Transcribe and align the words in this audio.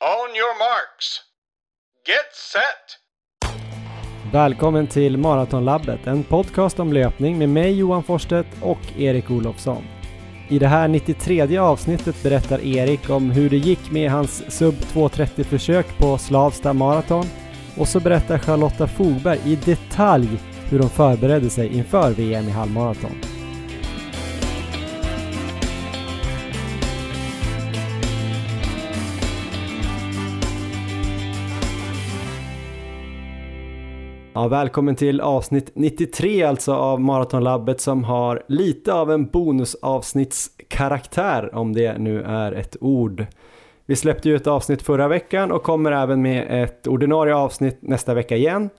On 0.00 0.36
your 0.36 0.58
marks. 0.58 1.20
Get 2.06 2.34
set! 2.52 2.98
Välkommen 4.32 4.86
till 4.86 5.16
Maratonlabbet, 5.16 6.06
en 6.06 6.24
podcast 6.24 6.80
om 6.80 6.92
löpning 6.92 7.38
med 7.38 7.48
mig 7.48 7.78
Johan 7.78 8.02
Forsstedt 8.02 8.48
och 8.62 8.78
Erik 8.98 9.30
Olofsson. 9.30 9.84
I 10.48 10.58
det 10.58 10.66
här 10.66 10.88
93 10.88 11.58
avsnittet 11.58 12.22
berättar 12.22 12.60
Erik 12.60 13.10
om 13.10 13.30
hur 13.30 13.50
det 13.50 13.56
gick 13.56 13.90
med 13.90 14.10
hans 14.10 14.58
sub 14.58 14.74
2.30 14.74 15.44
försök 15.44 15.98
på 15.98 16.18
Slavsta 16.18 16.72
Marathon 16.72 17.26
och 17.78 17.88
så 17.88 18.00
berättar 18.00 18.38
Charlotta 18.38 18.86
Fogberg 18.86 19.40
i 19.44 19.56
detalj 19.56 20.28
hur 20.70 20.78
de 20.78 20.90
förberedde 20.90 21.50
sig 21.50 21.76
inför 21.76 22.10
VM 22.10 22.48
i 22.48 22.50
halvmaraton. 22.50 23.37
Ja, 34.38 34.48
välkommen 34.48 34.96
till 34.96 35.20
avsnitt 35.20 35.70
93 35.74 36.42
alltså 36.42 36.74
av 36.74 37.00
Maratonlabbet 37.00 37.80
som 37.80 38.04
har 38.04 38.42
lite 38.48 38.92
av 38.92 39.10
en 39.10 39.26
bonusavsnittskaraktär 39.26 41.54
om 41.54 41.72
det 41.72 41.98
nu 41.98 42.22
är 42.22 42.52
ett 42.52 42.76
ord. 42.80 43.26
Vi 43.86 43.96
släppte 43.96 44.28
ju 44.28 44.36
ett 44.36 44.46
avsnitt 44.46 44.82
förra 44.82 45.08
veckan 45.08 45.52
och 45.52 45.62
kommer 45.62 45.92
även 45.92 46.22
med 46.22 46.62
ett 46.62 46.86
ordinarie 46.86 47.34
avsnitt 47.34 47.78
nästa 47.80 48.14
vecka 48.14 48.36
igen. 48.36 48.70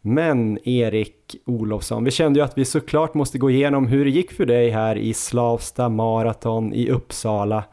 Men 0.00 0.68
Erik 0.68 1.36
Olofsson, 1.46 2.04
vi 2.04 2.10
kände 2.10 2.38
ju 2.38 2.44
att 2.44 2.58
vi 2.58 2.64
såklart 2.64 3.14
måste 3.14 3.38
gå 3.38 3.50
igenom 3.50 3.86
hur 3.86 4.04
det 4.04 4.10
gick 4.10 4.32
för 4.32 4.46
dig 4.46 4.70
här 4.70 4.96
i 4.96 5.14
Slavsta 5.14 5.88
Marathon 5.88 6.72
i 6.72 6.90
Uppsala 6.90 7.64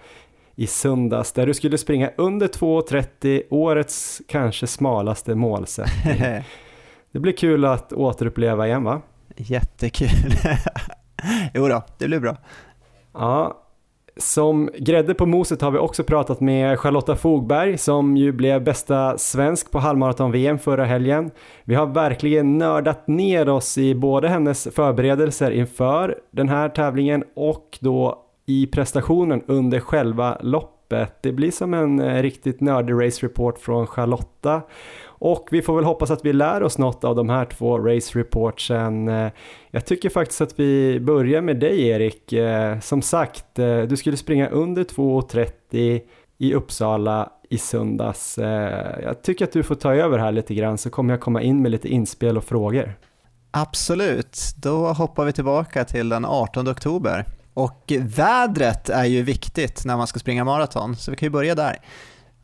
i 0.55 0.67
söndags 0.67 1.31
där 1.31 1.47
du 1.47 1.53
skulle 1.53 1.77
springa 1.77 2.11
under 2.17 2.47
2.30, 2.47 3.43
årets 3.49 4.21
kanske 4.27 4.67
smalaste 4.67 5.35
målsättning. 5.35 6.43
Det 7.11 7.19
blir 7.19 7.33
kul 7.33 7.65
att 7.65 7.93
återuppleva 7.93 8.67
igen 8.67 8.83
va? 8.83 9.01
Jättekul. 9.35 10.09
jo 11.53 11.67
då, 11.67 11.83
det 11.97 12.07
blir 12.07 12.19
bra. 12.19 12.37
Ja, 13.13 13.65
som 14.19 14.69
grädde 14.77 15.13
på 15.13 15.25
moset 15.25 15.61
har 15.61 15.71
vi 15.71 15.77
också 15.77 16.03
pratat 16.03 16.39
med 16.39 16.79
Charlotta 16.79 17.15
Fogberg 17.15 17.77
som 17.77 18.17
ju 18.17 18.31
blev 18.31 18.63
bästa 18.63 19.17
svensk 19.17 19.71
på 19.71 19.79
halvmaraton-VM 19.79 20.59
förra 20.59 20.85
helgen. 20.85 21.31
Vi 21.63 21.75
har 21.75 21.85
verkligen 21.85 22.57
nördat 22.57 23.07
ner 23.07 23.49
oss 23.49 23.77
i 23.77 23.95
både 23.95 24.27
hennes 24.27 24.67
förberedelser 24.75 25.51
inför 25.51 26.17
den 26.31 26.49
här 26.49 26.69
tävlingen 26.69 27.23
och 27.35 27.77
då 27.81 28.25
i 28.45 28.67
prestationen 28.67 29.43
under 29.47 29.79
själva 29.79 30.37
loppet. 30.41 31.23
Det 31.23 31.31
blir 31.31 31.51
som 31.51 31.73
en 31.73 31.99
eh, 31.99 32.21
riktigt 32.21 32.61
nördig 32.61 33.05
race 33.05 33.25
report 33.25 33.59
från 33.59 33.87
Charlotta 33.87 34.61
och 35.19 35.47
vi 35.51 35.61
får 35.61 35.75
väl 35.75 35.85
hoppas 35.85 36.11
att 36.11 36.25
vi 36.25 36.33
lär 36.33 36.63
oss 36.63 36.77
något 36.77 37.03
av 37.03 37.15
de 37.15 37.29
här 37.29 37.45
två 37.45 37.79
race 37.79 38.19
reportsen. 38.19 39.07
Eh, 39.07 39.31
jag 39.71 39.85
tycker 39.85 40.09
faktiskt 40.09 40.41
att 40.41 40.59
vi 40.59 40.99
börjar 40.99 41.41
med 41.41 41.59
dig 41.59 41.87
Erik. 41.87 42.33
Eh, 42.33 42.79
som 42.79 43.01
sagt, 43.01 43.59
eh, 43.59 43.81
du 43.81 43.97
skulle 43.97 44.17
springa 44.17 44.49
under 44.49 44.83
2.30 44.83 46.01
i 46.37 46.53
Uppsala 46.53 47.31
i 47.49 47.57
söndags. 47.57 48.37
Jag 49.03 49.21
tycker 49.23 49.45
att 49.45 49.51
du 49.51 49.63
får 49.63 49.75
ta 49.75 49.93
över 49.93 50.17
här 50.17 50.31
lite 50.31 50.55
grann 50.55 50.77
så 50.77 50.89
kommer 50.89 51.13
jag 51.13 51.21
komma 51.21 51.41
in 51.41 51.61
med 51.61 51.71
lite 51.71 51.87
inspel 51.87 52.37
och 52.37 52.43
frågor. 52.43 52.93
Absolut, 53.51 54.37
då 54.57 54.87
hoppar 54.87 55.25
vi 55.25 55.33
tillbaka 55.33 55.85
till 55.85 56.09
den 56.09 56.25
18 56.25 56.67
oktober. 56.67 57.25
Och 57.53 57.93
vädret 57.99 58.89
är 58.89 59.05
ju 59.05 59.21
viktigt 59.23 59.85
när 59.85 59.97
man 59.97 60.07
ska 60.07 60.19
springa 60.19 60.43
maraton, 60.43 60.95
så 60.95 61.11
vi 61.11 61.17
kan 61.17 61.25
ju 61.25 61.31
börja 61.31 61.55
där. 61.55 61.77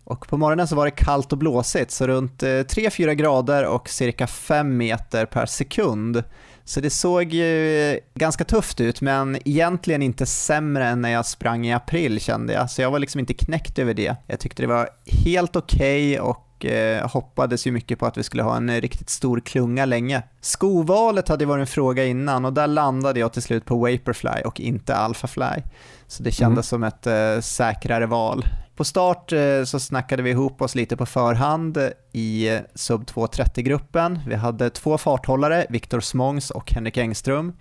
Och 0.06 0.28
på 0.28 0.38
morgonen 0.38 0.68
så 0.68 0.76
var 0.76 0.86
det 0.86 0.92
kallt 0.92 1.32
och 1.32 1.38
blåsigt, 1.38 1.92
så 1.92 2.08
runt 2.08 2.44
3-4 2.44 3.08
eh, 3.08 3.14
grader 3.14 3.66
och 3.66 3.90
cirka 3.90 4.28
5 4.28 4.78
meter 4.78 5.26
per 5.26 5.46
sekund. 5.46 6.24
Så 6.64 6.82
det 6.82 6.90
såg 6.90 7.34
ju 7.34 8.00
ganska 8.14 8.44
tufft 8.44 8.82
ut, 8.82 9.02
men 9.02 9.38
egentligen 9.46 10.02
inte 10.02 10.26
sämre 10.26 10.88
än 10.88 11.02
när 11.02 11.10
jag 11.10 11.26
sprang 11.26 11.68
i 11.68 11.74
april 11.74 12.20
kände 12.20 12.54
jag. 12.54 12.70
Så 12.70 12.82
jag 12.82 12.92
var 12.92 13.00
liksom 13.00 13.20
inte 13.20 13.34
knäckt 13.34 13.80
över 13.80 13.94
det. 13.94 14.16
Jag 14.28 14.40
tyckte 14.40 14.64
det 14.64 14.68
var 14.68 14.90
helt 15.26 15.56
okej 15.56 16.20
okay 16.20 16.32
och 16.32 16.66
eh, 16.66 17.10
hoppades 17.10 17.68
ju 17.68 17.72
mycket 17.72 18.00
på 18.00 18.06
att 18.06 18.18
vi 18.18 18.24
skulle 18.24 18.44
ha 18.44 18.58
en 18.58 18.82
riktigt 18.82 19.10
stor 19.10 19.40
klunga 19.40 19.86
länge. 19.86 20.24
Skovalet 20.42 21.28
hade 21.28 21.46
varit 21.46 21.62
en 21.62 21.68
fråga 21.68 22.06
innan 22.06 22.46
och 22.46 22.54
där 22.54 22.68
landade 22.68 23.20
jag 23.20 23.34
till 23.34 23.42
slut 23.42 23.66
på 23.66 23.76
Vaporfly 23.76 24.42
och 24.46 24.60
inte 24.60 24.96
Alphafly. 24.96 25.62
Så 26.08 26.24
det 26.24 26.32
kändes 26.32 26.74
mm. 26.74 26.82
som 26.82 26.84
ett 26.84 27.08
eh, 27.08 27.42
säkrare 27.42 28.06
val. 28.06 28.46
På 28.76 28.84
start 28.84 29.32
eh, 29.32 29.64
så 29.64 29.80
snackade 29.80 30.24
vi 30.24 30.30
ihop 30.30 30.62
oss 30.62 30.76
lite 30.76 30.98
på 30.98 31.06
förhand 31.06 31.78
eh, 31.78 31.90
i 32.12 32.56
eh, 32.56 32.60
sub 32.76 33.04
230-gruppen. 33.04 34.20
Vi 34.28 34.36
hade 34.36 34.70
två 34.70 34.98
farthållare, 34.98 35.66
Viktor 35.70 36.00
Smångs 36.00 36.52
och 36.52 36.72
Henrik 36.72 36.98
Engström. 36.98 37.54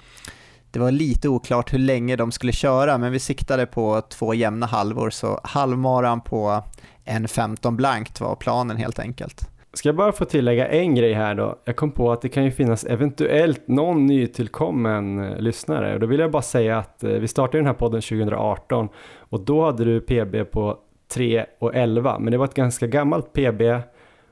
Det 0.70 0.78
var 0.78 0.90
lite 0.90 1.28
oklart 1.28 1.72
hur 1.72 1.78
länge 1.78 2.16
de 2.16 2.32
skulle 2.32 2.52
köra, 2.52 2.98
men 2.98 3.12
vi 3.12 3.18
siktade 3.18 3.66
på 3.66 4.02
två 4.08 4.34
jämna 4.34 4.66
halvor, 4.66 5.10
så 5.10 5.40
halvmaran 5.44 6.20
på 6.20 6.62
1.15 7.04 7.76
blankt 7.76 8.20
var 8.20 8.36
planen 8.36 8.76
helt 8.76 8.98
enkelt. 8.98 9.50
Ska 9.72 9.88
jag 9.88 9.96
bara 9.96 10.12
få 10.12 10.24
tillägga 10.24 10.68
en 10.68 10.94
grej 10.94 11.12
här 11.12 11.34
då? 11.34 11.58
Jag 11.64 11.76
kom 11.76 11.90
på 11.90 12.12
att 12.12 12.22
det 12.22 12.28
kan 12.28 12.44
ju 12.44 12.50
finnas 12.50 12.84
eventuellt 12.84 13.68
någon 13.68 14.06
nytillkommen 14.06 15.30
lyssnare 15.38 15.94
och 15.94 16.00
då 16.00 16.06
vill 16.06 16.20
jag 16.20 16.30
bara 16.30 16.42
säga 16.42 16.78
att 16.78 16.96
vi 17.00 17.28
startade 17.28 17.58
den 17.58 17.66
här 17.66 17.74
podden 17.74 18.00
2018 18.00 18.88
och 19.16 19.40
då 19.40 19.64
hade 19.64 19.84
du 19.84 20.00
PB 20.00 20.50
på 20.50 20.78
3 21.08 21.46
och 21.58 21.74
11, 21.74 22.18
men 22.18 22.30
det 22.30 22.38
var 22.38 22.44
ett 22.44 22.54
ganska 22.54 22.86
gammalt 22.86 23.32
PB 23.32 23.62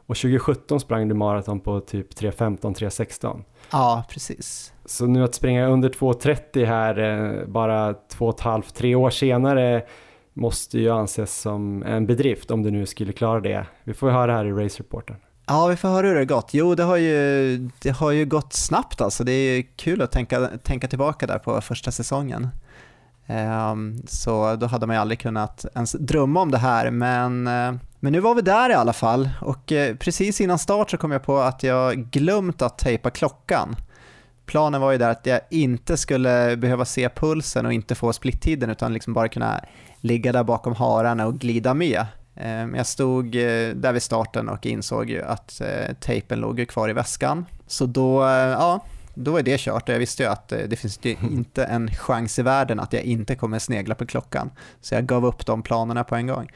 och 0.07 0.17
2017 0.17 0.81
sprang 0.81 1.09
du 1.09 1.15
maraton 1.15 1.61
på 1.61 1.81
typ 1.81 2.15
3.15, 2.15 2.59
3.16. 2.59 3.43
Ja, 3.71 4.05
precis. 4.11 4.73
Så 4.85 5.07
nu 5.07 5.25
att 5.25 5.35
springa 5.35 5.67
under 5.67 5.89
2.30 5.89 6.65
här 6.65 6.99
eh, 6.99 7.47
bara 7.47 7.95
två 7.95 8.27
och 8.27 8.35
ett 8.35 8.41
halvt, 8.41 8.75
tre 8.75 8.95
år 8.95 9.11
senare 9.11 9.83
måste 10.33 10.79
ju 10.79 10.91
anses 10.91 11.41
som 11.41 11.83
en 11.83 12.07
bedrift 12.07 12.51
om 12.51 12.63
du 12.63 12.71
nu 12.71 12.87
skulle 12.87 13.13
klara 13.13 13.41
det. 13.41 13.67
Vi 13.85 13.95
får 13.95 14.11
höra 14.11 14.33
här 14.33 14.45
i 14.45 14.53
Race 14.53 14.79
Reporten. 14.79 15.17
Ja, 15.47 15.67
vi 15.67 15.77
får 15.77 15.89
höra 15.89 16.07
hur 16.07 16.15
det 16.15 16.21
har 16.21 16.25
gått. 16.25 16.55
Jo, 16.55 16.75
det 16.75 16.83
har 16.83 16.97
ju, 16.97 17.57
det 17.83 17.91
har 17.91 18.11
ju 18.11 18.25
gått 18.25 18.53
snabbt 18.53 19.01
alltså. 19.01 19.25
Det 19.25 19.33
är 19.33 19.63
kul 19.77 20.03
att 20.03 20.13
tänka, 20.13 20.49
tänka 20.63 20.89
tillbaka 20.89 21.27
där 21.27 21.39
på 21.39 21.61
första 21.61 21.91
säsongen. 21.91 22.49
Ehm, 23.27 24.03
så 24.07 24.57
då 24.57 24.67
hade 24.67 24.87
man 24.87 24.97
ju 24.97 25.01
aldrig 25.01 25.21
kunnat 25.21 25.67
ens 25.75 25.93
drömma 25.93 26.41
om 26.41 26.51
det 26.51 26.59
här, 26.59 26.91
men, 26.91 27.47
eh, 27.47 27.73
men 28.01 28.13
nu 28.13 28.21
var 28.21 28.35
vi 28.35 28.43
där 28.43 28.71
i 28.71 28.75
alla 28.75 28.93
fall 28.93 29.31
och 29.41 29.73
eh, 29.73 29.97
precis 29.97 30.41
innan 30.41 30.59
start 30.59 30.91
så 30.91 30.97
kom 30.97 31.11
jag 31.11 31.23
på 31.23 31.39
att 31.39 31.63
jag 31.63 31.97
glömt 32.11 32.63
att 32.63 32.79
tejpa 32.79 33.11
klockan. 33.11 33.77
Planen 34.47 34.81
var 34.81 34.93
ju 34.93 34.99
där 34.99 35.11
att 35.11 35.27
jag 35.27 35.41
inte 35.51 35.97
skulle 35.97 36.57
behöva 36.57 36.85
se 36.85 37.09
pulsen 37.09 37.67
och 37.67 37.73
inte 37.73 37.95
få 37.95 38.13
splittiden 38.13 38.71
utan 38.71 38.93
liksom 38.93 39.15
bara 39.15 39.29
kunna 39.29 39.61
ligga 40.01 40.33
där 40.33 40.45
bakom 40.45 40.75
hararna 40.75 41.27
och 41.27 41.39
glida 41.39 41.75
med. 41.75 42.07
Ehm, 42.37 42.75
jag 42.75 42.87
stod 42.87 43.27
eh, 43.37 43.75
där 43.75 43.93
vid 43.93 44.03
starten 44.03 44.49
och 44.49 44.67
insåg 44.67 45.11
ju 45.11 45.23
att 45.23 45.63
tejpen 46.01 46.41
låg 46.41 46.69
kvar 46.69 46.89
i 46.89 46.93
väskan. 46.93 47.47
Så 47.67 47.87
då, 47.87 48.23
ja, 48.59 48.81
då 49.15 49.37
är 49.37 49.43
det 49.43 49.61
kört 49.61 49.89
och 49.89 49.95
jag 49.95 49.99
visste 49.99 50.23
ju 50.23 50.29
att 50.29 50.53
eh, 50.53 50.59
det 50.59 50.77
finns 50.77 50.99
inte 51.07 51.65
en 51.65 51.91
chans 51.95 52.39
i 52.39 52.43
världen 52.43 52.81
att 52.81 52.93
jag 52.93 53.03
inte 53.03 53.35
kommer 53.35 53.59
snegla 53.59 53.95
på 53.95 54.07
klockan. 54.07 54.51
Så 54.81 54.95
jag 54.95 55.07
gav 55.07 55.27
upp 55.27 55.47
de 55.47 55.63
planerna 55.63 56.05
på 56.05 56.17
en 56.17 56.27
gång. 56.27 56.51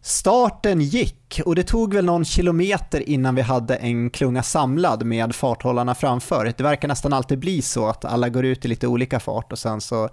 Starten 0.00 0.80
gick 0.80 1.40
och 1.44 1.54
det 1.54 1.62
tog 1.62 1.94
väl 1.94 2.04
någon 2.04 2.24
kilometer 2.24 3.08
innan 3.08 3.34
vi 3.34 3.42
hade 3.42 3.76
en 3.76 4.10
klunga 4.10 4.42
samlad 4.42 5.06
med 5.06 5.34
farthållarna 5.34 5.94
framför. 5.94 6.44
Det 6.56 6.60
verkar 6.60 6.88
nästan 6.88 7.12
alltid 7.12 7.38
bli 7.38 7.62
så 7.62 7.86
att 7.86 8.04
alla 8.04 8.28
går 8.28 8.44
ut 8.44 8.64
i 8.64 8.68
lite 8.68 8.86
olika 8.86 9.20
fart 9.20 9.52
och 9.52 9.58
sen 9.58 9.80
så 9.80 10.08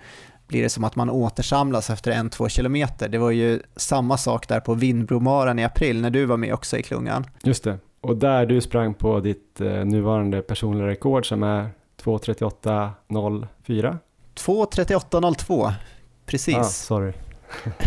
blir 0.47 0.63
det 0.63 0.69
som 0.69 0.83
att 0.83 0.95
man 0.95 1.09
återsamlas 1.09 1.89
efter 1.89 2.11
en, 2.11 2.29
två 2.29 2.49
kilometer. 2.49 3.09
Det 3.09 3.17
var 3.17 3.31
ju 3.31 3.59
samma 3.75 4.17
sak 4.17 4.47
där 4.47 4.59
på 4.59 4.73
Vindbromaran 4.73 5.59
i 5.59 5.63
april 5.63 6.01
när 6.01 6.09
du 6.09 6.25
var 6.25 6.37
med 6.37 6.53
också 6.53 6.77
i 6.77 6.83
klungan. 6.83 7.25
Just 7.43 7.63
det, 7.63 7.77
och 8.01 8.17
där 8.17 8.45
du 8.45 8.61
sprang 8.61 8.93
på 8.93 9.19
ditt 9.19 9.61
eh, 9.61 9.85
nuvarande 9.85 10.41
personliga 10.41 10.87
rekord 10.87 11.27
som 11.27 11.43
är 11.43 11.69
2.38.04? 12.05 13.97
2.38.02, 14.35 15.73
precis. 16.25 16.55
Ah, 16.55 16.63
sorry. 16.63 17.13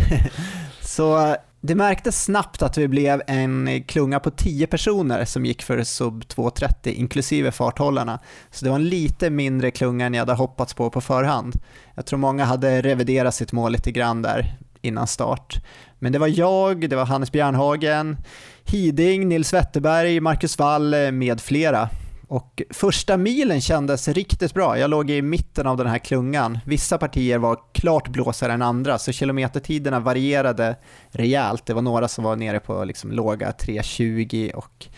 så 0.80 1.36
det 1.60 1.74
märktes 1.74 2.24
snabbt 2.24 2.62
att 2.62 2.78
vi 2.78 2.88
blev 2.88 3.22
en 3.26 3.82
klunga 3.86 4.20
på 4.20 4.30
10 4.30 4.66
personer 4.66 5.24
som 5.24 5.46
gick 5.46 5.62
för 5.62 5.82
sub 5.82 6.22
2.30 6.22 6.88
inklusive 6.88 7.52
farthållarna. 7.52 8.18
Så 8.50 8.64
det 8.64 8.70
var 8.70 8.78
en 8.78 8.88
lite 8.88 9.30
mindre 9.30 9.70
klunga 9.70 10.06
än 10.06 10.14
jag 10.14 10.20
hade 10.20 10.32
hoppats 10.32 10.74
på 10.74 10.90
på 10.90 11.00
förhand. 11.00 11.60
Jag 11.94 12.06
tror 12.06 12.18
många 12.18 12.44
hade 12.44 12.82
reviderat 12.82 13.34
sitt 13.34 13.52
mål 13.52 13.72
lite 13.72 13.92
grann 13.92 14.22
där 14.22 14.56
innan 14.82 15.06
start. 15.06 15.64
Men 15.98 16.12
det 16.12 16.18
var 16.18 16.28
jag, 16.38 16.90
det 16.90 16.96
var 16.96 17.06
Hannes 17.06 17.32
Bjärnhagen, 17.32 18.16
Hiding, 18.64 19.28
Nils 19.28 19.52
Wetterberg, 19.52 20.20
Marcus 20.20 20.58
Wall 20.58 21.12
med 21.12 21.40
flera 21.40 21.88
och 22.28 22.62
första 22.70 23.16
milen 23.16 23.60
kändes 23.60 24.08
riktigt 24.08 24.54
bra. 24.54 24.78
Jag 24.78 24.90
låg 24.90 25.10
i 25.10 25.22
mitten 25.22 25.66
av 25.66 25.76
den 25.76 25.86
här 25.86 25.98
klungan. 25.98 26.58
Vissa 26.66 26.98
partier 26.98 27.38
var 27.38 27.58
klart 27.72 28.08
blåsare 28.08 28.52
än 28.52 28.62
andra, 28.62 28.98
så 28.98 29.12
kilometertiderna 29.12 30.00
varierade 30.00 30.76
rejält. 31.10 31.66
Det 31.66 31.74
var 31.74 31.82
några 31.82 32.08
som 32.08 32.24
var 32.24 32.36
nere 32.36 32.60
på 32.60 32.84
liksom 32.84 33.12
låga 33.12 33.50
3.20 33.50 34.52
och 34.52 34.88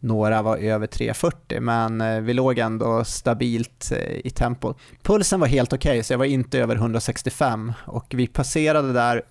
några 0.00 0.42
var 0.42 0.56
över 0.56 0.86
3.40, 0.86 1.60
men 1.60 2.00
eh, 2.00 2.20
vi 2.20 2.34
låg 2.34 2.58
ändå 2.58 3.04
stabilt 3.04 3.92
eh, 3.92 4.26
i 4.26 4.30
tempo. 4.30 4.74
Pulsen 5.02 5.40
var 5.40 5.46
helt 5.46 5.72
okej, 5.72 5.90
okay, 5.90 6.02
så 6.02 6.12
jag 6.12 6.18
var 6.18 6.24
inte 6.24 6.58
över 6.58 6.76
165 6.76 7.72
och 7.86 8.06
vi 8.10 8.26
passerade 8.26 8.92
där 8.92 9.22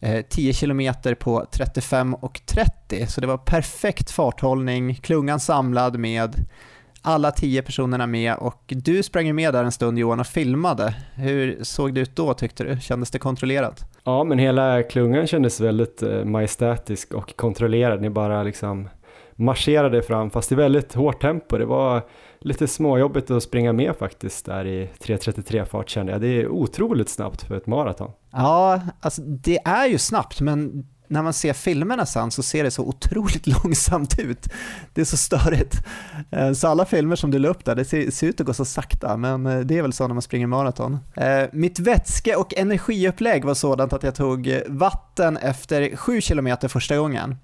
eh, 0.00 0.24
10 0.28 0.52
km 0.52 0.92
på 1.20 1.46
35 1.52 2.14
och 2.14 2.40
30, 2.46 3.06
så 3.06 3.20
det 3.20 3.26
var 3.26 3.38
perfekt 3.38 4.10
farthållning, 4.10 4.94
klungan 4.94 5.40
samlad 5.40 5.98
med 5.98 6.46
alla 7.02 7.30
10 7.30 7.62
personerna 7.62 8.06
med 8.06 8.34
och 8.34 8.62
du 8.66 9.02
sprang 9.02 9.34
med 9.34 9.54
där 9.54 9.64
en 9.64 9.72
stund 9.72 9.98
Johan 9.98 10.20
och 10.20 10.26
filmade. 10.26 10.94
Hur 11.14 11.58
såg 11.62 11.94
det 11.94 12.00
ut 12.00 12.16
då 12.16 12.34
tyckte 12.34 12.64
du? 12.64 12.80
Kändes 12.80 13.10
det 13.10 13.18
kontrollerat? 13.18 13.84
Ja, 14.04 14.24
men 14.24 14.38
hela 14.38 14.82
klungan 14.82 15.26
kändes 15.26 15.60
väldigt 15.60 16.02
majestätisk 16.24 17.14
och 17.14 17.36
kontrollerad. 17.36 18.00
Ni 18.00 18.10
bara 18.10 18.42
liksom 18.42 18.88
marscherade 19.34 20.02
fram 20.02 20.30
fast 20.30 20.52
i 20.52 20.54
väldigt 20.54 20.94
hårt 20.94 21.20
tempo. 21.20 21.58
Det 21.58 21.64
var 21.64 22.02
lite 22.40 22.68
småjobbigt 22.68 23.30
att 23.30 23.42
springa 23.42 23.72
med 23.72 23.96
faktiskt 23.96 24.46
där 24.46 24.66
i 24.66 24.90
3.33 25.00 25.64
fart 25.64 25.88
kände 25.88 26.12
jag. 26.12 26.20
Det 26.20 26.28
är 26.28 26.48
otroligt 26.48 27.08
snabbt 27.08 27.42
för 27.42 27.56
ett 27.56 27.66
maraton. 27.66 28.10
Ja, 28.32 28.80
alltså 29.00 29.22
det 29.22 29.58
är 29.64 29.86
ju 29.86 29.98
snabbt 29.98 30.40
men 30.40 30.86
när 31.08 31.22
man 31.22 31.32
ser 31.32 31.52
filmerna 31.52 32.06
sen 32.06 32.30
så 32.30 32.42
ser 32.42 32.64
det 32.64 32.70
så 32.70 32.82
otroligt 32.82 33.46
långsamt 33.64 34.18
ut. 34.18 34.48
Det 34.94 35.00
är 35.00 35.04
så 35.04 35.16
störigt. 35.16 35.74
Eh, 36.30 36.52
så 36.52 36.68
alla 36.68 36.84
filmer 36.84 37.16
som 37.16 37.30
du 37.30 37.38
la 37.38 37.48
upp 37.48 37.64
där, 37.64 37.74
det 37.74 37.84
ser, 37.84 38.26
ut 38.26 38.40
att 38.40 38.46
gå 38.46 38.54
så 38.54 38.64
sakta, 38.64 39.16
men 39.16 39.46
eh, 39.46 39.60
det 39.60 39.78
är 39.78 39.82
väl 39.82 39.92
så 39.92 40.06
när 40.06 40.14
man 40.14 40.22
springer 40.22 40.46
maraton. 40.46 40.98
Eh, 41.14 41.44
mitt 41.52 41.78
vätske 41.78 42.36
och 42.36 42.54
energiupplägg 42.56 43.44
var 43.44 43.54
sådant 43.54 43.92
att 43.92 44.02
jag 44.02 44.14
tog 44.14 44.60
vatten 44.66 45.36
efter 45.36 45.96
7 45.96 46.20
km 46.20 46.56
första 46.68 46.96
gången 46.96 47.36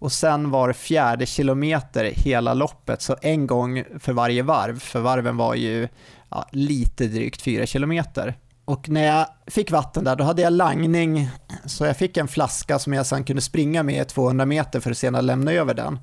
och 0.00 0.12
sen 0.12 0.50
var 0.50 0.72
fjärde 0.72 1.26
kilometer 1.26 2.12
hela 2.16 2.54
loppet, 2.54 3.02
så 3.02 3.16
en 3.22 3.46
gång 3.46 3.84
för 3.98 4.12
varje 4.12 4.42
varv, 4.42 4.78
för 4.80 5.00
varven 5.00 5.36
var 5.36 5.54
ju 5.54 5.88
ja, 6.28 6.48
lite 6.52 7.06
drygt 7.06 7.42
4 7.42 7.66
kilometer. 7.66 8.34
Och 8.70 8.88
när 8.88 9.06
jag 9.06 9.26
fick 9.46 9.70
vatten 9.70 10.04
där, 10.04 10.16
då 10.16 10.24
hade 10.24 10.42
jag 10.42 10.52
langning, 10.52 11.30
så 11.64 11.84
jag 11.84 11.96
fick 11.96 12.16
en 12.16 12.28
flaska 12.28 12.78
som 12.78 12.92
jag 12.92 13.06
sen 13.06 13.24
kunde 13.24 13.42
springa 13.42 13.82
med 13.82 14.08
200 14.08 14.46
meter 14.46 14.80
för 14.80 14.90
att 14.90 14.98
senare 14.98 15.22
lämna 15.22 15.52
över 15.52 15.74
den. 15.74 15.98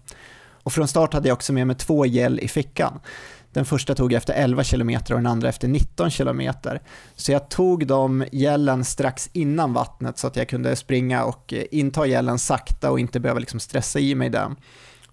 Och 0.64 0.74
från 0.74 0.88
start 0.88 1.14
hade 1.14 1.28
jag 1.28 1.36
också 1.36 1.54
med 1.54 1.68
mig 1.68 1.76
två 1.76 2.06
gel 2.06 2.40
i 2.40 2.48
fickan. 2.48 3.00
Den 3.54 3.66
första 3.66 3.96
tog 3.96 4.14
jag 4.14 4.18
efter 4.18 4.34
11 4.34 4.64
km 4.64 4.90
och 4.90 5.16
den 5.16 5.26
andra 5.26 5.50
efter 5.50 5.68
19 5.68 6.12
km. 6.12 6.42
Så 7.16 7.32
jag 7.32 7.50
tog 7.50 7.88
de 7.88 8.26
gällen 8.32 8.86
strax 8.86 9.30
innan 9.34 9.74
vattnet 9.74 10.18
så 10.18 10.28
att 10.28 10.36
jag 10.36 10.50
kunde 10.50 10.76
springa 10.76 11.24
och 11.24 11.54
eh, 11.54 11.64
inta 11.72 12.06
gällen 12.06 12.40
sakta 12.40 12.92
och 12.92 13.00
inte 13.00 13.20
behöva 13.20 13.40
liksom 13.40 13.60
stressa 13.60 14.00
i 14.00 14.16
mig 14.16 14.30
den. 14.30 14.56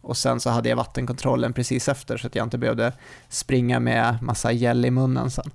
Och 0.01 0.17
sen 0.17 0.41
så 0.41 0.51
hade 0.51 0.69
jag 0.69 0.77
vattenkontrollen 0.77 1.53
precis 1.53 1.89
efter 1.89 2.17
så 2.17 2.27
att 2.27 2.35
jag 2.35 2.47
inte 2.47 2.59
behövde 2.59 2.93
springa 3.29 3.81
med 3.81 4.23
massa 4.23 4.53
gel 4.53 4.85
i 4.85 4.91
munnen 4.91 5.31
sen. 5.31 5.51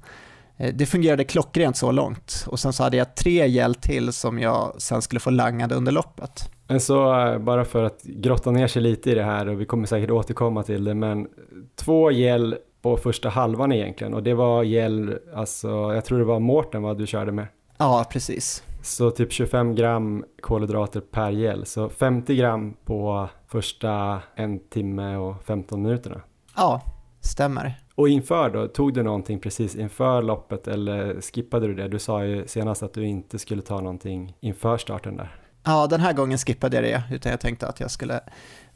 Eh, 0.59 0.73
det 0.73 0.85
fungerade 0.85 1.23
klockrent 1.23 1.77
så 1.77 1.91
långt 1.91 2.45
och 2.47 2.59
sen 2.59 2.73
så 2.73 2.83
hade 2.83 2.97
jag 2.97 3.15
tre 3.15 3.47
gel 3.47 3.75
till 3.75 4.13
som 4.13 4.39
jag 4.39 4.81
sen 4.81 5.01
skulle 5.01 5.19
få 5.19 5.29
langade 5.29 5.75
under 5.75 5.91
loppet. 5.91 6.51
Men 6.67 6.79
så 6.79 7.19
eh, 7.27 7.37
bara 7.37 7.65
för 7.65 7.83
att 7.83 8.03
grotta 8.03 8.51
ner 8.51 8.67
sig 8.67 8.81
lite 8.81 9.11
i 9.11 9.15
det 9.15 9.23
här 9.23 9.47
och 9.47 9.61
vi 9.61 9.65
kommer 9.65 9.87
säkert 9.87 10.11
återkomma 10.11 10.63
till 10.63 10.83
det 10.83 10.93
men 10.93 11.27
två 11.75 12.11
gel 12.11 12.57
på 12.81 12.97
första 12.97 13.29
halvan 13.29 13.71
egentligen 13.71 14.13
och 14.13 14.23
det 14.23 14.33
var 14.33 14.63
gel, 14.63 15.17
alltså 15.35 15.67
jag 15.69 16.05
tror 16.05 16.19
det 16.19 16.25
var 16.25 16.39
Mårten 16.39 16.81
vad 16.81 16.97
du 16.97 17.07
körde 17.07 17.31
med. 17.31 17.47
Ja, 17.77 18.05
precis. 18.11 18.63
Så 18.81 19.11
typ 19.11 19.31
25 19.31 19.75
gram 19.75 20.25
kolhydrater 20.41 20.99
per 20.99 21.31
gel, 21.31 21.65
så 21.65 21.89
50 21.89 22.35
gram 22.35 22.73
på 22.85 23.29
första 23.47 24.21
en 24.35 24.59
timme 24.59 25.15
och 25.15 25.43
15 25.43 25.81
minuterna. 25.81 26.21
Ja, 26.55 26.81
stämmer. 27.21 27.75
Och 27.99 28.09
inför 28.09 28.49
då, 28.49 28.67
tog 28.67 28.93
du 28.93 29.03
någonting 29.03 29.39
precis 29.39 29.75
inför 29.75 30.21
loppet 30.21 30.67
eller 30.67 31.21
skippade 31.21 31.67
du 31.67 31.73
det? 31.73 31.87
Du 31.87 31.99
sa 31.99 32.25
ju 32.25 32.47
senast 32.47 32.83
att 32.83 32.93
du 32.93 33.05
inte 33.05 33.39
skulle 33.39 33.61
ta 33.61 33.81
någonting 33.81 34.33
inför 34.39 34.77
starten 34.77 35.17
där. 35.17 35.35
Ja, 35.63 35.87
den 35.87 35.99
här 35.99 36.13
gången 36.13 36.37
skippade 36.37 36.75
jag 36.75 36.83
det, 36.83 37.15
utan 37.15 37.29
jag 37.29 37.39
tänkte 37.39 37.67
att 37.67 37.79
jag 37.79 37.91
skulle 37.91 38.19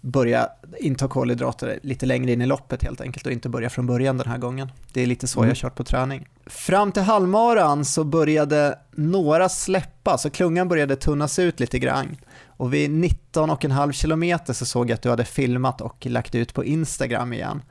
börja 0.02 0.50
inta 0.80 1.08
kolhydrater 1.08 1.80
lite 1.84 2.06
längre 2.06 2.32
in 2.32 2.42
i 2.42 2.46
loppet 2.46 2.84
helt 2.84 3.02
enkelt 3.02 3.26
och 3.26 3.32
inte 3.32 3.50
börja 3.50 3.70
från 3.70 3.88
början 3.88 4.18
den 4.18 4.28
här 4.28 4.38
gången. 4.38 4.72
Det 4.94 5.02
är 5.02 5.08
lite 5.08 5.28
så 5.28 5.40
mm. 5.40 5.48
jag 5.48 5.58
kört 5.58 5.76
på 5.76 5.84
träning. 5.84 6.28
Fram 6.46 6.92
till 6.92 7.04
halvmaran 7.04 7.86
så 7.86 8.04
började 8.04 8.80
några 8.92 9.50
släppa, 9.50 10.18
så 10.18 10.30
klungan 10.30 10.68
började 10.68 10.96
tunnas 10.96 11.40
ut 11.40 11.60
lite 11.60 11.80
grann. 11.80 12.18
Och 12.46 12.74
vid 12.74 12.92
19,5 12.92 14.02
km 14.02 14.54
så 14.54 14.66
såg 14.66 14.90
jag 14.90 14.96
att 14.96 15.02
du 15.02 15.10
hade 15.10 15.26
filmat 15.26 15.82
och 15.82 16.06
lagt 16.06 16.36
ut 16.36 16.54
på 16.54 16.64
Instagram 16.66 17.34
igen. 17.34 17.62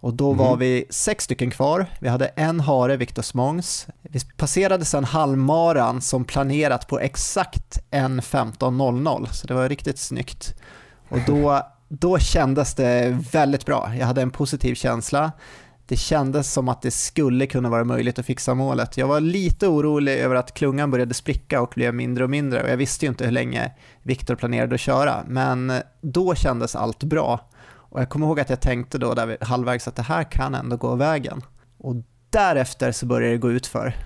Och 0.00 0.14
då 0.14 0.32
var 0.32 0.46
mm. 0.46 0.58
vi 0.58 0.84
sex 0.90 1.24
stycken 1.24 1.50
kvar. 1.50 1.86
Vi 2.00 2.08
hade 2.08 2.26
en 2.26 2.60
hare, 2.60 2.96
Viktor 2.96 3.22
Smångs. 3.22 3.86
Vi 4.02 4.20
passerade 4.36 4.84
sen 4.84 5.04
halvmaran 5.04 6.00
som 6.00 6.24
planerat 6.24 6.88
på 6.88 7.00
exakt 7.00 7.78
1.15.00, 7.90 9.26
så 9.26 9.46
det 9.46 9.54
var 9.54 9.68
riktigt 9.68 9.98
snyggt. 9.98 10.54
Och 11.08 11.18
då 11.26 11.62
då 11.92 12.18
kändes 12.18 12.74
det 12.74 13.18
väldigt 13.32 13.66
bra. 13.66 13.92
Jag 13.98 14.06
hade 14.06 14.22
en 14.22 14.30
positiv 14.30 14.74
känsla. 14.74 15.32
Det 15.86 15.96
kändes 15.96 16.52
som 16.52 16.68
att 16.68 16.82
det 16.82 16.90
skulle 16.90 17.46
kunna 17.46 17.68
vara 17.68 17.84
möjligt 17.84 18.18
att 18.18 18.26
fixa 18.26 18.54
målet. 18.54 18.96
Jag 18.96 19.06
var 19.06 19.20
lite 19.20 19.66
orolig 19.66 20.18
över 20.18 20.34
att 20.34 20.54
klungan 20.54 20.90
började 20.90 21.14
spricka 21.14 21.60
och 21.60 21.72
blev 21.74 21.94
mindre 21.94 22.24
och 22.24 22.30
mindre 22.30 22.62
och 22.62 22.68
jag 22.68 22.76
visste 22.76 23.04
ju 23.04 23.08
inte 23.08 23.24
hur 23.24 23.32
länge 23.32 23.72
Viktor 24.02 24.34
planerade 24.34 24.74
att 24.74 24.80
köra, 24.80 25.24
men 25.26 25.72
då 26.00 26.34
kändes 26.34 26.76
allt 26.76 27.04
bra. 27.04 27.40
Och 27.90 28.00
jag 28.00 28.08
kommer 28.08 28.26
ihåg 28.26 28.40
att 28.40 28.50
jag 28.50 28.60
tänkte 28.60 28.98
då 28.98 29.14
där 29.14 29.38
halvvägs 29.40 29.88
att 29.88 29.96
det 29.96 30.02
här 30.02 30.24
kan 30.24 30.54
ändå 30.54 30.76
gå 30.76 30.94
vägen. 30.94 31.42
Och 31.78 31.94
därefter 32.30 32.92
så 32.92 33.06
började 33.06 33.34
det 33.34 33.38
gå 33.38 33.50
ut 33.50 33.66
för. 33.66 33.96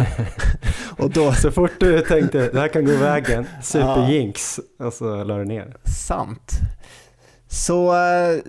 och 0.98 1.10
då... 1.10 1.32
Så 1.32 1.50
fort 1.50 1.72
du 1.80 2.00
tänkte 2.00 2.50
det 2.52 2.60
här 2.60 2.68
kan 2.68 2.84
gå 2.84 2.96
vägen, 2.96 3.46
superjinx, 3.62 4.60
ja. 4.78 4.86
och 4.86 4.92
så 4.92 5.24
la 5.24 5.38
du 5.38 5.44
ner. 5.44 5.76
Sant. 5.84 6.52
Så, 7.48 7.94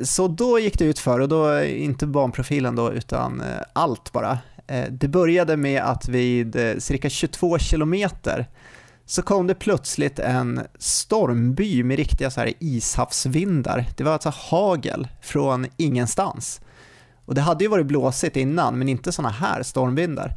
så 0.03 0.27
då 0.27 0.59
gick 0.59 0.79
det 0.79 0.85
ut 0.85 0.99
för 0.99 1.19
och 1.19 1.29
då 1.29 1.63
inte 1.63 2.07
banprofilen 2.07 2.75
då 2.75 2.91
utan 2.91 3.41
eh, 3.41 3.47
allt 3.73 4.11
bara. 4.11 4.37
Eh, 4.67 4.85
det 4.91 5.07
började 5.07 5.57
med 5.57 5.81
att 5.81 6.07
vid 6.07 6.55
eh, 6.55 6.77
cirka 6.77 7.09
22 7.09 7.59
kilometer 7.59 8.47
så 9.11 9.21
kom 9.21 9.47
det 9.47 9.55
plötsligt 9.55 10.19
en 10.19 10.61
stormby 10.79 11.83
med 11.83 11.97
riktiga 11.97 12.31
så 12.31 12.39
här 12.39 12.53
ishavsvindar. 12.59 13.85
Det 13.97 14.03
var 14.03 14.13
alltså 14.13 14.33
hagel 14.35 15.07
från 15.21 15.67
ingenstans. 15.77 16.61
Och 17.25 17.35
det 17.35 17.41
hade 17.41 17.63
ju 17.63 17.69
varit 17.69 17.85
blåsigt 17.85 18.35
innan, 18.37 18.79
men 18.79 18.89
inte 18.89 19.11
sådana 19.11 19.33
här 19.33 19.63
stormvindar. 19.63 20.35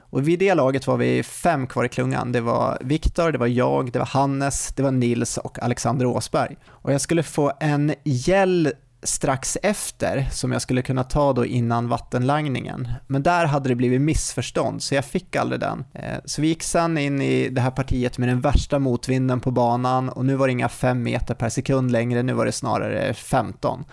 Och 0.00 0.28
vid 0.28 0.38
det 0.38 0.54
laget 0.54 0.86
var 0.86 0.96
vi 0.96 1.22
fem 1.22 1.66
kvar 1.66 1.84
i 1.84 1.88
klungan. 1.88 2.32
Det 2.32 2.40
var 2.40 2.78
Viktor, 2.80 3.32
det 3.32 3.38
var 3.38 3.46
jag, 3.46 3.92
det 3.92 3.98
var 3.98 4.06
Hannes, 4.06 4.72
det 4.76 4.82
var 4.82 4.90
Nils 4.90 5.38
och 5.38 5.62
Alexander 5.62 6.06
Åsberg. 6.06 6.56
Och 6.66 6.92
jag 6.92 7.00
skulle 7.00 7.22
få 7.22 7.52
en 7.60 7.94
gäll 8.04 8.72
strax 9.06 9.58
efter 9.62 10.28
som 10.32 10.52
jag 10.52 10.62
skulle 10.62 10.82
kunna 10.82 11.04
ta 11.04 11.32
då 11.32 11.46
innan 11.46 11.88
vattenlangningen. 11.88 12.88
Men 13.06 13.22
där 13.22 13.46
hade 13.46 13.68
det 13.68 13.74
blivit 13.74 14.00
missförstånd 14.00 14.82
så 14.82 14.94
jag 14.94 15.04
fick 15.04 15.36
aldrig 15.36 15.60
den. 15.60 15.84
Eh, 15.94 16.18
så 16.24 16.42
vi 16.42 16.48
gick 16.48 16.62
sen 16.62 16.98
in 16.98 17.22
i 17.22 17.48
det 17.48 17.60
här 17.60 17.70
partiet 17.70 18.18
med 18.18 18.28
den 18.28 18.40
värsta 18.40 18.78
motvinden 18.78 19.40
på 19.40 19.50
banan 19.50 20.08
och 20.08 20.24
nu 20.24 20.36
var 20.36 20.46
det 20.46 20.52
inga 20.52 20.68
fem 20.68 21.02
meter 21.02 21.34
per 21.34 21.48
sekund 21.48 21.90
längre, 21.90 22.22
nu 22.22 22.32
var 22.32 22.46
det 22.46 22.52
snarare 22.52 23.14
15. 23.14 23.84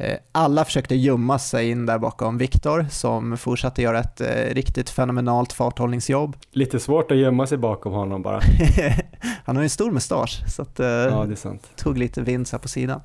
Eh, 0.00 0.16
alla 0.32 0.64
försökte 0.64 0.94
gömma 0.94 1.38
sig 1.38 1.70
in 1.70 1.86
där 1.86 1.98
bakom 1.98 2.38
Viktor 2.38 2.86
som 2.90 3.36
fortsatte 3.36 3.82
göra 3.82 3.98
ett 3.98 4.20
eh, 4.20 4.54
riktigt 4.54 4.90
fenomenalt 4.90 5.52
farthållningsjobb. 5.52 6.36
Lite 6.52 6.80
svårt 6.80 7.10
att 7.10 7.16
gömma 7.16 7.46
sig 7.46 7.58
bakom 7.58 7.92
honom 7.92 8.22
bara. 8.22 8.40
Han 9.44 9.56
har 9.56 9.62
ju 9.62 9.66
en 9.66 9.70
stor 9.70 9.90
mustasch 9.90 10.42
så 10.48 10.62
att, 10.62 10.80
eh, 10.80 10.86
ja, 10.86 11.26
det 11.26 11.58
tog 11.76 11.98
lite 11.98 12.22
vind 12.22 12.50
på 12.62 12.68
sidan. 12.68 13.00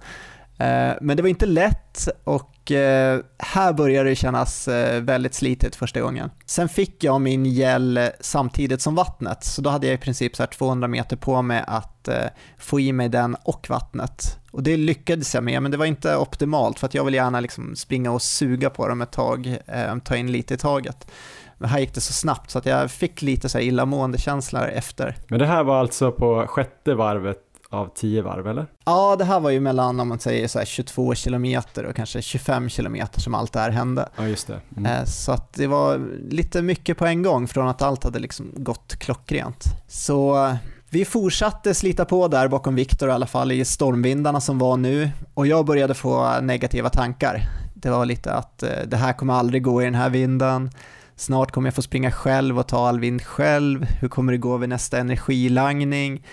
Eh, 0.57 0.93
men 1.01 1.17
det 1.17 1.24
var 1.24 1.29
inte 1.29 1.45
lätt 1.45 2.07
och 2.24 2.71
eh, 2.71 3.19
här 3.39 3.74
började 3.74 4.09
det 4.09 4.15
kännas 4.15 4.67
eh, 4.67 5.01
väldigt 5.01 5.33
slitet 5.33 5.75
första 5.75 6.01
gången. 6.01 6.29
Sen 6.45 6.69
fick 6.69 7.03
jag 7.03 7.21
min 7.21 7.45
gel 7.45 8.00
samtidigt 8.19 8.81
som 8.81 8.95
vattnet, 8.95 9.43
så 9.43 9.62
då 9.62 9.69
hade 9.69 9.88
jag 9.88 9.93
i 9.93 9.97
princip 9.97 10.35
så 10.35 10.45
200 10.45 10.88
meter 10.88 11.15
på 11.15 11.41
mig 11.41 11.63
att 11.67 12.09
få 12.57 12.79
i 12.79 12.93
mig 12.93 13.09
den 13.09 13.35
och 13.43 13.69
vattnet. 13.69 14.39
Och 14.51 14.63
det 14.63 14.77
lyckades 14.77 15.35
jag 15.35 15.43
med, 15.43 15.62
men 15.62 15.71
det 15.71 15.77
var 15.77 15.85
inte 15.85 16.17
optimalt 16.17 16.79
för 16.79 16.88
att 16.88 16.93
jag 16.93 17.03
vill 17.03 17.13
gärna 17.13 17.39
liksom 17.39 17.75
springa 17.75 18.12
och 18.12 18.21
suga 18.21 18.69
på 18.69 18.88
dem 18.88 19.01
ett 19.01 19.12
tag, 19.12 19.57
ta 20.03 20.15
in 20.15 20.31
lite 20.31 20.53
i 20.53 20.57
taget. 20.57 21.07
Men 21.57 21.69
här 21.69 21.79
gick 21.79 21.93
det 21.93 22.01
så 22.01 22.13
snabbt 22.13 22.51
så 22.51 22.59
att 22.59 22.65
jag 22.65 22.91
fick 22.91 23.21
lite 23.21 23.50
så 23.50 23.57
här 23.57 23.65
illamående 23.65 24.17
känslor 24.17 24.63
efter. 24.63 25.15
Men 25.27 25.39
det 25.39 25.45
här 25.45 25.63
var 25.63 25.79
alltså 25.79 26.12
på 26.12 26.47
sjätte 26.47 26.93
varvet 26.93 27.45
av 27.69 27.89
10 27.95 28.22
varv 28.22 28.48
eller? 28.48 28.67
Ja, 28.86 29.15
det 29.15 29.25
här 29.25 29.39
var 29.39 29.50
ju 29.50 29.60
mellan 29.60 30.00
om 30.00 30.07
man 30.07 30.19
säger 30.19 30.48
så 30.48 30.65
22 30.65 31.15
kilometer 31.15 31.86
och 31.86 31.95
kanske 31.95 32.22
25 32.22 32.69
kilometer 32.69 33.22
som 33.22 33.36
allt 33.36 33.53
det 33.53 33.60
här 33.60 33.69
hände. 33.69 34.10
Ja, 34.15 34.27
just 34.27 34.48
det. 34.48 34.62
Mm. 34.77 34.91
Eh, 34.91 35.05
så 35.05 35.31
att 35.31 35.53
det 35.53 35.67
var 35.67 36.01
lite 36.29 36.62
mycket 36.62 36.98
på 36.98 37.05
en 37.05 37.24
gång 37.24 37.48
från 37.48 37.67
att 37.67 37.81
allt 37.81 38.03
hade 38.03 38.19
liksom 38.19 38.51
gått 38.55 38.95
klockrent. 38.95 39.63
Så 39.88 40.45
eh, 40.45 40.55
vi 40.89 41.05
fortsatte 41.05 41.74
slita 41.74 42.05
på 42.05 42.27
där 42.27 42.48
bakom 42.48 42.75
Viktor 42.75 43.10
i 43.10 43.12
alla 43.12 43.27
fall 43.27 43.51
i 43.51 43.65
stormvindarna 43.65 44.41
som 44.41 44.60
var 44.60 44.77
nu 44.77 45.10
och 45.34 45.48
jag 45.48 45.65
började 45.65 45.93
få 45.93 46.41
negativa 46.41 46.89
tankar. 46.89 47.41
Det 47.75 47.89
var 47.89 48.05
lite 48.05 48.34
att 48.34 48.63
eh, 48.63 48.69
det 48.88 48.98
här 48.98 49.13
kommer 49.13 49.34
aldrig 49.34 49.63
gå 49.63 49.81
i 49.81 49.86
den 49.86 49.95
här 49.95 50.10
vinden. 50.10 50.69
Snart 51.15 51.51
kommer 51.51 51.67
jag 51.67 51.75
få 51.75 51.81
springa 51.81 52.12
själv 52.12 52.60
och 52.60 52.67
ta 52.67 52.88
all 52.88 53.00
vind 53.00 53.22
själv. 53.22 53.84
Hur 53.84 54.07
kommer 54.07 54.31
det 54.31 54.38
gå 54.38 54.57
vid 54.57 54.69
nästa 54.69 54.98
energilangning? 54.98 56.24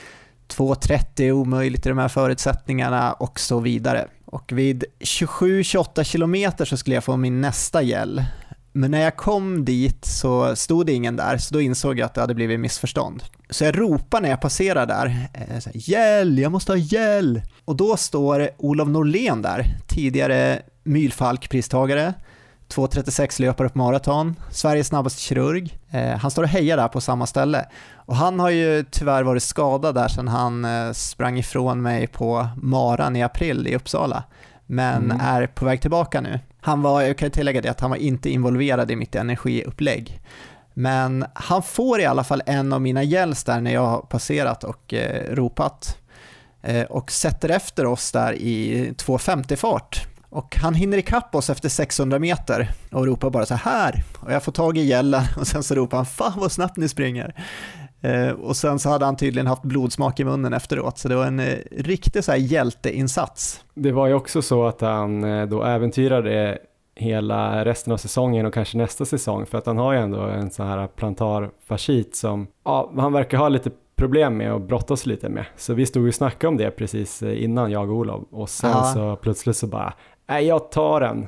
2.30 0.56 1.22
är 1.22 1.32
omöjligt 1.32 1.86
i 1.86 1.88
de 1.88 1.98
här 1.98 2.08
förutsättningarna 2.08 3.12
och 3.12 3.40
så 3.40 3.60
vidare. 3.60 4.08
Och 4.24 4.52
vid 4.52 4.84
27-28 5.00 6.02
kilometer 6.02 6.64
så 6.64 6.76
skulle 6.76 6.94
jag 6.96 7.04
få 7.04 7.16
min 7.16 7.40
nästa 7.40 7.82
gäll. 7.82 8.24
Men 8.72 8.90
när 8.90 9.00
jag 9.00 9.16
kom 9.16 9.64
dit 9.64 10.04
så 10.04 10.56
stod 10.56 10.86
det 10.86 10.92
ingen 10.92 11.16
där, 11.16 11.38
så 11.38 11.54
då 11.54 11.60
insåg 11.60 11.98
jag 11.98 12.06
att 12.06 12.14
det 12.14 12.20
hade 12.20 12.34
blivit 12.34 12.60
missförstånd. 12.60 13.22
Så 13.50 13.64
jag 13.64 13.78
ropar 13.78 14.20
när 14.20 14.28
jag 14.28 14.40
passerar 14.40 14.86
där, 14.86 15.28
eh, 15.34 15.62
gäll, 15.74 16.38
jag 16.38 16.52
måste 16.52 16.72
ha 16.72 16.76
gäll! 16.76 17.42
Och 17.64 17.76
då 17.76 17.96
står 17.96 18.48
Olof 18.58 18.88
Norlén 18.88 19.42
där, 19.42 19.66
tidigare 19.88 20.62
Mylfalkpristagare, 20.84 22.00
pristagare 22.00 22.31
2.36 22.72 23.40
löpare 23.40 23.68
på 23.68 23.78
maraton, 23.78 24.36
Sveriges 24.50 24.86
snabbaste 24.86 25.20
kirurg. 25.20 25.78
Eh, 25.90 26.16
han 26.16 26.30
står 26.30 26.42
och 26.42 26.48
hejar 26.48 26.76
där 26.76 26.88
på 26.88 27.00
samma 27.00 27.26
ställe. 27.26 27.68
Och 27.94 28.16
han 28.16 28.40
har 28.40 28.50
ju 28.50 28.84
tyvärr 28.90 29.22
varit 29.22 29.42
skadad 29.42 29.94
där 29.94 30.08
sedan 30.08 30.28
han 30.28 30.64
eh, 30.64 30.92
sprang 30.92 31.38
ifrån 31.38 31.82
mig 31.82 32.06
på 32.06 32.48
Maran 32.56 33.16
i 33.16 33.22
april 33.22 33.66
i 33.66 33.76
Uppsala, 33.76 34.24
men 34.66 35.04
mm. 35.04 35.20
är 35.20 35.46
på 35.46 35.64
väg 35.64 35.80
tillbaka 35.80 36.20
nu. 36.20 36.40
Han 36.60 36.82
var, 36.82 37.02
jag 37.02 37.18
kan 37.18 37.30
tillägga 37.30 37.60
det, 37.60 37.68
att 37.68 37.80
han 37.80 37.90
var 37.90 37.96
inte 37.96 38.30
involverad 38.30 38.90
i 38.90 38.96
mitt 38.96 39.14
energiupplägg. 39.14 40.20
Men 40.74 41.24
han 41.34 41.62
får 41.62 42.00
i 42.00 42.04
alla 42.04 42.24
fall 42.24 42.42
en 42.46 42.72
av 42.72 42.80
mina 42.80 43.02
gälls 43.02 43.44
där 43.44 43.60
när 43.60 43.72
jag 43.72 43.86
har 43.86 44.00
passerat 44.00 44.64
och 44.64 44.94
eh, 44.94 45.34
ropat 45.34 45.98
och 46.88 47.12
sätter 47.12 47.48
efter 47.48 47.86
oss 47.86 48.12
där 48.12 48.32
i 48.32 48.90
2.50 48.96 49.56
fart 49.56 50.06
och 50.32 50.56
han 50.56 50.74
hinner 50.74 50.98
ikapp 50.98 51.34
oss 51.34 51.50
efter 51.50 51.68
600 51.68 52.18
meter 52.18 52.70
och 52.90 53.06
ropar 53.06 53.30
bara 53.30 53.46
så 53.46 53.54
här 53.54 54.04
och 54.20 54.32
jag 54.32 54.42
får 54.42 54.52
tag 54.52 54.78
i 54.78 54.82
gällen 54.82 55.22
och 55.36 55.46
sen 55.46 55.62
så 55.62 55.74
ropar 55.74 55.96
han 55.96 56.06
fan 56.06 56.32
vad 56.36 56.52
snabbt 56.52 56.76
ni 56.76 56.88
springer. 56.88 57.34
Eh, 58.00 58.30
och 58.30 58.56
sen 58.56 58.78
så 58.78 58.88
hade 58.88 59.04
han 59.04 59.16
tydligen 59.16 59.46
haft 59.46 59.62
blodsmak 59.62 60.20
i 60.20 60.24
munnen 60.24 60.52
efteråt 60.52 60.98
så 60.98 61.08
det 61.08 61.16
var 61.16 61.26
en 61.26 61.40
eh, 61.40 61.58
riktig 61.70 62.24
så 62.24 62.32
här 62.32 62.38
hjälteinsats. 62.38 63.64
Det 63.74 63.92
var 63.92 64.06
ju 64.06 64.14
också 64.14 64.42
så 64.42 64.66
att 64.66 64.80
han 64.80 65.24
eh, 65.24 65.46
då 65.46 65.64
äventyrade 65.64 66.58
hela 66.94 67.64
resten 67.64 67.92
av 67.92 67.96
säsongen 67.96 68.46
och 68.46 68.54
kanske 68.54 68.78
nästa 68.78 69.04
säsong 69.04 69.46
för 69.46 69.58
att 69.58 69.66
han 69.66 69.78
har 69.78 69.92
ju 69.92 69.98
ändå 69.98 70.20
en 70.20 70.50
sån 70.50 70.66
här 70.66 70.86
plantarfascit 70.86 72.16
som 72.16 72.46
ja, 72.64 72.92
han 72.96 73.12
verkar 73.12 73.38
ha 73.38 73.48
lite 73.48 73.70
problem 73.96 74.36
med 74.36 74.52
och 74.52 74.60
brottas 74.60 75.06
lite 75.06 75.28
med. 75.28 75.44
Så 75.56 75.74
vi 75.74 75.86
stod 75.86 76.08
och 76.08 76.14
snackade 76.14 76.48
om 76.48 76.56
det 76.56 76.70
precis 76.70 77.22
innan 77.22 77.70
jag 77.70 77.90
och 77.90 77.96
Olof 77.96 78.22
och 78.30 78.48
sen 78.48 78.70
ja. 78.70 78.84
så 78.84 79.16
plötsligt 79.16 79.56
så 79.56 79.66
bara 79.66 79.94
nej 80.26 80.46
jag 80.46 80.70
tar 80.70 81.00
den. 81.00 81.26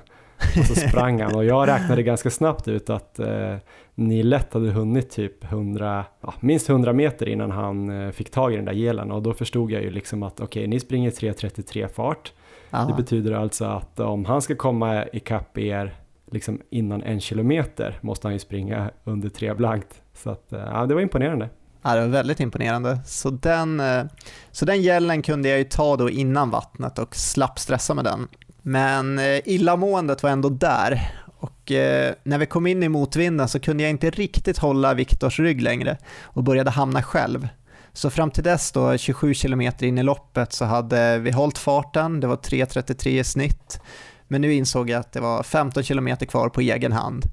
Och 0.58 0.66
så 0.66 0.74
sprang 0.74 1.20
han 1.20 1.34
och 1.34 1.44
jag 1.44 1.68
räknade 1.68 2.02
ganska 2.02 2.30
snabbt 2.30 2.68
ut 2.68 2.90
att 2.90 3.18
eh, 3.18 3.56
ni 3.94 4.22
lätt 4.22 4.54
hade 4.54 4.70
hunnit 4.70 5.10
typ 5.10 5.44
100, 5.44 6.04
ja, 6.20 6.34
minst 6.40 6.70
100 6.70 6.92
meter 6.92 7.28
innan 7.28 7.50
han 7.50 8.04
eh, 8.06 8.10
fick 8.10 8.30
tag 8.30 8.52
i 8.52 8.56
den 8.56 8.64
där 8.64 8.72
gelen 8.72 9.12
och 9.12 9.22
då 9.22 9.34
förstod 9.34 9.70
jag 9.70 9.82
ju 9.82 9.90
liksom 9.90 10.22
att 10.22 10.40
okej, 10.40 10.44
okay, 10.44 10.66
ni 10.66 10.80
springer 10.80 11.10
3.33 11.10 11.88
fart. 11.88 12.32
Aha. 12.70 12.88
Det 12.88 13.02
betyder 13.02 13.32
alltså 13.32 13.64
att 13.64 14.00
om 14.00 14.24
han 14.24 14.42
ska 14.42 14.54
komma 14.54 15.04
ikapp 15.12 15.58
er 15.58 15.94
liksom 16.30 16.60
innan 16.70 17.02
en 17.02 17.20
kilometer 17.20 17.98
måste 18.00 18.26
han 18.26 18.32
ju 18.32 18.38
springa 18.38 18.90
under 19.04 19.28
tre 19.28 19.54
blankt. 19.54 20.02
Så 20.14 20.30
att, 20.30 20.52
eh, 20.52 20.60
ja, 20.60 20.86
det 20.86 20.94
var 20.94 21.00
imponerande. 21.00 21.48
Ja, 21.82 21.94
det 21.94 22.00
var 22.00 22.08
väldigt 22.08 22.40
imponerande. 22.40 22.98
Så 23.06 23.30
den, 23.30 23.80
eh, 23.80 24.04
så 24.50 24.64
den 24.64 24.82
gällen 24.82 25.22
kunde 25.22 25.48
jag 25.48 25.58
ju 25.58 25.64
ta 25.64 25.96
då 25.96 26.10
innan 26.10 26.50
vattnet 26.50 26.98
och 26.98 27.16
slapp 27.16 27.58
stressa 27.58 27.94
med 27.94 28.04
den. 28.04 28.28
Men 28.66 29.18
eh, 29.18 29.40
illamåendet 29.44 30.23
var 30.23 30.30
ändå 30.30 30.49
där 30.49 31.11
och 31.26 31.73
eh, 31.73 32.14
när 32.23 32.38
vi 32.38 32.47
kom 32.47 32.66
in 32.66 32.83
i 32.83 32.88
motvinden 32.88 33.49
så 33.49 33.61
kunde 33.61 33.83
jag 33.83 33.90
inte 33.90 34.11
riktigt 34.11 34.59
hålla 34.59 34.94
Viktors 34.94 35.40
rygg 35.40 35.62
längre 35.62 35.99
och 36.23 36.44
började 36.44 36.71
hamna 36.71 37.02
själv. 37.02 37.49
Så 37.92 38.11
fram 38.11 38.30
till 38.30 38.44
dess 38.44 38.73
då, 38.73 38.97
27 38.97 39.35
km 39.35 39.61
in 39.61 39.99
i 39.99 40.02
loppet, 40.02 40.52
så 40.52 40.64
hade 40.64 41.18
vi 41.18 41.30
hållit 41.30 41.59
farten, 41.59 42.21
det 42.21 42.26
var 42.26 42.37
3.33 42.37 43.09
i 43.09 43.25
snitt. 43.25 43.80
Men 44.28 44.40
nu 44.40 44.54
insåg 44.54 44.90
jag 44.90 45.00
att 45.00 45.12
det 45.12 45.21
var 45.21 45.42
15 45.42 45.83
km 45.83 46.16
kvar 46.16 46.49
på 46.49 46.61
egen 46.61 46.92
hand. 46.92 47.25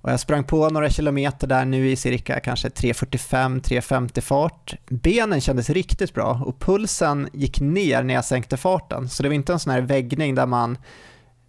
Och 0.00 0.10
jag 0.10 0.20
sprang 0.20 0.44
på 0.44 0.68
några 0.68 0.90
kilometer 0.90 1.46
där 1.46 1.64
nu 1.64 1.90
i 1.90 1.96
cirka 1.96 2.40
kanske 2.40 2.68
3.45-3.50 2.68 4.20
fart. 4.20 4.74
Benen 4.88 5.40
kändes 5.40 5.70
riktigt 5.70 6.14
bra 6.14 6.42
och 6.46 6.60
pulsen 6.60 7.28
gick 7.32 7.60
ner 7.60 8.02
när 8.02 8.14
jag 8.14 8.24
sänkte 8.24 8.56
farten. 8.56 9.08
Så 9.08 9.22
det 9.22 9.28
var 9.28 9.34
inte 9.34 9.52
en 9.52 9.58
sån 9.58 9.72
här 9.72 9.80
väggning 9.80 10.34
där 10.34 10.46
man 10.46 10.78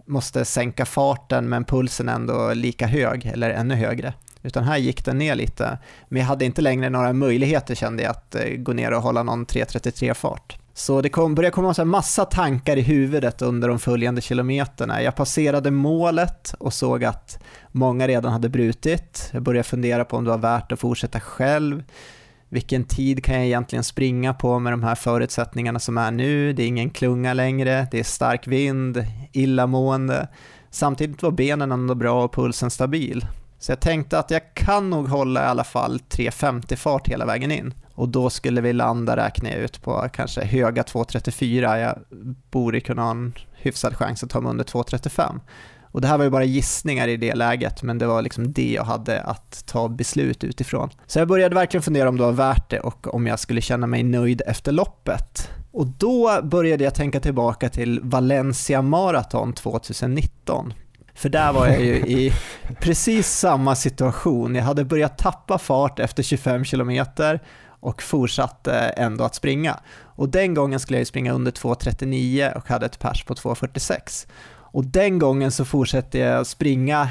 måste 0.05 0.45
sänka 0.45 0.85
farten 0.85 1.49
men 1.49 1.63
pulsen 1.63 2.09
ändå 2.09 2.53
lika 2.53 2.87
hög 2.87 3.25
eller 3.25 3.49
ännu 3.49 3.75
högre. 3.75 4.13
Utan 4.41 4.63
här 4.63 4.77
gick 4.77 5.05
den 5.05 5.17
ner 5.17 5.35
lite. 5.35 5.77
Men 6.09 6.19
jag 6.19 6.27
hade 6.27 6.45
inte 6.45 6.61
längre 6.61 6.89
några 6.89 7.13
möjligheter 7.13 7.75
kände 7.75 8.03
jag 8.03 8.09
att 8.09 8.35
eh, 8.35 8.49
gå 8.57 8.73
ner 8.73 8.91
och 8.91 9.01
hålla 9.01 9.23
någon 9.23 9.45
3.33 9.45 10.13
fart. 10.13 10.57
Så 10.79 11.01
det 11.01 11.09
kom, 11.09 11.35
började 11.35 11.53
komma 11.53 11.73
en 11.77 11.87
massa 11.87 12.25
tankar 12.25 12.77
i 12.77 12.81
huvudet 12.81 13.41
under 13.41 13.67
de 13.67 13.79
följande 13.79 14.21
kilometerna. 14.21 15.01
Jag 15.01 15.15
passerade 15.15 15.71
målet 15.71 16.53
och 16.59 16.73
såg 16.73 17.03
att 17.03 17.39
många 17.71 18.07
redan 18.07 18.31
hade 18.31 18.49
brutit. 18.49 19.29
Jag 19.33 19.43
började 19.43 19.63
fundera 19.63 20.05
på 20.05 20.17
om 20.17 20.23
det 20.23 20.29
var 20.29 20.37
värt 20.37 20.71
att 20.71 20.79
fortsätta 20.79 21.19
själv. 21.19 21.83
Vilken 22.49 22.83
tid 22.83 23.23
kan 23.23 23.35
jag 23.35 23.45
egentligen 23.45 23.83
springa 23.83 24.33
på 24.33 24.59
med 24.59 24.73
de 24.73 24.83
här 24.83 24.95
förutsättningarna 24.95 25.79
som 25.79 25.97
är 25.97 26.11
nu? 26.11 26.53
Det 26.53 26.63
är 26.63 26.67
ingen 26.67 26.89
klunga 26.89 27.33
längre, 27.33 27.87
det 27.91 27.99
är 27.99 28.03
stark 28.03 28.47
vind, 28.47 29.05
illamående. 29.31 30.27
Samtidigt 30.69 31.23
var 31.23 31.31
benen 31.31 31.71
ändå 31.71 31.95
bra 31.95 32.23
och 32.23 32.33
pulsen 32.33 32.69
stabil. 32.69 33.25
Så 33.59 33.71
jag 33.71 33.79
tänkte 33.79 34.19
att 34.19 34.31
jag 34.31 34.53
kan 34.53 34.89
nog 34.89 35.07
hålla 35.07 35.43
i 35.43 35.45
alla 35.45 35.63
fall 35.63 35.99
3.50 36.09 36.75
fart 36.75 37.07
hela 37.07 37.25
vägen 37.25 37.51
in. 37.51 37.73
Och 37.99 38.09
då 38.09 38.29
skulle 38.29 38.61
vi 38.61 38.73
landa, 38.73 39.17
räknar 39.17 39.49
jag 39.49 39.59
ut, 39.59 39.81
på 39.81 40.09
kanske 40.13 40.45
höga 40.45 40.81
2.34. 40.81 41.77
Jag 41.79 41.99
borde 42.51 42.79
kunna 42.79 43.01
ha 43.01 43.11
en 43.11 43.33
hyfsad 43.51 43.95
chans 43.95 44.23
att 44.23 44.29
ta 44.29 44.41
mig 44.41 44.49
under 44.49 44.63
2.35. 44.63 45.39
Och 45.91 46.01
det 46.01 46.07
här 46.07 46.17
var 46.17 46.25
ju 46.25 46.29
bara 46.29 46.43
gissningar 46.43 47.07
i 47.07 47.17
det 47.17 47.35
läget, 47.35 47.83
men 47.83 47.97
det 47.97 48.07
var 48.07 48.21
liksom 48.21 48.53
det 48.53 48.71
jag 48.71 48.83
hade 48.83 49.21
att 49.21 49.63
ta 49.65 49.87
beslut 49.87 50.43
utifrån. 50.43 50.89
Så 51.07 51.19
jag 51.19 51.27
började 51.27 51.55
verkligen 51.55 51.81
fundera 51.81 52.09
om 52.09 52.17
det 52.17 52.23
var 52.23 52.31
värt 52.31 52.69
det 52.69 52.79
och 52.79 53.13
om 53.13 53.27
jag 53.27 53.39
skulle 53.39 53.61
känna 53.61 53.87
mig 53.87 54.03
nöjd 54.03 54.41
efter 54.47 54.71
loppet. 54.71 55.49
Och 55.71 55.87
då 55.87 56.41
började 56.43 56.83
jag 56.83 56.95
tänka 56.95 57.19
tillbaka 57.19 57.69
till 57.69 57.99
Valencia 58.03 58.81
Marathon 58.81 59.53
2019. 59.53 60.73
För 61.15 61.29
där 61.29 61.53
var 61.53 61.67
jag 61.67 61.81
ju 61.81 61.95
i 61.95 62.33
precis 62.79 63.27
samma 63.27 63.75
situation. 63.75 64.55
Jag 64.55 64.63
hade 64.63 64.85
börjat 64.85 65.17
tappa 65.17 65.57
fart 65.57 65.99
efter 65.99 66.23
25 66.23 66.63
kilometer 66.63 67.39
och 67.79 68.03
fortsatte 68.03 68.73
ändå 68.73 69.23
att 69.23 69.35
springa. 69.35 69.79
Och 70.01 70.29
den 70.29 70.53
gången 70.53 70.79
skulle 70.79 70.99
jag 70.99 71.07
springa 71.07 71.33
under 71.33 71.51
2.39 71.51 72.53
och 72.53 72.67
hade 72.67 72.85
ett 72.85 72.99
pers 72.99 73.23
på 73.23 73.33
2.46. 73.33 74.27
Och 74.71 74.85
den 74.85 75.19
gången 75.19 75.51
så 75.51 75.65
fortsatte 75.65 76.19
jag 76.19 76.47
springa 76.47 77.09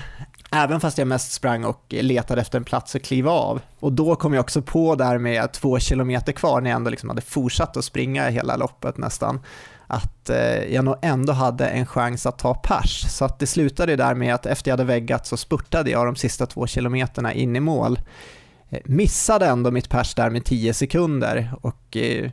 Även 0.52 0.80
fast 0.80 0.98
jag 0.98 1.08
mest 1.08 1.32
sprang 1.32 1.64
och 1.64 1.84
letade 1.88 2.40
efter 2.40 2.58
en 2.58 2.64
plats 2.64 2.96
att 2.96 3.02
kliva 3.02 3.30
av. 3.30 3.60
Och 3.80 3.92
då 3.92 4.16
kom 4.16 4.34
jag 4.34 4.40
också 4.40 4.62
på 4.62 4.94
där 4.94 5.18
med 5.18 5.52
två 5.52 5.78
kilometer 5.78 6.32
kvar 6.32 6.60
när 6.60 6.70
jag 6.70 6.76
ändå 6.76 6.90
liksom 6.90 7.08
hade 7.08 7.20
fortsatt 7.22 7.76
att 7.76 7.84
springa 7.84 8.28
hela 8.28 8.56
loppet 8.56 8.96
nästan 8.98 9.40
att 9.86 10.30
eh, 10.30 10.74
jag 10.74 10.84
nog 10.84 10.96
ändå 11.02 11.32
hade 11.32 11.68
en 11.68 11.86
chans 11.86 12.26
att 12.26 12.38
ta 12.38 12.54
pers. 12.54 13.04
Så 13.08 13.24
att 13.24 13.38
det 13.38 13.46
slutade 13.46 13.96
där 13.96 14.14
med 14.14 14.34
att 14.34 14.46
efter 14.46 14.70
jag 14.70 14.72
hade 14.72 14.84
väggat 14.84 15.26
så 15.26 15.36
spurtade 15.36 15.90
jag 15.90 16.06
de 16.06 16.16
sista 16.16 16.46
två 16.46 16.66
kilometerna 16.66 17.32
in 17.32 17.56
i 17.56 17.60
mål. 17.60 17.98
Eh, 18.70 18.80
missade 18.84 19.46
ändå 19.46 19.70
mitt 19.70 19.88
pers 19.88 20.14
där 20.14 20.30
med 20.30 20.44
10 20.44 20.74
sekunder 20.74 21.52
och 21.60 21.96
eh, 21.96 22.30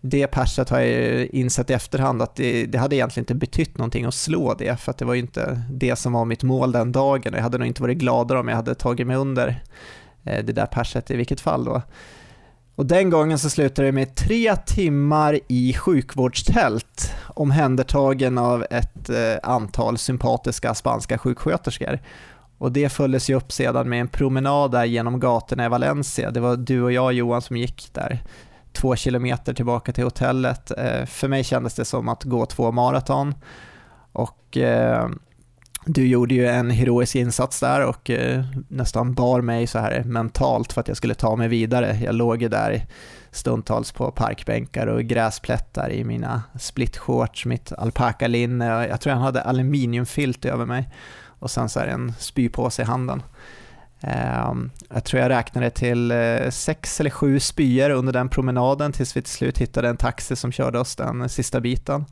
det 0.00 0.26
perset 0.26 0.70
har 0.70 0.80
jag 0.80 1.26
insett 1.26 1.70
i 1.70 1.72
efterhand 1.72 2.22
att 2.22 2.36
det, 2.36 2.66
det, 2.66 2.78
hade 2.78 2.96
egentligen 2.96 3.22
inte 3.22 3.34
betytt 3.34 3.78
någonting 3.78 4.04
att 4.04 4.14
slå 4.14 4.54
det 4.54 4.80
för 4.80 4.90
att 4.90 4.98
det 4.98 5.04
var 5.04 5.14
ju 5.14 5.20
inte 5.20 5.62
det 5.70 5.96
som 5.96 6.12
var 6.12 6.24
mitt 6.24 6.42
mål 6.42 6.72
den 6.72 6.92
dagen 6.92 7.32
och 7.32 7.38
jag 7.38 7.42
hade 7.42 7.58
nog 7.58 7.66
inte 7.66 7.82
varit 7.82 7.98
gladare 7.98 8.38
om 8.38 8.48
jag 8.48 8.56
hade 8.56 8.74
tagit 8.74 9.06
mig 9.06 9.16
under 9.16 9.62
eh, 10.24 10.44
det 10.44 10.52
där 10.52 10.66
perset 10.66 11.10
i 11.10 11.16
vilket 11.16 11.40
fall 11.40 11.64
då. 11.64 11.82
Och 12.74 12.86
den 12.86 13.10
gången 13.10 13.38
så 13.38 13.50
slutade 13.50 13.88
det 13.88 13.92
med 13.92 14.14
tre 14.14 14.56
timmar 14.56 15.40
i 15.48 15.74
sjukvårdstält 15.74 17.12
omhändertagen 17.26 18.38
av 18.38 18.66
ett 18.70 19.10
antal 19.42 19.98
sympatiska 19.98 20.74
spanska 20.74 21.18
sjuksköterskor. 21.18 21.98
Och 22.58 22.72
det 22.72 22.88
följdes 22.88 23.30
ju 23.30 23.34
upp 23.34 23.52
sedan 23.52 23.88
med 23.88 24.00
en 24.00 24.08
promenad 24.08 24.70
där 24.70 24.84
genom 24.84 25.20
gatorna 25.20 25.64
i 25.64 25.68
Valencia. 25.68 26.30
Det 26.30 26.40
var 26.40 26.56
du 26.56 26.82
och 26.82 26.92
jag 26.92 27.12
Johan 27.12 27.42
som 27.42 27.56
gick 27.56 27.90
där 27.92 28.22
två 28.72 28.96
kilometer 28.96 29.54
tillbaka 29.54 29.92
till 29.92 30.04
hotellet. 30.04 30.70
Eh, 30.78 31.06
för 31.06 31.28
mig 31.28 31.44
kändes 31.44 31.74
det 31.74 31.84
som 31.84 32.08
att 32.08 32.24
gå 32.24 32.46
två 32.46 32.72
maraton 32.72 33.34
och 34.12 34.56
eh, 34.56 35.08
du 35.84 36.06
gjorde 36.06 36.34
ju 36.34 36.46
en 36.46 36.70
heroisk 36.70 37.16
insats 37.16 37.60
där 37.60 37.86
och 37.86 38.10
eh, 38.10 38.44
nästan 38.68 39.14
bar 39.14 39.40
mig 39.40 39.66
så 39.66 39.78
här 39.78 40.02
mentalt 40.04 40.72
för 40.72 40.80
att 40.80 40.88
jag 40.88 40.96
skulle 40.96 41.14
ta 41.14 41.36
mig 41.36 41.48
vidare. 41.48 41.98
Jag 42.02 42.14
låg 42.14 42.42
ju 42.42 42.48
där 42.48 42.86
stundtals 43.30 43.92
på 43.92 44.10
parkbänkar 44.10 44.86
och 44.86 45.02
gräsplättar 45.02 45.90
i 45.90 46.04
mina 46.04 46.42
splitshorts, 46.58 47.46
mitt 47.46 47.72
alpakalinne. 47.72 48.76
och 48.76 48.82
Jag 48.82 49.00
tror 49.00 49.14
jag 49.14 49.20
hade 49.20 49.42
aluminiumfilt 49.42 50.44
över 50.44 50.66
mig 50.66 50.88
och 51.38 51.50
sen 51.50 51.68
så 51.68 51.80
här 51.80 51.86
en 51.86 52.12
spypåse 52.18 52.82
i 52.82 52.84
handen. 52.84 53.22
Ehm, 54.00 54.70
jag 54.94 55.04
tror 55.04 55.22
jag 55.22 55.28
räknade 55.28 55.70
till 55.70 56.10
eh, 56.10 56.50
sex 56.50 57.00
eller 57.00 57.10
sju 57.10 57.40
spyor 57.40 57.90
under 57.90 58.12
den 58.12 58.28
promenaden 58.28 58.92
tills 58.92 59.16
vi 59.16 59.22
till 59.22 59.32
slut 59.32 59.58
hittade 59.58 59.88
en 59.88 59.96
taxi 59.96 60.36
som 60.36 60.52
körde 60.52 60.78
oss 60.78 60.96
den 60.96 61.28
sista 61.28 61.60
biten. 61.60 62.04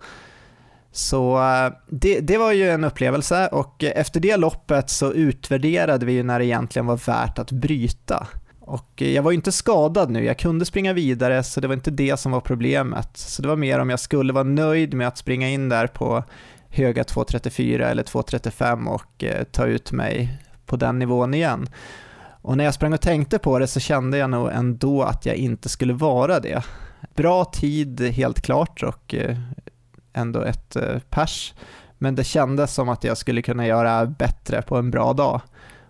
Så 0.93 1.39
eh, 1.39 1.73
det, 1.89 2.21
det, 2.21 2.39
var 2.39 2.53
ju 2.53 2.71
en 2.71 2.85
upplevelse 2.85 3.49
och 3.53 3.85
efter 3.85 4.21
det 4.21 4.37
loppet 4.37 4.91
så 4.91 5.13
utvärderade 5.13 6.07
vi 6.07 6.13
ju 6.13 6.23
när 6.23 6.39
det 6.39 6.45
egentligen 6.45 6.87
var 6.87 7.01
värt 7.07 7.39
att 7.39 7.53
bryta. 7.53 8.27
Och 8.61 9.03
jag 9.03 9.23
var 9.23 9.31
ju 9.31 9.35
inte 9.35 9.53
skadad 9.53 10.11
nu, 10.11 10.25
jag 10.25 10.39
kunde 10.39 10.65
springa 10.65 10.93
vidare 10.93 11.43
så 11.43 11.61
det 11.61 11.69
var 11.69 11.75
inte 11.75 11.91
det 11.91 12.17
som 12.17 12.33
var 12.33 12.41
problemet. 12.41 13.17
Så 13.17 13.43
det 13.43 13.49
var 13.49 13.57
mer 13.57 13.79
om 13.79 13.91
jag 13.91 14.01
skulle 14.01 14.33
vara 14.33 14.45
nöjd 14.45 14.95
med 14.95 15.09
att 15.09 15.19
springa 15.19 15.49
in 15.49 15.69
där 15.69 15.87
på 15.87 16.25
höga 16.77 17.03
2.34 17.03 17.83
eller 17.83 18.03
2.35 18.03 18.87
och 18.89 19.25
eh, 19.25 19.45
ta 19.45 19.67
ut 19.67 19.93
mig 19.93 20.39
på 20.67 20.77
den 20.77 20.99
nivån 20.99 21.35
igen. 21.35 21.69
Och 22.43 22.57
när 22.57 22.65
jag 22.65 22.75
sprang 22.75 22.93
och 22.93 23.01
tänkte 23.01 23.39
på 23.39 23.59
det 23.59 23.67
så 23.67 23.81
kände 23.81 24.19
jag 24.19 24.31
nog 24.31 24.51
ändå 24.53 25.03
att 25.03 25.27
jag 25.27 25.37
inte 25.37 25.69
skulle 25.69 25.93
vara 25.93 26.41
det. 26.41 26.65
Bra 27.15 27.45
tid 27.45 28.01
helt 28.01 28.41
klart 28.41 28.83
och 28.83 29.15
eh, 29.15 29.37
ändå 30.13 30.43
ett 30.43 30.77
eh, 30.77 30.99
pers, 31.11 31.55
men 31.99 32.15
det 32.15 32.25
kändes 32.25 32.75
som 32.75 32.89
att 32.89 33.05
jag 33.05 33.17
skulle 33.17 33.43
kunna 33.43 33.67
göra 33.67 34.07
bättre 34.07 34.63
på 34.63 34.77
en 34.77 34.91
bra 34.91 35.13
dag. 35.13 35.41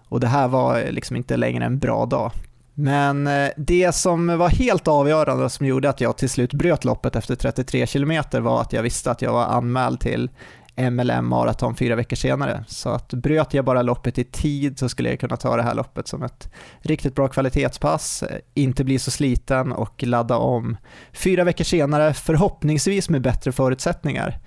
Och 0.09 0.21
det 0.21 0.27
här 0.27 0.49
var 0.49 0.81
eh, 0.81 0.91
liksom 0.91 1.17
inte 1.17 1.37
längre 1.37 1.65
en 1.65 1.79
bra 1.79 2.07
dag. 2.07 2.33
Men 2.75 3.27
eh, 3.27 3.51
det 3.57 3.95
som 3.95 4.39
var 4.39 4.49
helt 4.49 4.89
avgörande 4.89 5.45
och 5.45 5.53
som 5.53 5.67
gjorde 5.67 5.89
att 5.89 6.01
jag 6.01 6.17
till 6.17 6.31
slut 6.31 6.55
bröt 6.55 6.85
loppet 6.85 7.17
efter 7.17 7.35
33 7.35 7.87
km 7.87 8.23
var 8.33 8.61
att 8.61 8.73
jag 8.73 8.83
visste 8.83 9.11
att 9.11 9.23
jag 9.23 9.33
var 9.33 9.45
anmäld 9.45 10.01
till 10.01 10.31
MLM 10.77 11.27
maraton 11.27 11.75
fyra 11.75 11.97
veckor 11.97 12.17
senare. 12.17 12.65
Så 12.69 12.91
att 12.91 13.09
bröt 13.09 13.55
jag 13.55 13.65
bara 13.65 13.83
loppet 13.83 14.19
i 14.19 14.25
tid 14.25 14.79
så 14.79 14.89
skulle 14.89 15.09
jag 15.09 15.21
kunna 15.21 15.37
ta 15.37 15.57
det 15.57 15.63
här 15.63 15.75
loppet 15.75 16.09
som 16.09 16.23
ett 16.23 16.51
riktigt 16.79 17.15
bra 17.15 17.29
kvalitetspass, 17.29 18.23
eh, 18.23 18.39
inte 18.55 18.85
bli 18.85 18.99
så 18.99 19.11
sliten 19.11 19.73
och 19.73 20.03
ladda 20.03 20.37
om 20.37 20.77
fyra 21.13 21.45
veckor 21.45 21.65
senare, 21.65 22.15
förhoppningsvis 22.15 23.09
med 23.09 23.23
bättre 23.23 23.53
förutsättningar. 23.53 24.39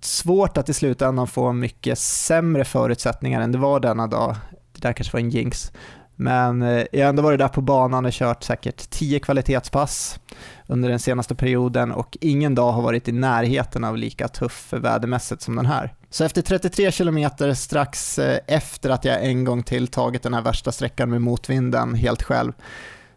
Svårt 0.00 0.56
att 0.56 0.68
i 0.68 0.74
slutändan 0.74 1.26
få 1.26 1.52
mycket 1.52 1.98
sämre 1.98 2.64
förutsättningar 2.64 3.40
än 3.40 3.52
det 3.52 3.58
var 3.58 3.80
denna 3.80 4.06
dag. 4.06 4.36
Det 4.72 4.80
där 4.80 4.92
kanske 4.92 5.12
var 5.12 5.20
en 5.20 5.30
jinx. 5.30 5.72
Men 6.16 6.62
eh, 6.62 6.84
jag 6.92 7.04
har 7.04 7.08
ändå 7.08 7.22
varit 7.22 7.38
där 7.38 7.48
på 7.48 7.60
banan 7.60 8.04
och 8.04 8.12
kört 8.12 8.42
säkert 8.42 8.90
tio 8.90 9.18
kvalitetspass 9.18 10.20
under 10.66 10.88
den 10.88 10.98
senaste 10.98 11.34
perioden 11.34 11.92
och 11.92 12.18
ingen 12.20 12.54
dag 12.54 12.72
har 12.72 12.82
varit 12.82 13.08
i 13.08 13.12
närheten 13.12 13.84
av 13.84 13.96
lika 13.96 14.28
tuff 14.28 14.72
vädermässigt 14.72 15.42
som 15.42 15.56
den 15.56 15.66
här. 15.66 15.94
Så 16.10 16.24
efter 16.24 16.42
33 16.42 16.92
kilometer 16.92 17.54
strax 17.54 18.18
eh, 18.18 18.38
efter 18.46 18.90
att 18.90 19.04
jag 19.04 19.24
en 19.24 19.44
gång 19.44 19.62
till 19.62 19.86
tagit 19.88 20.22
den 20.22 20.34
här 20.34 20.42
värsta 20.42 20.72
sträckan 20.72 21.10
med 21.10 21.22
motvinden 21.22 21.94
helt 21.94 22.22
själv 22.22 22.52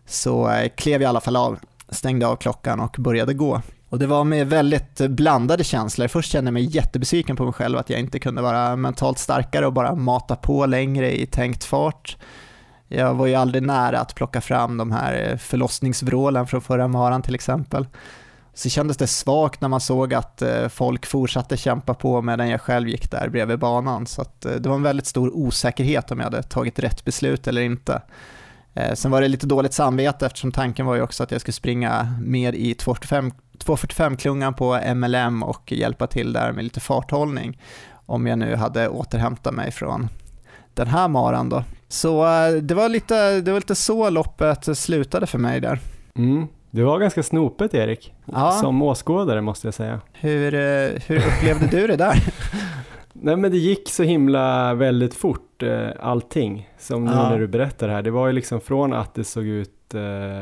så 0.05 0.49
eh, 0.49 0.69
klev 0.77 1.01
jag 1.01 1.07
i 1.07 1.09
alla 1.09 1.21
fall 1.21 1.35
av, 1.35 1.59
stängde 1.89 2.27
av 2.27 2.35
klockan 2.35 2.79
och 2.79 2.95
började 2.99 3.33
gå. 3.33 3.61
Och 3.89 3.99
det 3.99 4.07
var 4.07 4.23
med 4.23 4.47
väldigt 4.47 4.97
blandade 4.97 5.63
känslor. 5.63 6.07
Först 6.07 6.31
kände 6.31 6.47
jag 6.47 6.53
mig 6.53 6.75
jättebesviken 6.75 7.35
på 7.35 7.43
mig 7.43 7.53
själv 7.53 7.77
att 7.77 7.89
jag 7.89 7.99
inte 7.99 8.19
kunde 8.19 8.41
vara 8.41 8.75
mentalt 8.75 9.19
starkare 9.19 9.65
och 9.65 9.73
bara 9.73 9.95
mata 9.95 10.35
på 10.35 10.65
längre 10.65 11.19
i 11.21 11.25
tänkt 11.25 11.63
fart. 11.63 12.17
Jag 12.87 13.13
var 13.13 13.27
ju 13.27 13.35
aldrig 13.35 13.63
nära 13.63 13.99
att 13.99 14.15
plocka 14.15 14.41
fram 14.41 14.77
de 14.77 14.91
här 14.91 15.29
eh, 15.29 15.37
förlossningsvrålen 15.37 16.47
från 16.47 16.61
förra 16.61 16.87
maran 16.87 17.21
till 17.21 17.35
exempel. 17.35 17.87
Så 18.53 18.69
kändes 18.69 18.97
det 18.97 19.07
svagt 19.07 19.61
när 19.61 19.67
man 19.67 19.81
såg 19.81 20.13
att 20.13 20.41
eh, 20.41 20.67
folk 20.67 21.05
fortsatte 21.05 21.57
kämpa 21.57 21.93
på 21.93 22.21
medan 22.21 22.49
jag 22.49 22.61
själv 22.61 22.89
gick 22.89 23.11
där 23.11 23.29
bredvid 23.29 23.59
banan. 23.59 24.07
Så 24.07 24.21
att 24.21 24.45
eh, 24.45 24.51
det 24.51 24.69
var 24.69 24.75
en 24.75 24.83
väldigt 24.83 25.07
stor 25.07 25.35
osäkerhet 25.35 26.11
om 26.11 26.19
jag 26.19 26.25
hade 26.25 26.43
tagit 26.43 26.79
rätt 26.79 27.05
beslut 27.05 27.47
eller 27.47 27.61
inte. 27.61 28.01
Sen 28.93 29.11
var 29.11 29.21
det 29.21 29.27
lite 29.27 29.47
dåligt 29.47 29.73
samvete 29.73 30.25
eftersom 30.25 30.51
tanken 30.51 30.85
var 30.85 30.95
ju 30.95 31.01
också 31.01 31.23
att 31.23 31.31
jag 31.31 31.41
skulle 31.41 31.53
springa 31.53 32.13
mer 32.21 32.53
i 32.53 32.73
245-klungan 32.73 34.53
på 34.53 34.79
MLM 34.95 35.43
och 35.43 35.71
hjälpa 35.71 36.07
till 36.07 36.33
där 36.33 36.51
med 36.51 36.63
lite 36.63 36.79
farthållning 36.79 37.61
om 38.05 38.27
jag 38.27 38.39
nu 38.39 38.55
hade 38.55 38.89
återhämtat 38.89 39.53
mig 39.53 39.71
från 39.71 40.09
den 40.77 40.87
här 40.87 41.07
maran 41.07 41.49
då. 41.49 41.63
Så 41.87 42.25
eh, 42.25 42.51
det 42.51 42.73
var 42.73 42.89
lite, 42.89 43.41
det 43.41 43.51
var 43.51 43.59
lite 43.59 43.75
så 43.75 44.09
loppet 44.09 44.77
slutade 44.77 45.27
för 45.27 45.37
mig 45.37 45.61
där. 45.61 45.79
Mm. 46.15 46.47
Det 46.71 46.83
var 46.83 46.99
ganska 46.99 47.23
snopet 47.23 47.73
Erik, 47.73 48.13
ja. 48.25 48.51
som 48.51 48.81
åskådare 48.81 49.41
måste 49.41 49.67
jag 49.67 49.73
säga. 49.73 50.01
Hur, 50.13 50.53
eh, 50.53 51.01
hur 51.07 51.17
upplevde 51.17 51.67
du 51.71 51.87
det 51.87 51.95
där? 51.95 52.23
Nej 53.13 53.35
men 53.35 53.51
det 53.51 53.57
gick 53.57 53.89
så 53.89 54.03
himla 54.03 54.73
väldigt 54.73 55.13
fort 55.13 55.63
eh, 55.63 55.89
allting, 55.99 56.69
som 56.77 57.05
nu 57.05 57.11
ja. 57.11 57.29
när 57.29 57.39
du 57.39 57.47
berättar 57.47 57.89
här. 57.89 58.01
Det 58.01 58.11
var 58.11 58.27
ju 58.27 58.33
liksom 58.33 58.61
från 58.61 58.93
att 58.93 59.13
det 59.13 59.23
såg 59.23 59.45
ut 59.45 59.73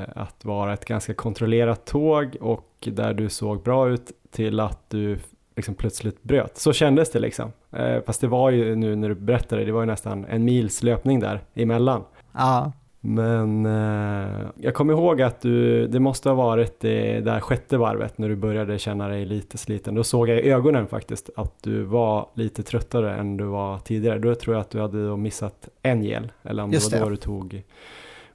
att 0.08 0.46
vara 0.46 0.74
ett 0.74 0.86
ganska 0.86 1.14
kontrollerat 1.14 1.86
tåg 1.86 2.36
och 2.42 2.88
där 2.92 3.14
du 3.14 3.30
såg 3.30 3.64
bra 3.64 3.90
ut 3.90 4.12
till 4.32 4.60
att 4.60 4.90
du 4.90 5.20
liksom 5.56 5.76
plötsligt 5.76 6.24
bröt. 6.24 6.58
Så 6.58 6.74
kändes 6.74 7.12
det 7.12 7.20
liksom. 7.20 7.52
Eh, 7.72 8.02
fast 8.06 8.22
det 8.22 8.28
var 8.28 8.50
ju 8.50 8.76
nu 8.76 8.96
när 8.96 9.10
du 9.10 9.16
berättade, 9.16 9.66
det 9.66 9.72
var 9.72 9.82
ju 9.82 9.86
nästan 9.86 10.26
en 10.26 10.44
mils 10.44 10.84
löpning 10.84 11.20
där 11.20 11.42
emellan. 11.54 12.04
Ja. 12.32 12.72
Men 13.08 13.66
eh, 13.66 14.48
jag 14.56 14.74
kommer 14.74 14.94
ihåg 14.94 15.22
att 15.22 15.42
du, 15.42 15.88
det 15.88 16.00
måste 16.00 16.30
ha 16.30 16.36
varit 16.36 16.80
det 16.80 17.20
där 17.20 17.40
sjätte 17.40 17.78
varvet 17.78 18.18
när 18.18 18.30
du 18.30 18.36
började 18.36 18.80
känna 18.80 19.08
dig 19.08 19.26
lite 19.26 19.58
sliten. 19.58 19.96
Då 19.96 20.04
såg 20.04 20.30
jag 20.30 20.40
i 20.40 20.52
ögonen 20.52 20.88
faktiskt 20.88 21.30
att 21.36 21.64
du 21.64 21.84
var 21.84 22.30
lite 22.34 22.64
tröttare 22.64 23.16
än 23.16 23.38
du 23.38 23.44
var 23.44 23.80
tidigare. 23.80 24.20
Då 24.20 24.36
tror 24.36 24.56
jag 24.56 24.62
att 24.62 24.70
du 24.70 24.82
hade 24.82 25.18
missat 25.18 25.70
en 25.82 26.04
gel, 26.04 26.32
eller 26.44 26.64
om 26.64 26.72
Just 26.72 26.92
det 26.92 27.00
var 27.00 27.06
då 27.06 27.10
du 27.10 27.16
tog 27.16 27.64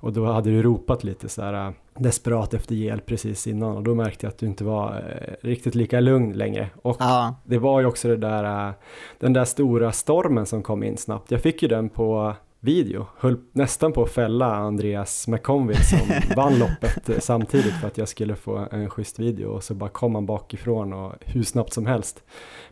och 0.00 0.12
då 0.12 0.24
hade 0.24 0.50
du 0.50 0.62
ropat 0.62 1.04
lite 1.04 1.28
så 1.28 1.42
här 1.42 1.66
äh, 1.66 1.72
desperat 1.98 2.54
efter 2.54 2.74
hjälp 2.74 3.06
precis 3.06 3.46
innan 3.46 3.76
och 3.76 3.82
då 3.82 3.94
märkte 3.94 4.26
jag 4.26 4.30
att 4.30 4.38
du 4.38 4.46
inte 4.46 4.64
var 4.64 4.90
eh, 4.92 5.46
riktigt 5.46 5.74
lika 5.74 6.00
lugn 6.00 6.32
längre. 6.32 6.70
Och 6.82 6.96
ja. 6.98 7.34
det 7.44 7.58
var 7.58 7.80
ju 7.80 7.86
också 7.86 8.08
det 8.08 8.16
där, 8.16 8.68
eh, 8.68 8.74
den 9.18 9.32
där 9.32 9.44
stora 9.44 9.92
stormen 9.92 10.46
som 10.46 10.62
kom 10.62 10.82
in 10.82 10.96
snabbt. 10.96 11.30
Jag 11.30 11.40
fick 11.40 11.62
ju 11.62 11.68
den 11.68 11.88
på 11.88 12.34
video, 12.60 13.06
höll 13.18 13.36
nästan 13.52 13.92
på 13.92 14.02
att 14.02 14.10
fälla 14.10 14.54
Andreas 14.54 15.28
McConville 15.28 15.82
som 15.82 15.98
vann 16.36 16.58
loppet 16.58 17.24
samtidigt 17.24 17.74
för 17.74 17.86
att 17.86 17.98
jag 17.98 18.08
skulle 18.08 18.34
få 18.36 18.66
en 18.70 18.90
schysst 18.90 19.18
video 19.18 19.48
och 19.48 19.64
så 19.64 19.74
bara 19.74 19.90
kom 19.90 20.14
han 20.14 20.26
bakifrån 20.26 20.92
och 20.92 21.12
hur 21.20 21.42
snabbt 21.42 21.72
som 21.72 21.86
helst. 21.86 22.22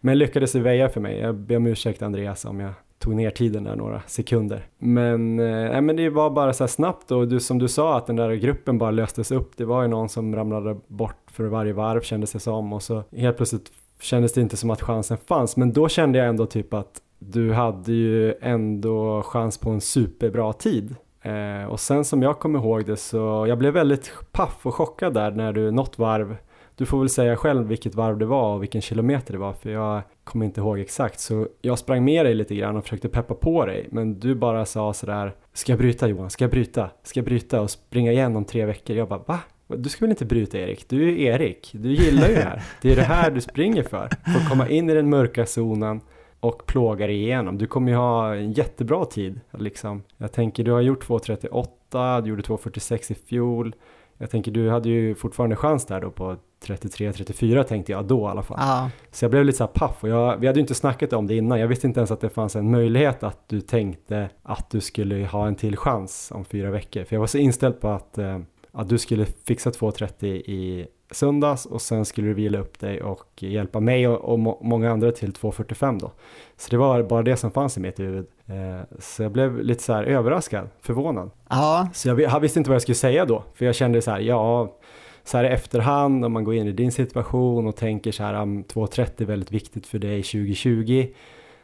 Men 0.00 0.18
lyckades 0.18 0.54
väja 0.54 0.88
för 0.88 1.00
mig, 1.00 1.18
jag 1.18 1.34
ber 1.34 1.56
om 1.56 1.66
ursäkt 1.66 2.02
Andreas 2.02 2.44
om 2.44 2.60
jag 2.60 2.72
tog 2.98 3.14
ner 3.14 3.30
tiden 3.30 3.64
där 3.64 3.76
några 3.76 4.02
sekunder. 4.06 4.66
Men, 4.78 5.38
eh, 5.38 5.80
men 5.80 5.96
det 5.96 6.10
var 6.10 6.30
bara 6.30 6.52
så 6.52 6.64
här 6.64 6.68
snabbt 6.68 7.10
och 7.10 7.28
du, 7.28 7.40
som 7.40 7.58
du 7.58 7.68
sa 7.68 7.96
att 7.96 8.06
den 8.06 8.16
där 8.16 8.34
gruppen 8.34 8.78
bara 8.78 8.90
löstes 8.90 9.30
upp. 9.30 9.56
Det 9.56 9.64
var 9.64 9.82
ju 9.82 9.88
någon 9.88 10.08
som 10.08 10.36
ramlade 10.36 10.76
bort 10.86 11.16
för 11.30 11.44
varje 11.44 11.72
varv 11.72 12.00
kändes 12.00 12.32
det 12.32 12.40
som 12.40 12.72
och 12.72 12.82
så 12.82 13.02
helt 13.16 13.36
plötsligt 13.36 13.72
kändes 14.00 14.32
det 14.32 14.40
inte 14.40 14.56
som 14.56 14.70
att 14.70 14.82
chansen 14.82 15.16
fanns. 15.26 15.56
Men 15.56 15.72
då 15.72 15.88
kände 15.88 16.18
jag 16.18 16.28
ändå 16.28 16.46
typ 16.46 16.74
att 16.74 17.02
du 17.18 17.52
hade 17.52 17.92
ju 17.92 18.34
ändå 18.40 19.22
chans 19.22 19.58
på 19.58 19.70
en 19.70 19.80
superbra 19.80 20.52
tid. 20.52 20.94
Eh, 21.22 21.70
och 21.70 21.80
sen 21.80 22.04
som 22.04 22.22
jag 22.22 22.38
kommer 22.38 22.58
ihåg 22.58 22.86
det 22.86 22.96
så 22.96 23.46
jag 23.48 23.58
blev 23.58 23.72
väldigt 23.74 24.12
paff 24.32 24.66
och 24.66 24.74
chockad 24.74 25.14
där 25.14 25.30
när 25.30 25.52
du 25.52 25.70
något 25.70 25.98
varv 25.98 26.36
du 26.78 26.86
får 26.86 26.98
väl 26.98 27.08
säga 27.08 27.36
själv 27.36 27.66
vilket 27.66 27.94
varv 27.94 28.18
det 28.18 28.26
var 28.26 28.54
och 28.54 28.62
vilken 28.62 28.80
kilometer 28.80 29.32
det 29.32 29.38
var 29.38 29.52
för 29.52 29.70
jag 29.70 30.02
kommer 30.28 30.46
inte 30.46 30.60
ihåg 30.60 30.78
exakt. 30.78 31.20
Så 31.20 31.48
jag 31.62 31.78
sprang 31.78 32.04
med 32.04 32.26
dig 32.26 32.34
lite 32.34 32.54
grann 32.54 32.76
och 32.76 32.82
försökte 32.82 33.08
peppa 33.08 33.34
på 33.34 33.66
dig 33.66 33.88
men 33.90 34.20
du 34.20 34.34
bara 34.34 34.64
sa 34.64 34.92
sådär 34.92 35.34
Ska 35.52 35.72
jag 35.72 35.78
bryta 35.78 36.08
Johan? 36.08 36.30
Ska 36.30 36.44
jag 36.44 36.50
bryta? 36.50 36.90
Ska 37.02 37.20
jag 37.20 37.24
bryta 37.24 37.60
och 37.60 37.70
springa 37.70 38.12
igen 38.12 38.36
om 38.36 38.44
tre 38.44 38.64
veckor? 38.64 38.96
Jag 38.96 39.08
bara 39.08 39.22
va? 39.26 39.40
Du 39.66 39.88
ska 39.88 40.04
väl 40.04 40.10
inte 40.10 40.24
bryta 40.24 40.58
Erik? 40.58 40.88
Du 40.88 41.08
är 41.08 41.16
Erik. 41.16 41.70
Du 41.72 41.92
gillar 41.92 42.28
ju 42.28 42.34
det 42.34 42.42
här. 42.42 42.62
Det 42.82 42.92
är 42.92 42.96
det 42.96 43.02
här 43.02 43.30
du 43.30 43.40
springer 43.40 43.82
för. 43.82 44.08
För 44.32 44.40
att 44.40 44.48
komma 44.48 44.68
in 44.68 44.90
i 44.90 44.94
den 44.94 45.10
mörka 45.10 45.46
zonen 45.46 46.00
och 46.40 46.66
plåga 46.66 47.06
dig 47.06 47.16
igenom. 47.16 47.58
Du 47.58 47.66
kommer 47.66 47.90
ju 47.92 47.96
ha 47.96 48.34
en 48.34 48.52
jättebra 48.52 49.04
tid. 49.04 49.40
Liksom. 49.58 50.02
Jag 50.16 50.32
tänker 50.32 50.64
du 50.64 50.72
har 50.72 50.80
gjort 50.80 51.08
2.38, 51.08 52.22
du 52.22 52.30
gjorde 52.30 52.42
2.46 52.42 53.12
i 53.12 53.14
fjol. 53.14 53.74
Jag 54.18 54.30
tänker 54.30 54.50
du 54.50 54.70
hade 54.70 54.88
ju 54.88 55.14
fortfarande 55.14 55.56
chans 55.56 55.86
där 55.86 56.00
då 56.00 56.10
på 56.10 56.36
33-34 56.66 57.62
tänkte 57.62 57.92
jag 57.92 58.04
då 58.04 58.20
i 58.20 58.30
alla 58.30 58.42
fall. 58.42 58.58
Ah. 58.60 58.90
Så 59.10 59.24
jag 59.24 59.30
blev 59.30 59.44
lite 59.44 59.58
så 59.58 59.64
här 59.64 59.70
paff 59.72 60.02
och 60.02 60.08
jag, 60.08 60.36
vi 60.36 60.46
hade 60.46 60.58
ju 60.58 60.60
inte 60.60 60.74
snackat 60.74 61.12
om 61.12 61.26
det 61.26 61.36
innan. 61.36 61.60
Jag 61.60 61.68
visste 61.68 61.86
inte 61.86 62.00
ens 62.00 62.10
att 62.10 62.20
det 62.20 62.28
fanns 62.28 62.56
en 62.56 62.70
möjlighet 62.70 63.22
att 63.22 63.48
du 63.48 63.60
tänkte 63.60 64.28
att 64.42 64.70
du 64.70 64.80
skulle 64.80 65.26
ha 65.26 65.46
en 65.46 65.54
till 65.54 65.76
chans 65.76 66.32
om 66.34 66.44
fyra 66.44 66.70
veckor. 66.70 67.04
För 67.04 67.16
jag 67.16 67.20
var 67.20 67.26
så 67.26 67.38
inställd 67.38 67.80
på 67.80 67.88
att 67.88 68.18
eh, 68.18 68.38
att 68.72 68.88
du 68.88 68.98
skulle 68.98 69.26
fixa 69.26 69.70
2.30 69.70 70.26
i 70.26 70.86
söndags 71.10 71.66
och 71.66 71.82
sen 71.82 72.04
skulle 72.04 72.28
du 72.28 72.34
vila 72.34 72.58
upp 72.58 72.78
dig 72.78 73.02
och 73.02 73.42
hjälpa 73.42 73.80
mig 73.80 74.08
och, 74.08 74.32
och 74.32 74.38
må 74.38 74.60
många 74.62 74.90
andra 74.90 75.12
till 75.12 75.32
2.45 75.32 76.00
då. 76.00 76.12
Så 76.56 76.70
det 76.70 76.76
var 76.76 77.02
bara 77.02 77.22
det 77.22 77.36
som 77.36 77.50
fanns 77.50 77.76
i 77.76 77.80
mitt 77.80 78.00
huvud. 78.00 78.26
Eh, 78.48 78.80
så 78.98 79.22
jag 79.22 79.32
blev 79.32 79.58
lite 79.58 79.82
så 79.82 79.94
överraskad, 79.94 80.68
förvånad. 80.80 81.30
Ja. 81.48 81.88
Så 81.94 82.08
jag, 82.08 82.20
jag 82.20 82.40
visste 82.40 82.58
inte 82.58 82.70
vad 82.70 82.74
jag 82.74 82.82
skulle 82.82 82.94
säga 82.94 83.24
då, 83.24 83.44
för 83.54 83.64
jag 83.66 83.74
kände 83.74 84.02
så 84.02 84.10
här, 84.10 84.20
ja, 84.20 84.76
så 85.24 85.36
här 85.36 85.44
i 85.44 85.48
efterhand 85.48 86.24
om 86.24 86.32
man 86.32 86.44
går 86.44 86.54
in 86.54 86.66
i 86.66 86.72
din 86.72 86.92
situation 86.92 87.66
och 87.66 87.76
tänker 87.76 88.12
så 88.12 88.22
här, 88.22 88.34
2.30 88.34 89.22
är 89.22 89.24
väldigt 89.24 89.52
viktigt 89.52 89.86
för 89.86 89.98
dig 89.98 90.22
2020. 90.22 91.06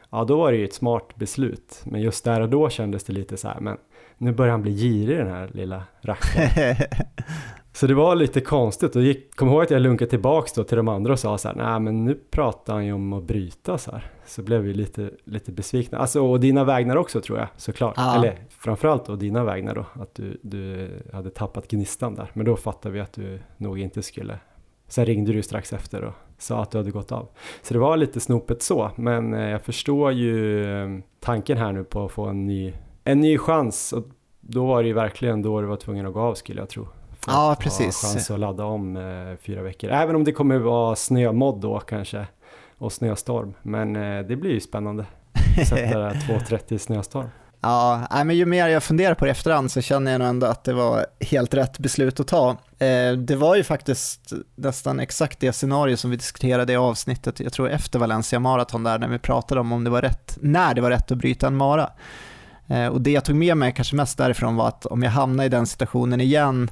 Ja, 0.09 0.23
då 0.23 0.37
var 0.37 0.51
det 0.51 0.57
ju 0.57 0.65
ett 0.65 0.73
smart 0.73 1.15
beslut. 1.15 1.81
Men 1.83 2.01
just 2.01 2.23
där 2.23 2.41
och 2.41 2.49
då 2.49 2.69
kändes 2.69 3.03
det 3.03 3.13
lite 3.13 3.37
så 3.37 3.47
här, 3.47 3.59
men 3.59 3.77
nu 4.17 4.31
börjar 4.31 4.51
han 4.51 4.61
bli 4.61 4.71
girig 4.71 5.17
den 5.17 5.27
här 5.27 5.49
lilla 5.53 5.83
rackaren. 6.01 6.75
så 7.75 7.87
det 7.87 7.93
var 7.93 8.15
lite 8.15 8.41
konstigt 8.41 8.95
och 8.95 9.01
gick, 9.01 9.35
kom 9.35 9.47
ihåg 9.47 9.63
att 9.63 9.71
jag 9.71 9.81
lunkade 9.81 10.09
tillbaks 10.09 10.53
då 10.53 10.63
till 10.63 10.77
de 10.77 10.87
andra 10.87 11.13
och 11.13 11.19
sa 11.19 11.37
så 11.37 11.47
här, 11.47 11.55
nej 11.55 11.79
men 11.79 12.05
nu 12.05 12.19
pratar 12.31 12.73
han 12.73 12.85
ju 12.85 12.93
om 12.93 13.13
att 13.13 13.23
bryta 13.23 13.77
så 13.77 13.91
här. 13.91 14.11
Så 14.25 14.43
blev 14.43 14.61
vi 14.61 14.73
lite, 14.73 15.09
lite 15.23 15.51
besvikna. 15.51 15.97
Alltså 15.97 16.27
och 16.27 16.39
dina 16.39 16.63
vägnar 16.63 16.95
också 16.95 17.21
tror 17.21 17.39
jag 17.39 17.47
såklart. 17.57 17.93
Ja. 17.97 18.15
Eller 18.15 18.39
framförallt 18.49 19.09
och 19.09 19.17
dina 19.17 19.43
vägnar 19.43 19.75
då, 19.75 19.85
att 20.01 20.15
du, 20.15 20.39
du 20.41 20.89
hade 21.13 21.29
tappat 21.29 21.67
gnistan 21.67 22.15
där. 22.15 22.31
Men 22.33 22.45
då 22.45 22.55
fattade 22.55 22.93
vi 22.93 22.99
att 22.99 23.13
du 23.13 23.39
nog 23.57 23.79
inte 23.79 24.01
skulle. 24.01 24.39
Sen 24.87 25.05
ringde 25.05 25.33
du 25.33 25.41
strax 25.41 25.73
efter 25.73 26.03
och 26.03 26.13
sa 26.37 26.61
att 26.61 26.71
du 26.71 26.77
hade 26.77 26.91
gått 26.91 27.11
av. 27.11 27.27
Så 27.61 27.73
det 27.73 27.79
var 27.79 27.97
lite 27.97 28.19
snopet 28.19 28.61
så, 28.61 28.91
men 28.95 29.33
eh, 29.33 29.49
jag 29.49 29.61
förstår 29.61 30.11
ju 30.11 30.63
eh, 30.63 30.99
tanken 31.19 31.57
här 31.57 31.71
nu 31.71 31.83
på 31.83 32.05
att 32.05 32.11
få 32.11 32.25
en 32.25 32.45
ny, 32.45 32.73
en 33.03 33.19
ny 33.19 33.37
chans. 33.37 33.93
Och 33.93 34.03
då 34.41 34.65
var 34.65 34.81
det 34.81 34.87
ju 34.87 34.93
verkligen 34.93 35.41
då 35.41 35.61
du 35.61 35.67
var 35.67 35.77
tvungen 35.77 36.05
att 36.05 36.13
gå 36.13 36.19
av 36.19 36.33
skulle 36.33 36.61
jag 36.61 36.69
tro. 36.69 36.87
Ja, 37.27 37.51
att 37.51 37.59
precis. 37.59 38.03
Ha 38.03 38.09
chans 38.09 38.31
att 38.31 38.39
ladda 38.39 38.65
om 38.65 38.97
eh, 38.97 39.37
fyra 39.45 39.61
veckor. 39.61 39.89
Även 39.89 40.15
om 40.15 40.23
det 40.23 40.31
kommer 40.31 40.57
vara 40.57 40.95
snömodd 40.95 41.61
då 41.61 41.79
kanske 41.79 42.27
och 42.77 42.93
snöstorm. 42.93 43.53
Men 43.61 43.95
eh, 43.95 44.25
det 44.25 44.35
blir 44.35 44.51
ju 44.51 44.59
spännande. 44.59 45.05
Sätta 45.69 46.09
2.30 46.09 46.73
i 46.73 46.79
snöstorm. 46.79 47.29
Ja, 47.61 48.07
men 48.25 48.35
ju 48.35 48.45
mer 48.45 48.67
jag 48.67 48.83
funderar 48.83 49.15
på 49.15 49.25
det 49.25 49.31
efterhand 49.31 49.71
så 49.71 49.81
känner 49.81 50.11
jag 50.11 50.19
nog 50.19 50.27
ändå 50.27 50.47
att 50.47 50.63
det 50.63 50.73
var 50.73 51.05
helt 51.19 51.53
rätt 51.53 51.79
beslut 51.79 52.19
att 52.19 52.27
ta. 52.27 52.49
Eh, 52.79 53.11
det 53.17 53.35
var 53.35 53.55
ju 53.55 53.63
faktiskt 53.63 54.33
nästan 54.55 54.99
exakt 54.99 55.39
det 55.39 55.53
scenario 55.53 55.97
som 55.97 56.09
vi 56.09 56.17
diskuterade 56.17 56.73
i 56.73 56.75
avsnittet, 56.75 57.39
jag 57.39 57.53
tror 57.53 57.69
efter 57.69 57.99
Valencia 57.99 58.39
Marathon 58.39 58.83
där, 58.83 58.99
när 58.99 59.07
vi 59.07 59.19
pratade 59.19 59.61
om 59.61 59.71
om 59.71 59.83
det 59.83 59.89
var 59.89 60.01
rätt, 60.01 60.37
när 60.41 60.73
det 60.73 60.81
var 60.81 60.89
rätt 60.89 61.11
att 61.11 61.17
bryta 61.17 61.47
en 61.47 61.55
mara. 61.55 61.89
Eh, 62.67 62.87
och 62.87 63.01
det 63.01 63.11
jag 63.11 63.25
tog 63.25 63.35
med 63.35 63.57
mig 63.57 63.73
kanske 63.73 63.95
mest 63.95 64.17
därifrån 64.17 64.55
var 64.55 64.67
att 64.67 64.85
om 64.85 65.03
jag 65.03 65.11
hamnar 65.11 65.43
i 65.43 65.49
den 65.49 65.67
situationen 65.67 66.21
igen 66.21 66.69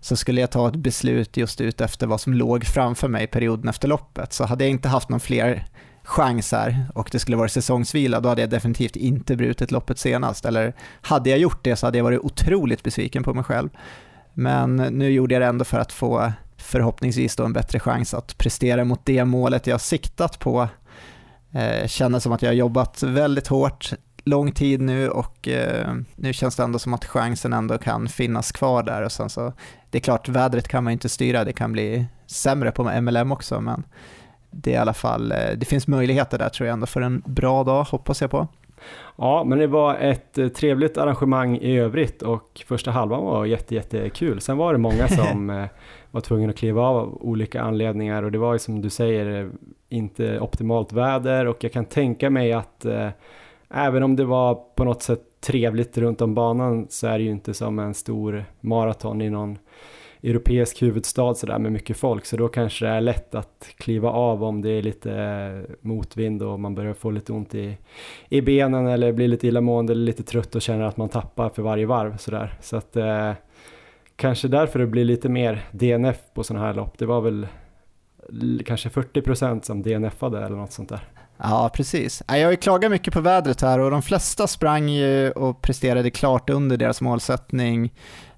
så 0.00 0.16
skulle 0.16 0.40
jag 0.40 0.50
ta 0.50 0.68
ett 0.68 0.76
beslut 0.76 1.36
just 1.36 1.60
ut 1.60 1.80
efter 1.80 2.06
vad 2.06 2.20
som 2.20 2.34
låg 2.34 2.64
framför 2.64 3.08
mig 3.08 3.26
perioden 3.26 3.68
efter 3.68 3.88
loppet. 3.88 4.32
Så 4.32 4.44
hade 4.44 4.64
jag 4.64 4.70
inte 4.70 4.88
haft 4.88 5.08
någon 5.08 5.20
fler 5.20 5.66
chans 6.04 6.52
här 6.52 6.86
och 6.94 7.08
det 7.12 7.18
skulle 7.18 7.36
vara 7.36 7.48
säsongsvila, 7.48 8.20
då 8.20 8.28
hade 8.28 8.40
jag 8.40 8.50
definitivt 8.50 8.96
inte 8.96 9.36
brutit 9.36 9.70
loppet 9.70 9.98
senast. 9.98 10.44
Eller 10.44 10.74
hade 11.00 11.30
jag 11.30 11.38
gjort 11.38 11.64
det 11.64 11.76
så 11.76 11.86
hade 11.86 11.98
jag 11.98 12.04
varit 12.04 12.20
otroligt 12.20 12.82
besviken 12.82 13.22
på 13.22 13.34
mig 13.34 13.44
själv. 13.44 13.68
Men 14.34 14.76
nu 14.76 15.10
gjorde 15.10 15.34
jag 15.34 15.42
det 15.42 15.46
ändå 15.46 15.64
för 15.64 15.78
att 15.78 15.92
få 15.92 16.32
förhoppningsvis 16.56 17.36
då 17.36 17.44
en 17.44 17.52
bättre 17.52 17.80
chans 17.80 18.14
att 18.14 18.38
prestera 18.38 18.84
mot 18.84 19.00
det 19.04 19.24
målet 19.24 19.66
jag 19.66 19.80
siktat 19.80 20.38
på. 20.38 20.68
Eh, 21.52 21.86
känner 21.86 22.18
som 22.18 22.32
att 22.32 22.42
jag 22.42 22.48
har 22.48 22.54
jobbat 22.54 23.02
väldigt 23.02 23.46
hårt, 23.46 23.92
lång 24.24 24.52
tid 24.52 24.80
nu 24.80 25.08
och 25.08 25.48
eh, 25.48 25.94
nu 26.16 26.32
känns 26.32 26.56
det 26.56 26.62
ändå 26.62 26.78
som 26.78 26.94
att 26.94 27.04
chansen 27.04 27.52
ändå 27.52 27.78
kan 27.78 28.08
finnas 28.08 28.52
kvar 28.52 28.82
där. 28.82 29.02
Och 29.02 29.12
sen 29.12 29.30
så, 29.30 29.52
det 29.90 29.98
är 29.98 30.02
klart, 30.02 30.28
vädret 30.28 30.68
kan 30.68 30.84
man 30.84 30.90
ju 30.90 30.94
inte 30.94 31.08
styra, 31.08 31.44
det 31.44 31.52
kan 31.52 31.72
bli 31.72 32.06
sämre 32.26 32.70
på 32.70 33.00
MLM 33.00 33.32
också, 33.32 33.60
men 33.60 33.84
det 34.50 34.70
är 34.70 34.74
i 34.74 34.78
alla 34.78 34.94
fall, 34.94 35.32
eh, 35.32 35.38
det 35.56 35.66
finns 35.66 35.86
möjligheter 35.86 36.38
där 36.38 36.48
tror 36.48 36.66
jag 36.66 36.72
ändå 36.72 36.86
för 36.86 37.00
en 37.00 37.22
bra 37.26 37.64
dag, 37.64 37.84
hoppas 37.84 38.20
jag 38.20 38.30
på. 38.30 38.48
Ja, 39.16 39.44
men 39.44 39.58
det 39.58 39.66
var 39.66 39.94
ett 39.94 40.38
eh, 40.38 40.48
trevligt 40.48 40.98
arrangemang 40.98 41.56
i 41.56 41.78
övrigt 41.78 42.22
och 42.22 42.62
första 42.66 42.90
halvan 42.90 43.24
var 43.24 43.46
jätte, 43.46 43.74
jättekul. 43.74 44.40
Sen 44.40 44.56
var 44.56 44.72
det 44.72 44.78
många 44.78 45.08
som 45.08 45.50
eh, 45.50 45.64
var 46.10 46.20
tvungna 46.20 46.50
att 46.50 46.56
kliva 46.56 46.82
av 46.82 46.96
av 46.96 47.18
olika 47.20 47.62
anledningar 47.62 48.22
och 48.22 48.32
det 48.32 48.38
var 48.38 48.52
ju 48.52 48.58
som 48.58 48.82
du 48.82 48.90
säger 48.90 49.50
inte 49.88 50.40
optimalt 50.40 50.92
väder 50.92 51.46
och 51.46 51.64
jag 51.64 51.72
kan 51.72 51.84
tänka 51.84 52.30
mig 52.30 52.52
att 52.52 52.86
även 53.74 54.02
om 54.02 54.16
det 54.16 54.24
var 54.24 54.54
på 54.54 54.84
något 54.84 55.02
sätt 55.02 55.20
trevligt 55.40 55.98
runt 55.98 56.20
om 56.20 56.34
banan 56.34 56.86
så 56.90 57.06
är 57.06 57.18
det 57.18 57.24
ju 57.24 57.30
inte 57.30 57.54
som 57.54 57.78
en 57.78 57.94
stor 57.94 58.44
maraton 58.60 59.22
i 59.22 59.30
någon 59.30 59.58
europeisk 60.22 60.82
huvudstad 60.82 61.34
sådär 61.34 61.58
med 61.58 61.72
mycket 61.72 61.96
folk. 61.96 62.26
Så 62.26 62.36
då 62.36 62.48
kanske 62.48 62.86
det 62.86 62.90
är 62.90 63.00
lätt 63.00 63.34
att 63.34 63.70
kliva 63.76 64.10
av 64.10 64.44
om 64.44 64.62
det 64.62 64.70
är 64.70 64.82
lite 64.82 65.12
eh, 65.14 65.74
motvind 65.80 66.42
och 66.42 66.60
man 66.60 66.74
börjar 66.74 66.94
få 66.94 67.10
lite 67.10 67.32
ont 67.32 67.54
i, 67.54 67.76
i 68.28 68.40
benen 68.40 68.86
eller 68.86 69.12
blir 69.12 69.28
lite 69.28 69.46
illamående 69.48 69.92
eller 69.92 70.04
lite 70.04 70.22
trött 70.22 70.54
och 70.54 70.62
känner 70.62 70.84
att 70.84 70.96
man 70.96 71.08
tappar 71.08 71.48
för 71.48 71.62
varje 71.62 71.86
varv 71.86 72.16
sådär. 72.16 72.54
Så 72.60 72.76
att 72.76 72.96
eh, 72.96 73.32
kanske 74.16 74.48
därför 74.48 74.78
det 74.78 74.86
blir 74.86 75.04
lite 75.04 75.28
mer 75.28 75.64
DNF 75.72 76.18
på 76.34 76.44
sådana 76.44 76.66
här 76.66 76.74
lopp. 76.74 76.98
Det 76.98 77.06
var 77.06 77.20
väl 77.20 77.46
kanske 78.64 78.88
40% 78.88 79.62
som 79.62 79.82
DNFade 79.82 80.44
eller 80.44 80.56
något 80.56 80.72
sånt 80.72 80.88
där. 80.88 81.19
Ja, 81.42 81.70
precis. 81.74 82.22
Ja, 82.28 82.36
Jag 82.36 82.46
har 82.46 82.50
ju 82.50 82.56
klagat 82.56 82.90
mycket 82.90 83.14
på 83.14 83.20
vädret 83.20 83.60
här 83.60 83.78
och 83.78 83.90
de 83.90 84.02
flesta 84.02 84.46
sprang 84.46 84.88
ju 84.88 85.30
och 85.30 85.62
presterade 85.62 86.10
klart 86.10 86.50
under 86.50 86.76
deras 86.76 87.00
målsättning. 87.00 87.92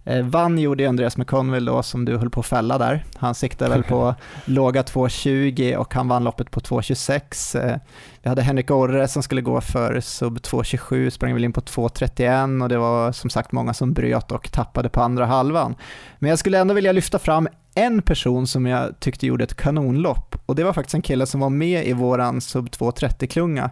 Eh, 0.04 0.22
vann 0.22 0.58
gjorde 0.58 0.82
ju 0.82 0.88
Andreas 0.88 1.16
McConville 1.16 1.70
då 1.70 1.82
som 1.82 2.04
du 2.04 2.16
höll 2.16 2.30
på 2.30 2.40
att 2.40 2.46
fälla 2.46 2.78
där. 2.78 3.04
Han 3.16 3.34
siktade 3.34 3.70
väl 3.70 3.82
på 3.82 4.14
låga 4.44 4.82
2.20 4.82 5.76
och 5.76 5.94
han 5.94 6.08
vann 6.08 6.24
loppet 6.24 6.50
på 6.50 6.60
2.26. 6.60 7.66
Eh, 7.66 7.76
vi 8.22 8.28
hade 8.28 8.42
Henrik 8.42 8.70
Orre 8.70 9.08
som 9.08 9.22
skulle 9.22 9.40
gå 9.40 9.60
för 9.60 10.00
sub 10.00 10.38
2.27, 10.38 11.10
sprang 11.10 11.34
väl 11.34 11.44
in 11.44 11.52
på 11.52 11.60
2.31 11.60 12.62
och 12.62 12.68
det 12.68 12.78
var 12.78 13.12
som 13.12 13.30
sagt 13.30 13.52
många 13.52 13.74
som 13.74 13.92
bröt 13.92 14.32
och 14.32 14.52
tappade 14.52 14.88
på 14.88 15.00
andra 15.00 15.26
halvan. 15.26 15.74
Men 16.18 16.30
jag 16.30 16.38
skulle 16.38 16.58
ändå 16.58 16.74
vilja 16.74 16.92
lyfta 16.92 17.18
fram 17.18 17.48
en 17.74 18.02
person 18.02 18.46
som 18.46 18.66
jag 18.66 19.00
tyckte 19.00 19.26
gjorde 19.26 19.44
ett 19.44 19.56
kanonlopp 19.56 20.37
och 20.46 20.54
det 20.54 20.64
var 20.64 20.72
faktiskt 20.72 20.94
en 20.94 21.02
kille 21.02 21.26
som 21.26 21.40
var 21.40 21.50
med 21.50 21.87
i 21.87 21.92
våran 21.92 22.40
sub 22.40 22.68
2.30-klunga 22.68 23.70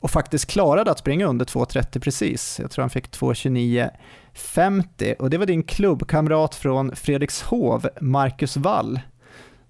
och 0.00 0.10
faktiskt 0.10 0.46
klarade 0.46 0.90
att 0.90 0.98
springa 0.98 1.26
under 1.26 1.44
2.30 1.44 2.00
precis. 2.00 2.58
Jag 2.60 2.70
tror 2.70 2.82
han 2.82 2.90
fick 2.90 3.10
2.29.50 3.10 5.14
och 5.14 5.30
det 5.30 5.38
var 5.38 5.46
din 5.46 5.62
klubbkamrat 5.62 6.54
från 6.54 6.96
Fredrikshov, 6.96 7.88
Marcus 8.00 8.56
Wall, 8.56 9.00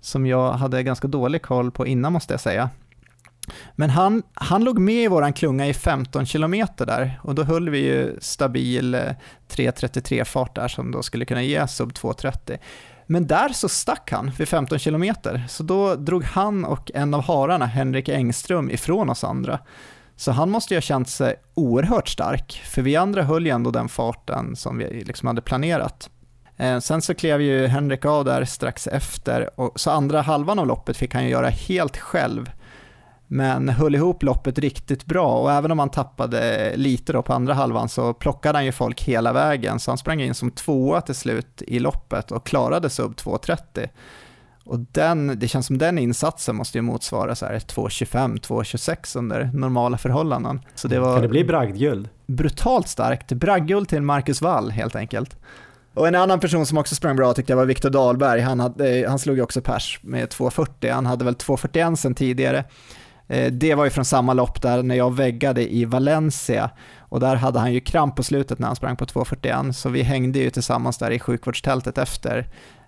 som 0.00 0.26
jag 0.26 0.52
hade 0.52 0.82
ganska 0.82 1.08
dålig 1.08 1.42
koll 1.42 1.70
på 1.70 1.86
innan 1.86 2.12
måste 2.12 2.32
jag 2.32 2.40
säga. 2.40 2.70
Men 3.76 3.90
han, 3.90 4.22
han 4.34 4.64
låg 4.64 4.78
med 4.78 5.04
i 5.04 5.08
våran 5.08 5.32
klunga 5.32 5.66
i 5.66 5.74
15 5.74 6.26
kilometer 6.26 6.86
där 6.86 7.20
och 7.22 7.34
då 7.34 7.42
höll 7.42 7.70
vi 7.70 7.78
ju 7.78 8.16
stabil 8.20 8.94
eh, 8.94 9.00
3.33 9.48 10.24
fart 10.24 10.54
där 10.54 10.68
som 10.68 10.90
då 10.90 11.02
skulle 11.02 11.24
kunna 11.24 11.42
ge 11.42 11.68
sub 11.68 11.92
2.30. 11.92 12.58
Men 13.10 13.26
där 13.26 13.48
så 13.48 13.68
stack 13.68 14.12
han 14.12 14.30
vid 14.38 14.48
15 14.48 14.78
kilometer, 14.78 15.44
så 15.48 15.62
då 15.62 15.94
drog 15.94 16.24
han 16.24 16.64
och 16.64 16.90
en 16.94 17.14
av 17.14 17.22
hararna, 17.22 17.66
Henrik 17.66 18.08
Engström, 18.08 18.70
ifrån 18.70 19.10
oss 19.10 19.24
andra. 19.24 19.58
Så 20.16 20.32
han 20.32 20.50
måste 20.50 20.74
ju 20.74 20.76
ha 20.76 20.82
känt 20.82 21.08
sig 21.08 21.36
oerhört 21.54 22.08
stark, 22.08 22.62
för 22.64 22.82
vi 22.82 22.96
andra 22.96 23.22
höll 23.22 23.46
ju 23.46 23.52
ändå 23.52 23.70
den 23.70 23.88
farten 23.88 24.56
som 24.56 24.78
vi 24.78 25.04
liksom 25.04 25.26
hade 25.26 25.40
planerat. 25.40 26.10
Eh, 26.56 26.78
sen 26.78 27.02
så 27.02 27.14
klev 27.14 27.40
ju 27.40 27.66
Henrik 27.66 28.04
av 28.04 28.24
där 28.24 28.44
strax 28.44 28.86
efter, 28.86 29.60
och, 29.60 29.80
så 29.80 29.90
andra 29.90 30.22
halvan 30.22 30.58
av 30.58 30.66
loppet 30.66 30.96
fick 30.96 31.14
han 31.14 31.24
ju 31.24 31.30
göra 31.30 31.48
helt 31.48 31.96
själv. 31.96 32.50
Men 33.30 33.68
höll 33.68 33.94
ihop 33.94 34.22
loppet 34.22 34.58
riktigt 34.58 35.04
bra 35.04 35.38
och 35.38 35.52
även 35.52 35.70
om 35.70 35.78
han 35.78 35.90
tappade 35.90 36.72
lite 36.76 37.12
då 37.12 37.22
på 37.22 37.32
andra 37.32 37.54
halvan 37.54 37.88
så 37.88 38.14
plockade 38.14 38.58
han 38.58 38.64
ju 38.64 38.72
folk 38.72 39.02
hela 39.02 39.32
vägen 39.32 39.80
så 39.80 39.90
han 39.90 39.98
sprang 39.98 40.20
in 40.20 40.34
som 40.34 40.50
tvåa 40.50 41.00
till 41.00 41.14
slut 41.14 41.62
i 41.66 41.78
loppet 41.78 42.30
och 42.30 42.46
klarade 42.46 42.90
sub 42.90 43.14
2.30. 43.14 43.88
Och 44.64 44.78
den, 44.92 45.38
det 45.38 45.48
känns 45.48 45.66
som 45.66 45.78
den 45.78 45.98
insatsen 45.98 46.56
måste 46.56 46.78
ju 46.78 46.82
motsvara 46.82 47.34
så 47.34 47.46
här 47.46 47.58
2.25, 47.58 48.40
2.26 48.40 49.18
under 49.18 49.50
normala 49.54 49.98
förhållanden. 49.98 50.60
Så 50.74 50.88
det 50.88 51.00
var 51.00 51.14
Kan 51.14 51.22
det 51.22 51.28
bli 51.28 51.44
bragdguld? 51.44 52.08
brutalt 52.26 52.88
starkt. 52.88 53.32
Bragdguld 53.32 53.88
till 53.88 54.02
Marcus 54.02 54.42
Wall 54.42 54.70
helt 54.70 54.96
enkelt. 54.96 55.36
Och 55.94 56.08
en 56.08 56.14
annan 56.14 56.40
person 56.40 56.66
som 56.66 56.78
också 56.78 56.94
sprang 56.94 57.16
bra 57.16 57.34
tyckte 57.34 57.52
jag 57.52 57.56
var 57.56 57.64
Viktor 57.64 57.90
Dahlberg. 57.90 58.40
Han, 58.40 58.60
hade, 58.60 59.04
han 59.08 59.18
slog 59.18 59.36
ju 59.36 59.42
också 59.42 59.60
pers 59.60 59.98
med 60.02 60.28
2.40. 60.28 60.92
Han 60.92 61.06
hade 61.06 61.24
väl 61.24 61.34
2.41 61.34 61.96
sen 61.96 62.14
tidigare. 62.14 62.64
Eh, 63.28 63.52
det 63.52 63.74
var 63.74 63.84
ju 63.84 63.90
från 63.90 64.04
samma 64.04 64.32
lopp 64.32 64.62
där 64.62 64.82
när 64.82 64.94
jag 64.94 65.16
väggade 65.16 65.74
i 65.74 65.84
Valencia 65.84 66.70
och 66.98 67.20
där 67.20 67.36
hade 67.36 67.58
han 67.58 67.72
ju 67.72 67.80
kramp 67.80 68.16
på 68.16 68.22
slutet 68.22 68.58
när 68.58 68.66
han 68.66 68.76
sprang 68.76 68.96
på 68.96 69.04
2.41 69.04 69.72
så 69.72 69.88
vi 69.88 70.02
hängde 70.02 70.38
ju 70.38 70.50
tillsammans 70.50 70.98
där 70.98 71.10
i 71.10 71.18
sjukvårdstältet 71.18 71.98
efter. 71.98 72.46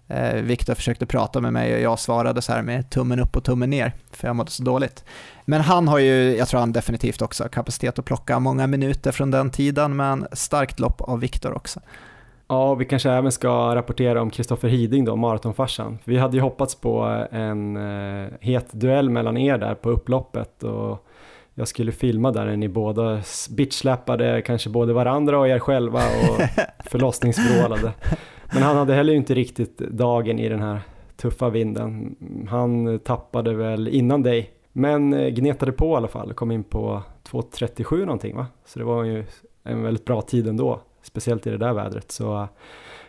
Eh, 0.08 0.34
Viktor 0.34 0.74
försökte 0.74 1.06
prata 1.06 1.40
med 1.40 1.52
mig 1.52 1.74
och 1.74 1.80
jag 1.80 1.98
svarade 1.98 2.42
så 2.42 2.52
här 2.52 2.62
med 2.62 2.90
tummen 2.90 3.20
upp 3.20 3.36
och 3.36 3.44
tummen 3.44 3.70
ner 3.70 3.92
för 4.10 4.26
jag 4.26 4.36
mådde 4.36 4.50
så 4.50 4.62
dåligt. 4.62 5.04
Men 5.44 5.60
han 5.60 5.88
har 5.88 5.98
ju, 5.98 6.36
jag 6.36 6.48
tror 6.48 6.60
han 6.60 6.72
definitivt 6.72 7.22
också 7.22 7.44
har 7.44 7.48
kapacitet 7.48 7.98
att 7.98 8.04
plocka 8.04 8.38
många 8.38 8.66
minuter 8.66 9.12
från 9.12 9.30
den 9.30 9.50
tiden 9.50 9.96
men 9.96 10.26
starkt 10.32 10.80
lopp 10.80 11.00
av 11.00 11.20
Viktor 11.20 11.56
också. 11.56 11.80
Ja, 12.50 12.74
vi 12.74 12.84
kanske 12.84 13.10
även 13.10 13.32
ska 13.32 13.74
rapportera 13.74 14.22
om 14.22 14.30
Kristoffer 14.30 14.68
Hiding 14.68 15.04
då, 15.04 15.16
maratonfarsan. 15.16 15.98
Vi 16.04 16.16
hade 16.16 16.36
ju 16.36 16.42
hoppats 16.42 16.74
på 16.74 17.26
en 17.30 17.76
eh, 17.76 18.28
het 18.40 18.66
duell 18.72 19.10
mellan 19.10 19.36
er 19.36 19.58
där 19.58 19.74
på 19.74 19.90
upploppet 19.90 20.62
och 20.62 21.06
jag 21.54 21.68
skulle 21.68 21.92
filma 21.92 22.32
där 22.32 22.46
när 22.46 22.56
ni 22.56 22.68
båda 22.68 23.20
bitchsläppade 23.50 24.42
kanske 24.42 24.70
både 24.70 24.92
varandra 24.92 25.38
och 25.38 25.48
er 25.48 25.58
själva 25.58 25.98
och 25.98 26.40
förlossningsvrålade. 26.90 27.92
Men 28.52 28.62
han 28.62 28.76
hade 28.76 28.94
heller 28.94 29.12
inte 29.12 29.34
riktigt 29.34 29.78
dagen 29.78 30.38
i 30.38 30.48
den 30.48 30.60
här 30.60 30.80
tuffa 31.16 31.50
vinden. 31.50 32.16
Han 32.48 32.98
tappade 32.98 33.54
väl 33.54 33.88
innan 33.88 34.22
dig, 34.22 34.50
men 34.72 35.12
eh, 35.12 35.28
gnetade 35.28 35.72
på 35.72 35.92
i 35.92 35.96
alla 35.96 36.08
fall, 36.08 36.34
kom 36.34 36.50
in 36.50 36.64
på 36.64 37.02
2.37 37.30 38.00
någonting 38.00 38.36
va? 38.36 38.46
Så 38.64 38.78
det 38.78 38.84
var 38.84 39.04
ju 39.04 39.24
en 39.64 39.82
väldigt 39.82 40.04
bra 40.04 40.22
tid 40.22 40.48
ändå, 40.48 40.80
speciellt 41.02 41.46
i 41.46 41.50
det 41.50 41.58
där 41.58 41.72
vädret. 41.72 42.12
Så 42.12 42.42
eh, 42.42 42.48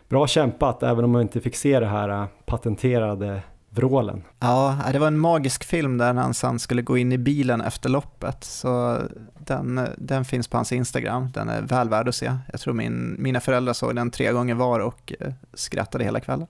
bra 0.10 0.28
kämpat, 0.28 0.84
även 0.84 1.04
om 1.04 1.12
man 1.12 1.22
inte 1.22 1.42
fick 1.42 1.56
se 1.56 1.80
det 1.80 1.86
här 1.86 2.10
eh, 2.10 2.26
patenterade 2.46 3.42
vrålen. 3.70 4.24
Ja, 4.40 4.78
det 4.92 5.00
var 5.00 5.08
en 5.08 5.20
magisk 5.20 5.64
film 5.64 5.98
där 5.98 6.14
han 6.14 6.34
sen 6.34 6.60
skulle 6.60 6.82
gå 6.82 6.98
in 6.98 7.12
i 7.12 7.18
bilen 7.18 7.62
efter 7.62 7.90
loppet. 7.90 8.44
Så 8.44 8.98
den, 9.38 9.88
den 9.98 10.26
finns 10.26 10.48
på 10.48 10.58
hans 10.58 10.72
Instagram, 10.72 11.32
den 11.34 11.50
är 11.50 11.62
väl 11.62 11.90
värd 11.90 12.08
att 12.08 12.16
se. 12.16 12.34
Jag 12.52 12.62
tror 12.62 12.74
min, 12.74 13.16
mina 13.20 13.40
föräldrar 13.40 13.74
såg 13.74 13.96
den 13.96 14.12
tre 14.12 14.32
gånger 14.32 14.56
var 14.56 14.80
och 14.80 15.14
skrattade 15.54 16.04
hela 16.04 16.20
kvällen. 16.20 16.48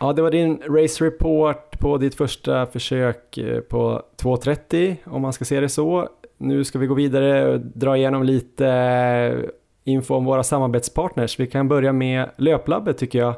Ja, 0.00 0.12
det 0.12 0.22
var 0.22 0.30
din 0.30 0.62
race 0.68 1.04
report 1.04 1.78
på 1.78 1.98
ditt 1.98 2.14
första 2.14 2.66
försök 2.66 3.38
eh, 3.38 3.60
på 3.60 4.02
2.30 4.22 4.96
om 5.04 5.22
man 5.22 5.32
ska 5.32 5.44
se 5.44 5.60
det 5.60 5.68
så. 5.68 6.08
Nu 6.42 6.64
ska 6.64 6.78
vi 6.78 6.86
gå 6.86 6.94
vidare 6.94 7.48
och 7.48 7.60
dra 7.60 7.96
igenom 7.96 8.22
lite 8.22 8.66
eh, 8.66 9.50
info 9.92 10.14
om 10.14 10.24
våra 10.24 10.42
samarbetspartners. 10.42 11.40
Vi 11.40 11.46
kan 11.46 11.68
börja 11.68 11.92
med 11.92 12.30
Löplabbet 12.36 12.98
tycker 12.98 13.18
jag. 13.18 13.34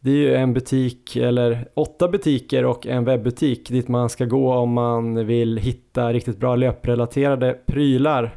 Det 0.00 0.10
är 0.10 0.14
ju 0.14 0.34
en 0.34 0.54
butik, 0.54 1.16
eller 1.16 1.68
åtta 1.74 2.08
butiker 2.08 2.64
och 2.64 2.86
en 2.86 3.04
webbutik 3.04 3.68
dit 3.68 3.88
man 3.88 4.08
ska 4.08 4.24
gå 4.24 4.54
om 4.54 4.72
man 4.72 5.26
vill 5.26 5.58
hitta 5.58 6.12
riktigt 6.12 6.38
bra 6.38 6.56
löprelaterade 6.56 7.58
prylar. 7.66 8.34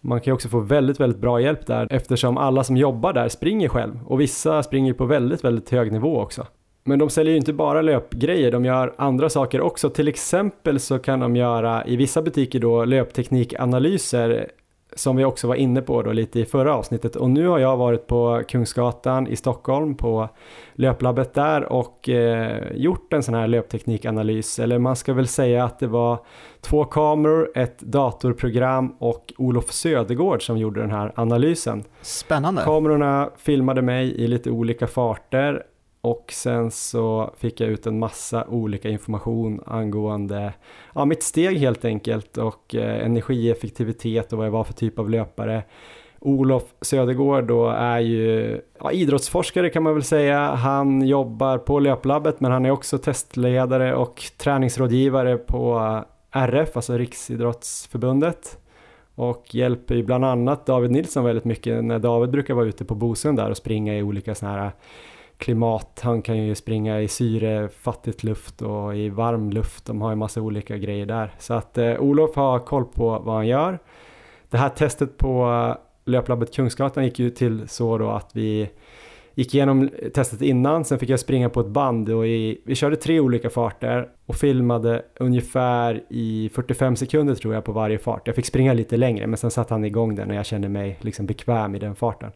Man 0.00 0.20
kan 0.20 0.30
ju 0.30 0.34
också 0.34 0.48
få 0.48 0.60
väldigt, 0.60 1.00
väldigt 1.00 1.20
bra 1.20 1.40
hjälp 1.40 1.66
där 1.66 1.88
eftersom 1.90 2.36
alla 2.36 2.64
som 2.64 2.76
jobbar 2.76 3.12
där 3.12 3.28
springer 3.28 3.68
själv 3.68 4.00
och 4.06 4.20
vissa 4.20 4.62
springer 4.62 4.92
på 4.92 5.04
väldigt, 5.04 5.44
väldigt 5.44 5.70
hög 5.70 5.92
nivå 5.92 6.20
också. 6.20 6.46
Men 6.88 6.98
de 6.98 7.10
säljer 7.10 7.32
ju 7.32 7.36
inte 7.38 7.52
bara 7.52 7.82
löpgrejer, 7.82 8.50
de 8.50 8.64
gör 8.64 8.94
andra 8.98 9.30
saker 9.30 9.60
också. 9.60 9.90
Till 9.90 10.08
exempel 10.08 10.80
så 10.80 10.98
kan 10.98 11.20
de 11.20 11.36
göra 11.36 11.86
i 11.86 11.96
vissa 11.96 12.22
butiker 12.22 12.60
då 12.60 12.84
löpteknikanalyser 12.84 14.50
som 14.94 15.16
vi 15.16 15.24
också 15.24 15.48
var 15.48 15.54
inne 15.54 15.82
på 15.82 16.02
då 16.02 16.12
lite 16.12 16.40
i 16.40 16.44
förra 16.44 16.74
avsnittet 16.74 17.16
och 17.16 17.30
nu 17.30 17.48
har 17.48 17.58
jag 17.58 17.76
varit 17.76 18.06
på 18.06 18.42
Kungsgatan 18.48 19.26
i 19.26 19.36
Stockholm 19.36 19.94
på 19.94 20.28
löplabbet 20.74 21.34
där 21.34 21.72
och 21.72 22.08
eh, 22.08 22.62
gjort 22.74 23.12
en 23.12 23.22
sån 23.22 23.34
här 23.34 23.48
löpteknikanalys 23.48 24.58
eller 24.58 24.78
man 24.78 24.96
ska 24.96 25.12
väl 25.14 25.28
säga 25.28 25.64
att 25.64 25.78
det 25.78 25.86
var 25.86 26.18
två 26.60 26.84
kameror, 26.84 27.50
ett 27.54 27.78
datorprogram 27.78 28.96
och 28.98 29.32
Olof 29.38 29.72
Södergård 29.72 30.46
som 30.46 30.58
gjorde 30.58 30.80
den 30.80 30.90
här 30.90 31.12
analysen. 31.14 31.84
Spännande. 32.00 32.62
Kamerorna 32.62 33.30
filmade 33.36 33.82
mig 33.82 34.14
i 34.22 34.26
lite 34.26 34.50
olika 34.50 34.86
farter 34.86 35.62
och 36.06 36.32
sen 36.32 36.70
så 36.70 37.34
fick 37.38 37.60
jag 37.60 37.70
ut 37.70 37.86
en 37.86 37.98
massa 37.98 38.44
olika 38.48 38.88
information 38.88 39.60
angående 39.66 40.52
ja, 40.94 41.04
mitt 41.04 41.22
steg 41.22 41.58
helt 41.58 41.84
enkelt 41.84 42.38
och 42.38 42.74
eh, 42.74 43.04
energieffektivitet 43.04 44.32
och 44.32 44.38
vad 44.38 44.46
jag 44.46 44.52
var 44.52 44.64
för 44.64 44.72
typ 44.72 44.98
av 44.98 45.10
löpare. 45.10 45.62
Olof 46.18 46.62
Södergård 46.80 47.44
då 47.44 47.68
är 47.68 47.98
ju 47.98 48.60
ja, 48.80 48.92
idrottsforskare 48.92 49.70
kan 49.70 49.82
man 49.82 49.94
väl 49.94 50.02
säga. 50.02 50.38
Han 50.38 51.06
jobbar 51.06 51.58
på 51.58 51.78
löplabbet 51.78 52.40
men 52.40 52.52
han 52.52 52.66
är 52.66 52.70
också 52.70 52.98
testledare 52.98 53.94
och 53.94 54.22
träningsrådgivare 54.36 55.36
på 55.36 55.78
eh, 56.32 56.42
RF, 56.42 56.76
alltså 56.76 56.98
Riksidrottsförbundet 56.98 58.58
och 59.14 59.54
hjälper 59.54 59.94
ju 59.94 60.02
bland 60.02 60.24
annat 60.24 60.66
David 60.66 60.90
Nilsson 60.90 61.24
väldigt 61.24 61.44
mycket 61.44 61.84
när 61.84 61.98
David 61.98 62.30
brukar 62.30 62.54
vara 62.54 62.66
ute 62.66 62.84
på 62.84 62.94
Bosön 62.94 63.36
där 63.36 63.50
och 63.50 63.56
springa 63.56 63.98
i 63.98 64.02
olika 64.02 64.34
sådana 64.34 64.62
här 64.62 64.72
klimat. 65.38 66.00
Han 66.02 66.22
kan 66.22 66.36
ju 66.36 66.54
springa 66.54 67.00
i 67.00 67.08
syrefattigt 67.08 68.24
luft 68.24 68.62
och 68.62 68.96
i 68.96 69.08
varm 69.08 69.50
luft. 69.50 69.86
De 69.86 70.00
har 70.00 70.10
ju 70.10 70.16
massa 70.16 70.40
olika 70.40 70.76
grejer 70.76 71.06
där. 71.06 71.34
Så 71.38 71.54
att 71.54 71.78
eh, 71.78 72.00
Olof 72.00 72.36
har 72.36 72.58
koll 72.58 72.84
på 72.84 73.18
vad 73.18 73.34
han 73.34 73.46
gör. 73.46 73.78
Det 74.50 74.58
här 74.58 74.68
testet 74.68 75.16
på 75.16 75.44
eh, 75.46 76.10
löplabbet 76.10 76.54
Kungsgatan 76.54 77.04
gick 77.04 77.18
ju 77.18 77.30
till 77.30 77.68
så 77.68 77.98
då 77.98 78.10
att 78.10 78.30
vi 78.32 78.70
gick 79.34 79.54
igenom 79.54 79.90
testet 80.14 80.42
innan, 80.42 80.84
sen 80.84 80.98
fick 80.98 81.08
jag 81.08 81.20
springa 81.20 81.48
på 81.50 81.60
ett 81.60 81.66
band 81.66 82.08
och 82.08 82.26
i, 82.26 82.60
vi 82.64 82.74
körde 82.74 82.96
tre 82.96 83.20
olika 83.20 83.50
farter 83.50 84.08
och 84.26 84.36
filmade 84.36 85.02
ungefär 85.20 86.02
i 86.08 86.50
45 86.54 86.96
sekunder 86.96 87.34
tror 87.34 87.54
jag 87.54 87.64
på 87.64 87.72
varje 87.72 87.98
fart. 87.98 88.26
Jag 88.26 88.36
fick 88.36 88.46
springa 88.46 88.72
lite 88.72 88.96
längre 88.96 89.26
men 89.26 89.36
sen 89.36 89.50
satte 89.50 89.74
han 89.74 89.84
igång 89.84 90.14
den 90.14 90.30
och 90.30 90.36
jag 90.36 90.46
kände 90.46 90.68
mig 90.68 90.98
liksom 91.00 91.26
bekväm 91.26 91.74
i 91.74 91.78
den 91.78 91.94
farten. 91.94 92.30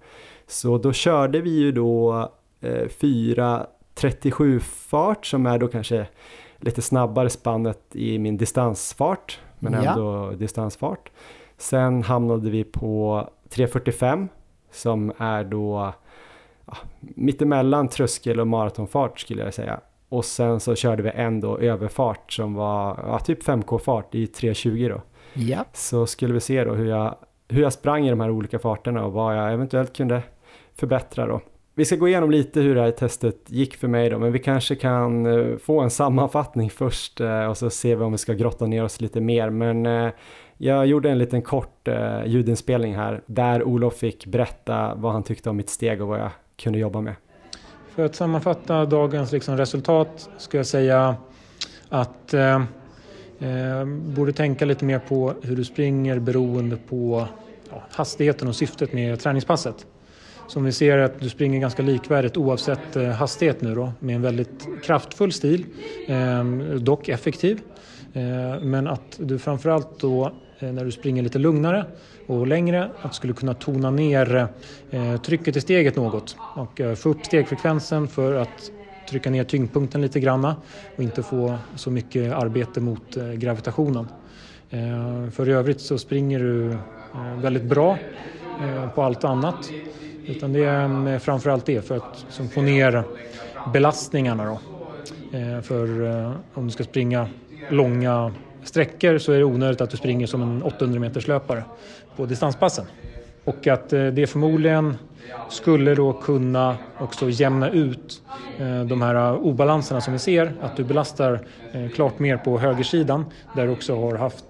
Så 0.47 0.79
då 0.79 0.93
körde 0.93 1.41
vi 1.41 1.51
ju 1.51 1.73
då 1.73 2.29
4.37 2.61 4.55
eh, 4.55 4.61
fart 4.61 5.27
som 5.27 5.46
är 5.46 5.59
då 5.59 5.68
kanske 5.68 6.07
lite 6.59 6.83
snabbare 6.83 7.31
spannet 7.31 7.81
i 7.92 8.18
min 8.18 8.37
distansfart 8.37 9.40
men 9.59 9.73
ja. 9.73 9.90
ändå 9.90 10.31
distansfart. 10.31 11.11
Sen 11.59 12.03
hamnade 12.03 12.51
vi 12.51 12.64
på 12.64 13.29
3.45 13.51 14.29
som 14.70 15.12
är 15.18 15.44
då 15.44 15.92
ja, 16.66 16.77
mittemellan 17.01 17.88
tröskel 17.88 18.40
och 18.40 18.46
maratonfart 18.46 19.20
skulle 19.20 19.42
jag 19.42 19.55
säga. 19.55 19.81
Och 20.09 20.25
sen 20.25 20.61
så 20.61 20.75
körde 20.75 21.03
vi 21.03 21.11
en 21.11 21.40
då 21.40 21.59
överfart 21.59 22.33
som 22.33 22.55
var 22.55 22.99
ja, 23.07 23.18
typ 23.18 23.42
5K-fart 23.42 24.14
i 24.14 24.27
3.20 24.27 24.88
då. 24.88 25.03
Ja. 25.35 25.64
Så 25.73 26.07
skulle 26.07 26.35
vi 26.35 26.40
se 26.40 26.64
då 26.64 26.75
hur 26.75 26.87
jag, 26.87 27.14
hur 27.49 27.62
jag 27.62 27.73
sprang 27.73 28.07
i 28.07 28.11
de 28.11 28.20
här 28.20 28.31
olika 28.31 28.59
farterna 28.59 29.05
och 29.05 29.12
vad 29.12 29.38
jag 29.38 29.53
eventuellt 29.53 29.96
kunde 29.96 30.23
förbättra 30.75 31.27
då. 31.27 31.40
Vi 31.81 31.85
ska 31.85 31.97
gå 31.97 32.09
igenom 32.09 32.31
lite 32.31 32.61
hur 32.61 32.75
det 32.75 32.81
här 32.81 32.90
testet 32.90 33.37
gick 33.47 33.77
för 33.77 33.88
mig 33.88 34.11
då, 34.11 34.19
men 34.19 34.33
vi 34.33 34.38
kanske 34.38 34.75
kan 34.75 35.27
eh, 35.27 35.57
få 35.57 35.81
en 35.81 35.90
sammanfattning 35.90 36.71
först 36.77 37.21
eh, 37.21 37.45
och 37.45 37.57
så 37.57 37.71
ser 37.71 37.97
vi 37.97 38.05
om 38.05 38.12
vi 38.12 38.19
ska 38.19 38.33
grotta 38.33 38.66
ner 38.66 38.85
oss 38.85 39.01
lite 39.01 39.21
mer. 39.21 39.51
Men 39.51 39.87
eh, 39.87 40.12
jag 40.59 40.87
gjorde 40.87 41.11
en 41.11 41.19
liten 41.19 41.43
kort 41.43 41.88
ljudinspelning 42.27 42.97
här 42.97 43.23
där 43.27 43.62
Olof 43.62 43.95
fick 43.95 44.27
berätta 44.27 44.95
vad 44.95 45.12
han 45.12 45.23
tyckte 45.23 45.51
om 45.51 45.57
mitt 45.57 45.71
steg 45.71 46.03
och 46.03 46.09
vad 46.09 46.21
jag 46.21 46.31
kunde 46.57 46.79
jobba 46.79 47.01
med. 47.01 47.14
För 47.95 48.05
att 48.05 48.14
sammanfatta 48.14 48.85
dagens 48.85 49.33
liksom 49.33 49.57
resultat 49.57 50.31
ska 50.37 50.57
jag 50.57 50.66
säga 50.66 51.16
att 51.88 52.35
eh, 52.35 52.62
borde 53.87 54.33
tänka 54.33 54.64
lite 54.64 54.85
mer 54.85 54.99
på 54.99 55.35
hur 55.43 55.57
du 55.57 55.64
springer 55.64 56.19
beroende 56.19 56.77
på 56.77 57.27
ja, 57.71 57.83
hastigheten 57.90 58.49
och 58.49 58.57
syftet 58.57 58.93
med 58.93 59.21
träningspasset. 59.21 59.87
Som 60.51 60.65
vi 60.65 60.73
ser 60.73 60.99
att 60.99 61.21
du 61.21 61.29
springer 61.29 61.61
ganska 61.61 61.83
likvärdigt 61.83 62.37
oavsett 62.37 62.97
eh, 62.97 63.09
hastighet 63.09 63.61
nu 63.61 63.75
då 63.75 63.93
med 63.99 64.17
en 64.17 64.23
väldigt 64.23 64.69
kraftfull 64.83 65.33
stil, 65.33 65.67
ehm, 66.09 66.85
dock 66.85 67.09
effektiv. 67.09 67.61
Eh, 68.13 68.61
men 68.61 68.87
att 68.87 69.19
du 69.19 69.39
framförallt 69.39 70.01
då 70.01 70.33
eh, 70.59 70.73
när 70.73 70.85
du 70.85 70.91
springer 70.91 71.23
lite 71.23 71.39
lugnare 71.39 71.87
och 72.27 72.47
längre 72.47 72.91
att 73.03 73.11
du 73.11 73.15
skulle 73.15 73.33
kunna 73.33 73.55
tona 73.55 73.91
ner 73.91 74.49
trycket 75.19 75.57
i 75.57 75.61
steget 75.61 75.97
något 75.97 76.37
och 76.57 76.81
få 76.97 77.09
upp 77.09 77.27
stegfrekvensen 77.27 78.09
för 78.09 78.35
att 78.35 78.71
trycka 79.11 79.31
ner 79.31 79.45
tyngdpunkten 79.45 80.03
lite 80.03 80.21
granna 80.21 80.57
och 80.97 81.03
inte 81.03 81.23
få 81.23 81.57
så 81.77 81.91
mycket 81.91 82.33
arbete 82.33 82.81
mot 82.81 83.17
gravitationen. 83.37 84.09
För 85.33 85.49
i 85.49 85.53
övrigt 85.53 85.81
så 85.81 85.99
springer 85.99 86.39
du 86.39 86.77
väldigt 87.43 87.65
bra 87.65 87.99
på 88.95 89.03
allt 89.03 89.25
annat 89.25 89.71
utan 90.27 90.53
det 90.53 90.65
är 90.65 91.13
eh, 91.13 91.19
framförallt 91.19 91.67
det 91.67 91.87
för 91.87 91.97
att 91.97 92.25
som 92.29 92.49
få 92.49 92.63
ner 92.63 93.05
belastningarna 93.73 94.45
då. 94.45 94.61
Eh, 95.39 95.61
för 95.61 96.07
eh, 96.07 96.33
om 96.55 96.67
du 96.67 96.71
ska 96.71 96.85
springa 96.85 97.29
långa 97.71 98.33
sträckor 98.65 99.19
så 99.19 99.33
är 99.33 99.39
det 99.39 99.45
onödigt 99.45 99.81
att 99.81 99.91
du 99.91 99.97
springer 99.97 100.27
som 100.27 100.43
en 100.43 100.63
800 100.63 101.01
meters 101.01 101.29
löpare 101.29 101.65
på 102.17 102.27
distanspassen. 102.27 102.85
Och 103.45 103.67
att 103.67 103.89
det 103.89 104.31
förmodligen 104.31 104.97
skulle 105.49 105.95
då 105.95 106.12
kunna 106.12 106.77
också 106.99 107.31
jämna 107.31 107.71
ut 107.71 108.23
eh, 108.59 108.81
de 108.81 109.03
här 109.03 109.14
eh, 109.14 109.35
obalanserna 109.35 110.01
som 110.01 110.12
vi 110.12 110.19
ser, 110.19 110.53
att 110.61 110.77
du 110.77 110.85
belastar 110.85 111.40
eh, 111.73 111.88
klart 111.88 112.19
mer 112.19 112.37
på 112.37 112.59
högersidan 112.59 113.25
där 113.57 113.66
du 113.66 113.73
också 113.73 113.97
har 113.97 114.16
haft 114.16 114.45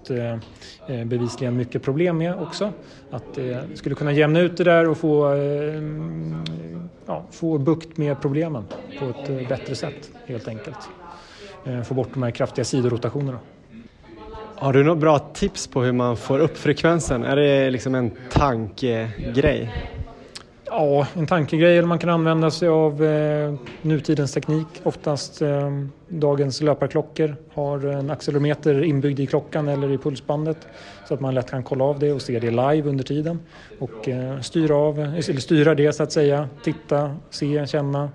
bevisligen 1.05 1.57
mycket 1.57 1.83
problem 1.83 2.17
med 2.17 2.35
också. 2.39 2.71
Att 3.11 3.33
det 3.35 3.63
skulle 3.73 3.95
kunna 3.95 4.11
jämna 4.11 4.39
ut 4.39 4.57
det 4.57 4.63
där 4.63 4.89
och 4.89 4.97
få, 4.97 5.35
ja, 7.05 7.25
få 7.31 7.57
bukt 7.57 7.97
med 7.97 8.21
problemen 8.21 8.65
på 8.99 9.05
ett 9.05 9.49
bättre 9.49 9.75
sätt 9.75 10.11
helt 10.25 10.47
enkelt. 10.47 10.89
Få 11.85 11.93
bort 11.93 12.09
de 12.13 12.23
här 12.23 12.31
kraftiga 12.31 12.65
sidorotationerna. 12.65 13.39
Har 14.55 14.73
du 14.73 14.83
några 14.83 14.99
bra 14.99 15.19
tips 15.19 15.67
på 15.67 15.83
hur 15.83 15.91
man 15.91 16.17
får 16.17 16.39
upp 16.39 16.57
frekvensen? 16.57 17.23
Är 17.23 17.35
det 17.35 17.69
liksom 17.69 17.95
en 17.95 18.11
tankegrej? 18.31 19.69
Ja, 20.73 21.07
en 21.13 21.27
tankegrej 21.27 21.77
eller 21.77 21.87
man 21.87 21.99
kan 21.99 22.09
använda 22.09 22.51
sig 22.51 22.67
av 22.69 23.03
eh, 23.03 23.53
nutidens 23.81 24.33
teknik. 24.33 24.67
Oftast 24.83 25.41
eh, 25.41 25.69
dagens 26.07 26.61
löparklockor 26.61 27.35
har 27.53 27.85
en 27.85 28.09
accelerometer 28.09 28.83
inbyggd 28.83 29.19
i 29.19 29.27
klockan 29.27 29.67
eller 29.67 29.91
i 29.91 29.97
pulsbandet 29.97 30.67
så 31.07 31.13
att 31.13 31.19
man 31.19 31.35
lätt 31.35 31.49
kan 31.49 31.63
kolla 31.63 31.83
av 31.83 31.99
det 31.99 32.11
och 32.11 32.21
se 32.21 32.39
det 32.39 32.49
live 32.51 32.89
under 32.89 33.03
tiden 33.03 33.39
och 33.79 34.09
eh, 34.09 34.39
styra, 34.39 34.75
av, 34.75 34.99
eller 34.99 35.39
styra 35.39 35.75
det 35.75 35.93
så 35.93 36.03
att 36.03 36.11
säga. 36.11 36.49
Titta, 36.63 37.15
se, 37.29 37.67
känna, 37.67 38.09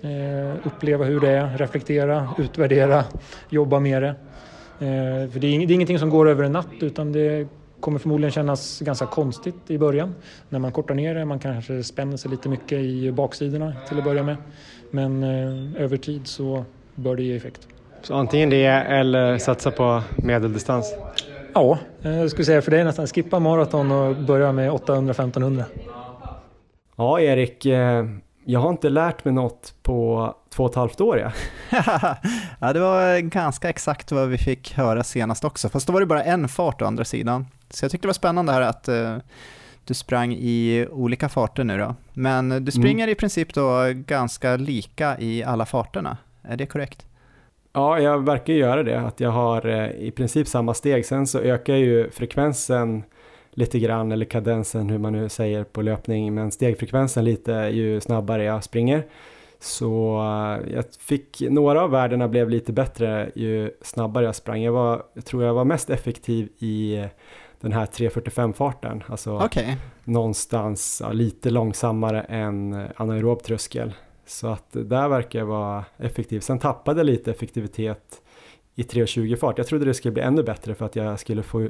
eh, 0.00 0.66
uppleva 0.66 1.04
hur 1.04 1.20
det 1.20 1.30
är, 1.30 1.58
reflektera, 1.58 2.28
utvärdera, 2.38 3.04
jobba 3.48 3.80
med 3.80 4.02
det. 4.02 4.14
Eh, 4.78 5.30
för 5.30 5.38
det 5.40 5.46
är, 5.46 5.66
det 5.66 5.72
är 5.72 5.74
ingenting 5.74 5.98
som 5.98 6.10
går 6.10 6.28
över 6.28 6.44
en 6.44 6.52
natt 6.52 6.74
utan 6.80 7.12
det 7.12 7.48
kommer 7.80 7.98
förmodligen 7.98 8.32
kännas 8.32 8.80
ganska 8.80 9.06
konstigt 9.06 9.70
i 9.70 9.78
början 9.78 10.14
när 10.48 10.58
man 10.58 10.72
kortar 10.72 10.94
ner 10.94 11.14
det. 11.14 11.24
Man 11.24 11.38
kanske 11.38 11.82
spänner 11.82 12.16
sig 12.16 12.30
lite 12.30 12.48
mycket 12.48 12.78
i 12.78 13.12
baksidorna 13.12 13.72
till 13.88 13.98
att 13.98 14.04
börja 14.04 14.22
med. 14.22 14.36
Men 14.90 15.22
eh, 15.22 15.82
över 15.82 15.96
tid 15.96 16.26
så 16.26 16.64
bör 16.94 17.16
det 17.16 17.22
ge 17.22 17.36
effekt. 17.36 17.68
Så 18.02 18.14
antingen 18.14 18.50
det 18.50 18.64
eller 18.66 19.38
satsa 19.38 19.70
på 19.70 20.02
medeldistans? 20.16 20.94
Ja, 21.54 21.78
eh, 22.02 22.18
jag 22.18 22.30
skulle 22.30 22.44
säga 22.44 22.62
för 22.62 22.70
det 22.70 22.80
är 22.80 22.84
nästan 22.84 23.06
skippa 23.06 23.38
maraton 23.38 23.92
och 23.92 24.16
börja 24.16 24.52
med 24.52 24.70
800-1500. 24.70 25.64
Ja, 26.96 27.20
Erik, 27.20 27.66
eh, 27.66 28.06
jag 28.44 28.60
har 28.60 28.70
inte 28.70 28.88
lärt 28.88 29.24
mig 29.24 29.34
något 29.34 29.74
på 29.82 30.34
två 30.50 30.64
och 30.64 30.70
ett 30.70 30.76
halvt 30.76 31.00
år. 31.00 31.18
Ja. 31.18 31.32
ja, 32.60 32.72
det 32.72 32.80
var 32.80 33.18
ganska 33.18 33.68
exakt 33.68 34.12
vad 34.12 34.28
vi 34.28 34.38
fick 34.38 34.72
höra 34.74 35.04
senast 35.04 35.44
också, 35.44 35.68
fast 35.68 35.86
då 35.86 35.92
var 35.92 36.00
det 36.00 36.06
bara 36.06 36.24
en 36.24 36.48
fart 36.48 36.82
å 36.82 36.84
andra 36.84 37.04
sidan. 37.04 37.46
Så 37.70 37.84
jag 37.84 37.92
tyckte 37.92 38.06
det 38.06 38.08
var 38.08 38.14
spännande 38.14 38.52
här 38.52 38.60
att 38.60 38.88
uh, 38.88 39.16
du 39.84 39.94
sprang 39.94 40.32
i 40.32 40.86
olika 40.90 41.28
farter 41.28 41.64
nu 41.64 41.78
då. 41.78 41.94
Men 42.12 42.48
du 42.48 42.56
mm. 42.56 42.70
springer 42.70 43.04
mm. 43.04 43.12
i 43.12 43.14
princip 43.14 43.54
då 43.54 43.92
ganska 43.94 44.56
lika 44.56 45.18
i 45.18 45.44
alla 45.44 45.66
farterna, 45.66 46.16
är 46.42 46.56
det 46.56 46.66
korrekt? 46.66 47.06
Ja, 47.72 48.00
jag 48.00 48.24
verkar 48.24 48.52
göra 48.52 48.82
det, 48.82 49.00
att 49.00 49.20
jag 49.20 49.30
har 49.30 49.66
uh, 49.66 49.90
i 49.90 50.10
princip 50.10 50.48
samma 50.48 50.74
steg. 50.74 51.06
Sen 51.06 51.26
så 51.26 51.38
ökar 51.38 51.74
ju 51.74 52.10
frekvensen 52.10 53.02
lite 53.58 53.78
grann, 53.78 54.12
eller 54.12 54.26
kadensen 54.26 54.90
hur 54.90 54.98
man 54.98 55.12
nu 55.12 55.28
säger 55.28 55.64
på 55.64 55.82
löpning, 55.82 56.34
men 56.34 56.50
stegfrekvensen 56.50 57.24
lite 57.24 57.52
ju 57.52 58.00
snabbare 58.00 58.44
jag 58.44 58.64
springer. 58.64 59.04
Så 59.60 60.18
uh, 60.18 60.72
jag 60.74 60.84
fick, 61.00 61.40
några 61.40 61.82
av 61.82 61.90
värdena 61.90 62.28
blev 62.28 62.50
lite 62.50 62.72
bättre 62.72 63.30
ju 63.34 63.70
snabbare 63.82 64.24
jag 64.24 64.34
sprang. 64.34 64.62
Jag, 64.62 64.72
var, 64.72 65.02
jag 65.14 65.24
tror 65.24 65.44
jag 65.44 65.54
var 65.54 65.64
mest 65.64 65.90
effektiv 65.90 66.48
i 66.58 67.06
den 67.60 67.72
här 67.72 67.86
3.45-farten. 67.86 69.02
Alltså 69.06 69.36
okay. 69.36 69.74
någonstans 70.04 71.02
ja, 71.04 71.12
lite 71.12 71.50
långsammare 71.50 72.20
än 72.20 72.88
anaerob 72.96 73.42
tröskel. 73.42 73.94
Så 74.26 74.48
att 74.48 74.68
där 74.70 75.08
verkar 75.08 75.38
jag 75.38 75.46
vara 75.46 75.84
effektiv. 75.96 76.40
Sen 76.40 76.58
tappade 76.58 77.00
jag 77.00 77.06
lite 77.06 77.30
effektivitet 77.30 78.22
i 78.74 78.82
3.20-fart. 78.82 79.58
Jag 79.58 79.66
trodde 79.66 79.84
det 79.84 79.94
skulle 79.94 80.12
bli 80.12 80.22
ännu 80.22 80.42
bättre 80.42 80.74
för 80.74 80.86
att 80.86 80.96
jag 80.96 81.20
skulle 81.20 81.42
få 81.42 81.68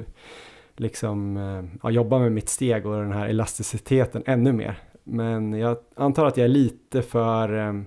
liksom, 0.77 1.37
eh, 1.37 1.79
ja, 1.83 1.91
jobba 1.91 2.19
med 2.19 2.31
mitt 2.31 2.49
steg 2.49 2.85
och 2.85 2.95
den 2.95 3.11
här 3.11 3.27
elasticiteten 3.27 4.23
ännu 4.25 4.53
mer. 4.53 4.79
Men 5.09 5.53
jag 5.53 5.77
antar 5.95 6.25
att 6.25 6.37
jag 6.37 6.45
är 6.45 6.49
lite 6.49 7.01
för 7.01 7.53
um, 7.53 7.85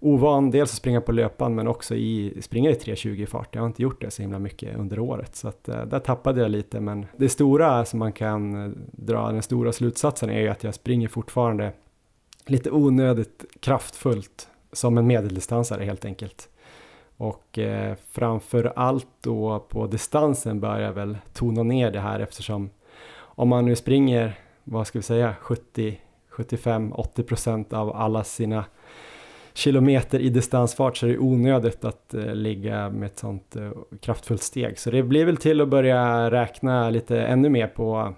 ovan, 0.00 0.50
dels 0.50 0.70
att 0.70 0.76
springa 0.76 1.00
på 1.00 1.12
löpan 1.12 1.54
men 1.54 1.68
också 1.68 1.94
i 1.94 2.38
springa 2.42 2.70
i 2.70 2.74
3.20 2.74 3.26
fart. 3.26 3.54
Jag 3.54 3.62
har 3.62 3.66
inte 3.66 3.82
gjort 3.82 4.00
det 4.00 4.10
så 4.10 4.22
himla 4.22 4.38
mycket 4.38 4.76
under 4.76 4.98
året 4.98 5.36
så 5.36 5.48
att 5.48 5.68
uh, 5.68 5.84
där 5.84 5.98
tappade 5.98 6.40
jag 6.40 6.50
lite 6.50 6.80
men 6.80 7.06
det 7.16 7.28
stora 7.28 7.84
som 7.84 7.98
man 7.98 8.12
kan 8.12 8.64
eh, 8.64 8.70
dra, 8.92 9.32
den 9.32 9.42
stora 9.42 9.72
slutsatsen 9.72 10.30
är 10.30 10.40
ju 10.40 10.48
att 10.48 10.64
jag 10.64 10.74
springer 10.74 11.08
fortfarande 11.08 11.72
lite 12.46 12.70
onödigt 12.70 13.44
kraftfullt 13.60 14.48
som 14.72 14.98
en 14.98 15.06
medeldistansare 15.06 15.84
helt 15.84 16.04
enkelt. 16.04 16.48
Och 17.16 17.58
eh, 17.58 17.96
framför 18.10 18.72
allt 18.76 19.06
då 19.20 19.58
på 19.68 19.86
distansen 19.86 20.60
bör 20.60 20.80
jag 20.80 20.92
väl 20.92 21.18
tona 21.32 21.62
ner 21.62 21.90
det 21.90 22.00
här 22.00 22.20
eftersom 22.20 22.70
om 23.14 23.48
man 23.48 23.64
nu 23.64 23.76
springer, 23.76 24.38
vad 24.64 24.86
ska 24.86 24.98
vi 24.98 25.02
säga, 25.02 25.34
70, 25.40 25.98
75, 26.32 26.92
80 26.92 27.22
procent 27.22 27.72
av 27.72 27.96
alla 27.96 28.24
sina 28.24 28.64
kilometer 29.54 30.20
i 30.20 30.28
distansfart 30.28 30.96
så 30.96 31.06
är 31.06 31.10
det 31.10 31.18
onödigt 31.18 31.84
att 31.84 32.14
eh, 32.14 32.34
ligga 32.34 32.90
med 32.90 33.06
ett 33.06 33.18
sånt 33.18 33.56
eh, 33.56 33.70
kraftfullt 34.00 34.42
steg. 34.42 34.78
Så 34.78 34.90
det 34.90 35.02
blir 35.02 35.24
väl 35.24 35.36
till 35.36 35.60
att 35.60 35.68
börja 35.68 36.30
räkna 36.30 36.90
lite 36.90 37.22
ännu 37.22 37.48
mer 37.48 37.66
på 37.66 38.14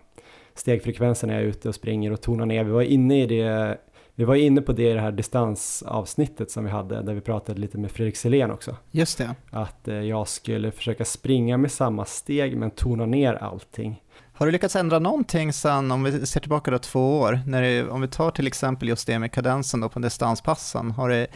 stegfrekvensen 0.54 1.28
när 1.28 1.34
jag 1.34 1.44
är 1.44 1.48
ute 1.48 1.68
och 1.68 1.74
springer 1.74 2.12
och 2.12 2.20
tona 2.20 2.44
ner. 2.44 2.64
Vi 2.64 2.70
var 2.70 2.82
inne 2.82 3.22
i 3.22 3.26
det 3.26 3.78
vi 4.16 4.24
var 4.24 4.34
inne 4.34 4.62
på 4.62 4.72
det 4.72 4.90
i 4.90 4.92
det 4.92 5.00
här 5.00 5.12
distansavsnittet 5.12 6.50
som 6.50 6.64
vi 6.64 6.70
hade 6.70 7.02
där 7.02 7.14
vi 7.14 7.20
pratade 7.20 7.60
lite 7.60 7.78
med 7.78 7.90
Fredrik 7.90 8.16
Selén 8.16 8.50
också. 8.50 8.76
Just 8.90 9.18
det. 9.18 9.34
Att 9.50 9.88
eh, 9.88 9.94
jag 9.94 10.28
skulle 10.28 10.70
försöka 10.70 11.04
springa 11.04 11.56
med 11.56 11.72
samma 11.72 12.04
steg 12.04 12.56
men 12.56 12.70
tona 12.70 13.06
ner 13.06 13.34
allting. 13.34 14.02
Har 14.36 14.46
du 14.46 14.52
lyckats 14.52 14.76
ändra 14.76 14.98
någonting 14.98 15.52
sen, 15.52 15.90
om 15.90 16.04
vi 16.04 16.26
ser 16.26 16.40
tillbaka 16.40 16.70
då 16.70 16.78
två 16.78 17.18
år, 17.18 17.40
när 17.46 17.62
det, 17.62 17.88
om 17.88 18.00
vi 18.00 18.08
tar 18.08 18.30
till 18.30 18.46
exempel 18.46 18.88
just 18.88 19.06
det 19.06 19.18
med 19.18 19.32
kadensen 19.32 19.80
då 19.80 19.88
på 19.88 19.98
distanspassen, 19.98 20.90
har 20.90 21.08
det, 21.08 21.26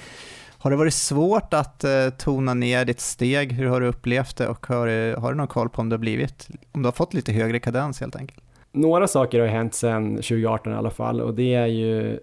har 0.59 0.71
det 0.71 0.77
varit 0.77 0.95
svårt 0.95 1.55
att 1.55 1.85
eh, 1.85 2.11
tona 2.19 2.55
ner 2.55 2.85
ditt 2.85 3.01
steg? 3.01 3.53
Hur 3.53 3.67
har 3.67 3.81
du 3.81 3.87
upplevt 3.87 4.37
det 4.37 4.49
och 4.49 4.67
har, 4.67 4.87
du, 4.87 5.17
har 5.19 5.31
du 5.31 5.37
någon 5.37 5.47
koll 5.47 5.69
på 5.69 5.81
om 5.81 5.89
du 5.89 5.95
har 5.95 5.99
blivit, 5.99 6.49
om 6.73 6.83
du 6.83 6.87
har 6.87 6.93
fått 6.93 7.15
lite 7.15 7.33
högre 7.33 7.61
kadens 7.61 8.01
helt 8.01 8.17
enkelt? 8.17 8.41
Några 8.73 9.09
saker 9.09 9.41
har 9.41 9.47
hänt 9.47 9.75
sedan 9.75 10.15
2018 10.17 10.73
i 10.73 10.77
alla 10.77 10.91
fall 10.91 11.21
och 11.21 11.35
det 11.35 11.55
är 11.55 11.67
ju 11.67 12.19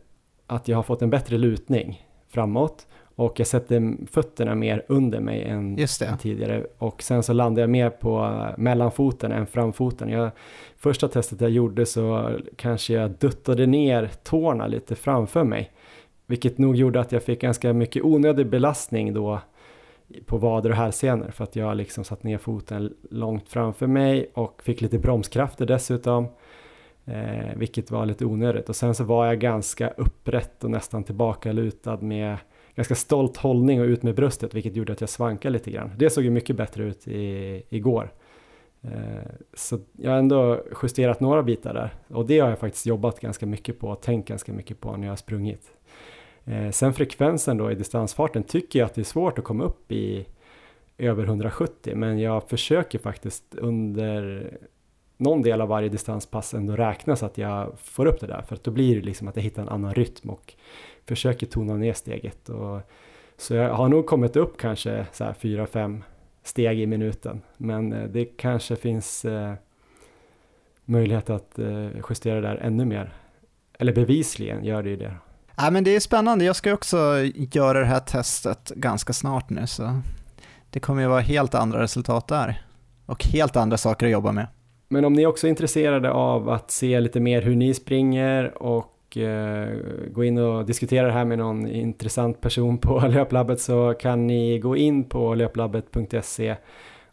att 0.47 0.67
jag 0.67 0.77
har 0.77 0.83
fått 0.83 1.01
en 1.01 1.09
bättre 1.09 1.37
lutning 1.37 2.05
framåt 2.33 2.87
och 3.15 3.39
jag 3.39 3.47
sätter 3.47 3.93
fötterna 4.11 4.55
mer 4.55 4.85
under 4.87 5.19
mig 5.19 5.43
än, 5.43 5.79
än, 6.01 6.17
tidigare 6.17 6.65
och 6.77 7.03
sen 7.03 7.23
så 7.23 7.33
landar 7.33 7.63
jag 7.63 7.69
mer 7.69 7.89
på 7.89 8.39
mellanfoten 8.57 9.31
än 9.31 9.47
framfoten. 9.47 10.09
Jag, 10.09 10.31
första 10.77 11.07
testet 11.07 11.41
jag 11.41 11.49
gjorde 11.49 11.85
så 11.85 12.31
kanske 12.55 12.93
jag 12.93 13.11
duttade 13.11 13.65
ner 13.65 14.11
tårna 14.23 14.67
lite 14.67 14.95
framför 14.95 15.43
mig 15.43 15.71
vilket 16.27 16.57
nog 16.57 16.75
gjorde 16.75 16.99
att 16.99 17.11
jag 17.11 17.23
fick 17.23 17.41
ganska 17.41 17.73
mycket 17.73 18.03
onödig 18.03 18.47
belastning 18.47 19.13
då 19.13 19.39
på 20.25 20.37
vader 20.37 20.69
och 20.69 20.75
hälsenor 20.75 21.31
för 21.31 21.43
att 21.43 21.55
jag 21.55 21.77
liksom 21.77 22.03
satt 22.03 22.23
ner 22.23 22.37
foten 22.37 22.93
långt 23.09 23.49
framför 23.49 23.87
mig 23.87 24.31
och 24.33 24.63
fick 24.63 24.81
lite 24.81 24.99
bromskrafter 24.99 25.65
dessutom. 25.65 26.27
Eh, 27.05 27.55
vilket 27.55 27.91
var 27.91 28.05
lite 28.05 28.25
onödigt 28.25 28.69
och 28.69 28.75
sen 28.75 28.95
så 28.95 29.03
var 29.03 29.25
jag 29.25 29.39
ganska 29.39 29.89
upprätt 29.89 30.63
och 30.63 30.71
nästan 30.71 31.03
tillbakalutad 31.03 31.97
med 31.97 32.37
ganska 32.75 32.95
stolt 32.95 33.37
hållning 33.37 33.81
och 33.81 33.85
ut 33.85 34.03
med 34.03 34.15
bröstet 34.15 34.53
vilket 34.53 34.75
gjorde 34.75 34.93
att 34.93 35.01
jag 35.01 35.09
svankade 35.09 35.53
lite 35.53 35.71
grann. 35.71 35.91
Det 35.97 36.09
såg 36.09 36.23
ju 36.23 36.29
mycket 36.29 36.55
bättre 36.55 36.83
ut 36.83 37.07
i, 37.07 37.63
igår. 37.69 38.11
Eh, 38.81 39.31
så 39.53 39.79
jag 39.97 40.11
har 40.11 40.17
ändå 40.17 40.63
justerat 40.83 41.19
några 41.19 41.43
bitar 41.43 41.73
där 41.73 41.93
och 42.07 42.25
det 42.25 42.39
har 42.39 42.49
jag 42.49 42.59
faktiskt 42.59 42.85
jobbat 42.85 43.19
ganska 43.19 43.45
mycket 43.45 43.79
på 43.79 43.87
och 43.87 44.01
tänkt 44.01 44.27
ganska 44.27 44.53
mycket 44.53 44.79
på 44.79 44.97
när 44.97 45.03
jag 45.03 45.11
har 45.11 45.17
sprungit. 45.17 45.71
Eh, 46.45 46.71
sen 46.71 46.93
frekvensen 46.93 47.57
då 47.57 47.71
i 47.71 47.75
distansfarten 47.75 48.43
tycker 48.43 48.79
jag 48.79 48.85
att 48.85 48.95
det 48.95 49.01
är 49.01 49.05
svårt 49.05 49.39
att 49.39 49.45
komma 49.45 49.63
upp 49.63 49.91
i 49.91 50.25
över 50.97 51.23
170 51.23 51.95
men 51.95 52.19
jag 52.19 52.49
försöker 52.49 52.99
faktiskt 52.99 53.55
under 53.55 54.51
någon 55.17 55.41
del 55.41 55.61
av 55.61 55.67
varje 55.67 55.89
distanspass 55.89 56.53
ändå 56.53 56.75
räkna 56.75 57.15
så 57.15 57.25
att 57.25 57.37
jag 57.37 57.79
får 57.79 58.05
upp 58.05 58.19
det 58.19 58.27
där 58.27 58.41
för 58.41 58.55
att 58.55 58.63
då 58.63 58.71
blir 58.71 58.95
det 58.95 59.01
liksom 59.01 59.27
att 59.27 59.35
jag 59.35 59.43
hittar 59.43 59.61
en 59.61 59.69
annan 59.69 59.93
rytm 59.93 60.29
och 60.29 60.53
försöker 61.07 61.45
tona 61.45 61.73
ner 61.73 61.93
steget. 61.93 62.49
Och, 62.49 62.81
så 63.37 63.53
jag 63.53 63.73
har 63.73 63.89
nog 63.89 64.05
kommit 64.05 64.35
upp 64.35 64.57
kanske 64.57 65.05
så 65.11 65.23
här 65.23 65.33
4-5 65.33 66.01
steg 66.43 66.79
i 66.79 66.85
minuten 66.85 67.41
men 67.57 67.93
eh, 67.93 68.03
det 68.03 68.25
kanske 68.25 68.75
finns 68.75 69.25
eh, 69.25 69.53
möjlighet 70.85 71.29
att 71.29 71.59
eh, 71.59 71.87
justera 72.09 72.41
där 72.41 72.55
ännu 72.55 72.85
mer. 72.85 73.13
Eller 73.79 73.93
bevisligen 73.93 74.63
gör 74.65 74.83
det 74.83 74.89
ju 74.89 74.95
det. 74.95 75.15
Ja, 75.57 75.71
men 75.71 75.83
det 75.83 75.95
är 75.95 75.99
spännande, 75.99 76.45
jag 76.45 76.55
ska 76.55 76.73
också 76.73 76.97
göra 77.35 77.79
det 77.79 77.85
här 77.85 77.99
testet 77.99 78.71
ganska 78.75 79.13
snart 79.13 79.49
nu 79.49 79.67
så 79.67 80.01
det 80.69 80.79
kommer 80.79 81.01
ju 81.01 81.07
vara 81.07 81.21
helt 81.21 81.55
andra 81.55 81.81
resultat 81.81 82.27
där 82.27 82.65
och 83.05 83.25
helt 83.25 83.55
andra 83.55 83.77
saker 83.77 84.05
att 84.05 84.11
jobba 84.11 84.31
med. 84.31 84.47
Men 84.87 85.05
om 85.05 85.13
ni 85.13 85.25
också 85.25 85.47
är 85.47 85.49
intresserade 85.49 86.11
av 86.11 86.49
att 86.49 86.71
se 86.71 86.99
lite 86.99 87.19
mer 87.19 87.41
hur 87.41 87.55
ni 87.55 87.73
springer 87.73 88.63
och 88.63 88.94
eh, 89.17 89.67
gå 90.11 90.23
in 90.23 90.37
och 90.37 90.65
diskutera 90.65 91.07
det 91.07 91.13
här 91.13 91.25
med 91.25 91.37
någon 91.37 91.67
intressant 91.67 92.41
person 92.41 92.77
på 92.77 92.99
Löplabbet 93.07 93.61
så 93.61 93.93
kan 93.93 94.27
ni 94.27 94.59
gå 94.59 94.77
in 94.77 95.03
på 95.03 95.35
löplabbet.se 95.35 96.55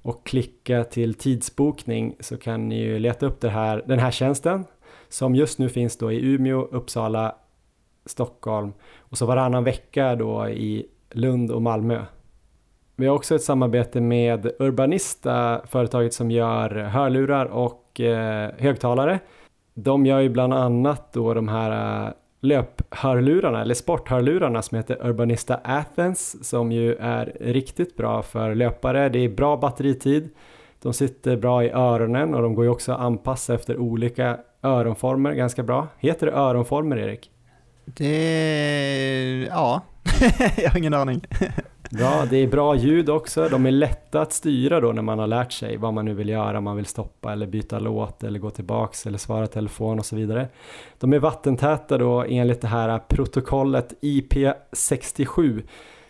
och 0.03 0.26
klicka 0.26 0.84
till 0.84 1.14
tidsbokning 1.14 2.16
så 2.20 2.36
kan 2.36 2.68
ni 2.68 2.80
ju 2.80 2.98
leta 2.98 3.26
upp 3.26 3.40
det 3.40 3.48
här, 3.48 3.82
den 3.86 3.98
här 3.98 4.11
tjänsten 4.11 4.64
som 5.09 5.34
just 5.34 5.59
nu 5.59 5.68
finns 5.68 5.96
då 5.96 6.12
i 6.12 6.34
Umeå, 6.34 6.61
Uppsala, 6.61 7.34
Stockholm 8.07 8.72
och 8.98 9.18
så 9.18 9.26
varannan 9.26 9.64
vecka 9.64 10.16
då 10.16 10.48
i 10.48 10.86
Lund 11.11 11.50
och 11.50 11.62
Malmö. 11.62 12.05
Vi 12.96 13.07
har 13.07 13.14
också 13.14 13.34
ett 13.34 13.42
samarbete 13.42 14.00
med 14.00 14.53
Urbanista, 14.59 15.61
företaget 15.66 16.14
som 16.14 16.30
gör 16.30 16.70
hörlurar 16.70 17.46
och 17.46 18.00
eh, 18.00 18.50
högtalare. 18.59 19.20
De 19.75 20.07
gör 20.07 20.20
ju 20.20 20.29
bland 20.29 20.55
annat 20.55 21.12
då 21.12 21.35
de 21.35 21.49
här 21.49 22.07
äh, 22.07 22.12
löphörlurarna 22.41 23.61
eller 23.61 23.75
sporthörlurarna 23.75 24.62
som 24.62 24.77
heter 24.77 25.07
Urbanista 25.07 25.61
Athens 25.64 26.49
som 26.49 26.73
ju 26.73 26.95
är 26.95 27.37
riktigt 27.41 27.97
bra 27.97 28.23
för 28.23 28.55
löpare. 28.55 29.09
Det 29.09 29.18
är 29.18 29.29
bra 29.29 29.57
batteritid, 29.57 30.29
de 30.83 30.93
sitter 30.93 31.37
bra 31.37 31.64
i 31.64 31.70
öronen 31.70 32.35
och 32.35 32.43
de 32.43 32.55
går 32.55 32.64
ju 32.64 32.70
också 32.70 32.93
att 32.93 33.01
anpassa 33.01 33.55
efter 33.55 33.79
olika 33.79 34.39
öronformer 34.62 35.33
ganska 35.33 35.62
bra. 35.62 35.89
Heter 35.99 36.27
det 36.27 36.33
öronformer 36.33 36.97
Erik? 36.97 37.31
Det... 37.85 39.47
ja, 39.51 39.81
jag 40.57 40.70
har 40.70 40.79
ingen 40.79 40.95
aning. 40.95 41.27
Ja, 41.99 42.26
det 42.30 42.36
är 42.36 42.47
bra 42.47 42.74
ljud 42.74 43.11
också. 43.11 43.49
De 43.49 43.66
är 43.66 43.70
lätta 43.70 44.20
att 44.20 44.32
styra 44.32 44.80
då 44.80 44.93
när 44.93 45.03
man 45.03 45.18
har 45.18 45.26
lärt 45.26 45.53
sig 45.53 45.76
vad 45.76 45.95
man 45.95 46.05
nu 46.05 46.14
vill 46.14 46.28
göra, 46.28 46.59
om 46.59 46.64
man 46.64 46.76
vill 46.76 46.86
stoppa 46.86 47.32
eller 47.32 47.47
byta 47.47 47.78
låt 47.78 48.24
eller 48.24 48.38
gå 48.38 48.51
tillbaks 48.51 49.07
eller 49.07 49.18
svara 49.18 49.47
telefon 49.47 49.99
och 49.99 50.07
så 50.07 50.16
vidare. 50.16 50.49
De 51.01 51.12
är 51.12 51.18
vattentäta 51.18 51.99
då 51.99 52.24
enligt 52.28 52.61
det 52.61 52.68
här 52.68 52.99
protokollet 53.09 53.95
IP67 54.01 55.62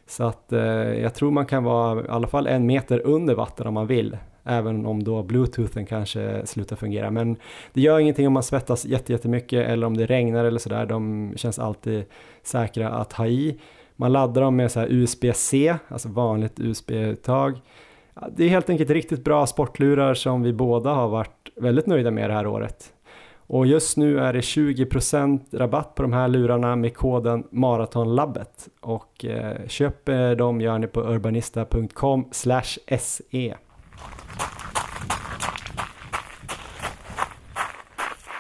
så 0.07 0.25
att 0.25 0.53
eh, 0.53 0.61
jag 1.01 1.15
tror 1.15 1.31
man 1.31 1.47
kan 1.47 1.65
vara 1.65 2.05
i 2.05 2.09
alla 2.09 2.27
fall 2.27 2.47
en 2.47 2.67
meter 2.67 3.07
under 3.07 3.35
vatten 3.35 3.67
om 3.67 3.75
man 3.75 3.87
vill 3.87 4.17
även 4.45 4.87
om 4.87 5.05
då 5.05 5.23
bluetoothen 5.23 5.87
kanske 5.87 6.47
slutar 6.47 6.77
fungera. 6.77 7.11
Men 7.11 7.37
det 7.73 7.81
gör 7.81 7.99
ingenting 7.99 8.27
om 8.27 8.33
man 8.33 8.43
svettas 8.43 8.85
jättemycket 8.85 9.69
eller 9.69 9.87
om 9.87 9.97
det 9.97 10.07
regnar 10.07 10.45
eller 10.45 10.59
sådär. 10.59 10.87
De 10.87 11.33
känns 11.37 11.59
alltid 11.59 12.05
säkra 12.43 12.91
att 12.91 13.13
ha 13.13 13.27
i. 13.27 13.59
Man 14.03 14.13
laddar 14.13 14.43
dem 14.43 14.57
med 14.57 14.73
så 14.73 14.81
USB-C, 14.81 15.77
alltså 15.89 16.09
vanligt 16.09 16.61
USB-uttag. 16.61 17.61
Det 18.37 18.45
är 18.45 18.49
helt 18.49 18.71
enkelt 18.71 18.91
riktigt 18.91 19.25
bra 19.25 19.47
sportlurar 19.47 20.15
som 20.15 20.43
vi 20.43 20.53
båda 20.53 20.91
har 20.91 21.09
varit 21.09 21.51
väldigt 21.57 21.87
nöjda 21.87 22.11
med 22.11 22.31
det 22.31 22.35
här 22.35 22.47
året. 22.47 22.93
Och 23.37 23.67
just 23.67 23.97
nu 23.97 24.19
är 24.19 24.33
det 24.33 24.41
20% 24.41 25.41
rabatt 25.53 25.95
på 25.95 26.03
de 26.03 26.13
här 26.13 26.29
lurarna 26.29 26.77
med 26.77 26.95
koden 26.95 27.45
Maratonlabbet 27.51 28.69
och 28.81 29.25
eh, 29.25 29.67
köp 29.69 30.09
eh, 30.09 30.31
dem 30.31 30.61
gör 30.61 30.79
ni 30.79 30.87
på 30.87 31.01
urbanista.com 31.01 32.29
se. 32.33 33.55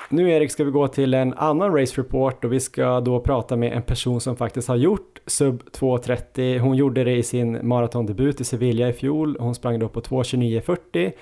Nu 0.09 0.31
Erik 0.31 0.51
ska 0.51 0.65
vi 0.65 0.71
gå 0.71 0.89
till 0.89 1.15
en 1.15 1.35
annan 1.35 1.77
race 1.79 2.01
report 2.01 2.45
och 2.45 2.53
vi 2.53 2.61
ska 2.61 3.01
då 3.01 3.21
prata 3.21 3.57
med 3.57 3.73
en 3.73 3.83
person 3.83 4.21
som 4.21 4.37
faktiskt 4.37 4.69
har 4.69 4.77
gjort 4.77 5.12
sub 5.27 5.62
2.30. 5.73 6.59
Hon 6.59 6.77
gjorde 6.77 7.05
det 7.05 7.16
i 7.16 7.23
sin 7.23 7.68
maratondebut 7.68 8.41
i 8.41 8.45
Sevilla 8.45 8.89
i 8.89 8.93
fjol. 8.93 9.37
Hon 9.41 9.55
sprang 9.55 9.79
då 9.79 9.89
på 9.89 10.01
2.29.40. 10.01 11.12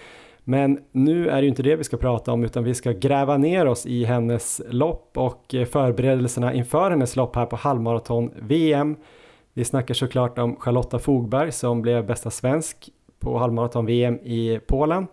Men 0.45 0.79
nu 0.93 1.29
är 1.29 1.37
det 1.37 1.43
ju 1.43 1.49
inte 1.49 1.63
det 1.63 1.77
vi 1.77 1.85
ska 1.85 1.97
prata 1.97 2.33
om 2.33 2.45
utan 2.45 2.65
vi 2.65 2.75
ska 2.75 2.93
gräva 2.93 3.37
ner 3.37 3.67
oss 3.67 3.87
i 3.87 4.05
hennes 4.05 4.61
lopp 4.69 5.19
och 5.19 5.55
förberedelserna 5.71 6.55
inför 6.55 6.91
hennes 6.91 7.17
lopp 7.17 7.37
här 7.37 7.47
på 7.47 7.57
halvmaraton-VM. 7.57 8.97
Vi 9.53 9.65
snackar 9.65 9.95
såklart 9.95 10.39
om 10.39 10.57
Charlotta 10.57 10.99
Fogberg 10.99 11.53
som 11.53 11.83
blev 11.83 12.07
bästa 12.07 12.31
svensk 12.31 12.91
på 13.19 13.39
halvmaraton-VM 13.39 14.19
i 14.23 14.61
Polen. 14.67 15.07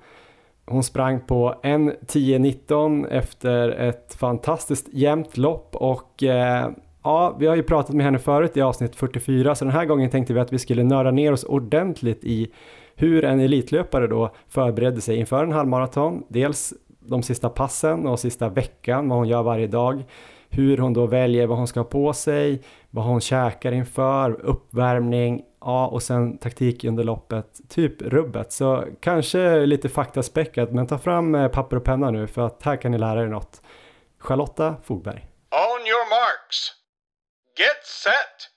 Hon 0.65 0.83
sprang 0.83 1.19
på 1.19 1.55
1.10.19 1.63 3.07
efter 3.09 3.69
ett 3.69 4.15
fantastiskt 4.15 4.87
jämnt 4.91 5.37
lopp 5.37 5.75
och 5.75 6.23
eh, 6.23 6.69
ja, 7.07 7.35
vi 7.39 7.47
har 7.47 7.55
ju 7.55 7.63
pratat 7.63 7.95
med 7.95 8.05
henne 8.05 8.19
förut 8.19 8.57
i 8.57 8.61
avsnitt 8.61 8.95
44 8.95 9.55
så 9.55 9.65
den 9.65 9.73
här 9.73 9.85
gången 9.85 10.09
tänkte 10.09 10.33
vi 10.33 10.39
att 10.39 10.53
vi 10.53 10.59
skulle 10.59 10.83
nörda 10.83 11.11
ner 11.11 11.33
oss 11.33 11.43
ordentligt 11.43 12.23
i 12.23 12.51
hur 12.95 13.25
en 13.25 13.39
elitlöpare 13.39 14.07
då 14.07 14.31
förbereder 14.47 15.01
sig 15.01 15.17
inför 15.17 15.43
en 15.43 15.51
halvmaraton. 15.51 16.23
Dels 16.29 16.73
de 16.99 17.23
sista 17.23 17.49
passen 17.49 18.07
och 18.07 18.19
sista 18.19 18.49
veckan, 18.49 19.09
vad 19.09 19.17
hon 19.17 19.27
gör 19.27 19.43
varje 19.43 19.67
dag. 19.67 20.03
Hur 20.49 20.77
hon 20.77 20.93
då 20.93 21.05
väljer 21.05 21.47
vad 21.47 21.57
hon 21.57 21.67
ska 21.67 21.79
ha 21.79 21.85
på 21.85 22.13
sig, 22.13 22.61
vad 22.89 23.05
hon 23.05 23.21
käkar 23.21 23.71
inför, 23.71 24.41
uppvärmning, 24.41 25.43
Ja, 25.61 25.87
och 25.87 26.03
sen 26.03 26.37
taktik 26.37 26.83
under 26.83 27.03
loppet, 27.03 27.69
typ 27.69 28.01
rubbet. 28.01 28.51
Så 28.51 28.83
kanske 28.99 29.65
lite 29.65 29.89
faktaspäckat, 29.89 30.71
men 30.71 30.87
ta 30.87 30.97
fram 30.97 31.35
eh, 31.35 31.47
papper 31.47 31.77
och 31.77 31.83
penna 31.83 32.11
nu 32.11 32.27
för 32.27 32.45
att 32.45 32.63
här 32.63 32.75
kan 32.75 32.91
ni 32.91 32.97
lära 32.97 33.23
er 33.23 33.27
något. 33.27 33.61
Charlotta 34.19 34.75
Fogberg. 34.83 35.27
On 35.51 35.87
your 35.87 36.09
marks. 36.09 36.86
Get 37.57 37.85
set! 38.03 38.49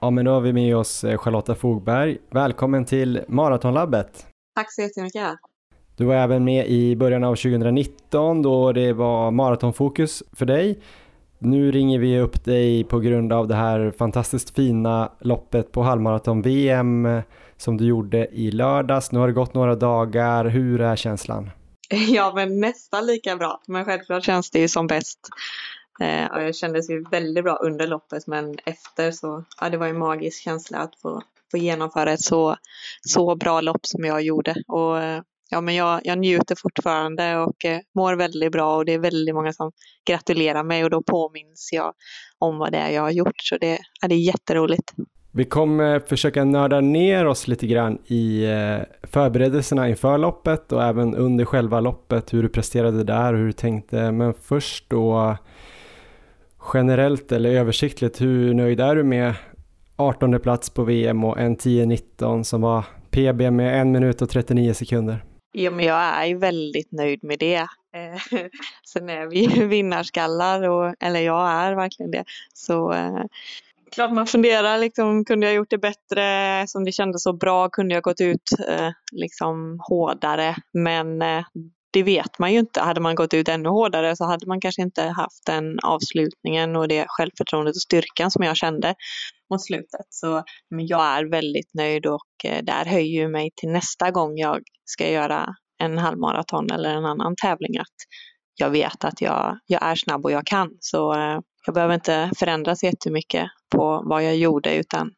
Ja, 0.00 0.10
men 0.10 0.24
då 0.24 0.30
har 0.30 0.40
vi 0.40 0.52
med 0.52 0.76
oss 0.76 1.04
eh, 1.04 1.18
Charlotta 1.18 1.54
Fogberg. 1.54 2.18
Välkommen 2.30 2.84
till 2.84 3.20
Maratonlabbet. 3.28 4.26
Tack 4.54 4.72
så 4.72 4.82
jättemycket. 4.82 5.22
Du 5.96 6.04
var 6.04 6.14
även 6.14 6.44
med 6.44 6.66
i 6.66 6.96
början 6.96 7.24
av 7.24 7.34
2019 7.34 8.42
då 8.42 8.72
det 8.72 8.92
var 8.92 9.30
maratonfokus 9.30 10.22
för 10.32 10.46
dig. 10.46 10.78
Nu 11.38 11.70
ringer 11.72 11.98
vi 11.98 12.18
upp 12.20 12.44
dig 12.44 12.84
på 12.84 12.98
grund 12.98 13.32
av 13.32 13.48
det 13.48 13.54
här 13.54 13.92
fantastiskt 13.98 14.56
fina 14.56 15.12
loppet 15.20 15.72
på 15.72 15.82
halvmaraton-VM 15.82 17.06
eh, 17.06 17.22
som 17.56 17.76
du 17.76 17.86
gjorde 17.86 18.28
i 18.32 18.50
lördags. 18.50 19.12
Nu 19.12 19.18
har 19.18 19.26
det 19.26 19.32
gått 19.32 19.54
några 19.54 19.74
dagar. 19.74 20.44
Hur 20.44 20.80
är 20.80 20.96
känslan? 20.96 21.50
Ja, 22.08 22.32
men 22.34 22.60
nästan 22.60 23.06
lika 23.06 23.36
bra. 23.36 23.60
Men 23.66 23.84
självklart 23.84 24.24
känns 24.24 24.50
det 24.50 24.58
ju 24.58 24.68
som 24.68 24.86
bäst. 24.86 25.18
Eh, 26.00 26.26
och 26.32 26.42
jag 26.42 26.54
kändes 26.54 26.90
ju 26.90 27.04
väldigt 27.10 27.44
bra 27.44 27.56
under 27.56 27.86
loppet, 27.86 28.26
men 28.26 28.56
efter 28.64 29.10
så, 29.10 29.44
ja, 29.60 29.68
det 29.68 29.76
var 29.76 29.86
en 29.86 29.98
magisk 29.98 30.42
känsla 30.42 30.78
att 30.78 31.00
få, 31.02 31.22
få 31.50 31.56
genomföra 31.56 32.12
ett 32.12 32.22
så, 32.22 32.56
så 33.00 33.36
bra 33.36 33.60
lopp 33.60 33.86
som 33.86 34.04
jag 34.04 34.22
gjorde. 34.22 34.54
Och 34.68 35.00
eh, 35.02 35.22
ja, 35.50 35.60
men 35.60 35.74
jag, 35.74 36.00
jag 36.04 36.18
njuter 36.18 36.56
fortfarande 36.62 37.36
och 37.36 37.64
eh, 37.64 37.80
mår 37.94 38.14
väldigt 38.14 38.52
bra 38.52 38.76
och 38.76 38.84
det 38.84 38.92
är 38.92 38.98
väldigt 38.98 39.34
många 39.34 39.52
som 39.52 39.72
gratulerar 40.06 40.62
mig 40.62 40.84
och 40.84 40.90
då 40.90 41.02
påminns 41.02 41.70
jag 41.72 41.94
om 42.38 42.58
vad 42.58 42.72
det 42.72 42.78
är 42.78 42.90
jag 42.90 43.02
har 43.02 43.10
gjort. 43.10 43.40
Så 43.42 43.58
det, 43.58 43.78
ja, 44.00 44.08
det 44.08 44.14
är 44.14 44.26
jätteroligt. 44.26 44.92
Vi 45.36 45.44
kommer 45.44 46.00
försöka 46.00 46.44
nörda 46.44 46.80
ner 46.80 47.26
oss 47.26 47.48
lite 47.48 47.66
grann 47.66 47.98
i 48.06 48.44
eh, 48.44 48.78
förberedelserna 49.02 49.88
inför 49.88 50.18
loppet 50.18 50.72
och 50.72 50.82
även 50.82 51.14
under 51.14 51.44
själva 51.44 51.80
loppet, 51.80 52.34
hur 52.34 52.42
du 52.42 52.48
presterade 52.48 53.04
där 53.04 53.32
och 53.32 53.38
hur 53.38 53.46
du 53.46 53.52
tänkte. 53.52 54.12
Men 54.12 54.34
först 54.34 54.90
då 54.90 55.36
generellt 56.74 57.32
eller 57.32 57.50
översiktligt, 57.50 58.20
hur 58.20 58.54
nöjd 58.54 58.80
är 58.80 58.96
du 58.96 59.02
med 59.04 59.34
18 59.96 60.40
plats 60.40 60.70
på 60.70 60.84
VM 60.84 61.24
och 61.24 61.38
en 61.38 61.56
10-19 61.56 62.42
som 62.42 62.60
var 62.60 62.84
PB 63.10 63.52
med 63.52 63.80
1 63.80 63.86
minut 63.86 64.22
och 64.22 64.30
39 64.30 64.74
sekunder? 64.74 65.24
Ja, 65.52 65.70
men 65.70 65.84
jag 65.84 65.98
är 65.98 66.24
ju 66.24 66.38
väldigt 66.38 66.92
nöjd 66.92 67.24
med 67.24 67.38
det. 67.38 67.66
Eh, 67.96 68.20
sen 68.92 69.08
är 69.08 69.26
vi 69.26 69.44
ju 69.44 69.66
vinnarskallar, 69.68 70.68
och, 70.68 70.94
eller 71.00 71.20
jag 71.20 71.48
är 71.50 71.74
verkligen 71.74 72.10
det. 72.10 72.24
Så 72.54 72.92
eh, 72.92 73.24
klart 73.92 74.12
man 74.12 74.26
funderar, 74.26 74.78
liksom, 74.78 75.24
kunde 75.24 75.46
jag 75.46 75.54
gjort 75.54 75.70
det 75.70 75.78
bättre? 75.78 76.64
Som 76.66 76.84
det 76.84 76.92
kändes 76.92 77.22
så 77.22 77.32
bra, 77.32 77.68
kunde 77.68 77.94
jag 77.94 78.02
gått 78.02 78.20
ut 78.20 78.50
eh, 78.68 78.90
liksom, 79.12 79.80
hårdare? 79.88 80.56
Men 80.72 81.22
eh, 81.22 81.44
det 81.96 82.02
vet 82.02 82.38
man 82.38 82.52
ju 82.52 82.58
inte. 82.58 82.80
Hade 82.80 83.00
man 83.00 83.14
gått 83.14 83.34
ut 83.34 83.48
ännu 83.48 83.68
hårdare 83.68 84.16
så 84.16 84.24
hade 84.24 84.46
man 84.46 84.60
kanske 84.60 84.82
inte 84.82 85.02
haft 85.02 85.46
den 85.46 85.78
avslutningen 85.82 86.76
och 86.76 86.88
det 86.88 87.06
självförtroendet 87.08 87.74
och 87.76 87.82
styrkan 87.82 88.30
som 88.30 88.44
jag 88.44 88.56
kände 88.56 88.94
mot 89.50 89.64
slutet. 89.64 90.06
Så 90.10 90.42
men 90.70 90.86
jag 90.86 91.04
är 91.04 91.30
väldigt 91.30 91.74
nöjd 91.74 92.06
och 92.06 92.44
eh, 92.44 92.64
det 92.64 92.72
här 92.72 92.84
höjer 92.84 93.20
ju 93.20 93.28
mig 93.28 93.50
till 93.56 93.68
nästa 93.68 94.10
gång 94.10 94.38
jag 94.38 94.62
ska 94.84 95.10
göra 95.10 95.54
en 95.82 95.98
halvmaraton 95.98 96.70
eller 96.70 96.94
en 96.94 97.04
annan 97.04 97.34
tävling 97.42 97.78
att 97.78 97.96
jag 98.54 98.70
vet 98.70 99.04
att 99.04 99.20
jag, 99.20 99.58
jag 99.66 99.82
är 99.82 99.94
snabb 99.94 100.24
och 100.24 100.32
jag 100.32 100.46
kan. 100.46 100.70
Så 100.80 101.14
eh, 101.14 101.40
jag 101.66 101.74
behöver 101.74 101.94
inte 101.94 102.30
förändras 102.38 102.82
jättemycket 102.82 103.46
på 103.74 104.02
vad 104.04 104.24
jag 104.24 104.36
gjorde 104.36 104.74
utan 104.76 105.10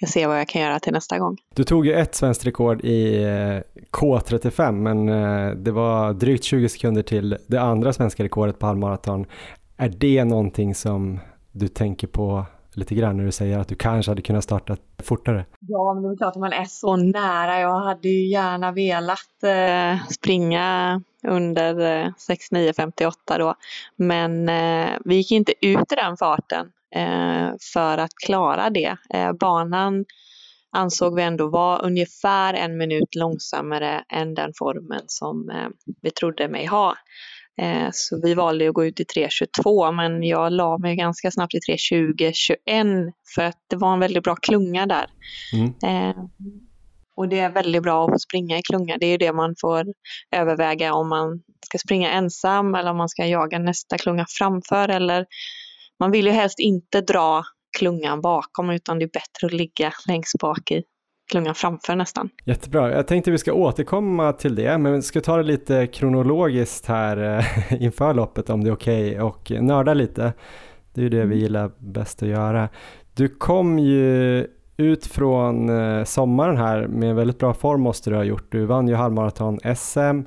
jag 0.00 0.10
ser 0.10 0.26
vad 0.26 0.40
jag 0.40 0.48
kan 0.48 0.62
göra 0.62 0.78
till 0.78 0.92
nästa 0.92 1.18
gång. 1.18 1.36
Du 1.54 1.64
tog 1.64 1.86
ju 1.86 1.94
ett 1.94 2.14
svenskt 2.14 2.46
rekord 2.46 2.84
i 2.84 3.22
eh, 3.22 3.82
K35 3.92 4.72
men 4.72 5.06
det 5.64 5.70
var 5.70 6.12
drygt 6.12 6.44
20 6.44 6.68
sekunder 6.68 7.02
till 7.02 7.36
det 7.46 7.60
andra 7.60 7.92
svenska 7.92 8.24
rekordet 8.24 8.58
på 8.58 8.66
halvmaraton. 8.66 9.26
Är 9.76 9.88
det 9.88 10.24
någonting 10.24 10.74
som 10.74 11.20
du 11.52 11.68
tänker 11.68 12.06
på 12.06 12.46
lite 12.78 12.94
grann 12.94 13.16
när 13.16 13.24
du 13.24 13.32
säger 13.32 13.58
att 13.58 13.68
du 13.68 13.74
kanske 13.74 14.10
hade 14.10 14.22
kunnat 14.22 14.44
starta 14.44 14.76
fortare? 15.02 15.44
Ja, 15.60 15.94
men 15.94 16.02
det 16.02 16.08
är 16.08 16.16
klart 16.16 16.36
att 16.36 16.40
man 16.40 16.52
är 16.52 16.64
så 16.64 16.96
nära. 16.96 17.60
Jag 17.60 17.80
hade 17.80 18.08
ju 18.08 18.26
gärna 18.26 18.72
velat 18.72 19.42
eh, 19.42 20.08
springa 20.10 21.02
under 21.22 21.80
eh, 21.80 22.06
6.9.58 22.06 23.38
då. 23.38 23.54
Men 23.96 24.48
eh, 24.48 24.88
vi 25.04 25.16
gick 25.16 25.30
inte 25.30 25.52
ut 25.66 25.92
i 25.92 25.94
den 25.94 26.16
farten 26.16 26.66
eh, 26.66 26.77
för 27.72 27.98
att 27.98 28.10
klara 28.26 28.70
det. 28.70 28.96
Eh, 29.14 29.32
banan 29.32 30.04
ansåg 30.72 31.14
vi 31.16 31.22
ändå 31.22 31.48
var 31.48 31.84
ungefär 31.84 32.54
en 32.54 32.78
minut 32.78 33.14
långsammare 33.14 34.04
än 34.08 34.34
den 34.34 34.52
formen 34.58 35.02
som 35.06 35.50
eh, 35.50 35.68
vi 36.02 36.10
trodde 36.10 36.48
mig 36.48 36.66
ha. 36.66 36.94
Eh, 37.60 37.88
så 37.92 38.20
vi 38.22 38.34
valde 38.34 38.68
att 38.68 38.74
gå 38.74 38.84
ut 38.84 39.00
i 39.00 39.04
3.22 39.04 39.92
men 39.92 40.22
jag 40.22 40.52
la 40.52 40.78
mig 40.78 40.96
ganska 40.96 41.30
snabbt 41.30 41.54
i 41.54 41.58
3.20-21 41.58 43.12
för 43.34 43.42
att 43.42 43.58
det 43.70 43.76
var 43.76 43.92
en 43.92 44.00
väldigt 44.00 44.24
bra 44.24 44.36
klunga 44.36 44.86
där. 44.86 45.06
Mm. 45.52 45.74
Eh, 45.84 46.16
och 47.16 47.28
det 47.28 47.38
är 47.38 47.50
väldigt 47.50 47.82
bra 47.82 48.08
att 48.08 48.20
springa 48.20 48.58
i 48.58 48.62
klunga. 48.62 48.96
Det 48.98 49.06
är 49.06 49.18
det 49.18 49.32
man 49.32 49.54
får 49.60 49.84
överväga 50.36 50.92
om 50.94 51.08
man 51.08 51.42
ska 51.66 51.78
springa 51.78 52.10
ensam 52.10 52.74
eller 52.74 52.90
om 52.90 52.96
man 52.96 53.08
ska 53.08 53.26
jaga 53.26 53.58
nästa 53.58 53.98
klunga 53.98 54.26
framför. 54.38 54.88
Eller 54.88 55.26
man 55.98 56.10
vill 56.10 56.26
ju 56.26 56.32
helst 56.32 56.58
inte 56.58 57.00
dra 57.00 57.44
klungan 57.78 58.20
bakom 58.20 58.70
utan 58.70 58.98
det 58.98 59.04
är 59.04 59.10
bättre 59.12 59.46
att 59.46 59.52
ligga 59.52 59.92
längst 60.08 60.38
bak 60.38 60.70
i 60.70 60.82
klungan 61.30 61.54
framför 61.54 61.96
nästan. 61.96 62.28
Jättebra. 62.44 62.90
Jag 62.92 63.06
tänkte 63.06 63.30
vi 63.30 63.38
ska 63.38 63.52
återkomma 63.52 64.32
till 64.32 64.54
det, 64.54 64.78
men 64.78 64.92
vi 64.92 65.02
ska 65.02 65.20
ta 65.20 65.36
det 65.36 65.42
lite 65.42 65.86
kronologiskt 65.86 66.86
här 66.86 67.38
eh, 67.38 67.82
inför 67.82 68.14
loppet 68.14 68.50
om 68.50 68.64
det 68.64 68.70
är 68.70 68.74
okej 68.74 69.22
okay, 69.22 69.58
och 69.58 69.64
nörda 69.64 69.94
lite. 69.94 70.32
Det 70.94 71.00
är 71.00 71.02
ju 71.02 71.08
det 71.08 71.16
vi 71.16 71.22
mm. 71.22 71.38
gillar 71.38 71.70
bäst 71.78 72.22
att 72.22 72.28
göra. 72.28 72.68
Du 73.14 73.28
kom 73.28 73.78
ju 73.78 74.46
ut 74.76 75.06
från 75.06 75.68
eh, 75.68 76.04
sommaren 76.04 76.56
här 76.56 76.86
med 76.86 77.14
väldigt 77.14 77.38
bra 77.38 77.54
form 77.54 77.80
måste 77.80 78.10
du 78.10 78.16
ha 78.16 78.24
gjort. 78.24 78.52
Du 78.52 78.64
vann 78.64 78.88
ju 78.88 78.94
halvmaraton-SM. 78.94 80.24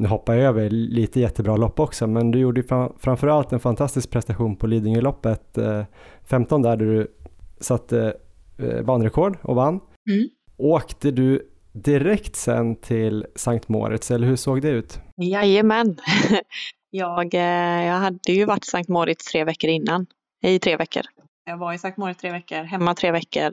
Nu 0.00 0.08
hoppar 0.08 0.34
jag 0.34 0.44
över 0.44 0.70
lite 0.70 1.20
jättebra 1.20 1.56
lopp 1.56 1.80
också, 1.80 2.06
men 2.06 2.30
du 2.30 2.38
gjorde 2.38 2.62
fram, 2.62 2.92
framförallt 2.98 3.52
en 3.52 3.60
fantastisk 3.60 4.10
prestation 4.10 4.56
på 4.56 4.66
Lidingöloppet, 4.66 5.58
eh, 5.58 5.84
15 6.24 6.62
där 6.62 6.76
du 6.76 7.14
satte 7.60 8.16
eh, 8.58 8.82
banrekord 8.82 9.38
och 9.42 9.56
vann. 9.56 9.80
Mm. 10.10 10.28
Åkte 10.56 11.10
du 11.10 11.50
direkt 11.72 12.36
sen 12.36 12.76
till 12.76 13.26
Sankt 13.34 13.68
Moritz 13.68 14.10
eller 14.10 14.26
hur 14.26 14.36
såg 14.36 14.62
det 14.62 14.68
ut? 14.68 15.00
Jajamän. 15.16 15.96
jag, 16.90 17.34
eh, 17.34 17.86
jag 17.86 17.94
hade 17.94 18.32
ju 18.32 18.44
varit 18.44 18.64
i 18.64 18.70
Sankt 18.70 18.88
Moritz 18.88 19.24
tre 19.24 19.44
veckor 19.44 19.70
innan, 19.70 20.06
i 20.42 20.58
tre 20.58 20.76
veckor. 20.76 21.02
Jag 21.44 21.56
var 21.56 21.72
i 21.72 21.78
Sankt 21.78 21.98
Moritz 21.98 22.20
tre 22.20 22.32
veckor, 22.32 22.62
hemma 22.62 22.94
tre 22.94 23.12
veckor 23.12 23.52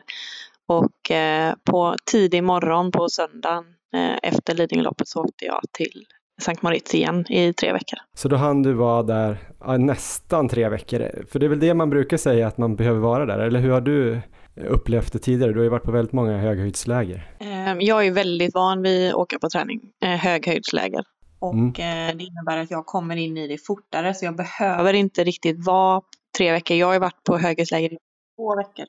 och 0.68 1.12
eh, 1.12 1.54
på 1.64 1.96
tidig 2.12 2.43
morgon 2.43 2.91
på 2.91 3.10
söndagen 3.10 3.66
eh, 3.96 4.30
efter 4.30 4.56
Lidingöloppet 4.56 5.08
så 5.08 5.24
åkte 5.24 5.46
jag 5.46 5.62
till 5.72 6.06
Sankt 6.41 6.61
Moritz 6.61 6.95
igen 6.95 7.25
i 7.31 7.53
tre 7.53 7.73
veckor. 7.73 7.99
Så 8.13 8.27
då 8.27 8.36
hann 8.36 8.63
du 8.63 8.73
vara 8.73 9.03
där 9.03 9.38
ja, 9.59 9.77
nästan 9.77 10.49
tre 10.49 10.69
veckor, 10.69 11.25
för 11.31 11.39
det 11.39 11.45
är 11.45 11.49
väl 11.49 11.59
det 11.59 11.73
man 11.73 11.89
brukar 11.89 12.17
säga 12.17 12.47
att 12.47 12.57
man 12.57 12.75
behöver 12.75 12.99
vara 12.99 13.25
där, 13.25 13.39
eller 13.39 13.59
hur 13.59 13.69
har 13.69 13.81
du 13.81 14.21
upplevt 14.55 15.13
det 15.13 15.19
tidigare? 15.19 15.51
Du 15.51 15.59
har 15.59 15.63
ju 15.63 15.69
varit 15.69 15.83
på 15.83 15.91
väldigt 15.91 16.13
många 16.13 16.38
höghöjdsläger. 16.38 17.31
Ehm, 17.39 17.81
jag 17.81 18.07
är 18.07 18.11
väldigt 18.11 18.53
van 18.53 18.81
vid 18.81 19.09
att 19.09 19.15
åka 19.15 19.39
på 19.39 19.49
träning, 19.49 19.81
eh, 20.03 20.09
höghöjdsläger. 20.09 21.03
Och 21.39 21.53
mm. 21.53 21.67
Eh, 21.67 22.17
det 22.17 22.23
innebär 22.23 22.57
att 22.57 22.71
jag 22.71 22.86
kommer 22.86 23.15
in 23.15 23.38
i 23.38 23.47
det 23.47 23.65
fortare 23.65 24.13
så 24.13 24.25
jag 24.25 24.36
behöver 24.36 24.93
inte 24.93 25.23
riktigt 25.23 25.65
vara 25.65 26.01
tre 26.38 26.51
veckor. 26.51 26.77
Jag 26.77 26.88
har 26.88 26.93
ju 26.93 26.99
varit 26.99 27.23
på 27.23 27.38
höghöjdsläger 27.38 27.93
i 27.93 27.97
två 28.38 28.55
veckor 28.55 28.86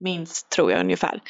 minst 0.00 0.50
tror 0.50 0.72
jag 0.72 0.80
ungefär. 0.80 1.20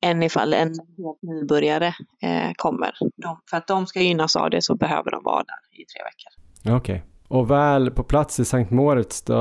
Än 0.00 0.22
ifall 0.22 0.54
en 0.54 0.68
helt 0.68 1.22
nybörjare 1.22 1.86
eh, 2.22 2.52
kommer. 2.56 2.94
De, 3.16 3.40
för 3.50 3.56
att 3.56 3.66
de 3.66 3.86
ska 3.86 4.00
gynnas 4.00 4.36
av 4.36 4.50
det 4.50 4.62
så 4.62 4.74
behöver 4.74 5.10
de 5.10 5.22
vara 5.24 5.44
där 5.44 5.80
i 5.80 5.84
tre 5.84 6.02
veckor. 6.04 6.76
Okej. 6.76 6.96
Okay. 6.96 7.08
Och 7.28 7.50
väl 7.50 7.90
på 7.90 8.02
plats 8.02 8.40
i 8.40 8.44
Sankt 8.44 8.70
Moritz 8.70 9.22
då, 9.22 9.34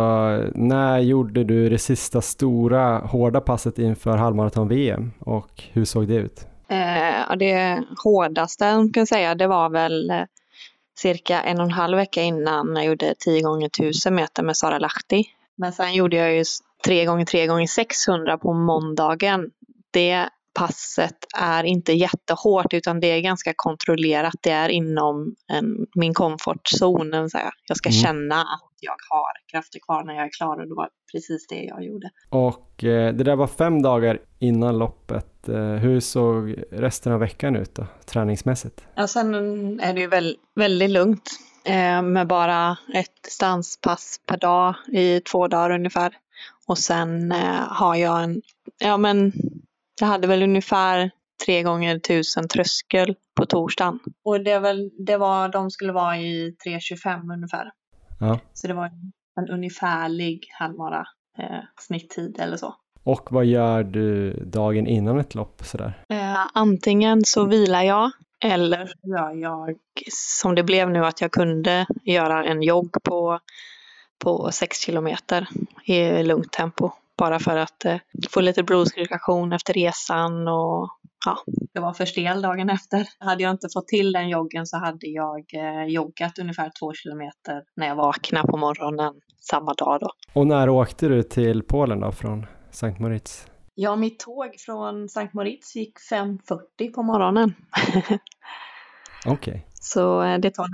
när 0.55 0.99
gjorde 0.99 1.43
du 1.43 1.69
det 1.69 1.77
sista 1.77 2.21
stora 2.21 2.97
hårda 2.97 3.41
passet 3.41 3.79
inför 3.79 4.17
halvmaraton-VM 4.17 5.11
och 5.19 5.63
hur 5.71 5.85
såg 5.85 6.07
det 6.07 6.15
ut? 6.15 6.47
Eh, 6.69 7.37
det 7.37 7.83
hårdaste 8.03 8.65
kan 8.65 8.91
jag 8.93 9.07
säga 9.07 9.35
det 9.35 9.47
var 9.47 9.69
väl 9.69 10.09
eh, 10.09 10.21
cirka 10.99 11.41
en 11.41 11.57
och 11.57 11.65
en 11.65 11.71
halv 11.71 11.97
vecka 11.97 12.21
innan 12.21 12.75
jag 12.75 12.85
gjorde 12.85 13.15
10 13.19 13.41
gånger 13.41 13.67
1000 13.67 14.15
meter 14.15 14.43
med 14.43 14.57
Sara 14.57 14.79
Lahti. 14.79 15.23
Men 15.55 15.73
sen 15.73 15.93
gjorde 15.93 16.15
jag 16.15 16.35
ju 16.35 16.43
3 16.85 17.05
gånger 17.05 17.25
3 17.25 17.47
gånger 17.47 17.67
600 17.67 18.37
på 18.37 18.53
måndagen. 18.53 19.51
Det 19.91 20.29
passet 20.57 21.17
är 21.37 21.63
inte 21.63 21.93
jättehårt 21.93 22.73
utan 22.73 22.99
det 22.99 23.07
är 23.07 23.21
ganska 23.21 23.53
kontrollerat. 23.55 24.33
Det 24.41 24.49
är 24.49 24.69
inom 24.69 25.35
en, 25.53 25.87
min 25.95 26.13
komfortzon. 26.13 27.11
Jag 27.67 27.77
ska 27.77 27.89
mm. 27.89 28.01
känna 28.03 28.41
att 28.41 28.73
jag 28.79 28.95
har 29.09 29.51
krafter 29.51 29.79
kvar 29.79 30.03
när 30.03 30.13
jag 30.13 30.25
är 30.25 30.31
klar 30.37 30.61
och 30.61 30.67
det 30.67 30.75
var 30.75 30.89
precis 31.11 31.47
det 31.47 31.63
jag 31.63 31.83
gjorde. 31.83 32.09
Och 32.29 32.83
eh, 32.83 33.13
det 33.13 33.23
där 33.23 33.35
var 33.35 33.47
fem 33.47 33.81
dagar 33.81 34.19
innan 34.39 34.77
loppet. 34.77 35.49
Eh, 35.49 35.55
hur 35.55 35.99
såg 35.99 36.55
resten 36.71 37.13
av 37.13 37.19
veckan 37.19 37.55
ut 37.55 37.75
då, 37.75 37.85
träningsmässigt? 38.05 38.85
Ja, 38.95 39.07
sen 39.07 39.33
är 39.79 39.93
det 39.93 39.99
ju 39.99 40.07
väl, 40.07 40.37
väldigt 40.55 40.89
lugnt 40.89 41.29
eh, 41.65 42.01
med 42.01 42.27
bara 42.27 42.77
ett 42.93 43.23
distanspass 43.23 44.19
per 44.25 44.37
dag 44.37 44.75
i 44.87 45.19
två 45.19 45.47
dagar 45.47 45.69
ungefär. 45.69 46.13
Och 46.67 46.77
sen 46.77 47.31
eh, 47.31 47.67
har 47.69 47.95
jag 47.95 48.23
en, 48.23 48.41
ja 48.79 48.97
men 48.97 49.33
jag 49.99 50.07
hade 50.07 50.27
väl 50.27 50.43
ungefär 50.43 51.11
tre 51.45 51.63
gånger 51.63 51.99
tusen 51.99 52.47
tröskel 52.47 53.15
på 53.35 53.45
torsdagen. 53.45 53.99
Och 54.23 54.43
det, 54.43 54.59
väl, 54.59 54.91
det 54.97 55.17
var, 55.17 55.49
de 55.49 55.71
skulle 55.71 55.93
vara 55.93 56.17
i 56.17 56.55
3.25 56.65 57.33
ungefär. 57.33 57.71
Ja. 58.19 58.39
Så 58.53 58.67
det 58.67 58.73
var 58.73 58.91
en 59.39 59.49
ungefärlig 59.49 60.47
halvmara 60.51 61.07
eh, 61.37 61.59
snitttid 61.79 62.39
eller 62.39 62.57
så. 62.57 62.75
Och 63.03 63.31
vad 63.31 63.45
gör 63.45 63.83
du 63.83 64.33
dagen 64.33 64.87
innan 64.87 65.19
ett 65.19 65.35
lopp 65.35 65.61
sådär? 65.65 66.03
Eh, 66.09 66.47
antingen 66.53 67.25
så 67.25 67.45
vilar 67.45 67.81
jag 67.81 68.11
eller 68.43 68.91
gör 69.03 69.31
jag 69.31 69.77
som 70.11 70.55
det 70.55 70.63
blev 70.63 70.89
nu 70.89 71.05
att 71.05 71.21
jag 71.21 71.31
kunde 71.31 71.85
göra 72.03 72.45
en 72.45 72.61
jogg 72.61 73.03
på, 73.03 73.39
på 74.19 74.51
6 74.51 74.79
kilometer 74.79 75.47
i 75.85 76.23
lugnt 76.23 76.51
tempo 76.51 76.91
bara 77.17 77.39
för 77.39 77.57
att 77.57 77.85
eh, 77.85 77.97
få 78.29 78.41
lite 78.41 78.63
blodcirkulation 78.63 79.53
efter 79.53 79.73
resan 79.73 80.47
och 80.47 80.89
ja, 81.25 81.37
det 81.73 81.79
var 81.79 81.93
för 81.93 82.05
stel 82.05 82.41
dagen 82.41 82.69
efter. 82.69 83.07
Hade 83.19 83.43
jag 83.43 83.51
inte 83.51 83.67
fått 83.73 83.87
till 83.87 84.11
den 84.11 84.29
joggen 84.29 84.65
så 84.65 84.77
hade 84.77 85.07
jag 85.07 85.53
eh, 85.53 85.83
joggat 85.87 86.39
ungefär 86.39 86.71
två 86.79 86.93
kilometer 86.93 87.63
när 87.75 87.87
jag 87.87 87.95
vaknade 87.95 88.47
på 88.47 88.57
morgonen 88.57 89.13
samma 89.49 89.73
dag 89.73 89.99
då. 89.99 90.09
Och 90.33 90.47
när 90.47 90.69
åkte 90.69 91.07
du 91.07 91.23
till 91.23 91.63
Polen 91.63 91.99
då 91.99 92.11
från 92.11 92.45
Sankt 92.71 92.99
Moritz? 92.99 93.47
Ja, 93.75 93.95
mitt 93.95 94.19
tåg 94.19 94.55
från 94.59 95.09
Sankt 95.09 95.33
Moritz 95.33 95.75
gick 95.75 95.93
5.40 96.11 96.93
på 96.93 97.03
morgonen. 97.03 97.53
Okej. 99.25 99.33
Okay. 99.33 99.61
Så 99.73 100.23
eh, 100.23 100.37
det 100.39 100.49
tar 100.49 100.67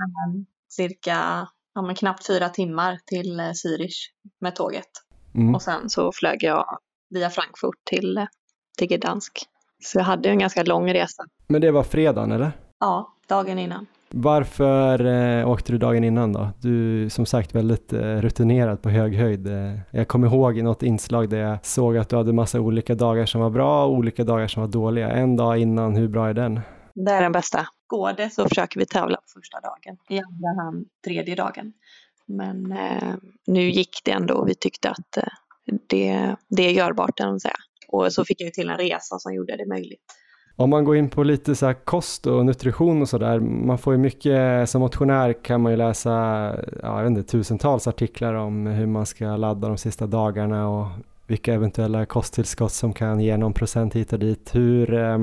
cirka 0.68 1.48
ja, 1.74 1.82
men 1.82 1.94
knappt 1.94 2.26
fyra 2.26 2.48
timmar 2.48 2.98
till 3.06 3.40
eh, 3.40 3.44
Zürich 3.44 4.10
med 4.40 4.56
tåget. 4.56 4.90
Mm. 5.34 5.54
Och 5.54 5.62
sen 5.62 5.90
så 5.90 6.12
flög 6.12 6.42
jag 6.42 6.64
via 7.10 7.30
Frankfurt 7.30 7.84
till, 7.84 8.26
till 8.78 8.88
Gdansk. 8.88 9.42
Så 9.82 9.98
jag 9.98 10.04
hade 10.04 10.28
en 10.28 10.38
ganska 10.38 10.62
lång 10.62 10.92
resa. 10.94 11.24
Men 11.46 11.60
det 11.60 11.70
var 11.70 11.82
fredagen 11.82 12.32
eller? 12.32 12.52
Ja, 12.80 13.14
dagen 13.28 13.58
innan. 13.58 13.86
Varför 14.16 15.04
eh, 15.04 15.50
åkte 15.50 15.72
du 15.72 15.78
dagen 15.78 16.04
innan 16.04 16.32
då? 16.32 16.48
Du 16.60 17.04
är 17.04 17.08
som 17.08 17.26
sagt 17.26 17.54
väldigt 17.54 17.92
eh, 17.92 18.00
rutinerad 18.00 18.82
på 18.82 18.88
hög 18.88 19.14
höjd. 19.14 19.46
Eh, 19.46 19.78
jag 19.90 20.08
kommer 20.08 20.26
ihåg 20.26 20.58
i 20.58 20.62
något 20.62 20.82
inslag 20.82 21.28
där 21.28 21.38
jag 21.38 21.66
såg 21.66 21.96
att 21.96 22.08
du 22.08 22.16
hade 22.16 22.32
massa 22.32 22.60
olika 22.60 22.94
dagar 22.94 23.26
som 23.26 23.40
var 23.40 23.50
bra 23.50 23.84
och 23.84 23.92
olika 23.92 24.24
dagar 24.24 24.48
som 24.48 24.62
var 24.62 24.68
dåliga. 24.68 25.10
En 25.10 25.36
dag 25.36 25.58
innan, 25.58 25.96
hur 25.96 26.08
bra 26.08 26.28
är 26.28 26.34
den? 26.34 26.60
Det 26.94 27.10
är 27.10 27.22
den 27.22 27.32
bästa. 27.32 27.66
Går 27.86 28.12
det 28.12 28.30
så 28.30 28.48
försöker 28.48 28.80
vi 28.80 28.86
tävla 28.86 29.16
på 29.16 29.40
första 29.40 29.60
dagen, 29.60 29.98
i 30.08 30.18
andra 30.18 30.62
hand 30.62 30.86
tredje 31.04 31.34
dagen. 31.34 31.72
Men 32.26 32.72
eh, 32.72 33.14
nu 33.46 33.70
gick 33.70 34.00
det 34.04 34.10
ändå 34.10 34.34
och 34.34 34.48
vi 34.48 34.54
tyckte 34.54 34.90
att 34.90 35.16
eh, 35.16 35.22
det, 35.86 36.36
det 36.48 36.62
är 36.62 36.70
görbart, 36.70 37.16
kan 37.16 37.28
man 37.28 37.40
säga. 37.40 37.56
Och 37.88 38.12
så 38.12 38.24
fick 38.24 38.40
jag 38.40 38.54
till 38.54 38.68
en 38.68 38.76
resa 38.76 39.18
som 39.18 39.34
gjorde 39.34 39.56
det 39.56 39.66
möjligt. 39.66 40.02
Om 40.56 40.70
man 40.70 40.84
går 40.84 40.96
in 40.96 41.10
på 41.10 41.22
lite 41.22 41.54
så 41.54 41.74
kost 41.84 42.26
och 42.26 42.46
nutrition 42.46 43.02
och 43.02 43.08
sådär, 43.08 43.40
man 43.40 43.78
får 43.78 43.94
ju 43.94 43.98
mycket, 43.98 44.38
eh, 44.38 44.64
som 44.64 44.80
motionär 44.80 45.32
kan 45.32 45.60
man 45.60 45.72
ju 45.72 45.78
läsa, 45.78 46.10
ja, 46.82 46.96
jag 46.96 47.02
vet 47.02 47.10
inte, 47.10 47.22
tusentals 47.22 47.86
artiklar 47.86 48.34
om 48.34 48.66
hur 48.66 48.86
man 48.86 49.06
ska 49.06 49.36
ladda 49.36 49.68
de 49.68 49.78
sista 49.78 50.06
dagarna 50.06 50.68
och 50.68 50.86
vilka 51.26 51.54
eventuella 51.54 52.06
kosttillskott 52.06 52.72
som 52.72 52.92
kan 52.92 53.20
ge 53.20 53.36
någon 53.36 53.52
procent 53.52 53.94
hit 53.94 54.12
och 54.12 54.18
dit. 54.18 54.54
Hur, 54.54 54.94
eh, 54.94 55.18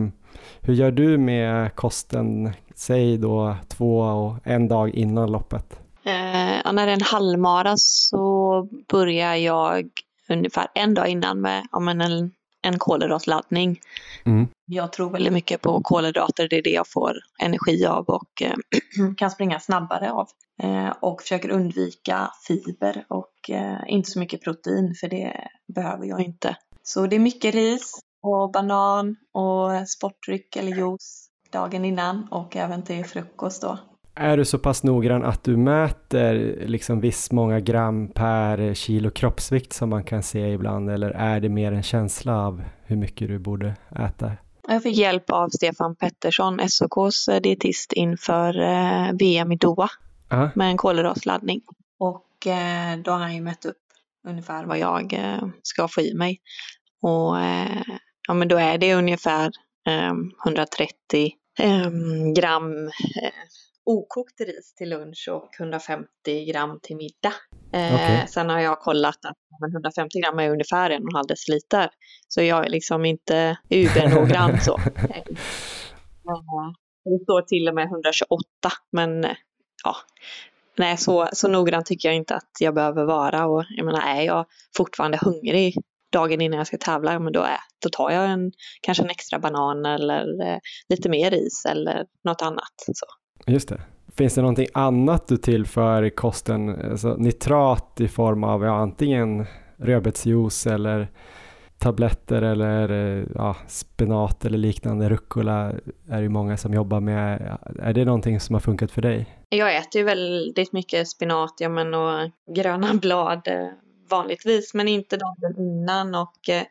hur 0.62 0.74
gör 0.74 0.91
du 0.91 1.18
med 1.18 1.76
kosten, 1.76 2.52
säg 2.76 3.18
då 3.18 3.56
två 3.68 3.99
och 3.99 4.36
en 4.43 4.68
dag 4.68 4.89
innan 4.89 5.32
loppet? 5.32 5.80
Eh, 6.04 6.74
när 6.74 6.86
det 6.86 6.91
är 6.91 6.95
en 6.95 7.02
halvmara 7.02 7.74
så 7.78 8.68
börjar 8.89 9.36
jag 9.36 9.89
ungefär 10.30 10.68
en 10.76 10.93
dag 10.93 11.08
innan 11.08 11.41
med 11.41 11.68
men 11.82 12.02
en, 12.02 12.32
en 12.62 12.80
kolhydratladdning. 12.80 13.80
Mm. 14.26 14.47
Jag 14.66 14.93
tror 14.93 15.10
väldigt 15.10 15.34
mycket 15.34 15.62
på 15.62 15.82
kolhydrater, 15.82 16.47
det 16.49 16.58
är 16.58 16.64
det 16.64 16.70
jag 16.70 16.88
får 16.88 17.18
energi 17.41 17.86
av 17.86 18.06
och 18.06 18.41
eh, 18.41 18.56
kan 19.18 19.32
springa 19.32 19.60
snabbare 19.60 20.12
av. 20.12 20.28
Eh, 20.64 20.93
och 20.99 21.22
försöker 21.22 21.49
undvika 21.49 22.32
fiber 22.47 23.06
och 23.10 23.49
eh, 23.49 23.80
inte 23.88 24.12
så 24.12 24.20
mycket 24.20 24.43
protein 24.43 24.95
för 24.99 25.10
det 25.10 25.47
behöver 25.76 26.06
jag 26.06 26.22
inte. 26.22 26.58
Så 26.84 27.08
det 27.08 27.16
är 27.16 27.20
mycket 27.20 27.56
ris 27.56 27.99
och 28.22 28.52
banan 28.52 29.16
och 29.34 29.89
sportdryck 29.89 30.56
eller 30.56 30.76
juice 30.76 31.28
dagen 31.52 31.86
innan 31.86 32.28
och 32.32 32.56
även 32.56 32.84
till 32.84 33.06
frukost 33.06 33.62
då. 33.62 33.80
Är 34.16 34.38
du 34.38 34.45
så 34.45 34.59
pass 34.59 34.84
noggrann 34.84 35.24
att 35.24 35.43
du 35.43 35.57
mäter 35.57 36.64
liksom 36.66 36.99
viss 36.99 37.32
många 37.32 37.59
gram 37.59 38.07
per 38.07 38.74
kilo 38.74 39.09
kroppsvikt 39.09 39.74
som 39.74 39.89
man 39.89 40.03
kan 40.03 40.24
se 40.24 40.39
ibland 40.39 40.89
eller 40.89 41.09
är 41.12 41.39
det 41.39 41.49
mer 41.49 41.72
en 41.72 41.84
känsla 41.84 42.38
av 42.38 42.64
hur 42.84 42.95
mycket 42.95 43.28
du 43.28 43.39
borde 43.39 43.76
äta? 43.99 44.32
Jag 44.68 44.84
fick 44.84 44.97
hjälp 44.97 45.30
av 45.30 45.49
Stefan 45.49 45.95
Pettersson, 45.95 46.59
SOKs 46.70 47.26
dietist 47.43 47.93
inför 47.93 48.62
eh, 48.62 49.14
VM 49.20 49.51
i 49.51 49.55
Doha 49.55 49.89
Aha. 50.32 50.49
med 50.55 50.68
en 50.68 50.78
kolhydratladdning. 50.78 51.62
Och 51.99 52.47
eh, 52.47 52.97
då 52.97 53.12
har 53.12 53.20
han 53.20 53.36
ju 53.36 53.41
mätt 53.41 53.66
upp 53.66 53.78
ungefär 54.28 54.66
vad 54.66 54.80
jag 54.80 55.14
eh, 55.14 55.47
ska 55.64 55.88
få 55.88 56.01
i 56.01 56.14
mig. 56.14 56.39
Och 57.01 57.38
ja, 58.28 58.34
men 58.34 58.47
då 58.47 58.57
är 58.57 58.78
det 58.78 58.93
ungefär 58.93 59.51
eh, 59.88 60.14
130 60.45 61.32
eh, 61.59 61.89
gram 62.36 62.89
okokt 63.86 64.41
ris 64.41 64.73
till 64.75 64.89
lunch 64.89 65.29
och 65.32 65.59
150 65.59 66.45
gram 66.45 66.79
till 66.84 66.95
middag. 66.95 67.34
Eh. 67.73 68.25
Sen 68.25 68.49
har 68.49 68.59
jag 68.59 68.79
kollat 68.79 69.25
att 69.25 69.38
men 69.61 69.71
150 69.71 70.19
gram 70.19 70.39
är 70.39 70.49
ungefär 70.49 70.89
en 70.89 71.03
och 71.03 71.09
en 71.09 71.15
halv 71.15 71.27
deciliter. 71.27 71.89
Så 72.27 72.41
jag 72.41 72.65
är 72.65 72.69
liksom 72.69 73.05
inte 73.05 73.57
übernoggrann 73.69 74.59
så. 74.61 74.79
Eh, 76.23 76.71
Det 77.03 77.23
står 77.23 77.41
till 77.41 77.67
och 77.67 77.75
med 77.75 77.86
128 77.86 78.38
men 78.91 79.23
eh, 79.23 79.36
ja, 79.84 79.95
nej 80.77 80.97
så, 80.97 81.29
så 81.34 81.47
noggrann 81.47 81.84
tycker 81.84 82.09
jag 82.09 82.15
inte 82.15 82.36
att 82.36 82.51
jag 82.59 82.73
behöver 82.73 83.05
vara 83.05 83.45
och 83.45 83.65
jag 83.69 83.86
menar 83.86 84.01
är 84.01 84.21
jag 84.21 84.45
fortfarande 84.77 85.17
hungrig 85.21 85.75
dagen 86.11 86.41
innan 86.41 86.57
jag 86.57 86.67
ska 86.67 86.77
tävla, 86.77 87.19
men 87.19 87.34
då, 87.34 87.41
är, 87.41 87.57
då 87.84 87.89
tar 87.89 88.11
jag 88.11 88.29
en, 88.29 88.51
kanske 88.82 89.03
en 89.03 89.09
extra 89.09 89.39
banan 89.39 89.86
eller 89.86 90.47
eh, 90.47 90.59
lite 90.89 91.09
mer 91.09 91.32
ris 91.32 91.65
eller 91.65 92.05
något 92.23 92.41
annat. 92.41 92.73
Så. 92.77 93.05
Just 93.47 93.69
det. 93.69 93.81
Finns 94.15 94.35
det 94.35 94.41
någonting 94.41 94.67
annat 94.73 95.27
du 95.27 95.37
tillför 95.37 96.03
i 96.03 96.09
kosten? 96.09 96.91
Alltså 96.91 97.15
nitrat 97.15 98.01
i 98.01 98.07
form 98.07 98.43
av 98.43 98.63
ja, 98.63 98.71
antingen 98.71 99.45
rödbetsjuice 99.77 100.67
eller 100.67 101.07
tabletter 101.81 102.41
eller 102.41 102.91
eh, 102.91 103.25
ja, 103.35 103.55
spenat 103.67 104.45
eller 104.45 104.57
liknande. 104.57 105.09
Rucola 105.09 105.73
är 106.09 106.21
det 106.21 106.29
många 106.29 106.57
som 106.57 106.73
jobbar 106.73 106.99
med. 106.99 107.57
Är 107.79 107.93
det 107.93 108.05
någonting 108.05 108.39
som 108.39 108.55
har 108.55 108.59
funkat 108.59 108.91
för 108.91 109.01
dig? 109.01 109.37
Jag 109.49 109.75
äter 109.75 109.99
ju 109.99 110.03
väldigt 110.03 110.73
mycket 110.73 111.07
spenat 111.07 111.53
ja, 111.59 111.69
men, 111.69 111.93
och 111.93 112.31
gröna 112.55 112.93
blad 113.01 113.47
eh, 113.47 113.67
vanligtvis, 114.09 114.73
men 114.73 114.87
inte 114.87 115.17
dagen 115.17 115.55
innan. 115.57 116.15
Och 116.15 116.49
eh, 116.49 116.63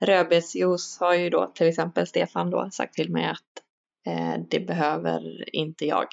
rödbetsjuice 0.00 1.00
har 1.00 1.14
ju 1.14 1.30
då 1.30 1.46
till 1.54 1.68
exempel 1.68 2.06
Stefan 2.06 2.50
då 2.50 2.68
sagt 2.72 2.94
till 2.94 3.10
mig 3.10 3.24
att 3.24 3.62
det 4.50 4.60
behöver 4.60 5.44
inte 5.56 5.86
jag. 5.86 6.06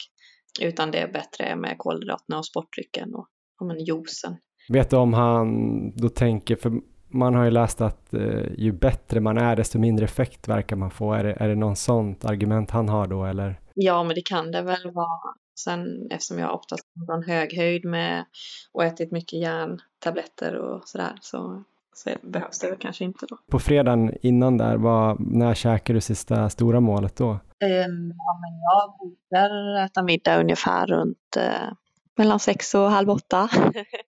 Utan 0.61 0.91
det 0.91 0.99
är 0.99 1.07
bättre 1.07 1.55
med 1.55 1.77
kolhydraterna 1.77 2.37
och 2.37 2.45
sportdrycken 2.45 3.15
och, 3.15 3.27
och 3.59 3.67
men, 3.67 3.79
juicen. 3.79 4.37
Vet 4.69 4.89
du 4.89 4.95
om 4.95 5.13
han 5.13 5.91
då 5.95 6.09
tänker, 6.09 6.55
för 6.55 6.71
man 7.09 7.35
har 7.35 7.43
ju 7.43 7.51
läst 7.51 7.81
att 7.81 8.13
eh, 8.13 8.51
ju 8.57 8.71
bättre 8.71 9.19
man 9.19 9.37
är 9.37 9.55
desto 9.55 9.79
mindre 9.79 10.05
effekt 10.05 10.47
verkar 10.47 10.75
man 10.75 10.91
få. 10.91 11.13
Är 11.13 11.23
det, 11.23 11.33
är 11.33 11.47
det 11.47 11.55
någon 11.55 11.75
sånt 11.75 12.25
argument 12.25 12.71
han 12.71 12.89
har 12.89 13.07
då 13.07 13.25
eller? 13.25 13.59
Ja, 13.73 14.03
men 14.03 14.15
det 14.15 14.21
kan 14.21 14.51
det 14.51 14.61
väl 14.61 14.91
vara. 14.91 15.33
Sen 15.59 16.07
eftersom 16.11 16.39
jag 16.39 16.55
oftast 16.55 16.83
kommer 16.93 17.05
från 17.05 17.35
hög 17.35 17.57
höjd 17.57 17.85
med 17.85 18.25
och 18.73 18.83
ätit 18.83 19.11
mycket 19.11 19.39
järntabletter 19.39 20.55
och 20.55 20.81
sådär 20.85 21.17
så, 21.21 21.63
så 21.97 22.09
behövs 22.23 22.59
det 22.59 22.67
väl 22.67 22.77
kanske 22.79 23.03
inte 23.03 23.25
då. 23.29 23.37
På 23.51 23.59
fredagen 23.59 24.13
innan 24.21 24.57
där, 24.57 24.77
vad, 24.77 25.19
när 25.19 25.53
käkar 25.53 25.93
du 25.93 26.01
sista 26.01 26.49
stora 26.49 26.79
målet 26.79 27.15
då? 27.15 27.29
Um, 27.29 28.13
ja, 28.17 28.39
men 28.41 28.59
jag 28.61 28.97
brukar 28.99 29.85
äta 29.85 30.03
middag 30.03 30.39
ungefär 30.39 30.87
runt 30.87 31.37
eh, 31.37 31.73
mellan 32.17 32.39
sex 32.39 32.75
och 32.75 32.91
halv 32.91 33.09
åtta. 33.09 33.49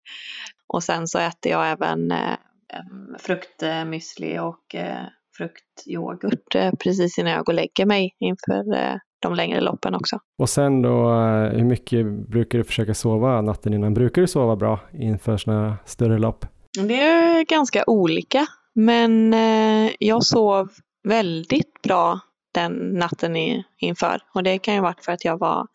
och 0.68 0.84
sen 0.84 1.08
så 1.08 1.20
äter 1.20 1.52
jag 1.52 1.72
även 1.72 2.12
eh, 2.12 2.38
em, 2.74 3.16
fruktmüsli 3.20 4.40
och 4.40 4.76
eh, 4.76 5.06
fruktyoghurt 5.38 6.56
eh, 6.56 6.72
precis 6.72 7.20
innan 7.20 7.32
jag 7.32 7.46
går 7.46 7.54
och 7.54 7.56
lägger 7.56 7.86
mig 7.86 8.16
inför 8.20 8.76
eh, 8.76 8.96
de 9.20 9.34
längre 9.34 9.62
loppen 9.62 9.96
också. 9.96 10.20
Och 10.38 10.50
sen 10.50 10.82
då, 10.82 11.12
eh, 11.12 11.58
hur 11.58 11.66
mycket 11.66 12.06
brukar 12.06 12.58
du 12.58 12.64
försöka 12.64 12.94
sova 12.94 13.42
natten 13.42 13.74
innan? 13.74 13.94
Brukar 13.94 14.22
du 14.22 14.28
sova 14.28 14.56
bra 14.56 14.80
inför 14.94 15.38
sådana 15.38 15.78
större 15.86 16.18
lopp? 16.18 16.46
Det 16.74 17.02
är 17.02 17.44
ganska 17.44 17.84
olika, 17.88 18.48
men 18.74 19.34
eh, 19.34 19.92
jag 20.00 20.24
sov 20.24 20.70
väldigt 21.04 21.82
bra 21.82 22.20
den 22.54 22.72
natten 22.74 23.36
i, 23.36 23.64
inför. 23.78 24.22
Och 24.34 24.44
det 24.44 24.60
kan 24.60 24.74
ju 24.74 24.80
ha 24.80 24.88
varit 24.88 25.06
för 25.06 25.12
att 25.12 25.26
jag 25.26 25.40
var 25.40 25.68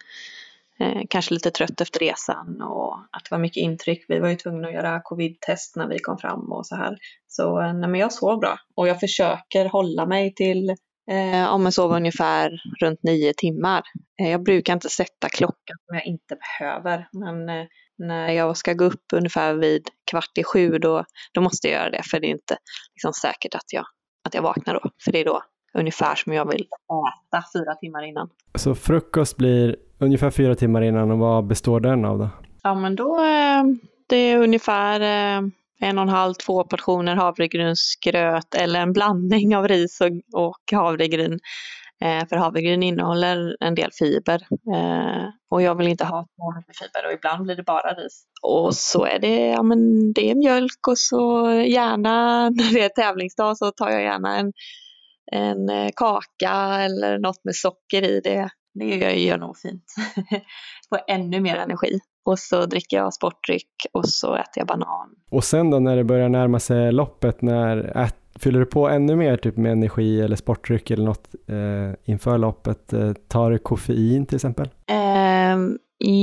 eh, 0.80 1.03
kanske 1.11 1.34
lite 1.34 1.51
trött 1.51 1.80
efter 1.80 2.01
resan 2.01 2.62
och 2.62 2.95
att 2.95 3.24
det 3.24 3.30
var 3.30 3.38
mycket 3.38 3.62
intryck. 3.62 4.05
Vi 4.09 4.18
var 4.18 4.28
ju 4.28 4.36
tvungna 4.36 4.68
att 4.68 4.74
göra 4.74 5.01
covid-test 5.05 5.76
när 5.76 5.88
vi 5.88 5.99
kom 5.99 6.18
fram 6.18 6.53
och 6.53 6.66
så 6.66 6.76
här. 6.76 6.97
Så 7.28 7.61
eh, 7.61 7.74
nej, 7.74 7.90
men 7.90 8.01
jag 8.01 8.12
sov 8.12 8.38
bra 8.38 8.59
och 8.74 8.88
jag 8.88 9.01
försöker 9.01 9.68
hålla 9.68 10.07
mig 10.07 10.34
till 10.34 10.70
eh, 11.11 11.55
om 11.55 11.64
jag 11.64 11.72
sover 11.72 11.97
ungefär 11.97 12.51
runt 12.80 13.03
nio 13.03 13.34
timmar. 13.36 13.82
Eh, 14.20 14.30
jag 14.30 14.43
brukar 14.43 14.72
inte 14.72 14.88
sätta 14.88 15.28
klockan 15.28 15.76
om 15.90 15.97
jag 15.97 16.07
inte 16.07 16.36
behöver, 16.36 17.09
men 17.12 17.49
eh, 17.49 17.66
när 18.03 18.32
jag 18.32 18.57
ska 18.57 18.72
gå 18.72 18.84
upp 18.84 19.05
ungefär 19.12 19.55
vid 19.55 19.88
kvart 20.11 20.38
i 20.38 20.44
sju 20.44 20.78
då, 20.78 21.05
då 21.32 21.40
måste 21.40 21.68
jag 21.68 21.80
göra 21.80 21.90
det 21.90 22.03
för 22.11 22.20
det 22.20 22.26
är 22.26 22.30
inte 22.30 22.57
liksom 22.94 23.12
säkert 23.12 23.55
att 23.55 23.72
jag, 23.72 23.84
att 24.24 24.34
jag 24.34 24.42
vaknar 24.42 24.74
då. 24.74 24.90
För 25.05 25.12
det 25.12 25.20
är 25.20 25.24
då 25.24 25.42
ungefär 25.74 26.14
som 26.14 26.32
jag 26.32 26.50
vill 26.50 26.62
äta 26.62 27.44
fyra 27.53 27.74
timmar 27.74 28.03
innan. 28.03 28.28
Så 28.55 28.74
frukost 28.74 29.36
blir 29.36 29.76
ungefär 29.98 30.30
fyra 30.30 30.55
timmar 30.55 30.82
innan 30.82 31.11
och 31.11 31.18
vad 31.18 31.46
består 31.46 31.80
den 31.80 32.05
av 32.05 32.18
då? 32.18 32.28
Ja 32.62 32.74
men 32.74 32.96
då 32.96 33.18
eh, 33.18 33.64
det 34.07 34.16
är 34.16 34.38
ungefär 34.38 35.00
eh, 35.00 35.48
en 35.80 35.98
och 35.98 36.03
en 36.03 36.09
halv, 36.09 36.34
två 36.34 36.64
portioner 36.64 37.16
havregrynsgröt 37.16 38.55
eller 38.55 38.80
en 38.80 38.92
blandning 38.92 39.57
av 39.57 39.68
ris 39.68 40.00
och, 40.00 40.40
och 40.40 40.72
havregryn. 40.72 41.38
Eh, 42.03 42.26
för 42.28 42.36
havregryn 42.36 42.82
innehåller 42.82 43.57
en 43.61 43.74
del 43.74 43.90
fiber 43.98 44.46
eh, 44.74 45.28
och 45.50 45.62
jag 45.62 45.74
vill 45.74 45.88
inte 45.88 46.05
ha 46.05 46.26
så 46.36 46.55
mycket 46.57 46.78
fiber 46.78 47.07
och 47.07 47.12
ibland 47.12 47.42
blir 47.42 47.57
det 47.57 47.62
bara 47.62 47.94
ris. 47.94 48.24
Och 48.42 48.74
så 48.74 49.05
är 49.05 49.18
det, 49.18 49.46
ja 49.46 49.62
men 49.62 50.12
det 50.12 50.30
är 50.30 50.34
mjölk 50.34 50.88
och 50.88 50.98
så 50.98 51.50
gärna 51.50 52.48
när 52.50 52.72
det 52.72 52.84
är 52.84 52.88
tävlingsdag 52.88 53.59
så 53.59 53.70
tar 53.70 53.90
jag 53.90 54.03
gärna 54.03 54.36
en, 54.36 54.53
en 55.32 55.68
eh, 55.68 55.90
kaka 55.96 56.80
eller 56.80 57.18
något 57.18 57.44
med 57.44 57.57
socker 57.57 58.03
i 58.03 58.20
det. 58.20 58.48
Det 58.74 58.84
gör, 58.84 59.11
gör 59.11 59.38
nog 59.38 59.57
fint. 59.59 59.84
Får 60.88 61.00
ännu 61.09 61.40
mer 61.40 61.57
energi. 61.57 62.00
Och 62.24 62.38
så 62.38 62.66
dricker 62.66 62.96
jag 62.96 63.14
sportdryck 63.14 63.70
och 63.92 64.09
så 64.09 64.34
äter 64.34 64.53
jag 64.55 64.66
banan. 64.66 65.09
Och 65.30 65.44
sen 65.44 65.70
då 65.70 65.78
när 65.78 65.96
det 65.96 66.05
börjar 66.05 66.28
närma 66.28 66.61
sig 66.61 66.92
loppet, 66.92 67.42
när 67.42 67.96
ät, 67.96 68.22
fyller 68.41 68.61
du 68.61 68.66
på 68.66 68.89
ännu 68.89 69.16
mer 69.16 69.37
typ 69.37 69.57
med 69.57 69.72
energi 69.72 70.20
eller 70.20 70.37
sportdryck 70.37 70.91
eller 70.91 71.05
något 71.05 71.28
eh, 71.49 72.12
inför 72.12 72.39
loppet? 72.39 72.93
Eh, 72.93 73.12
tar 73.12 73.51
du 73.51 73.59
koffein 73.59 74.26
till 74.26 74.37
exempel? 74.37 74.68
Ehm, 74.87 75.78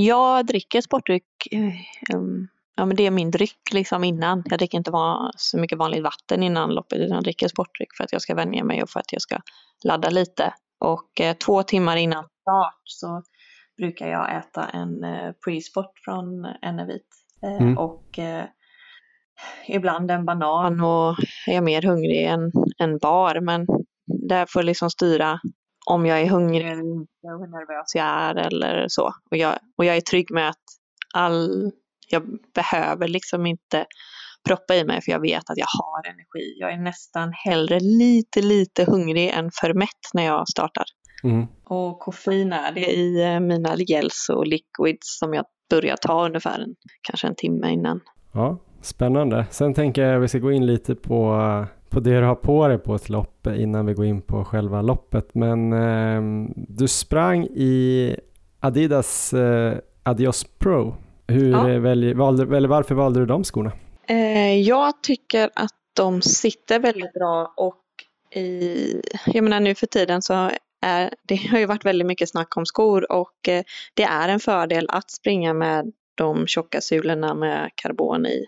jag 0.06 0.46
dricker 0.46 0.82
sportdryck. 0.82 1.24
ehm, 1.52 2.48
ja, 2.76 2.86
men 2.86 2.96
det 2.96 3.06
är 3.06 3.12
min 3.12 3.32
dryck 3.32 3.74
liksom 3.74 4.04
innan. 4.04 4.44
Jag 4.46 4.60
dricker 4.60 4.78
inte 4.78 4.92
så 5.38 5.58
mycket 5.60 5.78
vanligt 5.78 6.04
vatten 6.04 6.44
innan 6.44 6.70
loppet 6.70 7.00
utan 7.00 7.16
jag 7.16 7.24
dricker 7.24 7.48
sportdryck 7.48 7.90
för 7.98 8.04
att 8.04 8.12
jag 8.12 8.22
ska 8.22 8.36
vänja 8.36 8.64
mig 8.64 8.84
och 8.84 8.90
för 8.90 9.00
att 9.00 9.14
jag 9.14 9.22
ska 9.22 9.38
ladda 9.84 10.10
lite. 10.10 10.54
Och 10.80 11.22
eh, 11.22 11.34
två 11.34 11.64
timmar 11.64 11.96
innan 11.98 12.24
start 12.42 12.82
så 12.84 13.24
brukar 13.78 14.08
jag 14.08 14.38
äta 14.38 14.66
en 14.66 15.04
eh, 15.04 15.32
pre-sport 15.46 16.00
från 16.06 16.46
Enevit. 16.62 17.08
Eh, 17.44 17.62
Mm. 17.62 17.78
Och 17.78 18.20
eh, 18.20 18.46
ibland 19.68 20.12
en 20.12 20.26
banan 20.26 20.82
och 20.82 21.16
är 21.48 21.54
jag 21.54 21.64
mer 21.64 21.82
hungrig 21.82 22.26
än 22.26 22.52
en 22.78 22.98
bar. 22.98 23.42
Men 23.42 23.66
där 24.30 24.46
får 24.46 24.60
jag 24.60 24.66
liksom 24.66 24.90
styra 24.90 25.40
om 25.86 26.06
jag 26.06 26.22
är 26.22 26.30
hungrig 26.30 26.68
eller 26.68 26.94
inte 26.94 27.28
och 27.28 27.40
hur 27.40 27.48
nervös 27.48 27.96
jag 27.96 28.06
är 28.06 28.36
eller 28.36 28.86
så. 28.88 29.14
Och 29.32 29.38
jag, 29.38 29.58
och 29.78 29.86
jag 29.86 29.98
är 29.98 30.02
trygg 30.02 30.32
med 30.32 30.50
att 30.50 30.64
all, 31.16 31.72
jag 32.10 32.24
behöver 32.56 33.08
liksom 33.08 33.46
inte 33.46 33.86
proppa 34.48 34.76
i 34.76 34.86
mig 34.86 35.02
för 35.02 35.12
jag 35.12 35.22
vet 35.22 35.50
att 35.50 35.58
jag 35.58 35.68
har 35.80 36.08
energi. 36.08 36.56
Jag 36.58 36.74
är 36.74 36.78
nästan 36.78 37.34
hellre 37.34 37.80
lite, 37.80 38.42
lite 38.42 38.86
hungrig 38.86 39.30
än 39.30 39.50
för 39.62 39.74
mätt 39.74 40.10
när 40.14 40.26
jag 40.26 40.50
startar. 40.50 40.86
Mm. 41.24 41.48
Och 41.66 42.00
koffein 42.00 42.54
är 42.54 42.72
det 42.72 42.92
i 42.92 43.24
eh, 43.24 43.40
mina 43.40 43.76
gels 43.76 44.30
och 44.30 44.48
liquids 44.48 45.20
som 45.20 45.34
jag 45.34 45.46
börjar 45.70 45.96
ta 45.96 46.26
ungefär 46.26 46.60
en, 46.60 46.76
kanske 47.02 47.28
en 47.28 47.36
timme 47.36 47.70
innan. 47.70 48.02
Ja, 48.34 48.58
spännande. 48.82 49.46
Sen 49.52 49.74
tänker 49.74 50.02
jag 50.06 50.16
att 50.18 50.24
vi 50.24 50.28
ska 50.28 50.38
gå 50.40 50.52
in 50.52 50.66
lite 50.66 50.96
på, 50.96 51.40
på 51.90 52.00
det 52.00 52.20
du 52.20 52.26
har 52.26 52.36
på 52.36 52.68
dig 52.68 52.78
på 52.78 52.96
ett 52.96 53.10
lopp 53.10 53.48
innan 53.48 53.86
vi 53.86 53.94
går 53.94 54.06
in 54.06 54.22
på 54.22 54.46
själva 54.46 54.82
loppet. 54.82 55.36
Men 55.36 55.74
eh, 55.74 56.50
du 56.56 56.88
sprang 56.88 57.44
i 57.46 58.16
Adidas 58.60 59.34
eh, 59.34 59.78
Adios 60.04 60.44
Pro. 60.60 60.96
Hur 61.28 61.52
Ja. 61.52 61.80
välj, 61.80 62.14
valde, 62.14 62.58
eller 62.58 62.68
varför 62.68 62.96
valde 62.96 63.20
du 63.20 63.26
de 63.26 63.44
skorna? 63.44 63.72
Eh, 64.08 64.60
jag 64.62 65.04
tycker 65.04 65.50
att 65.56 65.72
de 65.94 66.22
sitter 66.22 66.80
väldigt 66.80 67.14
bra 67.14 67.54
och 67.58 67.76
i, 68.36 69.02
jag 69.26 69.44
menar 69.44 69.60
nu 69.60 69.76
för 69.76 69.88
tiden 69.88 70.22
så 70.22 70.50
är, 70.82 71.14
det 71.28 71.36
har 71.36 71.60
ju 71.60 71.66
varit 71.66 71.86
väldigt 71.86 72.08
mycket 72.08 72.30
snack 72.30 72.58
om 72.58 72.66
skor 72.66 73.12
och 73.12 73.48
eh, 73.48 73.64
det 73.94 74.04
är 74.04 74.30
en 74.30 74.40
fördel 74.40 74.86
att 74.90 75.12
springa 75.12 75.54
med 75.54 75.92
de 76.20 76.48
tjocka 76.48 76.82
sulorna 76.82 77.34
med 77.34 77.70
karbon 77.76 78.26
i. 78.26 78.46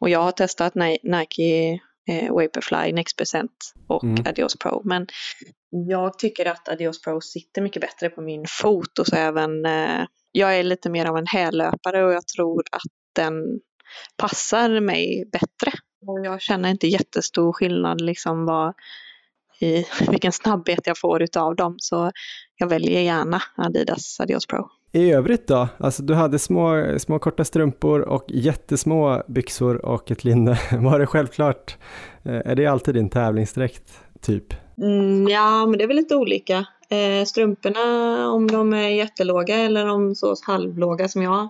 Och 0.00 0.08
jag 0.08 0.20
har 0.20 0.32
testat 0.32 0.74
Nike 1.02 1.80
eh, 2.08 2.32
Vaporfly 2.32 2.92
Next 2.92 3.16
Percent 3.16 3.74
och 3.88 4.04
mm. 4.04 4.24
Adios 4.26 4.56
Pro. 4.56 4.82
Men 4.84 5.06
jag 5.70 6.18
tycker 6.18 6.46
att 6.46 6.68
Adios 6.68 7.02
Pro 7.02 7.20
sitter 7.20 7.62
mycket 7.62 7.82
bättre 7.82 8.10
på 8.10 8.20
min 8.20 8.44
fot 8.48 8.98
och 8.98 9.06
så 9.06 9.16
även 9.16 9.66
eh, 9.66 10.06
jag 10.32 10.58
är 10.58 10.62
lite 10.62 10.90
mer 10.90 11.06
av 11.06 11.16
en 11.16 11.26
hällöpare 11.26 12.04
och 12.04 12.12
jag 12.12 12.26
tror 12.26 12.62
att 12.72 12.92
den 13.14 13.60
passar 14.16 14.80
mig 14.80 15.24
bättre. 15.32 15.72
Och 16.06 16.26
jag 16.26 16.40
känner 16.40 16.68
inte 16.68 16.86
jättestor 16.86 17.52
skillnad 17.52 18.00
liksom 18.00 18.46
vad, 18.46 18.74
i 19.60 19.86
vilken 20.10 20.32
snabbhet 20.32 20.86
jag 20.86 20.98
får 20.98 21.22
utav 21.22 21.56
dem. 21.56 21.74
Så 21.78 22.10
jag 22.56 22.68
väljer 22.68 23.00
gärna 23.00 23.42
Adidas 23.56 24.20
Adios 24.20 24.46
Pro. 24.46 24.68
I 24.94 25.10
övrigt 25.10 25.46
då? 25.46 25.68
Alltså 25.78 26.02
du 26.02 26.14
hade 26.14 26.38
små, 26.38 26.94
små 26.98 27.18
korta 27.18 27.44
strumpor 27.44 28.00
och 28.00 28.24
jättesmå 28.28 29.22
byxor 29.28 29.84
och 29.84 30.10
ett 30.10 30.24
linne. 30.24 30.58
Var 30.78 30.98
det 30.98 31.06
självklart? 31.06 31.76
Eh, 32.22 32.40
är 32.44 32.54
det 32.54 32.66
alltid 32.66 32.94
din 32.94 33.10
tävlingsdräkt, 33.10 33.98
typ? 34.20 34.54
Mm, 34.78 35.28
ja, 35.28 35.66
men 35.66 35.78
det 35.78 35.84
är 35.84 35.88
väl 35.88 35.96
lite 35.96 36.16
olika. 36.16 36.66
Eh, 36.88 37.24
strumporna, 37.26 38.28
om 38.30 38.46
de 38.46 38.72
är 38.72 38.88
jättelåga 38.88 39.56
eller 39.56 39.88
om 39.88 40.14
så 40.14 40.34
halvlåga 40.46 41.08
som 41.08 41.22
jag 41.22 41.48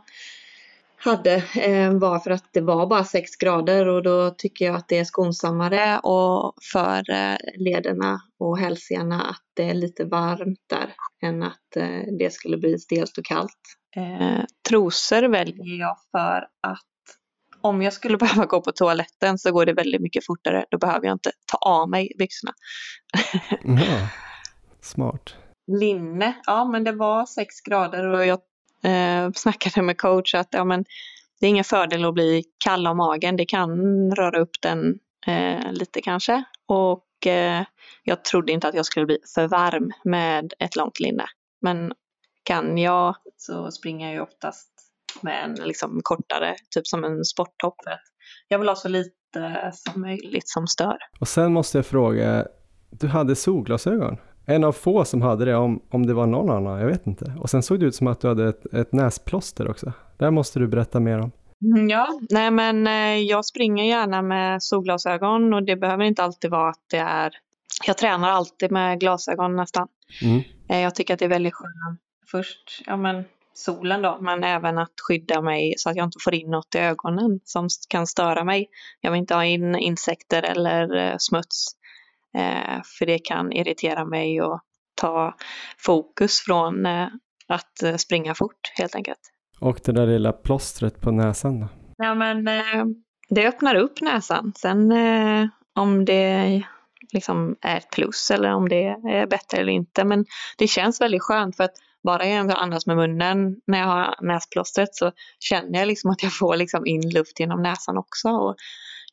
hade 1.05 1.35
eh, 1.57 1.93
var 1.93 2.19
för 2.19 2.31
att 2.31 2.49
det 2.53 2.61
var 2.61 2.87
bara 2.87 3.05
6 3.05 3.37
grader 3.37 3.89
och 3.89 4.03
då 4.03 4.31
tycker 4.31 4.65
jag 4.65 4.75
att 4.75 4.89
det 4.89 4.99
är 4.99 5.05
skonsammare 5.05 5.99
och 5.99 6.55
för 6.73 7.11
eh, 7.11 7.37
lederna 7.57 8.21
och 8.39 8.59
hälsenorna 8.59 9.23
att 9.23 9.43
det 9.55 9.71
är 9.71 9.75
lite 9.75 10.05
varmt 10.05 10.61
där 10.67 10.95
än 11.23 11.43
att 11.43 11.77
eh, 11.77 12.03
det 12.19 12.33
skulle 12.33 12.59
bli 12.59 12.79
stelt 12.79 13.19
och 13.19 13.25
kallt. 13.25 13.61
Trosor 14.69 15.29
väljer 15.29 15.79
jag 15.79 15.97
för 16.13 16.47
att 16.61 16.81
om 17.61 17.83
jag 17.83 17.93
skulle 17.93 18.17
behöva 18.19 18.47
gå 18.47 18.61
på 18.61 18.73
toaletten 18.73 19.39
så 19.39 19.53
går 19.53 19.67
det 19.67 19.73
väldigt 19.73 20.01
mycket 20.01 20.27
fortare. 20.27 20.65
Då 20.71 20.79
behöver 20.79 21.07
jag 21.07 21.15
inte 21.15 21.33
ta 21.53 21.59
av 21.59 21.91
mig 21.91 22.13
byxorna. 22.19 22.53
ja, 23.91 24.09
smart. 24.81 25.37
Linne, 25.67 26.35
ja 26.47 26.65
men 26.65 26.85
det 26.85 26.93
var 26.93 27.27
6 27.27 27.61
grader 27.61 28.07
och 28.07 28.27
jag 28.27 28.39
eh, 28.85 29.31
snackade 29.35 29.83
med 29.83 29.99
coach 29.99 30.35
att 30.35 30.49
ja, 30.51 30.65
men, 30.65 30.85
det 31.41 31.47
är 31.47 31.51
ingen 31.51 31.65
fördel 31.65 32.05
att 32.05 32.15
bli 32.15 32.45
kall 32.65 32.87
om 32.87 32.97
magen. 32.97 33.37
Det 33.37 33.47
kan 33.47 33.71
röra 34.15 34.41
upp 34.41 34.63
den 34.63 34.99
eh, 35.27 35.73
lite 35.73 36.01
kanske. 36.01 36.45
Och 36.67 37.27
eh, 37.27 37.65
jag 38.03 38.25
trodde 38.25 38.53
inte 38.53 38.69
att 38.69 38.75
jag 38.75 38.87
skulle 38.87 39.07
bli 39.07 39.19
för 39.35 39.49
varm 39.49 39.93
med 40.05 40.53
ett 40.59 40.77
långt 40.77 41.01
linne. 41.01 41.25
Men 41.61 41.93
kan 42.43 42.79
jag 42.79 43.17
så 43.37 43.71
springer 43.71 44.15
jag 44.15 44.23
oftast 44.23 44.71
med 45.21 45.45
en 45.45 45.55
liksom 45.55 46.01
kortare, 46.03 46.55
typ 46.71 46.87
som 46.87 47.05
en 47.05 47.25
sporttopp. 47.25 47.77
Jag 48.49 48.59
vill 48.59 48.69
ha 48.69 48.77
så 48.77 48.89
lite 48.89 49.71
som 49.73 50.01
möjligt 50.01 50.49
som 50.49 50.67
stör. 50.67 50.97
Och 51.21 51.29
sen 51.29 51.53
måste 51.53 51.79
jag 51.79 51.87
fråga, 51.87 52.47
du 52.91 53.07
hade 53.07 53.37
solglasögon? 53.37 54.17
En 54.47 54.65
av 54.65 54.73
få 54.73 55.05
som 55.05 55.23
hade 55.23 55.45
det, 55.45 55.55
om, 55.55 55.83
om 55.91 56.07
det 56.07 56.15
var 56.15 56.27
någon 56.27 56.51
annan, 56.51 56.81
jag 56.81 56.87
vet 56.87 57.07
inte. 57.07 57.33
Och 57.41 57.51
sen 57.51 57.63
såg 57.63 57.81
det 57.81 57.87
ut 57.87 57.95
som 57.95 58.07
att 58.07 58.21
du 58.21 58.29
hade 58.29 58.49
ett, 58.49 58.75
ett 58.75 58.93
näsplåster 58.93 59.71
också. 59.71 59.93
Det 60.17 60.31
måste 60.31 60.59
du 60.59 60.67
berätta 60.67 61.01
mer 61.01 61.19
om. 61.19 61.31
Mm, 61.65 61.89
ja, 61.89 62.21
nej 62.31 62.51
men 62.51 62.87
eh, 62.87 63.23
jag 63.23 63.45
springer 63.45 63.85
gärna 63.85 64.23
med 64.23 64.63
solglasögon 64.63 65.55
och 65.55 65.63
det 65.63 65.77
behöver 65.77 66.05
inte 66.05 66.23
alltid 66.23 66.51
vara 66.51 66.71
att 66.71 66.85
det 66.91 66.99
är... 66.99 67.33
Jag 67.87 67.99
tränar 67.99 68.31
alltid 68.31 68.71
med 68.71 69.01
glasögon 69.01 69.57
nästan. 69.57 69.89
Mm. 70.23 70.43
Eh, 70.69 70.81
jag 70.81 70.95
tycker 70.95 71.15
att 71.15 71.21
det 71.21 71.25
är 71.25 71.29
väldigt 71.29 71.55
skönt. 71.55 72.01
Först, 72.31 72.83
ja 72.87 72.97
men 72.97 73.25
solen 73.55 74.03
då, 74.03 74.19
men 74.21 74.45
även 74.45 74.79
att 74.79 74.93
skydda 75.09 75.41
mig 75.41 75.75
så 75.77 75.91
att 75.91 75.97
jag 75.97 76.07
inte 76.07 76.19
får 76.25 76.35
in 76.35 76.51
något 76.51 76.75
i 76.75 76.79
ögonen 76.79 77.41
som 77.45 77.69
kan 77.89 78.07
störa 78.07 78.45
mig. 78.45 78.69
Jag 79.01 79.11
vill 79.11 79.21
inte 79.21 79.35
ha 79.35 79.45
in 79.45 79.75
insekter 79.77 80.43
eller 80.43 80.97
eh, 80.97 81.17
smuts. 81.19 81.77
Eh, 82.35 82.81
för 82.99 83.07
det 83.07 83.19
kan 83.19 83.53
irritera 83.53 84.05
mig 84.05 84.43
och 84.43 84.61
ta 84.95 85.35
fokus 85.79 86.41
från 86.41 86.87
eh, 86.87 87.09
att 87.49 87.83
eh, 87.83 87.97
springa 87.97 88.35
fort 88.35 88.73
helt 88.79 88.95
enkelt. 88.95 89.21
Och 89.61 89.81
det 89.85 89.93
där 89.93 90.07
lilla 90.07 90.33
plåstret 90.33 91.01
på 91.01 91.11
näsan 91.11 91.61
då? 91.61 91.69
Ja 91.97 92.15
men 92.15 92.49
det 93.29 93.49
öppnar 93.49 93.75
upp 93.75 94.01
näsan. 94.01 94.53
Sen 94.57 94.93
om 95.75 96.05
det 96.05 96.63
liksom 97.13 97.57
är 97.61 97.77
ett 97.77 97.91
plus 97.91 98.31
eller 98.31 98.55
om 98.55 98.69
det 98.69 98.87
är 98.87 99.27
bättre 99.27 99.59
eller 99.59 99.73
inte. 99.73 100.05
Men 100.05 100.25
det 100.59 100.67
känns 100.67 101.01
väldigt 101.01 101.23
skönt 101.23 101.57
för 101.57 101.65
att 101.65 101.75
bara 102.05 102.27
jag 102.27 102.51
andas 102.51 102.87
med 102.87 102.97
munnen 102.97 103.57
när 103.67 103.79
jag 103.79 103.87
har 103.87 104.15
näsplåstret 104.21 104.95
så 104.95 105.13
känner 105.39 105.79
jag 105.79 105.89
liksom 105.89 106.11
att 106.11 106.23
jag 106.23 106.33
får 106.33 106.57
liksom 106.57 106.87
in 106.87 107.11
luft 107.11 107.41
genom 107.41 107.63
näsan 107.63 107.99
också. 107.99 108.29
Och 108.29 108.57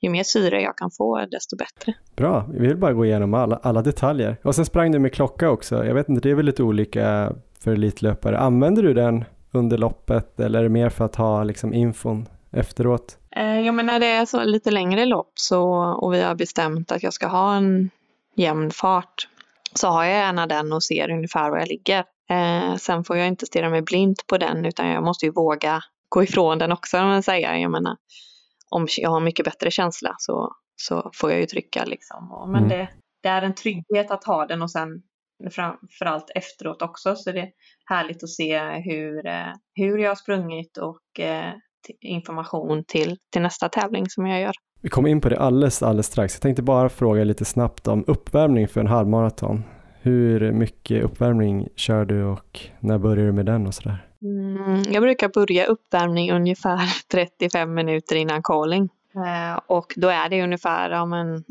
ju 0.01 0.09
mer 0.09 0.23
syre 0.23 0.61
jag 0.61 0.77
kan 0.77 0.91
få 0.91 1.25
desto 1.31 1.57
bättre. 1.57 1.93
Bra, 2.15 2.45
vi 2.53 2.67
vill 2.67 2.77
bara 2.77 2.93
gå 2.93 3.05
igenom 3.05 3.33
alla, 3.33 3.59
alla 3.63 3.81
detaljer. 3.81 4.37
Och 4.43 4.55
sen 4.55 4.65
sprang 4.65 4.91
du 4.91 4.99
med 4.99 5.13
klocka 5.13 5.49
också. 5.49 5.85
Jag 5.85 5.93
vet 5.93 6.09
inte, 6.09 6.21
det 6.21 6.31
är 6.31 6.35
väl 6.35 6.45
lite 6.45 6.63
olika 6.63 7.33
för 7.59 7.71
elitlöpare. 7.71 8.37
Använder 8.37 8.83
du 8.83 8.93
den 8.93 9.25
under 9.51 9.77
loppet 9.77 10.39
eller 10.39 10.59
är 10.59 10.63
det 10.63 10.69
mer 10.69 10.89
för 10.89 11.05
att 11.05 11.15
ha 11.15 11.43
liksom 11.43 11.73
infon 11.73 12.27
efteråt? 12.51 13.17
Eh, 13.35 13.59
ja, 13.59 13.71
men 13.71 13.85
när 13.85 13.99
det 13.99 14.05
är 14.05 14.25
så 14.25 14.43
lite 14.43 14.71
längre 14.71 15.05
lopp 15.05 15.31
så, 15.35 15.63
och 15.73 16.13
vi 16.13 16.21
har 16.21 16.35
bestämt 16.35 16.91
att 16.91 17.03
jag 17.03 17.13
ska 17.13 17.27
ha 17.27 17.55
en 17.55 17.89
jämn 18.35 18.71
fart 18.71 19.27
så 19.73 19.87
har 19.87 20.03
jag 20.03 20.13
gärna 20.13 20.47
den 20.47 20.73
och 20.73 20.83
ser 20.83 21.11
ungefär 21.11 21.49
var 21.49 21.57
jag 21.57 21.67
ligger. 21.67 22.03
Eh, 22.29 22.75
sen 22.75 23.03
får 23.03 23.17
jag 23.17 23.27
inte 23.27 23.45
stirra 23.45 23.69
mig 23.69 23.81
blint 23.81 24.27
på 24.27 24.37
den 24.37 24.65
utan 24.65 24.87
jag 24.87 25.03
måste 25.03 25.25
ju 25.25 25.31
våga 25.31 25.81
gå 26.09 26.23
ifrån 26.23 26.57
den 26.57 26.71
också. 26.71 26.97
Om 26.97 27.07
man 27.07 27.23
säger. 27.23 27.55
Jag 27.55 27.71
menar, 27.71 27.97
om 28.71 28.87
jag 28.97 29.09
har 29.09 29.19
mycket 29.19 29.45
bättre 29.45 29.71
känsla 29.71 30.15
så, 30.17 30.53
så 30.75 31.11
får 31.13 31.31
jag 31.31 31.39
ju 31.39 31.45
trycka 31.45 31.85
liksom. 31.85 32.49
Men 32.51 32.63
mm. 32.63 32.69
det, 32.69 32.89
det, 33.23 33.29
är 33.29 33.41
en 33.41 33.55
trygghet 33.55 34.11
att 34.11 34.23
ha 34.23 34.45
den 34.45 34.61
och 34.61 34.71
sen 34.71 35.01
framförallt 35.51 36.31
efteråt 36.35 36.81
också 36.81 37.15
så 37.15 37.31
det 37.31 37.39
är 37.39 37.49
härligt 37.85 38.23
att 38.23 38.29
se 38.29 38.59
hur, 38.59 39.27
eh, 39.27 39.53
hur 39.75 39.97
jag 39.97 40.09
har 40.09 40.15
sprungit 40.15 40.77
och 40.77 41.19
eh, 41.19 41.53
information 42.01 42.83
till, 42.87 43.17
till 43.31 43.41
nästa 43.41 43.69
tävling 43.69 44.09
som 44.09 44.27
jag 44.27 44.41
gör. 44.41 44.53
Vi 44.81 44.89
kommer 44.89 45.09
in 45.09 45.21
på 45.21 45.29
det 45.29 45.39
alldeles, 45.39 45.83
alldeles 45.83 46.05
strax. 46.05 46.35
Jag 46.35 46.41
tänkte 46.41 46.63
bara 46.63 46.89
fråga 46.89 47.23
lite 47.23 47.45
snabbt 47.45 47.87
om 47.87 48.03
uppvärmning 48.07 48.67
för 48.67 48.81
en 48.81 48.87
halvmaraton. 48.87 49.63
Hur 50.01 50.51
mycket 50.51 51.03
uppvärmning 51.03 51.67
kör 51.75 52.05
du 52.05 52.23
och 52.23 52.59
när 52.79 52.97
börjar 52.97 53.25
du 53.25 53.31
med 53.31 53.45
den 53.45 53.67
och 53.67 53.73
sådär? 53.73 54.10
Mm, 54.23 54.83
jag 54.91 55.01
brukar 55.03 55.29
börja 55.29 55.65
uppvärmning 55.65 56.31
ungefär 56.31 56.79
35 57.11 57.73
minuter 57.73 58.15
innan 58.15 58.43
calling. 58.43 58.89
Eh, 59.15 59.59
och 59.67 59.93
då 59.95 60.07
är 60.07 60.29
det 60.29 60.43
ungefär 60.43 60.89
ja, 60.89 61.17
en 61.17 61.43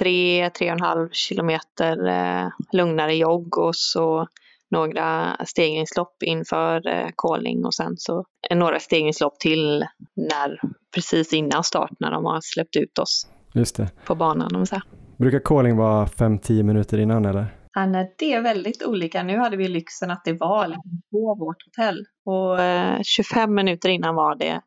3-3,5 0.00 1.08
kilometer 1.12 2.06
eh, 2.08 2.48
lugnare 2.72 3.14
jogg 3.14 3.58
och 3.58 3.76
så 3.76 4.26
några 4.70 5.36
stegringslopp 5.46 6.22
inför 6.22 6.88
eh, 6.88 7.08
calling 7.16 7.64
och 7.64 7.74
sen 7.74 7.96
så 7.96 8.24
några 8.54 8.78
stegringslopp 8.80 9.38
till 9.38 9.84
när, 10.16 10.60
precis 10.94 11.32
innan 11.32 11.64
start 11.64 11.90
när 12.00 12.10
de 12.10 12.24
har 12.24 12.40
släppt 12.42 12.76
ut 12.76 12.98
oss 12.98 13.26
Just 13.54 13.76
det. 13.76 13.90
på 14.06 14.14
banan. 14.14 14.56
Om 14.56 14.66
så. 14.66 14.80
Brukar 15.16 15.38
calling 15.38 15.76
vara 15.76 16.06
5-10 16.06 16.62
minuter 16.62 16.98
innan 16.98 17.24
eller? 17.24 17.46
Ja, 17.74 18.06
det 18.18 18.32
är 18.32 18.40
väldigt 18.40 18.82
olika. 18.82 19.22
Nu 19.22 19.38
hade 19.38 19.56
vi 19.56 19.68
lyxen 19.68 20.10
att 20.10 20.24
det 20.24 20.32
var 20.32 20.68
liksom 20.68 21.02
på 21.10 21.34
vårt 21.34 21.64
hotell 21.64 22.04
och 22.24 22.60
eh, 22.60 23.02
25 23.02 23.54
minuter 23.54 23.88
innan 23.88 24.14
var 24.14 24.34
det 24.34 24.60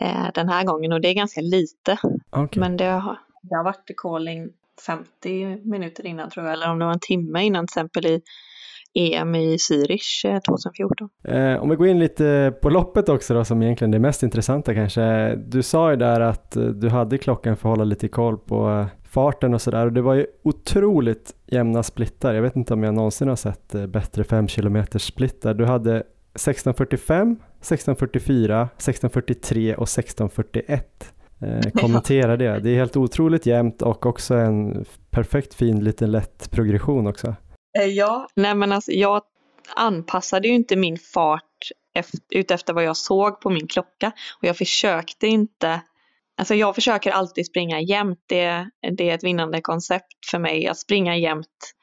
eh, 0.00 0.26
den 0.34 0.48
här 0.48 0.64
gången 0.64 0.92
och 0.92 1.00
det 1.00 1.08
är 1.08 1.14
ganska 1.14 1.40
lite. 1.40 1.98
Okay. 2.30 2.60
Men 2.60 2.76
det 2.76 2.84
har, 2.84 3.18
det 3.42 3.54
har 3.54 3.64
varit 3.64 3.90
calling 3.96 4.48
50 4.86 5.68
minuter 5.70 6.06
innan 6.06 6.30
tror 6.30 6.46
jag, 6.46 6.52
eller 6.52 6.70
om 6.70 6.78
det 6.78 6.84
var 6.84 6.92
en 6.92 7.00
timme 7.00 7.44
innan 7.44 7.66
till 7.66 7.72
exempel 7.72 8.06
i 8.06 8.22
EM 8.94 9.34
i 9.34 9.56
Zürich 9.56 10.22
2014. 10.46 11.08
Eh, 11.24 11.36
eh, 11.36 11.62
om 11.62 11.70
vi 11.70 11.76
går 11.76 11.86
in 11.86 11.98
lite 11.98 12.54
på 12.62 12.70
loppet 12.70 13.08
också 13.08 13.34
då, 13.34 13.44
som 13.44 13.62
egentligen 13.62 13.94
är 13.94 13.98
det 13.98 14.02
mest 14.02 14.22
intressanta 14.22 14.74
kanske. 14.74 15.34
Du 15.36 15.62
sa 15.62 15.90
ju 15.90 15.96
där 15.96 16.20
att 16.20 16.56
eh, 16.56 16.64
du 16.64 16.88
hade 16.88 17.18
klockan 17.18 17.56
för 17.56 17.68
att 17.68 17.72
hålla 17.72 17.84
lite 17.84 18.08
koll 18.08 18.38
på 18.38 18.70
eh, 18.70 18.86
farten 19.04 19.54
och 19.54 19.62
sådär 19.62 19.86
och 19.86 19.92
det 19.92 20.02
var 20.02 20.14
ju 20.14 20.26
otroligt 20.42 21.34
jämna 21.46 21.82
splittar. 21.82 22.34
Jag 22.34 22.42
vet 22.42 22.56
inte 22.56 22.74
om 22.74 22.82
jag 22.82 22.94
någonsin 22.94 23.28
har 23.28 23.36
sett 23.36 23.74
bättre 23.88 24.24
5 24.24 24.46
km 24.46 24.84
splittar. 24.98 25.54
Du 25.54 25.64
hade 25.64 25.96
1645, 26.34 27.32
1644, 27.60 28.62
1643 28.62 29.74
och 29.74 29.82
1641. 29.82 31.12
Eh, 31.40 31.70
kommentera 31.80 32.36
det. 32.36 32.58
Det 32.58 32.70
är 32.70 32.74
helt 32.74 32.96
otroligt 32.96 33.46
jämnt 33.46 33.82
och 33.82 34.06
också 34.06 34.34
en 34.34 34.84
perfekt 35.10 35.54
fin 35.54 35.84
liten 35.84 36.10
lätt 36.10 36.50
progression 36.50 37.06
också. 37.06 37.34
Eh, 37.78 37.86
ja, 37.86 38.28
nej 38.34 38.54
men 38.54 38.72
alltså 38.72 38.92
jag 38.92 39.22
anpassade 39.76 40.48
ju 40.48 40.54
inte 40.54 40.76
min 40.76 40.98
fart 40.98 41.68
efter, 41.94 42.20
utefter 42.30 42.72
vad 42.72 42.84
jag 42.84 42.96
såg 42.96 43.40
på 43.40 43.50
min 43.50 43.68
klocka 43.68 44.12
och 44.40 44.48
jag 44.48 44.56
försökte 44.56 45.26
inte 45.26 45.80
Alltså 46.36 46.54
jag 46.54 46.74
försöker 46.74 47.10
alltid 47.10 47.46
springa 47.46 47.80
jämnt. 47.80 48.18
Det, 48.26 48.70
det 48.96 49.10
är 49.10 49.14
ett 49.14 49.24
vinnande 49.24 49.60
koncept 49.60 50.26
för 50.30 50.38
mig 50.38 50.66
att 50.66 50.78
springa 50.78 51.16
jämnt. 51.16 51.74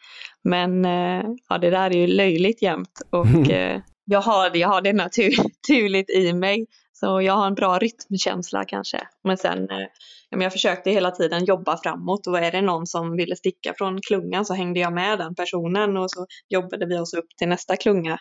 Men 0.43 0.85
eh, 0.85 1.23
ja, 1.49 1.57
det 1.57 1.69
där 1.69 1.89
är 1.89 1.95
ju 1.95 2.07
löjligt 2.07 2.61
jämnt 2.61 3.01
och 3.09 3.49
eh, 3.51 3.81
jag, 4.05 4.21
har, 4.21 4.57
jag 4.57 4.67
har 4.67 4.81
det 4.81 4.93
naturligt 4.93 6.09
i 6.15 6.33
mig. 6.33 6.65
Så 6.99 7.21
jag 7.21 7.33
har 7.33 7.47
en 7.47 7.55
bra 7.55 7.77
rytmkänsla 7.77 8.65
kanske. 8.65 9.07
Men 9.23 9.37
sen, 9.37 9.69
eh, 9.69 9.87
jag 10.29 10.51
försökte 10.51 10.91
hela 10.91 11.11
tiden 11.11 11.45
jobba 11.45 11.77
framåt 11.77 12.27
och 12.27 12.39
är 12.39 12.51
det 12.51 12.61
någon 12.61 12.87
som 12.87 13.15
ville 13.15 13.35
sticka 13.35 13.73
från 13.77 14.01
klungan 14.01 14.45
så 14.45 14.53
hängde 14.53 14.79
jag 14.79 14.93
med 14.93 15.19
den 15.19 15.35
personen 15.35 15.97
och 15.97 16.11
så 16.11 16.25
jobbade 16.49 16.85
vi 16.85 16.97
oss 16.97 17.13
upp 17.13 17.27
till 17.37 17.47
nästa 17.47 17.75
klunga. 17.75 18.19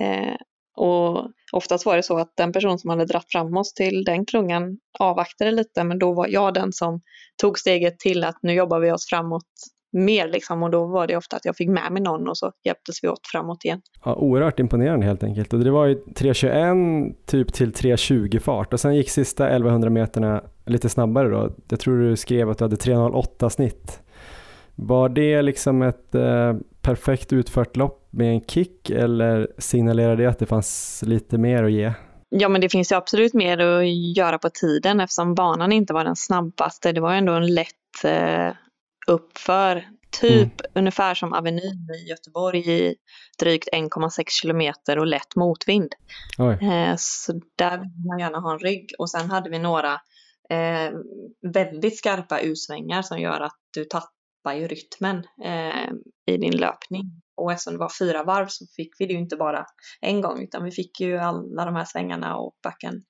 Eh, 0.00 0.36
och 0.76 1.30
oftast 1.52 1.86
var 1.86 1.96
det 1.96 2.02
så 2.02 2.18
att 2.18 2.32
den 2.36 2.52
person 2.52 2.78
som 2.78 2.90
hade 2.90 3.04
dratt 3.04 3.32
fram 3.32 3.56
oss 3.56 3.74
till 3.74 4.04
den 4.04 4.26
klungan 4.26 4.78
avvaktade 4.98 5.50
lite 5.50 5.84
men 5.84 5.98
då 5.98 6.14
var 6.14 6.26
jag 6.28 6.54
den 6.54 6.72
som 6.72 7.00
tog 7.36 7.58
steget 7.58 7.98
till 7.98 8.24
att 8.24 8.38
nu 8.42 8.52
jobbar 8.52 8.80
vi 8.80 8.92
oss 8.92 9.08
framåt 9.08 9.48
mer 9.92 10.28
liksom 10.28 10.62
och 10.62 10.70
då 10.70 10.86
var 10.86 11.06
det 11.06 11.16
ofta 11.16 11.36
att 11.36 11.44
jag 11.44 11.56
fick 11.56 11.68
med 11.68 11.92
mig 11.92 12.02
någon 12.02 12.28
och 12.28 12.38
så 12.38 12.52
hjälptes 12.64 13.04
vi 13.04 13.08
åt 13.08 13.26
framåt 13.32 13.64
igen. 13.64 13.80
Ja, 14.04 14.14
oerhört 14.14 14.60
imponerande 14.60 15.06
helt 15.06 15.22
enkelt 15.22 15.52
och 15.52 15.60
det 15.60 15.70
var 15.70 15.86
ju 15.86 15.94
3.21 15.94 17.14
typ 17.26 17.52
till 17.52 17.72
3.20 17.72 18.38
fart 18.38 18.72
och 18.72 18.80
sen 18.80 18.96
gick 18.96 19.10
sista 19.10 19.48
1100 19.48 19.90
meterna 19.90 20.42
lite 20.66 20.88
snabbare 20.88 21.28
då. 21.28 21.50
Jag 21.68 21.80
tror 21.80 21.98
du 21.98 22.16
skrev 22.16 22.50
att 22.50 22.58
du 22.58 22.64
hade 22.64 22.76
3.08 22.76 23.48
snitt. 23.48 24.02
Var 24.74 25.08
det 25.08 25.42
liksom 25.42 25.82
ett 25.82 26.14
eh, 26.14 26.54
perfekt 26.80 27.32
utfört 27.32 27.76
lopp 27.76 28.08
med 28.10 28.32
en 28.32 28.40
kick 28.40 28.90
eller 28.90 29.48
signalerade 29.58 30.22
det 30.22 30.28
att 30.28 30.38
det 30.38 30.46
fanns 30.46 31.02
lite 31.06 31.38
mer 31.38 31.64
att 31.64 31.72
ge? 31.72 31.92
Ja, 32.28 32.48
men 32.48 32.60
det 32.60 32.68
finns 32.68 32.92
ju 32.92 32.96
absolut 32.96 33.34
mer 33.34 33.58
att 33.58 34.16
göra 34.16 34.38
på 34.38 34.48
tiden 34.50 35.00
eftersom 35.00 35.34
banan 35.34 35.72
inte 35.72 35.92
var 35.92 36.04
den 36.04 36.16
snabbaste. 36.16 36.92
Det 36.92 37.00
var 37.00 37.14
ändå 37.14 37.32
en 37.32 37.54
lätt 37.54 38.04
eh, 38.04 38.54
uppför. 39.06 39.88
Typ 40.20 40.60
mm. 40.60 40.72
ungefär 40.74 41.14
som 41.14 41.32
Avenyn 41.32 41.88
i 42.04 42.08
Göteborg 42.08 42.70
i 42.70 42.94
drygt 43.38 43.68
1,6 43.72 44.24
kilometer 44.28 44.98
och 44.98 45.06
lätt 45.06 45.36
motvind. 45.36 45.94
Eh, 46.38 46.94
så 46.98 47.32
där 47.56 47.78
vill 47.78 48.06
man 48.08 48.18
gärna 48.18 48.38
ha 48.38 48.52
en 48.52 48.58
rygg. 48.58 48.90
Och 48.98 49.10
sen 49.10 49.30
hade 49.30 49.50
vi 49.50 49.58
några 49.58 49.92
eh, 50.50 50.92
väldigt 51.52 51.98
skarpa 51.98 52.40
U-svängar 52.40 53.02
som 53.02 53.20
gör 53.20 53.40
att 53.40 53.58
du 53.74 53.84
tappar 53.84 54.54
ju 54.54 54.68
rytmen 54.68 55.16
eh, 55.44 55.92
i 56.26 56.36
din 56.36 56.56
löpning. 56.56 57.22
Och 57.36 57.52
eftersom 57.52 57.72
det 57.72 57.78
var 57.78 57.92
fyra 57.98 58.24
varv 58.24 58.46
så 58.48 58.66
fick 58.76 58.90
vi 58.98 59.06
det 59.06 59.12
ju 59.12 59.18
inte 59.18 59.36
bara 59.36 59.66
en 60.00 60.20
gång 60.20 60.42
utan 60.42 60.64
vi 60.64 60.70
fick 60.70 61.00
ju 61.00 61.18
alla 61.18 61.64
de 61.64 61.76
här 61.76 61.84
svängarna 61.84 62.36
och 62.36 62.54
backen 62.62 63.02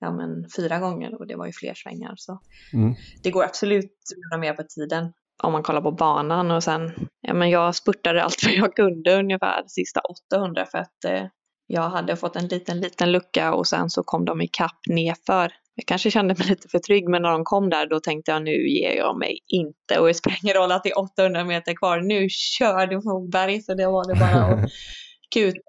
ja, 0.00 0.12
men 0.12 0.48
fyra 0.56 0.78
gånger 0.78 1.20
och 1.20 1.26
det 1.26 1.36
var 1.36 1.46
ju 1.46 1.52
fler 1.52 1.74
svängar. 1.74 2.14
Så 2.16 2.40
mm. 2.72 2.94
det 3.22 3.30
går 3.30 3.44
absolut 3.44 3.84
att 3.84 4.32
göra 4.32 4.40
mer 4.40 4.54
på 4.54 4.62
tiden 4.62 5.12
om 5.42 5.52
man 5.52 5.62
kollar 5.62 5.80
på 5.80 5.92
banan 5.92 6.50
och 6.50 6.64
sen, 6.64 7.08
ja 7.20 7.34
men 7.34 7.50
jag 7.50 7.74
spurtade 7.74 8.22
allt 8.22 8.42
vad 8.44 8.54
jag 8.54 8.76
kunde 8.76 9.18
ungefär 9.18 9.62
de 9.62 9.68
sista 9.68 10.00
800 10.00 10.66
för 10.66 10.78
att 10.78 11.04
eh, 11.04 11.24
jag 11.66 11.90
hade 11.90 12.16
fått 12.16 12.36
en 12.36 12.46
liten, 12.46 12.80
liten 12.80 13.12
lucka 13.12 13.54
och 13.54 13.66
sen 13.66 13.90
så 13.90 14.02
kom 14.02 14.24
de 14.24 14.40
ikapp 14.40 14.78
nerför. 14.88 15.52
Jag 15.74 15.86
kanske 15.86 16.10
kände 16.10 16.34
mig 16.38 16.46
lite 16.48 16.68
för 16.68 16.78
trygg 16.78 17.08
men 17.08 17.22
när 17.22 17.30
de 17.30 17.44
kom 17.44 17.70
där 17.70 17.86
då 17.86 18.00
tänkte 18.00 18.30
jag 18.30 18.42
nu 18.42 18.68
ger 18.68 18.96
jag 18.96 19.18
mig 19.18 19.38
inte 19.46 20.00
och 20.00 20.06
det 20.06 20.14
spelar 20.14 20.38
ingen 20.42 20.56
roll 20.56 20.72
att 20.72 20.84
det 20.84 20.90
är 20.90 20.98
800 20.98 21.44
meter 21.44 21.74
kvar. 21.74 22.00
Nu 22.00 22.28
kör 22.30 22.86
du 22.86 23.02
Fogberg 23.02 23.62
så 23.62 23.74
det 23.74 23.86
var 23.86 24.14
det 24.14 24.20
bara 24.20 24.44
att 24.44 24.70
kuta. 25.34 25.60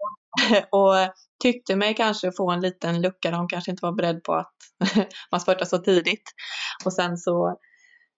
och 0.69 0.95
tyckte 1.43 1.75
mig 1.75 1.95
kanske 1.95 2.31
få 2.31 2.51
en 2.51 2.61
liten 2.61 3.01
lucka. 3.01 3.31
De 3.31 3.47
kanske 3.47 3.71
inte 3.71 3.85
var 3.85 3.91
beredd 3.91 4.23
på 4.23 4.33
att 4.33 4.53
man 5.31 5.41
spurtar 5.41 5.65
så 5.65 5.77
tidigt. 5.77 6.23
Och 6.85 6.93
sen 6.93 7.17
så 7.17 7.57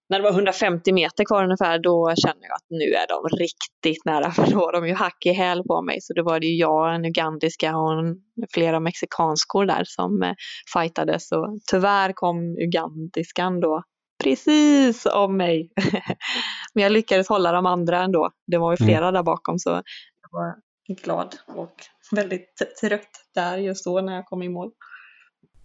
när 0.10 0.20
det 0.20 0.24
var 0.24 0.32
150 0.32 0.94
meter 0.94 1.26
kvar 1.26 1.44
ungefär, 1.44 1.80
då 1.80 2.14
kände 2.16 2.48
jag 2.48 2.56
att 2.56 2.66
nu 2.70 2.86
är 2.86 3.08
de 3.08 3.38
riktigt 3.38 4.06
nära, 4.06 4.32
för 4.36 4.52
då 4.52 4.58
har 4.58 4.74
de 4.74 4.88
ju 4.88 4.94
hack 4.94 5.26
i 5.26 5.34
häl 5.34 5.64
på 5.64 5.82
mig. 5.82 6.02
Så 6.02 6.14
då 6.14 6.24
var 6.24 6.40
det 6.40 6.48
ju 6.48 6.56
jag, 6.56 6.96
en 6.96 7.06
ugandiska 7.06 7.78
och 7.78 7.94
en, 7.94 8.16
flera 8.54 8.80
mexikanskor 8.80 9.66
där 9.66 9.84
som 9.86 10.24
eh, 10.24 10.34
fightades. 10.74 11.32
Och 11.32 11.60
tyvärr 11.72 12.14
kom 12.14 12.58
ugandiskan 12.68 13.60
då 13.60 13.84
precis 14.24 15.06
om 15.06 15.38
mig. 15.38 15.70
Men 16.74 16.84
jag 16.84 16.92
lyckades 16.92 17.30
hålla 17.30 17.52
de 17.52 17.66
andra 17.66 18.04
ändå. 18.04 18.30
Det 18.48 18.58
var 18.58 18.72
ju 18.72 18.78
mm. 18.80 18.88
flera 18.88 19.08
mm. 19.08 19.14
där 19.14 19.24
bakom 19.24 19.60
så 19.60 19.70
jag 19.70 20.30
var 20.32 20.56
glad 21.04 21.36
och 21.48 21.76
väldigt 22.12 22.78
trött 22.82 23.10
där 23.36 23.58
just 23.58 23.86
då 23.86 24.02
när 24.02 24.16
jag 24.16 24.26
kom 24.26 24.44
i 24.44 24.50
mål. 24.50 24.72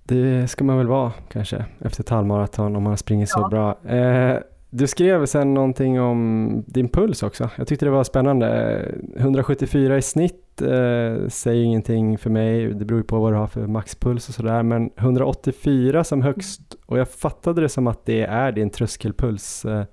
Det 0.09 0.50
ska 0.50 0.64
man 0.64 0.78
väl 0.78 0.86
vara 0.86 1.12
kanske 1.32 1.64
efter 1.80 2.02
ett 2.02 2.09
halvmaraton 2.09 2.76
om 2.76 2.82
man 2.82 2.96
springer 2.96 3.26
så 3.26 3.40
ja. 3.40 3.48
bra. 3.48 3.94
Eh, 3.96 4.38
du 4.70 4.86
skrev 4.86 5.26
sen 5.26 5.54
någonting 5.54 6.00
om 6.00 6.64
din 6.66 6.88
puls 6.88 7.22
också. 7.22 7.50
Jag 7.56 7.66
tyckte 7.66 7.84
det 7.84 7.90
var 7.90 8.04
spännande. 8.04 8.80
174 9.16 9.98
i 9.98 10.02
snitt 10.02 10.62
eh, 10.62 11.28
säger 11.28 11.62
ingenting 11.62 12.18
för 12.18 12.30
mig. 12.30 12.74
Det 12.74 12.84
beror 12.84 13.00
ju 13.00 13.04
på 13.04 13.18
vad 13.18 13.32
du 13.32 13.36
har 13.36 13.46
för 13.46 13.66
maxpuls 13.66 14.28
och 14.28 14.34
sådär. 14.34 14.62
Men 14.62 14.90
184 14.96 16.04
som 16.04 16.22
högst 16.22 16.61
och 16.86 16.98
jag 16.98 17.09
fattade 17.09 17.61
det 17.61 17.68
som 17.68 17.86
att 17.86 18.06
det 18.06 18.22
är 18.22 18.52
din 18.52 18.70
tröskelpuls. 18.70 19.64
Eh, 19.64 19.84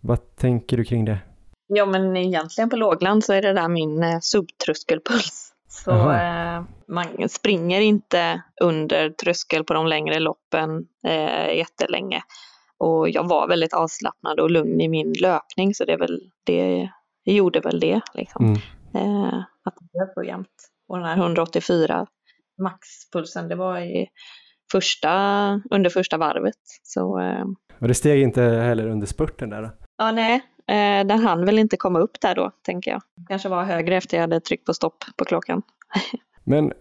vad 0.00 0.36
tänker 0.36 0.76
du 0.76 0.84
kring 0.84 1.04
det? 1.04 1.18
Ja 1.66 1.86
men 1.86 2.16
egentligen 2.16 2.70
på 2.70 2.76
lågland 2.76 3.24
så 3.24 3.32
är 3.32 3.42
det 3.42 3.52
där 3.52 3.68
min 3.68 4.20
subtröskelpuls. 4.22 5.49
Så 5.84 6.12
eh, 6.12 6.62
man 6.88 7.28
springer 7.28 7.80
inte 7.80 8.42
under 8.60 9.10
tröskel 9.10 9.64
på 9.64 9.74
de 9.74 9.86
längre 9.86 10.18
loppen 10.18 10.86
eh, 11.06 11.56
jättelänge. 11.56 12.22
Och 12.78 13.10
jag 13.10 13.28
var 13.28 13.48
väldigt 13.48 13.72
avslappnad 13.72 14.40
och 14.40 14.50
lugn 14.50 14.80
i 14.80 14.88
min 14.88 15.12
löpning 15.12 15.74
så 15.74 15.84
det, 15.84 15.92
är 15.92 15.98
väl, 15.98 16.20
det, 16.44 16.88
gjorde 17.24 17.60
väl 17.60 17.80
det. 17.80 18.00
Liksom. 18.14 18.44
Mm. 18.44 18.58
Eh, 18.94 19.38
att 19.64 19.74
det 19.80 19.86
blev 19.92 20.14
så 20.14 20.22
jämnt. 20.22 20.70
Och 20.88 20.96
den 20.96 21.06
här 21.06 21.16
184 21.16 22.06
maxpulsen, 22.62 23.48
det 23.48 23.54
var 23.54 23.78
i 23.78 24.08
första, 24.72 25.10
under 25.70 25.90
första 25.90 26.16
varvet. 26.16 26.54
Så, 26.82 27.20
eh, 27.20 27.44
och 27.80 27.88
det 27.88 27.94
steg 27.94 28.22
inte 28.22 28.42
heller 28.42 28.86
under 28.86 29.06
spurten 29.06 29.50
där? 29.50 29.62
Då? 29.62 29.70
Ja, 29.98 30.12
nej, 30.12 30.40
Eh, 30.70 31.06
den 31.06 31.18
hann 31.18 31.44
väl 31.44 31.58
inte 31.58 31.76
komma 31.76 31.98
upp 31.98 32.20
där 32.20 32.34
då, 32.34 32.50
tänker 32.62 32.90
jag. 32.90 33.02
Kanske 33.28 33.48
var 33.48 33.64
högre 33.64 33.96
efter 33.96 34.16
jag 34.16 34.22
hade 34.22 34.40
tryckt 34.40 34.66
på 34.66 34.74
stopp 34.74 35.04
på 35.16 35.24
klockan. 35.24 35.62
Men 36.44 36.72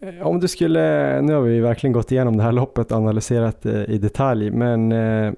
eh, 0.00 0.26
om 0.26 0.40
du 0.40 0.48
skulle, 0.48 1.20
nu 1.22 1.34
har 1.34 1.40
vi 1.40 1.60
verkligen 1.60 1.92
gått 1.92 2.12
igenom 2.12 2.36
det 2.36 2.42
här 2.42 2.52
loppet 2.52 2.92
och 2.92 2.98
analyserat 2.98 3.62
det 3.62 3.84
i 3.84 3.98
detalj, 3.98 4.50
men 4.50 4.92
eh, 4.92 5.32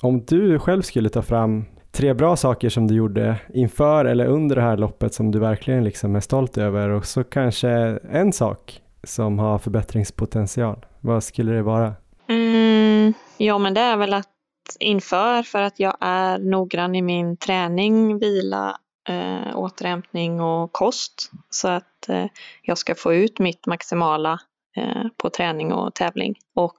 om 0.00 0.24
du 0.24 0.58
själv 0.58 0.82
skulle 0.82 1.08
ta 1.08 1.22
fram 1.22 1.64
tre 1.92 2.14
bra 2.14 2.36
saker 2.36 2.68
som 2.68 2.86
du 2.86 2.94
gjorde 2.94 3.36
inför 3.54 4.04
eller 4.04 4.26
under 4.26 4.56
det 4.56 4.62
här 4.62 4.76
loppet 4.76 5.14
som 5.14 5.30
du 5.30 5.38
verkligen 5.38 5.84
liksom 5.84 6.16
är 6.16 6.20
stolt 6.20 6.58
över 6.58 6.88
och 6.88 7.06
så 7.06 7.24
kanske 7.24 7.70
en 8.10 8.32
sak 8.32 8.82
som 9.04 9.38
har 9.38 9.58
förbättringspotential. 9.58 10.86
Vad 11.00 11.24
skulle 11.24 11.52
det 11.52 11.62
vara? 11.62 11.94
Mm, 12.28 13.12
ja, 13.36 13.58
men 13.58 13.74
det 13.74 13.80
är 13.80 13.96
väl 13.96 14.14
att 14.14 14.37
inför 14.80 15.42
för 15.42 15.62
att 15.62 15.80
jag 15.80 15.96
är 16.00 16.38
noggrann 16.38 16.94
i 16.94 17.02
min 17.02 17.36
träning, 17.36 18.18
vila, 18.18 18.78
eh, 19.08 19.58
återhämtning 19.58 20.40
och 20.40 20.72
kost. 20.72 21.30
Så 21.50 21.68
att 21.68 22.08
eh, 22.08 22.26
jag 22.62 22.78
ska 22.78 22.94
få 22.94 23.14
ut 23.14 23.38
mitt 23.38 23.66
maximala 23.66 24.40
eh, 24.76 25.04
på 25.16 25.30
träning 25.30 25.72
och 25.72 25.94
tävling. 25.94 26.34
Och 26.54 26.78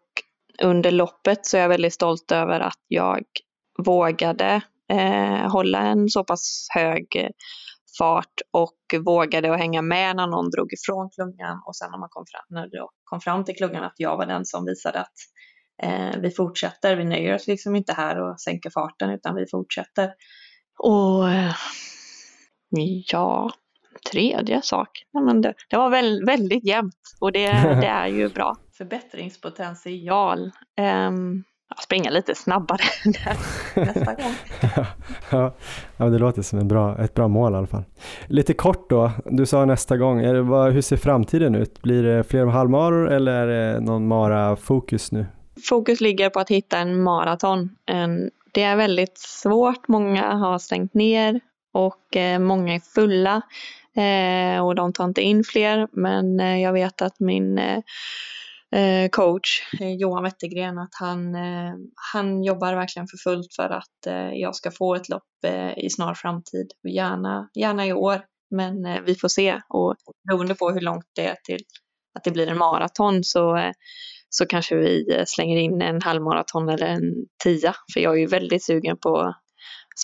under 0.61 0.91
loppet 0.91 1.45
så 1.45 1.57
är 1.57 1.61
jag 1.61 1.69
väldigt 1.69 1.93
stolt 1.93 2.31
över 2.31 2.59
att 2.59 2.79
jag 2.87 3.23
vågade 3.77 4.61
eh, 4.89 5.51
hålla 5.51 5.79
en 5.79 6.09
så 6.09 6.23
pass 6.23 6.67
hög 6.75 7.15
eh, 7.15 7.29
fart 7.97 8.41
och 8.51 9.05
vågade 9.05 9.53
att 9.53 9.59
hänga 9.59 9.81
med 9.81 10.15
när 10.15 10.27
någon 10.27 10.49
drog 10.49 10.73
ifrån 10.73 11.09
klungan 11.09 11.61
och 11.65 11.75
sen 11.75 11.91
när 11.91 11.97
man 11.97 12.09
kom 12.09 12.25
fram, 12.31 12.45
när 12.49 12.69
kom 13.03 13.21
fram 13.21 13.45
till 13.45 13.55
klungan 13.55 13.83
att 13.83 13.95
jag 13.97 14.17
var 14.17 14.25
den 14.25 14.45
som 14.45 14.65
visade 14.65 14.99
att 14.99 15.13
vi 16.21 16.31
fortsätter. 16.31 16.95
Vi 16.95 17.03
nöjer 17.03 17.35
oss 17.35 17.47
liksom 17.47 17.75
inte 17.75 17.93
här 17.93 18.21
och 18.21 18.41
sänker 18.41 18.69
farten 18.69 19.09
utan 19.09 19.35
vi 19.35 19.45
fortsätter. 19.51 20.13
Och 20.79 21.29
eh, 21.29 21.53
ja, 23.11 23.51
tredje 24.11 24.61
sak. 24.61 24.89
Ja, 25.11 25.21
men 25.21 25.41
det, 25.41 25.53
det 25.69 25.77
var 25.77 25.89
väl, 25.89 26.25
väldigt 26.25 26.65
jämnt 26.65 26.95
och 27.21 27.31
det, 27.31 27.51
det 27.81 27.87
är 27.87 28.07
ju 28.07 28.29
bra. 28.29 28.55
Förbättringspotential. 28.77 30.51
Um, 31.07 31.43
springa 31.83 32.09
lite 32.09 32.35
snabbare 32.35 32.81
nästa 33.75 34.13
gång. 34.13 34.33
ja, 35.31 35.55
ja, 35.97 36.05
det 36.05 36.17
låter 36.17 36.41
som 36.41 36.59
en 36.59 36.67
bra, 36.67 36.97
ett 36.97 37.13
bra 37.13 37.27
mål 37.27 37.53
i 37.53 37.55
alla 37.55 37.67
fall. 37.67 37.83
Lite 38.27 38.53
kort 38.53 38.89
då, 38.89 39.11
du 39.25 39.45
sa 39.45 39.65
nästa 39.65 39.97
gång, 39.97 40.19
är 40.19 40.33
det, 40.33 40.41
vad, 40.41 40.71
hur 40.71 40.81
ser 40.81 40.97
framtiden 40.97 41.55
ut? 41.55 41.81
Blir 41.81 42.03
det 42.03 42.23
fler 42.23 42.45
halvmaror 42.45 43.11
eller 43.11 43.31
är 43.31 43.47
det 43.47 43.79
någon 43.79 44.07
mara-fokus 44.07 45.11
nu? 45.11 45.25
Fokus 45.63 46.01
ligger 46.01 46.29
på 46.29 46.39
att 46.39 46.49
hitta 46.49 46.77
en 46.77 47.03
maraton. 47.03 47.75
Ehm, 47.85 48.29
det 48.51 48.63
är 48.63 48.75
väldigt 48.75 49.17
svårt. 49.17 49.87
Många 49.87 50.33
har 50.33 50.59
stängt 50.59 50.93
ner 50.93 51.39
och 51.71 52.15
eh, 52.15 52.39
många 52.39 52.75
är 52.75 52.79
fulla 52.79 53.41
eh, 53.95 54.65
och 54.65 54.75
de 54.75 54.93
tar 54.93 55.05
inte 55.05 55.21
in 55.21 55.43
fler. 55.43 55.87
Men 55.91 56.39
eh, 56.39 56.61
jag 56.61 56.73
vet 56.73 57.01
att 57.01 57.19
min 57.19 57.59
coach, 59.11 59.61
Johan 59.99 60.23
Wettergren, 60.23 60.77
att 60.77 60.95
han, 60.99 61.35
han 62.13 62.43
jobbar 62.43 62.75
verkligen 62.75 63.07
för 63.07 63.17
fullt 63.17 63.55
för 63.55 63.69
att 63.69 64.31
jag 64.33 64.55
ska 64.55 64.71
få 64.71 64.95
ett 64.95 65.09
lopp 65.09 65.45
i 65.77 65.89
snar 65.89 66.13
framtid. 66.13 66.71
Gärna, 66.87 67.49
gärna 67.53 67.85
i 67.85 67.93
år, 67.93 68.21
men 68.51 69.05
vi 69.05 69.15
får 69.15 69.27
se. 69.27 69.61
Och 69.69 69.95
beroende 70.27 70.55
på 70.55 70.71
hur 70.71 70.81
långt 70.81 71.05
det 71.15 71.27
är 71.27 71.35
till 71.43 71.63
att 72.15 72.23
det 72.23 72.31
blir 72.31 72.47
en 72.47 72.57
maraton 72.57 73.23
så, 73.23 73.71
så 74.29 74.45
kanske 74.45 74.75
vi 74.75 75.23
slänger 75.27 75.57
in 75.57 75.81
en 75.81 76.01
halvmaraton 76.01 76.69
eller 76.69 76.87
en 76.87 77.13
tia. 77.43 77.75
För 77.93 77.99
jag 77.99 78.13
är 78.13 78.19
ju 78.19 78.25
väldigt 78.25 78.63
sugen 78.63 78.97
på 78.97 79.33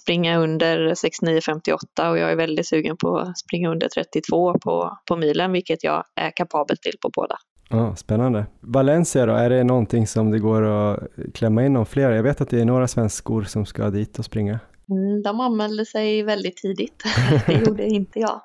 springa 0.01 0.37
under 0.37 0.89
69.58 0.89 2.09
och 2.09 2.17
jag 2.17 2.31
är 2.31 2.35
väldigt 2.35 2.67
sugen 2.67 2.97
på 2.97 3.17
att 3.17 3.37
springa 3.37 3.69
under 3.69 3.87
32 3.87 4.59
på, 4.59 4.97
på 5.07 5.15
milen, 5.15 5.51
vilket 5.51 5.83
jag 5.83 6.03
är 6.15 6.31
kapabel 6.35 6.77
till 6.77 6.93
på 7.01 7.09
båda. 7.15 7.35
Ja, 7.69 7.95
spännande. 7.95 8.45
Valencia 8.59 9.25
då, 9.25 9.33
är 9.33 9.49
det 9.49 9.63
någonting 9.63 10.07
som 10.07 10.31
det 10.31 10.39
går 10.39 10.61
att 10.61 10.99
klämma 11.33 11.65
in 11.65 11.73
någon 11.73 11.85
fler? 11.85 12.11
Jag 12.11 12.23
vet 12.23 12.41
att 12.41 12.49
det 12.49 12.61
är 12.61 12.65
några 12.65 12.87
svenskor 12.87 13.43
som 13.43 13.65
ska 13.65 13.89
dit 13.89 14.19
och 14.19 14.25
springa. 14.25 14.59
Mm, 14.89 15.21
de 15.23 15.39
anmälde 15.39 15.85
sig 15.85 16.23
väldigt 16.23 16.57
tidigt. 16.57 17.03
det 17.47 17.53
gjorde 17.53 17.85
inte 17.85 18.19
jag. 18.19 18.41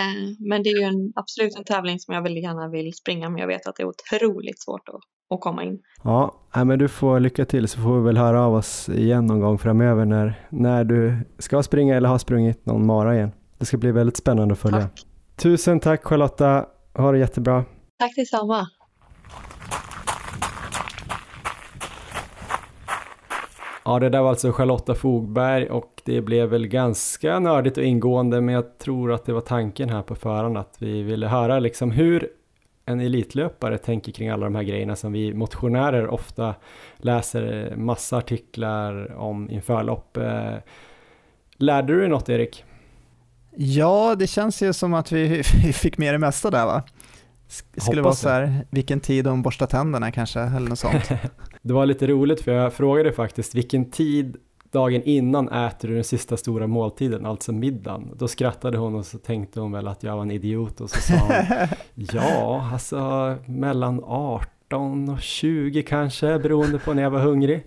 Eh, 0.00 0.46
men 0.48 0.62
det 0.62 0.70
är 0.70 0.78
ju 0.80 0.84
en, 0.84 1.12
absolut 1.14 1.56
en 1.56 1.64
tävling 1.64 1.98
som 1.98 2.14
jag 2.14 2.22
väldigt 2.22 2.44
gärna 2.44 2.68
vill 2.68 2.94
springa, 2.94 3.30
men 3.30 3.38
jag 3.38 3.46
vet 3.46 3.66
att 3.66 3.76
det 3.76 3.82
är 3.82 3.86
otroligt 3.86 4.62
svårt 4.62 4.88
att 4.88 5.00
att 5.34 5.40
komma 5.40 5.64
in. 5.64 5.78
Ja, 6.02 6.34
men 6.52 6.78
du 6.78 6.88
får 6.88 7.20
lycka 7.20 7.44
till 7.44 7.68
så 7.68 7.80
får 7.80 7.98
vi 7.98 8.04
väl 8.04 8.16
höra 8.16 8.42
av 8.42 8.54
oss 8.54 8.88
igen 8.88 9.26
någon 9.26 9.40
gång 9.40 9.58
framöver 9.58 10.04
när, 10.04 10.46
när 10.50 10.84
du 10.84 11.18
ska 11.38 11.62
springa 11.62 11.96
eller 11.96 12.08
har 12.08 12.18
sprungit 12.18 12.66
någon 12.66 12.86
mara 12.86 13.14
igen. 13.14 13.32
Det 13.58 13.64
ska 13.64 13.76
bli 13.76 13.92
väldigt 13.92 14.16
spännande 14.16 14.52
att 14.52 14.58
följa. 14.58 14.80
Tack. 14.80 15.06
Tusen 15.36 15.80
tack 15.80 16.04
Charlotta, 16.04 16.66
ha 16.94 17.12
det 17.12 17.18
jättebra. 17.18 17.64
Tack 17.98 18.16
detsamma. 18.16 18.68
Ja, 23.86 23.98
det 23.98 24.08
där 24.08 24.22
var 24.22 24.28
alltså 24.28 24.52
Charlotta 24.52 24.94
Fogberg 24.94 25.66
och 25.70 26.02
det 26.04 26.20
blev 26.20 26.48
väl 26.48 26.66
ganska 26.66 27.38
nördigt 27.38 27.78
och 27.78 27.84
ingående 27.84 28.40
men 28.40 28.54
jag 28.54 28.78
tror 28.78 29.12
att 29.12 29.24
det 29.24 29.32
var 29.32 29.40
tanken 29.40 29.88
här 29.88 30.02
på 30.02 30.14
förhand 30.14 30.58
att 30.58 30.76
vi 30.78 31.02
ville 31.02 31.26
höra 31.26 31.58
liksom 31.58 31.90
hur 31.90 32.28
en 32.86 33.00
elitlöpare 33.00 33.78
tänker 33.78 34.12
kring 34.12 34.28
alla 34.28 34.46
de 34.46 34.54
här 34.54 34.62
grejerna 34.62 34.96
som 34.96 35.12
vi 35.12 35.34
motionärer 35.34 36.08
ofta 36.08 36.54
läser 36.96 37.74
massa 37.76 38.16
artiklar 38.16 39.16
om 39.16 39.50
inför 39.50 39.82
lopp. 39.82 40.18
Lärde 41.56 41.92
du 41.92 42.00
dig 42.00 42.08
något 42.08 42.28
Erik? 42.28 42.64
Ja, 43.56 44.14
det 44.18 44.26
känns 44.26 44.62
ju 44.62 44.72
som 44.72 44.94
att 44.94 45.12
vi, 45.12 45.42
fick 45.72 45.98
med 45.98 46.14
det 46.14 46.18
mesta 46.18 46.50
där 46.50 46.66
va? 46.66 46.82
Skulle 47.48 48.02
Hoppas 48.02 48.04
vara 48.04 48.14
så 48.14 48.28
här, 48.28 48.66
vilken 48.70 49.00
tid 49.00 49.24
de 49.24 49.42
borstar 49.42 49.66
tänderna 49.66 50.10
kanske, 50.10 50.40
eller 50.40 50.68
något 50.68 50.78
sånt. 50.78 51.08
det 51.62 51.72
var 51.72 51.86
lite 51.86 52.06
roligt 52.06 52.40
för 52.40 52.52
jag 52.52 52.72
frågade 52.72 53.12
faktiskt 53.12 53.54
vilken 53.54 53.90
tid 53.90 54.36
dagen 54.72 55.02
innan 55.02 55.48
äter 55.48 55.88
du 55.88 55.94
den 55.94 56.04
sista 56.04 56.36
stora 56.36 56.66
måltiden, 56.66 57.26
alltså 57.26 57.52
middagen. 57.52 58.10
Då 58.16 58.28
skrattade 58.28 58.78
hon 58.78 58.94
och 58.94 59.06
så 59.06 59.18
tänkte 59.18 59.60
hon 59.60 59.72
väl 59.72 59.88
att 59.88 60.02
jag 60.02 60.16
var 60.16 60.22
en 60.22 60.30
idiot 60.30 60.80
och 60.80 60.90
så 60.90 61.00
sa 61.00 61.14
hon 61.14 61.68
ja, 61.94 62.68
alltså 62.72 63.36
mellan 63.46 64.04
18 64.04 65.08
och 65.08 65.20
20 65.20 65.82
kanske, 65.82 66.38
beroende 66.38 66.78
på 66.78 66.94
när 66.94 67.02
jag 67.02 67.10
var 67.10 67.20
hungrig. 67.20 67.66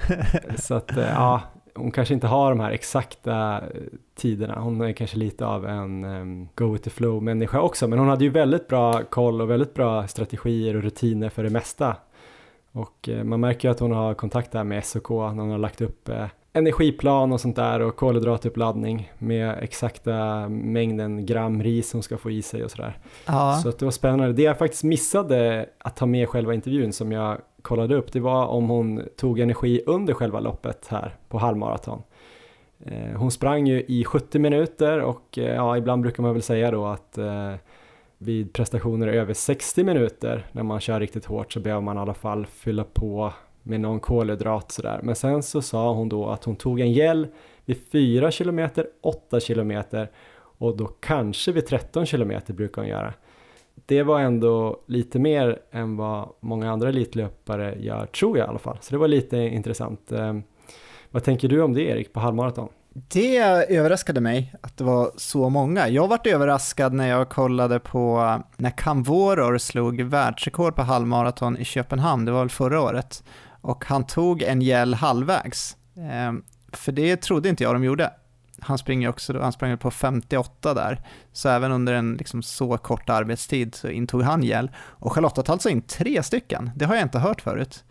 Så 0.56 0.74
att 0.74 0.96
eh, 0.96 1.04
ja, 1.04 1.42
hon 1.74 1.90
kanske 1.90 2.14
inte 2.14 2.26
har 2.26 2.50
de 2.50 2.60
här 2.60 2.70
exakta 2.70 3.58
eh, 3.58 3.80
tiderna. 4.14 4.60
Hon 4.60 4.80
är 4.80 4.92
kanske 4.92 5.16
lite 5.16 5.46
av 5.46 5.66
en 5.66 6.04
um, 6.04 6.48
go 6.54 6.72
with 6.72 6.84
the 6.84 6.90
flow 6.90 7.22
människa 7.22 7.60
också, 7.60 7.88
men 7.88 7.98
hon 7.98 8.08
hade 8.08 8.24
ju 8.24 8.30
väldigt 8.30 8.68
bra 8.68 9.02
koll 9.10 9.40
och 9.40 9.50
väldigt 9.50 9.74
bra 9.74 10.06
strategier 10.06 10.76
och 10.76 10.82
rutiner 10.82 11.28
för 11.28 11.42
det 11.42 11.50
mesta. 11.50 11.96
Och 12.72 13.08
eh, 13.08 13.24
man 13.24 13.40
märker 13.40 13.68
ju 13.68 13.72
att 13.72 13.80
hon 13.80 13.92
har 13.92 14.14
kontakt 14.14 14.52
där 14.52 14.64
med 14.64 14.84
SOK 14.84 15.10
när 15.10 15.42
hon 15.42 15.50
har 15.50 15.58
lagt 15.58 15.80
upp 15.80 16.08
eh, 16.08 16.26
energiplan 16.52 17.32
och 17.32 17.40
sånt 17.40 17.56
där 17.56 17.80
och 17.80 17.96
kolhydratuppladdning 17.96 19.12
med 19.18 19.58
exakta 19.62 20.48
mängden 20.48 21.26
gram 21.26 21.62
ris 21.62 21.92
hon 21.92 22.02
ska 22.02 22.18
få 22.18 22.30
i 22.30 22.42
sig 22.42 22.64
och 22.64 22.70
sådär. 22.70 22.98
Ja. 23.26 23.60
Så 23.62 23.68
att 23.68 23.78
det 23.78 23.84
var 23.84 23.92
spännande. 23.92 24.32
Det 24.32 24.42
jag 24.42 24.58
faktiskt 24.58 24.84
missade 24.84 25.66
att 25.78 25.96
ta 25.96 26.06
med 26.06 26.28
själva 26.28 26.54
intervjun 26.54 26.92
som 26.92 27.12
jag 27.12 27.38
kollade 27.62 27.94
upp, 27.94 28.12
det 28.12 28.20
var 28.20 28.46
om 28.46 28.68
hon 28.68 29.02
tog 29.16 29.40
energi 29.40 29.82
under 29.86 30.14
själva 30.14 30.40
loppet 30.40 30.86
här 30.90 31.14
på 31.28 31.38
halvmaraton. 31.38 32.02
Eh, 32.86 33.16
hon 33.16 33.30
sprang 33.30 33.66
ju 33.66 33.84
i 33.88 34.04
70 34.04 34.38
minuter 34.38 35.00
och 35.00 35.38
eh, 35.38 35.54
ja, 35.54 35.76
ibland 35.76 36.02
brukar 36.02 36.22
man 36.22 36.32
väl 36.32 36.42
säga 36.42 36.70
då 36.70 36.86
att 36.86 37.18
eh, 37.18 37.54
vid 38.18 38.52
prestationer 38.52 39.08
över 39.08 39.34
60 39.34 39.84
minuter 39.84 40.46
när 40.52 40.62
man 40.62 40.80
kör 40.80 41.00
riktigt 41.00 41.24
hårt 41.24 41.52
så 41.52 41.60
behöver 41.60 41.82
man 41.82 41.96
i 41.96 42.00
alla 42.00 42.14
fall 42.14 42.46
fylla 42.46 42.84
på 42.84 43.32
med 43.62 43.80
någon 43.80 44.00
kolhydrat 44.00 44.72
sådär. 44.72 45.00
Men 45.02 45.14
sen 45.14 45.42
så 45.42 45.62
sa 45.62 45.92
hon 45.92 46.08
då 46.08 46.28
att 46.28 46.44
hon 46.44 46.56
tog 46.56 46.80
en 46.80 46.92
gel 46.92 47.26
vid 47.64 47.76
4 47.92 48.30
km, 48.30 48.68
8 49.00 49.40
km 49.40 49.82
och 50.34 50.76
då 50.76 50.86
kanske 50.86 51.52
vid 51.52 51.66
13 51.66 52.06
km 52.06 52.32
brukar 52.46 52.82
hon 52.82 52.88
göra. 52.88 53.14
Det 53.86 54.02
var 54.02 54.20
ändå 54.20 54.80
lite 54.86 55.18
mer 55.18 55.58
än 55.70 55.96
vad 55.96 56.28
många 56.40 56.72
andra 56.72 56.88
elitlöpare 56.88 57.74
gör, 57.78 58.06
tror 58.06 58.38
jag 58.38 58.46
i 58.46 58.48
alla 58.48 58.58
fall. 58.58 58.78
Så 58.80 58.90
det 58.90 58.98
var 58.98 59.08
lite 59.08 59.36
intressant. 59.36 60.12
Ehm, 60.12 60.42
vad 61.10 61.24
tänker 61.24 61.48
du 61.48 61.62
om 61.62 61.72
det 61.72 61.82
Erik, 61.82 62.12
på 62.12 62.20
halvmaraton? 62.20 62.68
Det 62.92 63.38
överraskade 63.68 64.20
mig 64.20 64.54
att 64.60 64.76
det 64.76 64.84
var 64.84 65.10
så 65.16 65.48
många. 65.48 65.88
Jag 65.88 66.08
vart 66.08 66.26
överraskad 66.26 66.92
när 66.92 67.08
jag 67.08 67.28
kollade 67.28 67.80
på 67.80 68.36
när 68.56 68.70
Kamvoror 68.70 69.58
slog 69.58 70.00
världsrekord 70.00 70.74
på 70.76 70.82
halvmaraton 70.82 71.56
i 71.56 71.64
Köpenhamn, 71.64 72.24
det 72.24 72.32
var 72.32 72.40
väl 72.40 72.50
förra 72.50 72.80
året, 72.80 73.24
och 73.60 73.84
han 73.84 74.06
tog 74.06 74.42
en 74.42 74.62
gäll 74.62 74.94
halvvägs. 74.94 75.76
Ehm, 75.96 76.42
för 76.72 76.92
det 76.92 77.16
trodde 77.16 77.48
inte 77.48 77.64
jag 77.64 77.74
de 77.74 77.84
gjorde. 77.84 78.10
Han 78.60 78.78
springer 78.78 79.08
också, 79.08 79.40
han 79.40 79.52
sprang 79.52 79.78
på 79.78 79.90
58 79.90 80.74
där, 80.74 81.00
så 81.32 81.48
även 81.48 81.72
under 81.72 81.92
en 81.92 82.14
liksom 82.14 82.42
så 82.42 82.78
kort 82.78 83.10
arbetstid 83.10 83.74
så 83.74 83.88
intog 83.88 84.22
han 84.22 84.42
gäll. 84.42 84.70
Och 84.76 85.12
Charlotta 85.12 85.42
tar 85.42 85.52
alltså 85.52 85.68
in 85.68 85.82
tre 85.82 86.22
stycken, 86.22 86.70
det 86.76 86.84
har 86.84 86.94
jag 86.94 87.02
inte 87.02 87.18
hört 87.18 87.40
förut. 87.40 87.84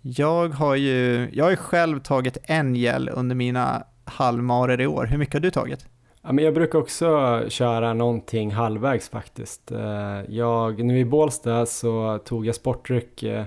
Jag 0.00 0.48
har 0.48 0.74
ju, 0.74 1.30
jag 1.32 1.44
har 1.44 1.50
ju 1.50 1.56
själv 1.56 2.00
tagit 2.00 2.36
en 2.42 2.74
gäll 2.74 3.10
under 3.12 3.36
mina 3.36 3.82
halvmarer 4.04 4.80
i 4.80 4.86
år. 4.86 5.06
Hur 5.06 5.18
mycket 5.18 5.34
har 5.34 5.40
du 5.40 5.50
tagit? 5.50 5.86
Ja, 6.22 6.32
men 6.32 6.44
jag 6.44 6.54
brukar 6.54 6.78
också 6.78 7.42
köra 7.48 7.94
någonting 7.94 8.52
halvvägs 8.52 9.08
faktiskt. 9.08 9.72
Eh, 9.72 10.20
jag, 10.28 10.84
nu 10.84 10.98
i 10.98 11.04
Bålsta 11.04 11.66
så 11.66 12.18
tog 12.24 12.46
jag 12.46 12.54
sportdryck 12.54 13.22
eh, 13.22 13.44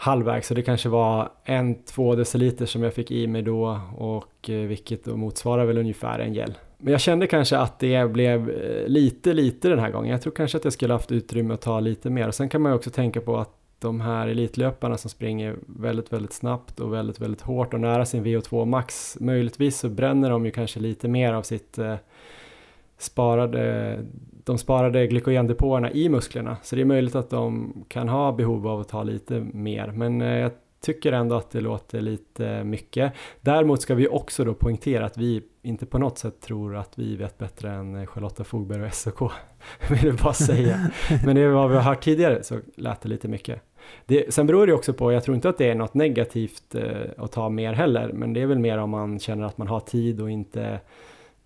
halvvägs 0.00 0.48
så 0.48 0.54
det 0.54 0.62
kanske 0.62 0.88
var 0.88 1.28
en, 1.44 1.82
två 1.82 2.14
deciliter 2.14 2.66
som 2.66 2.82
jag 2.82 2.94
fick 2.94 3.10
i 3.10 3.26
mig 3.26 3.42
då 3.42 3.80
och 3.96 4.50
eh, 4.50 4.54
vilket 4.54 5.04
då 5.04 5.16
motsvarar 5.16 5.64
väl 5.64 5.78
ungefär 5.78 6.18
en 6.18 6.34
gel. 6.34 6.54
Men 6.78 6.92
jag 6.92 7.00
kände 7.00 7.26
kanske 7.26 7.58
att 7.58 7.78
det 7.78 8.10
blev 8.12 8.50
eh, 8.50 8.88
lite, 8.88 9.32
lite 9.32 9.68
den 9.68 9.78
här 9.78 9.90
gången. 9.90 10.10
Jag 10.10 10.22
tror 10.22 10.32
kanske 10.32 10.58
att 10.58 10.64
jag 10.64 10.72
skulle 10.72 10.92
haft 10.92 11.12
utrymme 11.12 11.54
att 11.54 11.60
ta 11.60 11.80
lite 11.80 12.10
mer. 12.10 12.28
Och 12.28 12.34
sen 12.34 12.48
kan 12.48 12.62
man 12.62 12.72
ju 12.72 12.76
också 12.76 12.90
tänka 12.90 13.20
på 13.20 13.36
att 13.36 13.50
de 13.78 14.00
här 14.00 14.28
elitlöparna 14.28 14.96
som 14.96 15.10
springer 15.10 15.56
väldigt, 15.66 16.12
väldigt 16.12 16.32
snabbt 16.32 16.80
och 16.80 16.92
väldigt, 16.92 17.20
väldigt 17.20 17.40
hårt 17.40 17.74
och 17.74 17.80
nära 17.80 18.06
sin 18.06 18.24
VO2 18.24 18.64
max, 18.64 19.16
möjligtvis 19.20 19.78
så 19.78 19.88
bränner 19.88 20.30
de 20.30 20.44
ju 20.44 20.50
kanske 20.50 20.80
lite 20.80 21.08
mer 21.08 21.32
av 21.32 21.42
sitt 21.42 21.78
eh, 21.78 21.94
sparade, 22.98 23.98
de 24.44 24.58
sparade 24.58 25.06
glykogendepåerna 25.06 25.90
i 25.90 26.08
musklerna. 26.08 26.56
Så 26.62 26.76
det 26.76 26.82
är 26.82 26.86
möjligt 26.86 27.14
att 27.14 27.30
de 27.30 27.74
kan 27.88 28.08
ha 28.08 28.32
behov 28.32 28.66
av 28.66 28.80
att 28.80 28.88
ta 28.88 29.02
lite 29.02 29.40
mer, 29.40 29.86
men 29.86 30.20
eh, 30.20 30.38
jag 30.38 30.52
tycker 30.80 31.12
ändå 31.12 31.36
att 31.36 31.50
det 31.50 31.60
låter 31.60 32.00
lite 32.00 32.64
mycket. 32.64 33.12
Däremot 33.40 33.82
ska 33.82 33.94
vi 33.94 34.08
också 34.08 34.44
då 34.44 34.54
poängtera 34.54 35.06
att 35.06 35.16
vi 35.16 35.42
inte 35.62 35.86
på 35.86 35.98
något 35.98 36.18
sätt 36.18 36.40
tror 36.40 36.76
att 36.76 36.98
vi 36.98 37.16
vet 37.16 37.38
bättre 37.38 37.70
än 37.70 38.06
Charlotta 38.06 38.44
Fogberg 38.44 38.82
och 38.82 38.94
SOK. 38.94 39.32
vill 39.90 40.04
jag 40.04 40.16
bara 40.16 40.32
säga. 40.32 40.90
Men 41.24 41.36
det 41.36 41.42
är 41.42 41.48
vad 41.48 41.70
vi 41.70 41.76
har 41.76 41.82
hört 41.82 42.04
tidigare 42.04 42.42
så 42.42 42.60
lät 42.76 43.00
det 43.00 43.08
lite 43.08 43.28
mycket. 43.28 43.62
Det, 44.06 44.34
sen 44.34 44.46
beror 44.46 44.66
det 44.66 44.72
också 44.72 44.92
på, 44.92 45.12
jag 45.12 45.24
tror 45.24 45.34
inte 45.34 45.48
att 45.48 45.58
det 45.58 45.70
är 45.70 45.74
något 45.74 45.94
negativt 45.94 46.74
eh, 46.74 46.82
att 47.16 47.32
ta 47.32 47.48
mer 47.48 47.72
heller, 47.72 48.12
men 48.12 48.32
det 48.32 48.42
är 48.42 48.46
väl 48.46 48.58
mer 48.58 48.78
om 48.78 48.90
man 48.90 49.18
känner 49.18 49.44
att 49.44 49.58
man 49.58 49.68
har 49.68 49.80
tid 49.80 50.20
och 50.20 50.30
inte 50.30 50.80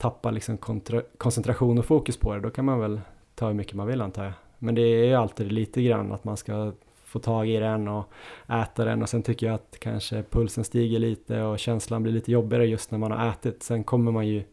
tappar 0.03 0.33
liksom 0.33 0.59
kontra, 0.59 1.03
koncentration 1.19 1.79
och 1.79 1.85
fokus 1.85 2.17
på 2.17 2.35
det, 2.35 2.41
då 2.41 2.51
kan 2.51 2.65
man 2.65 2.81
väl 2.81 3.01
ta 3.35 3.47
hur 3.47 3.55
mycket 3.55 3.75
man 3.75 3.87
vill 3.87 4.01
antar 4.01 4.25
jag. 4.25 4.33
Men 4.59 4.75
det 4.75 4.83
är 4.83 5.05
ju 5.05 5.15
alltid 5.15 5.53
lite 5.53 5.83
grann 5.83 6.13
att 6.13 6.25
man 6.25 6.37
ska 6.37 6.73
få 7.05 7.19
tag 7.19 7.49
i 7.49 7.57
den 7.57 7.89
och 7.89 8.13
äta 8.49 8.85
den 8.85 9.03
och 9.03 9.09
sen 9.09 9.23
tycker 9.23 9.47
jag 9.47 9.55
att 9.55 9.77
kanske 9.81 10.23
pulsen 10.23 10.65
stiger 10.65 10.99
lite 10.99 11.43
och 11.43 11.59
känslan 11.59 12.03
blir 12.03 12.13
lite 12.13 12.33
jobbigare 12.33 12.67
just 12.67 12.91
när 12.91 12.99
man 12.99 13.13
har 13.13 13.29
ätit. 13.29 13.63
Sen 13.63 13.85
kommer 13.85 14.13
man 14.13 14.27
ju 14.27 14.45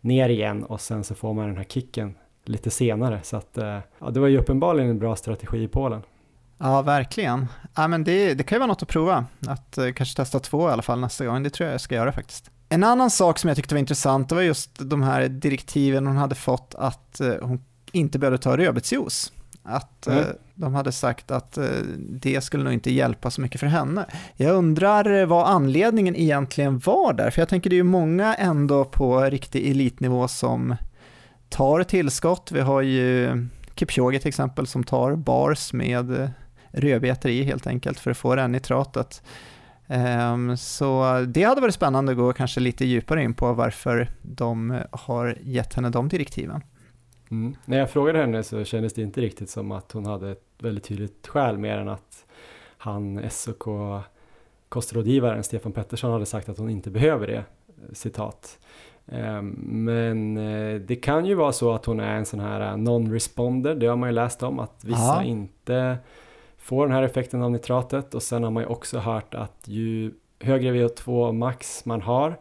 ner 0.00 0.28
igen 0.28 0.64
och 0.64 0.80
sen 0.80 1.04
så 1.04 1.14
får 1.14 1.34
man 1.34 1.46
den 1.46 1.56
här 1.56 1.64
kicken 1.64 2.14
lite 2.44 2.70
senare 2.70 3.20
så 3.22 3.36
att 3.36 3.58
eh, 3.58 3.78
ja, 3.98 4.10
det 4.10 4.20
var 4.20 4.28
ju 4.28 4.38
uppenbarligen 4.38 4.90
en 4.90 4.98
bra 4.98 5.16
strategi 5.16 5.62
i 5.62 5.68
Polen. 5.68 6.02
Ja, 6.58 6.82
verkligen. 6.82 7.46
Ja, 7.76 7.88
men 7.88 8.04
det, 8.04 8.34
det 8.34 8.44
kan 8.44 8.56
ju 8.56 8.60
vara 8.60 8.68
något 8.68 8.82
att 8.82 8.88
prova, 8.88 9.26
att 9.48 9.78
eh, 9.78 9.92
kanske 9.92 10.16
testa 10.16 10.38
två 10.38 10.68
i 10.68 10.72
alla 10.72 10.82
fall 10.82 11.00
nästa 11.00 11.26
gång. 11.26 11.42
Det 11.42 11.50
tror 11.50 11.66
jag 11.66 11.74
jag 11.74 11.80
ska 11.80 11.94
göra 11.94 12.12
faktiskt. 12.12 12.50
En 12.68 12.84
annan 12.84 13.10
sak 13.10 13.38
som 13.38 13.48
jag 13.48 13.56
tyckte 13.56 13.74
var 13.74 13.80
intressant, 13.80 14.28
det 14.28 14.34
var 14.34 14.42
just 14.42 14.70
de 14.78 15.02
här 15.02 15.28
direktiven 15.28 16.06
hon 16.06 16.16
hade 16.16 16.34
fått 16.34 16.74
att 16.78 17.20
eh, 17.20 17.34
hon 17.42 17.64
inte 17.92 18.18
behövde 18.18 18.38
ta 18.38 18.56
rödbetsjuice. 18.56 19.32
Att 19.62 20.06
mm. 20.06 20.24
De 20.54 20.74
hade 20.74 20.92
sagt 20.92 21.30
att 21.30 21.58
eh, 21.58 21.64
det 21.98 22.40
skulle 22.40 22.64
nog 22.64 22.72
inte 22.72 22.92
hjälpa 22.92 23.30
så 23.30 23.40
mycket 23.40 23.60
för 23.60 23.66
henne. 23.66 24.06
Jag 24.36 24.54
undrar 24.54 25.26
vad 25.26 25.46
anledningen 25.46 26.16
egentligen 26.16 26.78
var 26.78 27.12
där, 27.12 27.30
för 27.30 27.40
jag 27.40 27.48
tänker 27.48 27.70
det 27.70 27.74
är 27.74 27.78
ju 27.78 27.82
många 27.82 28.34
ändå 28.34 28.84
på 28.84 29.20
riktig 29.20 29.70
elitnivå 29.70 30.28
som 30.28 30.76
tar 31.48 31.82
tillskott. 31.82 32.50
Vi 32.52 32.60
har 32.60 32.82
ju 32.82 33.46
Kipchoge 33.74 34.18
till 34.18 34.28
exempel 34.28 34.66
som 34.66 34.84
tar 34.84 35.16
bars 35.16 35.72
med 35.72 36.30
rödbetor 36.70 37.30
i 37.30 37.42
helt 37.42 37.66
enkelt 37.66 38.00
för 38.00 38.10
att 38.10 38.16
få 38.16 38.34
den 38.34 38.52
nitratet. 38.52 39.22
Um, 39.88 40.56
så 40.56 41.24
det 41.28 41.42
hade 41.42 41.60
varit 41.60 41.74
spännande 41.74 42.12
att 42.12 42.18
gå 42.18 42.32
kanske 42.32 42.60
lite 42.60 42.84
djupare 42.84 43.22
in 43.22 43.34
på 43.34 43.52
varför 43.52 44.10
de 44.22 44.80
har 44.90 45.38
gett 45.42 45.74
henne 45.74 45.90
de 45.90 46.08
direktiven. 46.08 46.60
Mm. 47.30 47.56
När 47.64 47.78
jag 47.78 47.90
frågade 47.90 48.18
henne 48.18 48.42
så 48.42 48.64
kändes 48.64 48.92
det 48.92 49.02
inte 49.02 49.20
riktigt 49.20 49.50
som 49.50 49.72
att 49.72 49.92
hon 49.92 50.06
hade 50.06 50.30
ett 50.30 50.44
väldigt 50.58 50.84
tydligt 50.84 51.26
skäl 51.26 51.58
mer 51.58 51.78
än 51.78 51.88
att 51.88 52.24
han, 52.78 53.30
SOK 53.30 53.68
kostrådgivaren 54.68 55.42
Stefan 55.42 55.72
Pettersson 55.72 56.12
hade 56.12 56.26
sagt 56.26 56.48
att 56.48 56.58
hon 56.58 56.70
inte 56.70 56.90
behöver 56.90 57.26
det, 57.26 57.44
citat. 57.92 58.58
Ehm, 59.06 59.48
men 59.84 60.36
eh, 60.36 60.80
det 60.80 60.96
kan 60.96 61.26
ju 61.26 61.34
vara 61.34 61.52
så 61.52 61.72
att 61.72 61.84
hon 61.84 62.00
är 62.00 62.16
en 62.16 62.26
sån 62.26 62.40
här 62.40 62.60
eh, 62.60 62.76
non-responder, 62.76 63.74
det 63.74 63.86
har 63.86 63.96
man 63.96 64.08
ju 64.08 64.14
läst 64.14 64.42
om, 64.42 64.58
att 64.58 64.84
vissa 64.84 65.00
Aha. 65.00 65.22
inte 65.22 65.98
får 66.66 66.86
den 66.86 66.96
här 66.96 67.02
effekten 67.02 67.42
av 67.42 67.50
nitratet 67.50 68.14
och 68.14 68.22
sen 68.22 68.42
har 68.42 68.50
man 68.50 68.62
ju 68.62 68.66
också 68.66 68.98
hört 68.98 69.34
att 69.34 69.62
ju 69.64 70.12
högre 70.40 70.72
VO2 70.72 71.32
max 71.32 71.84
man 71.84 72.02
har 72.02 72.38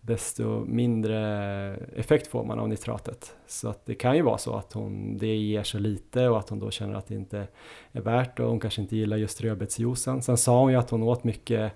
desto 0.00 0.64
mindre 0.64 1.18
effekt 1.96 2.26
får 2.26 2.44
man 2.44 2.58
av 2.58 2.68
nitratet. 2.68 3.36
Så 3.46 3.68
att 3.68 3.86
det 3.86 3.94
kan 3.94 4.16
ju 4.16 4.22
vara 4.22 4.38
så 4.38 4.56
att 4.56 4.72
hon, 4.72 5.18
det 5.18 5.36
ger 5.36 5.62
så 5.62 5.78
lite 5.78 6.28
och 6.28 6.38
att 6.38 6.48
hon 6.48 6.58
då 6.58 6.70
känner 6.70 6.94
att 6.94 7.06
det 7.06 7.14
inte 7.14 7.46
är 7.92 8.00
värt 8.00 8.40
och 8.40 8.48
hon 8.48 8.60
kanske 8.60 8.82
inte 8.82 8.96
gillar 8.96 9.16
just 9.16 9.40
rödbetsjuicen. 9.40 10.22
Sen 10.22 10.36
sa 10.36 10.60
hon 10.60 10.72
ju 10.72 10.78
att 10.78 10.90
hon 10.90 11.02
åt 11.02 11.24
mycket 11.24 11.72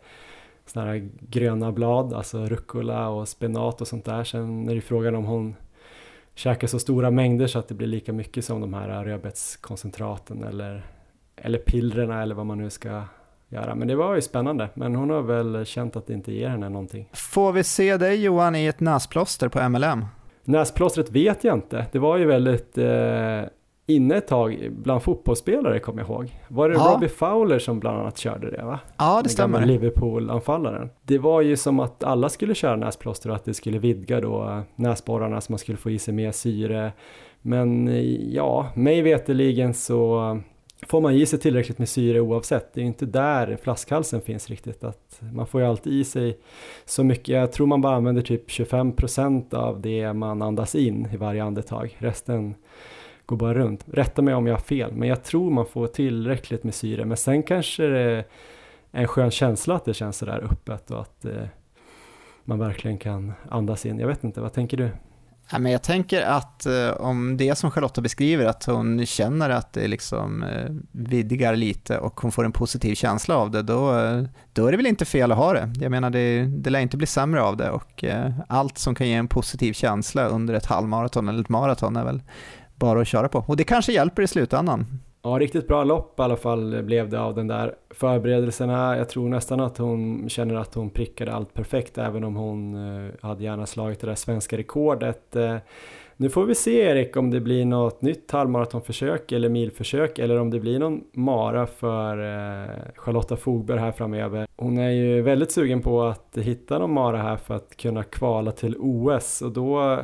sådana 0.66 0.90
här 0.90 1.08
gröna 1.20 1.72
blad, 1.72 2.12
alltså 2.12 2.46
rucola 2.46 3.08
och 3.08 3.28
spenat 3.28 3.80
och 3.80 3.88
sånt 3.88 4.04
där. 4.04 4.24
Sen 4.24 4.68
är 4.68 4.74
det 4.74 4.80
frågan 4.80 5.14
om 5.14 5.24
hon 5.24 5.54
käkar 6.34 6.66
så 6.66 6.78
stora 6.78 7.10
mängder 7.10 7.46
så 7.46 7.58
att 7.58 7.68
det 7.68 7.74
blir 7.74 7.86
lika 7.86 8.12
mycket 8.12 8.44
som 8.44 8.60
de 8.60 8.74
här 8.74 9.04
rödbetskoncentraten 9.04 10.44
eller, 10.44 10.86
eller 11.42 11.58
pillrena 11.58 12.22
eller 12.22 12.34
vad 12.34 12.46
man 12.46 12.58
nu 12.58 12.70
ska 12.70 13.02
göra. 13.48 13.74
Men 13.74 13.88
det 13.88 13.94
var 13.94 14.14
ju 14.14 14.20
spännande. 14.20 14.68
Men 14.74 14.94
hon 14.94 15.10
har 15.10 15.22
väl 15.22 15.64
känt 15.64 15.96
att 15.96 16.06
det 16.06 16.12
inte 16.12 16.32
ger 16.32 16.48
henne 16.48 16.68
någonting. 16.68 17.08
Får 17.12 17.52
vi 17.52 17.64
se 17.64 17.96
dig 17.96 18.22
Johan 18.22 18.56
i 18.56 18.66
ett 18.66 18.80
näsplåster 18.80 19.48
på 19.48 19.68
MLM? 19.68 20.04
Näsplåstret 20.44 21.10
vet 21.10 21.44
jag 21.44 21.56
inte. 21.56 21.86
Det 21.92 21.98
var 21.98 22.16
ju 22.16 22.24
väldigt 22.24 22.78
eh, 22.78 23.42
inne 23.86 24.16
ett 24.16 24.28
tag 24.28 24.68
bland 24.70 25.02
fotbollsspelare 25.02 25.78
kommer 25.78 26.02
jag 26.02 26.10
ihåg. 26.10 26.36
Var 26.48 26.68
det 26.68 26.74
ja. 26.74 26.92
Robbie 26.94 27.08
Fowler 27.08 27.58
som 27.58 27.80
bland 27.80 27.98
annat 27.98 28.18
körde 28.18 28.50
det 28.50 28.64
va? 28.64 28.80
Ja 28.96 29.16
det 29.16 29.22
Den 29.22 29.30
stämmer. 29.30 29.66
Liverpool-anfallaren. 29.66 30.90
Det 31.02 31.18
var 31.18 31.40
ju 31.40 31.56
som 31.56 31.80
att 31.80 32.04
alla 32.04 32.28
skulle 32.28 32.54
köra 32.54 32.76
näsplåster 32.76 33.30
och 33.30 33.36
att 33.36 33.44
det 33.44 33.54
skulle 33.54 33.78
vidga 33.78 34.20
då 34.20 34.62
näsborrarna 34.76 35.40
så 35.40 35.52
man 35.52 35.58
skulle 35.58 35.78
få 35.78 35.90
i 35.90 35.98
sig 35.98 36.14
mer 36.14 36.32
syre. 36.32 36.92
Men 37.42 37.90
ja, 38.32 38.66
mig 38.74 39.02
veteligen 39.02 39.74
så 39.74 40.40
får 40.86 41.00
man 41.00 41.14
i 41.14 41.26
sig 41.26 41.38
tillräckligt 41.38 41.78
med 41.78 41.88
syre 41.88 42.20
oavsett. 42.20 42.74
Det 42.74 42.80
är 42.80 42.84
inte 42.84 43.06
där 43.06 43.58
flaskhalsen 43.62 44.20
finns 44.20 44.50
riktigt. 44.50 44.84
Att 44.84 45.20
man 45.32 45.46
får 45.46 45.60
ju 45.60 45.66
alltid 45.66 45.92
i 45.92 46.04
sig 46.04 46.38
så 46.84 47.04
mycket. 47.04 47.28
Jag 47.28 47.52
tror 47.52 47.66
man 47.66 47.80
bara 47.80 47.96
använder 47.96 48.22
typ 48.22 48.48
25% 48.48 49.54
av 49.54 49.80
det 49.80 50.12
man 50.12 50.42
andas 50.42 50.74
in 50.74 51.08
i 51.12 51.16
varje 51.16 51.44
andetag. 51.44 51.96
Resten 51.98 52.54
går 53.26 53.36
bara 53.36 53.54
runt. 53.54 53.84
Rätta 53.92 54.22
mig 54.22 54.34
om 54.34 54.46
jag 54.46 54.54
har 54.54 54.60
fel, 54.60 54.92
men 54.92 55.08
jag 55.08 55.24
tror 55.24 55.50
man 55.50 55.66
får 55.66 55.86
tillräckligt 55.86 56.64
med 56.64 56.74
syre. 56.74 57.04
Men 57.04 57.16
sen 57.16 57.42
kanske 57.42 57.86
det 57.86 58.00
är 58.00 58.24
en 58.90 59.08
skön 59.08 59.30
känsla 59.30 59.74
att 59.74 59.84
det 59.84 59.94
känns 59.94 60.16
sådär 60.16 60.46
öppet 60.50 60.90
och 60.90 61.00
att 61.00 61.24
eh, 61.24 61.44
man 62.44 62.58
verkligen 62.58 62.98
kan 62.98 63.32
andas 63.48 63.86
in. 63.86 63.98
Jag 63.98 64.08
vet 64.08 64.24
inte, 64.24 64.40
vad 64.40 64.52
tänker 64.52 64.76
du? 64.76 64.88
Ja, 65.52 65.58
men 65.58 65.72
jag 65.72 65.82
tänker 65.82 66.22
att 66.22 66.66
eh, 66.66 66.90
om 66.90 67.36
det 67.36 67.58
som 67.58 67.70
Charlotta 67.70 68.00
beskriver, 68.00 68.46
att 68.46 68.64
hon 68.64 69.06
känner 69.06 69.50
att 69.50 69.72
det 69.72 69.88
liksom 69.88 70.42
eh, 70.42 70.70
vidgar 70.92 71.56
lite 71.56 71.98
och 71.98 72.20
hon 72.20 72.32
får 72.32 72.44
en 72.44 72.52
positiv 72.52 72.94
känsla 72.94 73.36
av 73.36 73.50
det, 73.50 73.62
då, 73.62 73.98
eh, 73.98 74.22
då 74.52 74.66
är 74.66 74.70
det 74.70 74.76
väl 74.76 74.86
inte 74.86 75.04
fel 75.04 75.32
att 75.32 75.38
ha 75.38 75.52
det. 75.52 75.72
Jag 75.80 75.90
menar, 75.90 76.10
det, 76.10 76.42
det 76.44 76.70
lär 76.70 76.80
inte 76.80 76.96
bli 76.96 77.06
sämre 77.06 77.42
av 77.42 77.56
det 77.56 77.70
och 77.70 78.04
eh, 78.04 78.32
allt 78.48 78.78
som 78.78 78.94
kan 78.94 79.08
ge 79.08 79.14
en 79.14 79.28
positiv 79.28 79.72
känsla 79.72 80.28
under 80.28 80.54
ett 80.54 80.66
halvmaraton 80.66 81.28
eller 81.28 81.40
ett 81.40 81.48
maraton 81.48 81.96
är 81.96 82.04
väl 82.04 82.22
bara 82.74 83.00
att 83.00 83.08
köra 83.08 83.28
på. 83.28 83.44
Och 83.46 83.56
det 83.56 83.64
kanske 83.64 83.92
hjälper 83.92 84.22
i 84.22 84.26
slutändan. 84.26 85.00
Ja, 85.22 85.30
riktigt 85.30 85.68
bra 85.68 85.84
lopp 85.84 86.20
i 86.20 86.22
alla 86.22 86.36
fall 86.36 86.82
blev 86.82 87.08
det 87.08 87.20
av 87.20 87.34
den 87.34 87.46
där 87.46 87.74
förberedelserna. 87.90 88.96
Jag 88.96 89.08
tror 89.08 89.28
nästan 89.28 89.60
att 89.60 89.78
hon 89.78 90.28
känner 90.28 90.54
att 90.54 90.74
hon 90.74 90.90
prickade 90.90 91.32
allt 91.32 91.54
perfekt 91.54 91.98
även 91.98 92.24
om 92.24 92.36
hon 92.36 92.74
eh, 92.74 93.10
hade 93.22 93.44
gärna 93.44 93.66
slagit 93.66 94.00
det 94.00 94.06
där 94.06 94.14
svenska 94.14 94.56
rekordet. 94.56 95.36
Eh, 95.36 95.56
nu 96.16 96.30
får 96.30 96.44
vi 96.44 96.54
se 96.54 96.80
Erik 96.80 97.16
om 97.16 97.30
det 97.30 97.40
blir 97.40 97.64
något 97.64 98.02
nytt 98.02 98.30
halvmaratonförsök 98.30 99.32
eller 99.32 99.48
milförsök 99.48 100.18
eller 100.18 100.40
om 100.40 100.50
det 100.50 100.60
blir 100.60 100.78
någon 100.78 101.04
mara 101.12 101.66
för 101.66 102.18
eh, 102.18 102.70
Charlotta 102.96 103.36
Fogberg 103.36 103.78
här 103.78 103.92
framöver. 103.92 104.46
Hon 104.56 104.78
är 104.78 104.90
ju 104.90 105.22
väldigt 105.22 105.52
sugen 105.52 105.82
på 105.82 106.02
att 106.02 106.38
hitta 106.38 106.78
någon 106.78 106.92
mara 106.92 107.16
här 107.16 107.36
för 107.36 107.54
att 107.54 107.76
kunna 107.76 108.02
kvala 108.02 108.52
till 108.52 108.76
OS 108.78 109.42
och 109.42 109.52
då 109.52 109.98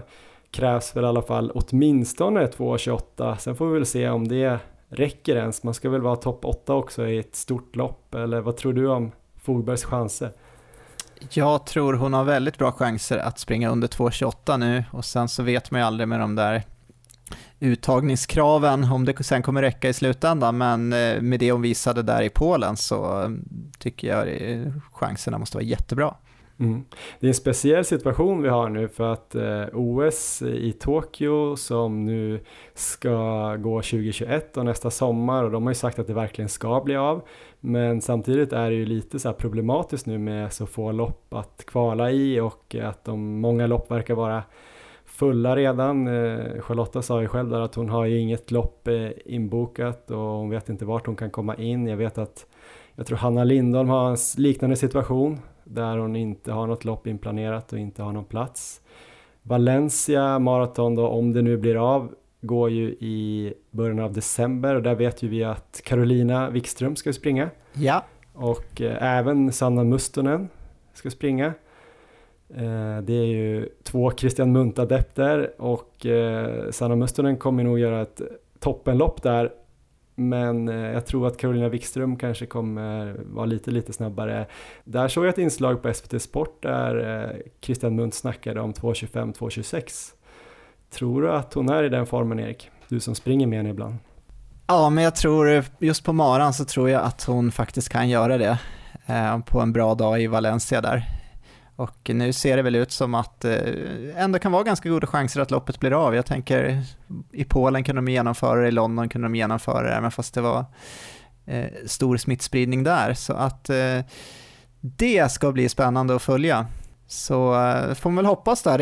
krävs 0.51 0.97
väl 0.97 1.05
i 1.05 1.07
alla 1.07 1.23
fall 1.23 1.53
åtminstone 1.55 2.47
2.28. 2.47 3.37
Sen 3.37 3.57
får 3.57 3.67
vi 3.67 3.73
väl 3.73 3.87
se 3.87 4.09
om 4.09 4.29
det 4.29 4.61
räcker 4.89 5.37
ens. 5.37 5.63
Man 5.63 5.75
ska 5.75 5.91
väl 5.91 6.01
vara 6.01 6.17
topp 6.17 6.45
8 6.45 6.75
också 6.75 7.07
i 7.07 7.19
ett 7.19 7.37
stort 7.37 7.77
lopp, 7.77 8.15
eller 8.15 8.41
vad 8.41 8.57
tror 8.57 8.73
du 8.73 8.89
om 8.89 9.13
Fogbergs 9.43 9.85
chanser? 9.85 10.33
Jag 11.31 11.67
tror 11.67 11.95
hon 11.95 12.13
har 12.13 12.25
väldigt 12.25 12.59
bra 12.59 12.73
chanser 12.73 13.19
att 13.19 13.39
springa 13.39 13.71
under 13.71 13.89
2.28 13.89 14.59
nu 14.59 14.85
och 14.93 15.05
sen 15.05 15.29
så 15.29 15.43
vet 15.43 15.71
man 15.71 15.81
ju 15.81 15.87
aldrig 15.87 16.09
med 16.09 16.21
de 16.21 16.35
där 16.35 16.63
uttagningskraven 17.61 18.85
om 18.85 19.05
det 19.05 19.25
sen 19.25 19.43
kommer 19.43 19.63
räcka 19.63 19.89
i 19.89 19.93
slutändan 19.93 20.59
men 20.59 20.93
eh, 20.93 21.21
med 21.21 21.41
det 21.41 21.53
hon 21.53 21.63
visade 21.63 22.03
där 22.03 22.23
i 22.23 22.29
Polen 22.29 22.77
så 22.77 23.23
eh, 23.23 23.31
tycker 23.79 24.09
jag 24.09 24.29
eh, 24.29 24.73
chanserna 24.93 25.39
måste 25.39 25.57
vara 25.57 25.65
jättebra. 25.65 26.15
Mm. 26.59 26.85
Det 27.21 27.27
är 27.27 27.29
en 27.29 27.35
speciell 27.35 27.85
situation 27.85 28.43
vi 28.43 28.49
har 28.49 28.69
nu 28.69 28.89
för 28.89 29.13
att 29.13 29.35
eh, 29.35 29.65
OS 29.73 30.43
i 30.43 30.73
Tokyo 30.73 31.57
som 31.57 32.05
nu 32.05 32.41
ska 32.75 33.57
gå 33.57 33.83
2021 33.83 34.57
och 34.57 34.65
nästa 34.65 34.91
sommar 34.91 35.45
och 35.45 35.51
de 35.51 35.63
har 35.63 35.71
ju 35.71 35.75
sagt 35.75 35.99
att 35.99 36.07
det 36.07 36.15
verkligen 36.15 36.49
ska 36.49 36.81
bli 36.81 36.97
av. 36.97 37.23
Men 37.61 38.01
samtidigt 38.01 38.53
är 38.53 38.71
det 38.71 38.77
ju 38.77 38.87
lite 38.87 39.19
så 39.19 39.33
problematiskt 39.33 40.07
nu 40.07 40.19
med 40.19 40.53
så 40.53 40.67
få 40.67 40.93
lopp 40.93 41.35
att 41.35 41.65
kvala 41.67 42.11
i 42.11 42.41
och 42.41 42.77
att 42.83 43.05
de, 43.05 43.41
många 43.41 43.67
lopp 43.67 43.91
verkar 43.91 44.15
vara 44.15 44.43
fulla 45.05 45.57
redan. 45.57 46.07
Eh, 46.07 46.61
Charlotta 46.61 47.03
sa 47.03 47.23
ju 47.23 47.29
själv 47.29 47.51
där 47.51 47.61
att 47.61 47.75
hon 47.75 47.89
har 47.89 48.05
ju 48.05 48.19
inget 48.19 48.51
lopp 48.51 48.89
eh, 48.89 49.09
inbokat 49.25 50.11
och 50.11 50.19
hon 50.19 50.51
vet 50.51 50.69
inte 50.69 50.85
vart 50.85 51.07
hon 51.07 51.17
kan 51.17 51.31
komma 51.31 51.55
in. 51.57 51.87
Jag 51.87 51.97
vet 51.97 52.19
att 52.19 52.47
jag 52.95 53.07
tror 53.07 53.19
Hanna 53.19 53.45
Lindholm 53.45 53.89
har 53.89 54.11
en 54.11 54.17
liknande 54.37 54.77
situation 54.77 55.39
där 55.67 55.99
hon 55.99 56.17
inte 56.17 56.53
har 56.53 56.67
något 56.67 56.85
lopp 56.85 57.07
inplanerat 57.07 57.73
och 57.73 57.79
inte 57.79 58.03
har 58.03 58.13
någon 58.13 58.25
plats. 58.25 58.81
Valencia 59.43 60.39
maraton 60.39 60.95
då, 60.95 61.09
om 61.09 61.33
det 61.33 61.43
nu 61.43 61.57
blir 61.57 61.95
av, 61.95 62.15
går 62.41 62.71
ju 62.71 62.89
i 62.89 63.55
början 63.71 63.99
av 63.99 64.13
december 64.13 64.75
och 64.75 64.83
där 64.83 64.95
vet 64.95 65.23
ju 65.23 65.29
vi 65.29 65.45
att 65.45 65.81
Carolina 65.85 66.51
Wikström 66.51 66.97
ska 66.97 67.13
springa. 67.13 67.51
Ja. 67.73 68.05
Och 68.33 68.81
eh, 68.81 69.19
även 69.19 69.53
Sanna 69.53 69.85
Mustonen 69.85 70.49
ska 70.95 71.11
springa. 71.11 71.47
Eh, 72.49 72.99
det 73.03 73.13
är 73.13 73.27
ju 73.27 73.69
två 73.83 74.11
Christian 74.11 74.53
Munt-adepter 74.53 75.61
och 75.61 76.07
eh, 76.07 76.71
Sanna 76.71 76.97
Mustonen 76.97 77.37
kommer 77.37 77.65
nog 77.65 77.79
göra 77.79 78.03
ett 78.03 78.21
toppenlopp 78.59 79.23
där 79.23 79.53
men 80.17 80.69
eh, 80.69 80.75
jag 80.75 81.07
tror 81.07 81.27
att 81.27 81.39
Carolina 81.39 81.69
Wikström 81.69 82.17
kanske 82.17 82.47
kommer 82.47 83.17
vara 83.25 83.47
lite, 83.47 83.71
lite 83.71 83.93
snabbare. 83.93 84.47
Där 84.85 85.09
såg 85.09 85.25
jag 85.25 85.29
ett 85.31 85.39
inslag 85.39 85.83
på 85.83 85.95
SVT 85.95 86.23
Sport 86.23 86.63
där 86.63 87.25
eh, 87.25 87.37
Christian 87.61 87.97
Munt 87.97 88.15
snackade 88.15 88.61
om 88.61 88.73
2.25, 88.73 89.35
2.26. 89.35 90.13
Tror 90.91 91.23
du 91.23 91.33
att 91.33 91.55
hon 91.55 91.69
är 91.69 91.83
i 91.83 91.89
den 91.89 92.07
formen 92.07 92.41
Erik? 92.41 92.71
Du 92.89 93.01
som 93.01 93.15
springer 93.15 93.47
med 93.47 93.59
henne 93.59 93.71
ibland. 93.71 93.95
Ja, 94.67 94.91
men 94.91 95.05
jag 95.05 95.15
tror 95.15 95.65
just 95.79 96.05
på 96.05 96.13
maran 96.13 96.53
så 96.53 96.65
tror 96.65 96.91
jag 96.91 97.03
att 97.03 97.25
hon 97.25 97.53
faktiskt 97.53 97.89
kan 97.89 98.09
göra 98.09 98.39
det 98.39 98.59
eh, 99.07 99.39
på 99.39 99.61
en 99.61 99.73
bra 99.73 99.95
dag 99.95 100.23
i 100.23 100.27
Valencia 100.27 100.81
där. 100.81 101.16
Och 101.77 102.11
nu 102.15 102.33
ser 102.33 102.57
det 102.57 102.63
väl 102.63 102.75
ut 102.75 102.93
som 102.93 103.15
att 103.15 103.41
det 103.41 103.57
eh, 103.57 104.23
ändå 104.23 104.39
kan 104.39 104.53
vara 104.53 104.63
ganska 104.63 104.89
goda 104.89 105.07
chanser 105.07 105.41
att 105.41 105.51
loppet 105.51 105.81
blir 105.81 106.07
av. 106.07 106.15
Jag 106.15 106.27
tänker 106.27 106.83
i 107.33 107.45
Polen 107.45 107.85
kunde 107.85 108.03
de 108.03 108.13
genomföra 108.13 108.61
det, 108.61 108.69
i 108.69 108.71
London 108.71 109.09
kunde 109.09 109.29
de 109.29 109.35
genomföra 109.35 109.83
det, 109.83 109.95
även 109.95 110.11
fast 110.11 110.35
det 110.35 110.41
var 110.41 110.65
eh, 111.47 111.67
stor 111.87 112.17
smittspridning 112.17 112.85
där. 112.85 113.15
Så 113.15 113.33
att 113.33 113.71
eh, 113.71 114.01
det 114.81 115.33
ska 115.33 115.53
bli 115.53 115.69
spännande 115.69 116.17
att 116.17 116.23
följa. 116.23 116.67
Så 117.07 117.65
eh, 117.65 117.95
får 117.95 118.11
man 118.11 118.17
väl 118.17 118.27
hoppas 118.27 118.63
där 118.63 118.81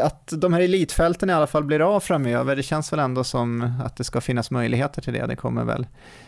att 0.00 0.32
de 0.36 0.52
här 0.52 0.60
elitfälten 0.60 1.30
i 1.30 1.32
alla 1.32 1.46
fall 1.46 1.64
blir 1.64 1.80
av 1.96 2.00
framöver. 2.00 2.56
Det 2.56 2.62
känns 2.62 2.92
väl 2.92 3.00
ändå 3.00 3.24
som 3.24 3.72
att 3.84 3.96
det 3.96 4.04
ska 4.04 4.20
finnas 4.20 4.50
möjligheter 4.50 5.02
till 5.02 5.12
det. 5.12 5.26
Det 5.26 5.36
kommer 5.36 5.64
väl 5.64 5.86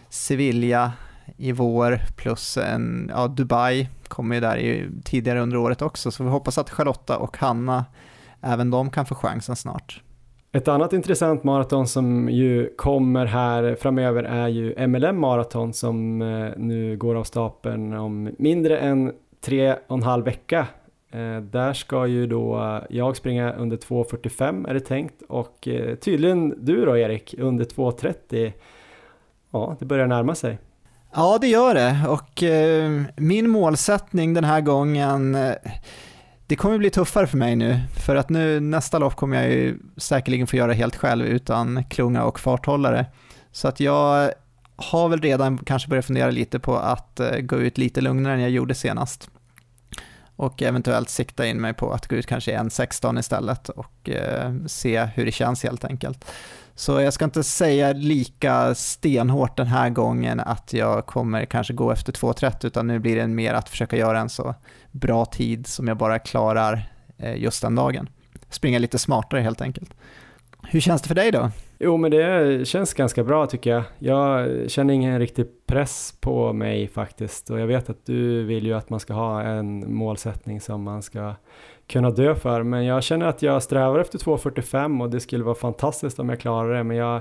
Sevilla 0.08 0.92
i 1.36 1.52
vår 1.52 1.98
plus 2.16 2.56
en, 2.56 3.10
ja, 3.14 3.28
Dubai 3.28 3.88
kommer 4.08 4.34
ju 4.34 4.40
där 4.40 4.56
i, 4.56 4.88
tidigare 5.04 5.40
under 5.40 5.56
året 5.56 5.82
också. 5.82 6.10
Så 6.10 6.24
vi 6.24 6.30
hoppas 6.30 6.58
att 6.58 6.70
Charlotta 6.70 7.18
och 7.18 7.36
Hanna, 7.36 7.84
även 8.40 8.70
de 8.70 8.90
kan 8.90 9.06
få 9.06 9.14
chansen 9.14 9.56
snart. 9.56 10.02
Ett 10.54 10.68
annat 10.68 10.92
intressant 10.92 11.44
maraton 11.44 11.86
som 11.86 12.28
ju 12.28 12.74
kommer 12.76 13.26
här 13.26 13.76
framöver 13.80 14.24
är 14.24 14.48
ju 14.48 14.86
MLM 14.86 15.20
maraton 15.20 15.72
som 15.72 16.22
eh, 16.22 16.50
nu 16.56 16.96
går 16.96 17.14
av 17.14 17.24
stapeln 17.24 17.92
om 17.92 18.30
mindre 18.38 18.78
än 18.78 19.12
tre 19.40 19.72
och 19.86 19.96
en 19.96 20.02
halv 20.02 20.24
vecka. 20.24 20.66
Eh, 21.10 21.40
där 21.40 21.72
ska 21.72 22.06
ju 22.06 22.26
då 22.26 22.62
eh, 22.62 22.96
jag 22.96 23.16
springa 23.16 23.52
under 23.52 23.76
2.45 23.76 24.68
är 24.68 24.74
det 24.74 24.80
tänkt 24.80 25.22
och 25.28 25.68
tydligen 26.00 26.64
du 26.64 26.84
då 26.84 26.96
Erik 26.96 27.34
under 27.38 27.64
2.30. 27.64 28.52
Ja, 29.50 29.76
det 29.78 29.84
börjar 29.84 30.06
närma 30.06 30.34
sig. 30.34 30.58
Ja, 31.16 31.38
det 31.40 31.46
gör 31.46 31.74
det 31.74 32.04
och 32.08 32.42
eh, 32.42 33.02
min 33.16 33.50
målsättning 33.50 34.34
den 34.34 34.44
här 34.44 34.60
gången 34.60 35.34
eh, 35.34 35.54
det 36.46 36.56
kommer 36.56 36.78
bli 36.78 36.90
tuffare 36.90 37.26
för 37.26 37.36
mig 37.36 37.56
nu, 37.56 37.80
för 38.06 38.16
att 38.16 38.28
nu 38.28 38.60
nästa 38.60 38.98
lopp 38.98 39.16
kommer 39.16 39.42
jag 39.42 39.50
ju 39.50 39.78
säkerligen 39.96 40.46
få 40.46 40.56
göra 40.56 40.72
helt 40.72 40.96
själv 40.96 41.26
utan 41.26 41.84
klunga 41.84 42.24
och 42.24 42.40
farthållare. 42.40 43.06
Så 43.52 43.68
att 43.68 43.80
jag 43.80 44.30
har 44.76 45.08
väl 45.08 45.20
redan 45.20 45.58
kanske 45.58 45.88
börjat 45.88 46.04
fundera 46.04 46.30
lite 46.30 46.58
på 46.58 46.76
att 46.76 47.20
eh, 47.20 47.38
gå 47.38 47.56
ut 47.56 47.78
lite 47.78 48.00
lugnare 48.00 48.34
än 48.34 48.40
jag 48.40 48.50
gjorde 48.50 48.74
senast. 48.74 49.30
Och 50.36 50.62
eventuellt 50.62 51.08
sikta 51.08 51.46
in 51.46 51.60
mig 51.60 51.74
på 51.74 51.92
att 51.92 52.08
gå 52.08 52.16
ut 52.16 52.26
kanske 52.26 52.52
en 52.52 52.70
16 52.70 53.18
istället 53.18 53.68
och 53.68 54.10
eh, 54.10 54.54
se 54.66 55.04
hur 55.04 55.24
det 55.24 55.32
känns 55.32 55.62
helt 55.62 55.84
enkelt. 55.84 56.24
Så 56.76 57.00
jag 57.00 57.12
ska 57.12 57.24
inte 57.24 57.42
säga 57.42 57.92
lika 57.92 58.74
stenhårt 58.74 59.56
den 59.56 59.66
här 59.66 59.90
gången 59.90 60.40
att 60.40 60.72
jag 60.72 61.06
kommer 61.06 61.44
kanske 61.44 61.72
gå 61.72 61.90
efter 61.90 62.12
2.30 62.12 62.66
utan 62.66 62.86
nu 62.86 62.98
blir 62.98 63.16
det 63.16 63.26
mer 63.26 63.54
att 63.54 63.68
försöka 63.68 63.96
göra 63.96 64.20
en 64.20 64.28
så 64.28 64.54
bra 64.90 65.24
tid 65.24 65.66
som 65.66 65.88
jag 65.88 65.96
bara 65.96 66.18
klarar 66.18 66.88
eh, 67.18 67.36
just 67.42 67.62
den 67.62 67.74
dagen. 67.74 68.08
Springa 68.50 68.78
lite 68.78 68.98
smartare 68.98 69.40
helt 69.40 69.60
enkelt. 69.60 69.94
Hur 70.62 70.80
känns 70.80 71.02
det 71.02 71.08
för 71.08 71.14
dig 71.14 71.32
då? 71.32 71.50
Jo, 71.78 71.96
men 71.96 72.10
det 72.10 72.68
känns 72.68 72.94
ganska 72.94 73.24
bra 73.24 73.46
tycker 73.46 73.70
jag. 73.70 73.82
Jag 73.98 74.50
känner 74.70 74.94
ingen 74.94 75.18
riktig 75.18 75.46
press 75.66 76.14
på 76.20 76.52
mig 76.52 76.88
faktiskt 76.88 77.50
och 77.50 77.60
jag 77.60 77.66
vet 77.66 77.90
att 77.90 78.06
du 78.06 78.44
vill 78.44 78.66
ju 78.66 78.74
att 78.74 78.90
man 78.90 79.00
ska 79.00 79.14
ha 79.14 79.42
en 79.42 79.94
målsättning 79.94 80.60
som 80.60 80.82
man 80.82 81.02
ska 81.02 81.34
kunna 81.86 82.10
dö 82.10 82.34
för. 82.34 82.62
Men 82.62 82.84
jag 82.84 83.02
känner 83.02 83.26
att 83.26 83.42
jag 83.42 83.62
strävar 83.62 83.98
efter 83.98 84.18
2.45 84.18 85.02
och 85.02 85.10
det 85.10 85.20
skulle 85.20 85.44
vara 85.44 85.54
fantastiskt 85.54 86.18
om 86.18 86.28
jag 86.28 86.40
klarar 86.40 86.74
det. 86.74 86.84
Men 86.84 86.96
jag, 86.96 87.20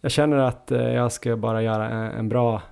jag 0.00 0.10
känner 0.10 0.36
att 0.36 0.72
eh, 0.72 0.92
jag 0.94 1.12
ska 1.12 1.36
bara 1.36 1.62
göra 1.62 1.90
en, 1.90 2.12
en 2.12 2.28
bra 2.28 2.62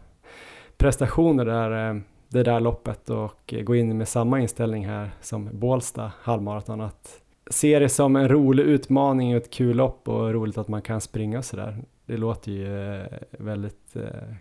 prestation 0.76 1.36
det 1.36 1.44
där, 1.44 1.90
eh, 1.90 2.00
det 2.28 2.42
där 2.42 2.60
loppet 2.60 3.10
och 3.10 3.54
gå 3.62 3.76
in 3.76 3.98
med 3.98 4.08
samma 4.08 4.40
inställning 4.40 4.86
här 4.86 5.10
som 5.20 5.48
Bålsta 5.52 6.12
halvmaraton. 6.22 6.80
Att 6.80 7.20
se 7.50 7.78
det 7.78 7.88
som 7.88 8.16
en 8.16 8.28
rolig 8.28 8.62
utmaning 8.62 9.36
och 9.36 9.42
ett 9.42 9.50
kul 9.50 9.76
lopp 9.76 10.08
och 10.08 10.32
roligt 10.32 10.58
att 10.58 10.68
man 10.68 10.82
kan 10.82 11.00
springa 11.00 11.42
sådär. 11.42 11.76
Det 12.06 12.16
låter 12.16 12.52
ju 12.52 12.94
eh, 12.94 13.06
väldigt, 13.30 13.96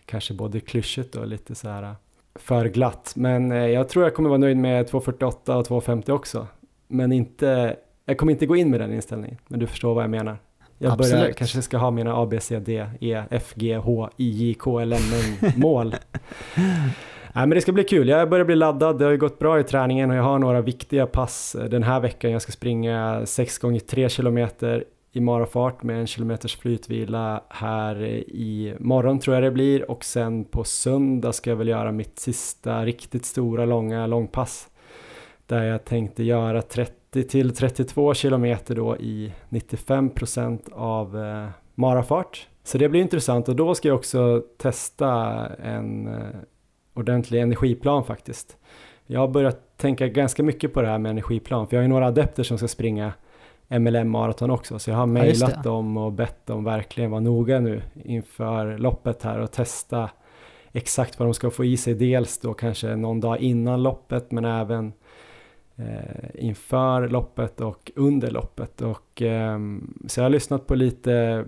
kanske 0.05 0.33
både 0.33 0.59
klyschigt 0.59 1.15
och 1.15 1.27
lite 1.27 1.55
så 1.55 1.69
här 1.69 1.95
för 2.35 2.65
glatt. 2.65 3.13
Men 3.15 3.51
jag 3.51 3.89
tror 3.89 4.05
jag 4.05 4.15
kommer 4.15 4.29
vara 4.29 4.39
nöjd 4.39 4.57
med 4.57 4.89
2.48 4.89 5.53
och 5.53 5.83
2.50 5.83 6.11
också 6.11 6.47
men 6.91 7.11
inte, 7.11 7.75
jag 8.05 8.17
kommer 8.17 8.31
inte 8.31 8.45
gå 8.45 8.55
in 8.55 8.71
med 8.71 8.79
den 8.79 8.93
inställningen, 8.93 9.37
men 9.47 9.59
du 9.59 9.67
förstår 9.67 9.93
vad 9.93 10.03
jag 10.03 10.11
menar. 10.11 10.37
Jag 10.77 10.93
Absolut. 10.93 11.19
börjar, 11.19 11.33
kanske 11.33 11.61
ska 11.61 11.77
ha 11.77 11.91
mina 11.91 12.15
A, 12.15 12.25
B, 12.25 12.39
C, 12.39 12.59
D, 12.59 12.85
E, 12.99 13.23
F, 13.29 13.53
G, 13.55 13.77
H, 13.77 14.09
I, 14.17 14.29
J, 14.29 14.53
K, 14.53 14.79
L, 14.79 14.93
M, 14.93 15.51
mål. 15.55 15.95
Nej, 17.33 17.47
men 17.47 17.49
det 17.49 17.61
ska 17.61 17.71
bli 17.71 17.83
kul. 17.83 18.07
Jag 18.07 18.29
börjar 18.29 18.45
bli 18.45 18.55
laddad. 18.55 18.99
Det 18.99 19.05
har 19.05 19.11
ju 19.11 19.17
gått 19.17 19.39
bra 19.39 19.59
i 19.59 19.63
träningen 19.63 20.11
och 20.11 20.15
jag 20.15 20.23
har 20.23 20.39
några 20.39 20.61
viktiga 20.61 21.05
pass 21.05 21.55
den 21.69 21.83
här 21.83 21.99
veckan. 21.99 22.31
Jag 22.31 22.41
ska 22.41 22.51
springa 22.51 23.25
6 23.25 23.57
gånger 23.57 23.79
3 23.79 24.09
kilometer 24.09 24.83
i 25.11 25.19
marafart 25.19 25.83
med 25.83 25.99
en 25.99 26.07
kilometers 26.07 26.57
flytvila 26.57 27.43
här 27.49 28.03
i 28.27 28.75
morgon 28.79 29.19
tror 29.19 29.35
jag 29.35 29.43
det 29.43 29.51
blir 29.51 29.91
och 29.91 30.03
sen 30.03 30.45
på 30.45 30.63
söndag 30.63 31.33
ska 31.33 31.49
jag 31.49 31.57
väl 31.57 31.67
göra 31.67 31.91
mitt 31.91 32.19
sista 32.19 32.85
riktigt 32.85 33.25
stora 33.25 33.65
långa 33.65 34.07
långpass 34.07 34.69
där 35.51 35.63
jag 35.63 35.85
tänkte 35.85 36.23
göra 36.23 36.61
30 36.61 37.23
till 37.23 37.55
32 37.55 38.13
kilometer 38.13 38.75
då 38.75 38.97
i 38.97 39.33
95 39.49 40.09
procent 40.09 40.69
av 40.71 41.17
eh, 41.17 41.47
marafart. 41.75 42.47
Så 42.63 42.77
det 42.77 42.89
blir 42.89 43.01
intressant 43.01 43.49
och 43.49 43.55
då 43.55 43.75
ska 43.75 43.87
jag 43.87 43.97
också 43.97 44.43
testa 44.57 45.09
en 45.63 46.07
eh, 46.07 46.29
ordentlig 46.93 47.41
energiplan 47.41 48.03
faktiskt. 48.03 48.57
Jag 49.05 49.19
har 49.19 49.27
börjat 49.27 49.77
tänka 49.77 50.07
ganska 50.07 50.43
mycket 50.43 50.73
på 50.73 50.81
det 50.81 50.87
här 50.87 50.97
med 50.97 51.09
energiplan 51.09 51.67
för 51.67 51.75
jag 51.75 51.79
har 51.79 51.83
ju 51.83 51.89
några 51.89 52.07
adepter 52.07 52.43
som 52.43 52.57
ska 52.57 52.67
springa 52.67 53.13
MLM 53.67 54.09
maraton 54.09 54.51
också 54.51 54.79
så 54.79 54.89
jag 54.89 54.97
har 54.97 55.05
mejlat 55.05 55.53
ja, 55.55 55.61
dem 55.61 55.97
och 55.97 56.11
bett 56.11 56.45
dem 56.45 56.63
verkligen 56.63 57.11
vara 57.11 57.21
noga 57.21 57.59
nu 57.59 57.81
inför 58.03 58.77
loppet 58.77 59.23
här 59.23 59.39
och 59.39 59.51
testa 59.51 60.09
exakt 60.71 61.19
vad 61.19 61.27
de 61.27 61.33
ska 61.33 61.49
få 61.49 61.65
i 61.65 61.77
sig 61.77 61.93
dels 61.93 62.39
då 62.39 62.53
kanske 62.53 62.95
någon 62.95 63.19
dag 63.19 63.39
innan 63.39 63.83
loppet 63.83 64.31
men 64.31 64.45
även 64.45 64.93
Eh, 65.81 66.45
inför 66.45 67.07
loppet 67.07 67.61
och 67.61 67.91
under 67.95 68.31
loppet. 68.31 68.81
Och, 68.81 69.21
eh, 69.21 69.59
så 70.07 70.19
jag 70.19 70.25
har 70.25 70.29
lyssnat 70.29 70.67
på 70.67 70.75
lite 70.75 71.45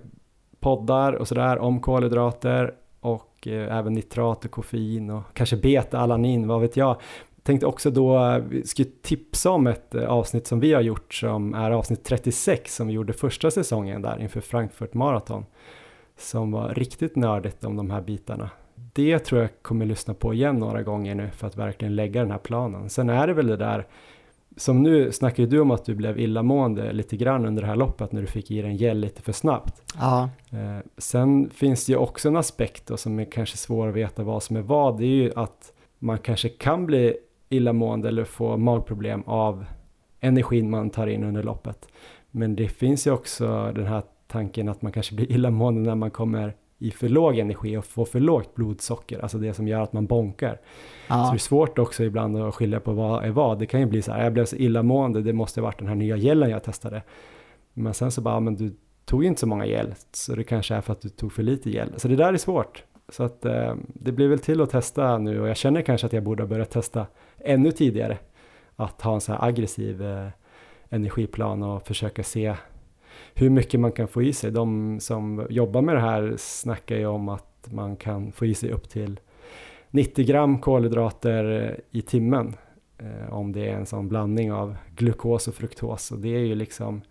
poddar 0.60 1.12
och 1.12 1.28
sådär 1.28 1.58
om 1.58 1.80
kolhydrater 1.80 2.74
och 3.00 3.46
eh, 3.46 3.76
även 3.76 3.92
nitrat 3.92 4.44
och 4.44 4.50
koffein 4.50 5.10
och 5.10 5.22
kanske 5.32 5.56
beta-alanin, 5.56 6.48
vad 6.48 6.60
vet 6.60 6.76
jag. 6.76 6.96
Tänkte 7.42 7.66
också 7.66 7.90
då, 7.90 8.40
vi 8.48 8.66
skulle 8.66 8.88
tipsa 9.02 9.50
om 9.50 9.66
ett 9.66 9.94
eh, 9.94 10.04
avsnitt 10.04 10.46
som 10.46 10.60
vi 10.60 10.72
har 10.72 10.82
gjort 10.82 11.14
som 11.14 11.54
är 11.54 11.70
avsnitt 11.70 12.04
36 12.04 12.74
som 12.74 12.86
vi 12.86 12.92
gjorde 12.92 13.12
första 13.12 13.50
säsongen 13.50 14.02
där 14.02 14.20
inför 14.20 14.40
Frankfurt 14.40 14.94
Marathon. 14.94 15.44
Som 16.18 16.52
var 16.52 16.74
riktigt 16.74 17.16
nördigt 17.16 17.64
om 17.64 17.76
de 17.76 17.90
här 17.90 18.00
bitarna 18.00 18.50
det 18.94 19.18
tror 19.18 19.40
jag 19.40 19.50
kommer 19.62 19.86
lyssna 19.86 20.14
på 20.14 20.34
igen 20.34 20.58
några 20.58 20.82
gånger 20.82 21.14
nu 21.14 21.30
för 21.30 21.46
att 21.46 21.56
verkligen 21.56 21.96
lägga 21.96 22.20
den 22.20 22.30
här 22.30 22.38
planen. 22.38 22.90
Sen 22.90 23.10
är 23.10 23.26
det 23.26 23.34
väl 23.34 23.46
det 23.46 23.56
där 23.56 23.86
som 24.56 24.82
nu 24.82 25.12
snackar 25.12 25.46
du 25.46 25.60
om 25.60 25.70
att 25.70 25.84
du 25.84 25.94
blev 25.94 26.18
illamående 26.18 26.92
lite 26.92 27.16
grann 27.16 27.46
under 27.46 27.62
det 27.62 27.68
här 27.68 27.76
loppet 27.76 28.12
när 28.12 28.20
du 28.20 28.26
fick 28.26 28.50
i 28.50 28.62
dig 28.62 28.70
en 28.70 28.76
gel 28.76 28.98
lite 28.98 29.22
för 29.22 29.32
snabbt. 29.32 29.82
Ja. 30.00 30.30
Eh, 30.50 30.78
sen 30.98 31.50
finns 31.50 31.86
det 31.86 31.92
ju 31.92 31.98
också 31.98 32.28
en 32.28 32.36
aspekt 32.36 32.86
då 32.86 32.96
som 32.96 33.18
är 33.18 33.24
kanske 33.24 33.56
svår 33.56 33.88
att 33.88 33.94
veta 33.94 34.22
vad 34.22 34.42
som 34.42 34.56
är 34.56 34.62
vad. 34.62 34.98
Det 34.98 35.04
är 35.04 35.08
ju 35.08 35.32
att 35.36 35.72
man 35.98 36.18
kanske 36.18 36.48
kan 36.48 36.86
bli 36.86 37.16
illamående 37.48 38.08
eller 38.08 38.24
få 38.24 38.56
magproblem 38.56 39.22
av 39.26 39.64
energin 40.20 40.70
man 40.70 40.90
tar 40.90 41.06
in 41.06 41.24
under 41.24 41.42
loppet. 41.42 41.88
Men 42.30 42.56
det 42.56 42.68
finns 42.68 43.06
ju 43.06 43.10
också 43.10 43.72
den 43.74 43.86
här 43.86 44.02
tanken 44.26 44.68
att 44.68 44.82
man 44.82 44.92
kanske 44.92 45.14
blir 45.14 45.32
illamående 45.32 45.80
när 45.80 45.94
man 45.94 46.10
kommer 46.10 46.54
i 46.78 46.90
för 46.90 47.08
låg 47.08 47.38
energi 47.38 47.76
och 47.76 47.84
får 47.84 48.04
för 48.04 48.20
lågt 48.20 48.54
blodsocker, 48.54 49.18
alltså 49.18 49.38
det 49.38 49.54
som 49.54 49.68
gör 49.68 49.80
att 49.80 49.92
man 49.92 50.06
bonkar. 50.06 50.60
Ja. 51.08 51.24
Så 51.24 51.30
det 51.30 51.36
är 51.36 51.38
svårt 51.38 51.78
också 51.78 52.04
ibland 52.04 52.36
att 52.36 52.54
skilja 52.54 52.80
på 52.80 52.92
vad 52.92 53.24
är 53.24 53.30
vad. 53.30 53.58
Det 53.58 53.66
kan 53.66 53.80
ju 53.80 53.86
bli 53.86 54.02
så 54.02 54.12
här, 54.12 54.24
jag 54.24 54.32
blev 54.32 54.44
så 54.44 54.56
illamående, 54.56 55.22
det 55.22 55.32
måste 55.32 55.60
ha 55.60 55.64
varit 55.64 55.78
den 55.78 55.88
här 55.88 55.94
nya 55.94 56.16
gelen 56.16 56.50
jag 56.50 56.64
testade. 56.64 57.02
Men 57.74 57.94
sen 57.94 58.10
så 58.10 58.20
bara, 58.20 58.40
men 58.40 58.54
du 58.54 58.76
tog 59.04 59.24
inte 59.24 59.40
så 59.40 59.46
många 59.46 59.66
gel, 59.66 59.94
så 60.12 60.34
det 60.34 60.44
kanske 60.44 60.74
är 60.74 60.80
för 60.80 60.92
att 60.92 61.00
du 61.00 61.08
tog 61.08 61.32
för 61.32 61.42
lite 61.42 61.70
gel. 61.70 61.88
Så 61.96 62.08
det 62.08 62.16
där 62.16 62.32
är 62.32 62.36
svårt. 62.36 62.84
Så 63.08 63.22
att 63.22 63.44
eh, 63.44 63.74
det 63.86 64.12
blir 64.12 64.28
väl 64.28 64.38
till 64.38 64.60
att 64.60 64.70
testa 64.70 65.18
nu 65.18 65.40
och 65.40 65.48
jag 65.48 65.56
känner 65.56 65.82
kanske 65.82 66.06
att 66.06 66.12
jag 66.12 66.22
borde 66.22 66.42
ha 66.42 66.48
börjat 66.48 66.70
testa 66.70 67.06
ännu 67.38 67.72
tidigare. 67.72 68.18
Att 68.76 69.02
ha 69.02 69.14
en 69.14 69.20
så 69.20 69.32
här 69.32 69.44
aggressiv 69.44 70.02
eh, 70.02 70.28
energiplan 70.88 71.62
och 71.62 71.86
försöka 71.86 72.22
se 72.22 72.54
hur 73.34 73.50
mycket 73.50 73.80
man 73.80 73.92
kan 73.92 74.08
få 74.08 74.22
i 74.22 74.32
sig. 74.32 74.50
De 74.50 75.00
som 75.00 75.46
jobbar 75.50 75.82
med 75.82 75.94
det 75.94 76.00
här 76.00 76.34
snackar 76.38 76.96
ju 76.96 77.06
om 77.06 77.28
att 77.28 77.68
man 77.70 77.96
kan 77.96 78.32
få 78.32 78.46
i 78.46 78.54
sig 78.54 78.72
upp 78.72 78.88
till 78.88 79.20
90 79.90 80.24
gram 80.24 80.58
kolhydrater 80.58 81.76
i 81.90 82.02
timmen 82.02 82.54
eh, 82.98 83.34
om 83.34 83.52
det 83.52 83.68
är 83.68 83.76
en 83.76 83.86
sån 83.86 84.08
blandning 84.08 84.52
av 84.52 84.76
glukos 84.96 85.48
och 85.48 85.54
fruktos 85.54 86.10
och 86.10 86.18
det 86.18 86.34
är 86.34 86.38
ju 86.38 86.54
liksom 86.54 87.02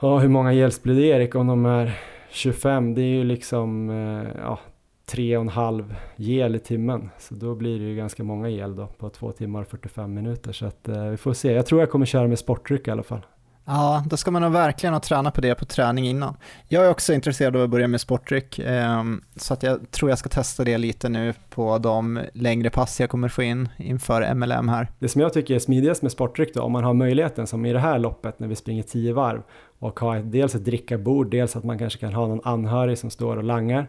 ja, 0.00 0.18
hur 0.18 0.28
många 0.28 0.52
gels 0.52 0.82
blir 0.82 0.94
det 0.94 1.06
Erik 1.06 1.34
om 1.34 1.46
de 1.46 1.66
är 1.66 1.98
25? 2.30 2.94
Det 2.94 3.02
är 3.02 3.14
ju 3.14 3.24
liksom 3.24 3.90
eh, 3.90 4.40
ja, 4.42 4.58
tre 5.06 5.36
och 5.36 5.42
en 5.42 5.48
halv 5.48 5.94
gel 6.16 6.54
i 6.54 6.58
timmen 6.58 7.10
så 7.18 7.34
då 7.34 7.54
blir 7.54 7.78
det 7.78 7.84
ju 7.84 7.96
ganska 7.96 8.24
många 8.24 8.48
gel 8.48 8.76
då 8.76 8.86
på 8.86 9.08
två 9.08 9.32
timmar 9.32 9.60
och 9.60 9.68
45 9.68 10.14
minuter 10.14 10.52
så 10.52 10.66
att 10.66 10.88
eh, 10.88 11.04
vi 11.04 11.16
får 11.16 11.32
se. 11.32 11.52
Jag 11.52 11.66
tror 11.66 11.80
jag 11.80 11.90
kommer 11.90 12.06
köra 12.06 12.28
med 12.28 12.38
sportdryck 12.38 12.88
i 12.88 12.90
alla 12.90 13.02
fall. 13.02 13.26
Ja, 13.64 14.04
då 14.06 14.16
ska 14.16 14.30
man 14.30 14.42
nog 14.42 14.52
verkligen 14.52 14.92
ha 14.92 15.00
tränat 15.00 15.34
på 15.34 15.40
det 15.40 15.54
på 15.54 15.64
träning 15.64 16.08
innan. 16.08 16.36
Jag 16.68 16.84
är 16.84 16.90
också 16.90 17.12
intresserad 17.12 17.56
av 17.56 17.62
att 17.62 17.70
börja 17.70 17.88
med 17.88 18.00
sportdryck, 18.00 18.58
ehm, 18.58 19.22
så 19.36 19.54
att 19.54 19.62
jag 19.62 19.90
tror 19.90 20.10
jag 20.10 20.18
ska 20.18 20.28
testa 20.28 20.64
det 20.64 20.78
lite 20.78 21.08
nu 21.08 21.34
på 21.50 21.78
de 21.78 22.20
längre 22.34 22.70
pass 22.70 23.00
jag 23.00 23.10
kommer 23.10 23.28
få 23.28 23.42
in 23.42 23.68
inför 23.76 24.34
MLM 24.34 24.68
här. 24.68 24.88
Det 24.98 25.08
som 25.08 25.20
jag 25.20 25.32
tycker 25.32 25.54
är 25.54 25.58
smidigast 25.58 26.02
med 26.02 26.12
sportdryck 26.12 26.54
då, 26.54 26.62
om 26.62 26.72
man 26.72 26.84
har 26.84 26.94
möjligheten 26.94 27.46
som 27.46 27.66
i 27.66 27.72
det 27.72 27.78
här 27.78 27.98
loppet 27.98 28.38
när 28.38 28.48
vi 28.48 28.56
springer 28.56 28.82
10 28.82 29.12
varv 29.12 29.42
och 29.78 30.00
har 30.00 30.18
dels 30.18 30.54
ett 30.54 30.64
drickarbord, 30.64 31.30
dels 31.30 31.56
att 31.56 31.64
man 31.64 31.78
kanske 31.78 31.98
kan 31.98 32.14
ha 32.14 32.26
någon 32.26 32.40
anhörig 32.44 32.98
som 32.98 33.10
står 33.10 33.36
och 33.36 33.44
langar. 33.44 33.88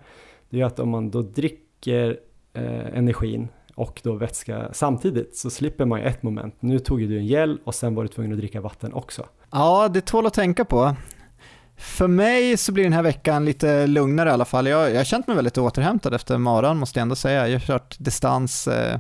Det 0.50 0.62
är 0.62 0.66
att 0.66 0.80
om 0.80 0.90
man 0.90 1.12
då 1.12 1.22
dricker 1.22 2.20
eh, 2.54 2.98
energin 2.98 3.48
och 3.76 4.02
då 4.04 4.14
vätska 4.14 4.70
samtidigt 4.74 5.38
så 5.38 5.50
slipper 5.50 5.86
man 5.86 6.00
ju 6.00 6.06
ett 6.06 6.24
moment. 6.24 6.56
Nu 6.60 6.80
tog 6.80 7.02
ju 7.02 7.08
du 7.08 7.18
en 7.18 7.26
gel 7.26 7.60
och 7.64 7.76
sen 7.76 7.96
var 7.96 8.04
du 8.04 8.10
tvungen 8.10 8.32
att 8.32 8.38
dricka 8.38 8.62
vatten 8.62 8.94
också. 8.94 9.26
Ja, 9.52 9.90
det 9.94 10.02
tål 10.02 10.26
att 10.26 10.34
tänka 10.34 10.66
på. 10.66 10.96
För 11.78 12.08
mig 12.08 12.58
så 12.58 12.72
blir 12.72 12.84
den 12.84 12.94
här 12.94 13.04
veckan 13.04 13.46
lite 13.46 13.88
lugnare 13.88 14.30
i 14.30 14.32
alla 14.32 14.46
fall. 14.46 14.68
Jag, 14.68 14.92
jag 14.92 14.98
har 14.98 15.04
känt 15.04 15.28
mig 15.28 15.36
väldigt 15.36 15.58
återhämtad 15.58 16.14
efter 16.14 16.38
maran 16.38 16.78
måste 16.78 17.00
jag 17.00 17.02
ändå 17.02 17.16
säga. 17.16 17.48
Jag 17.48 17.60
har 17.60 17.66
kört 17.66 17.96
distans 18.00 18.68
eh, 18.68 19.00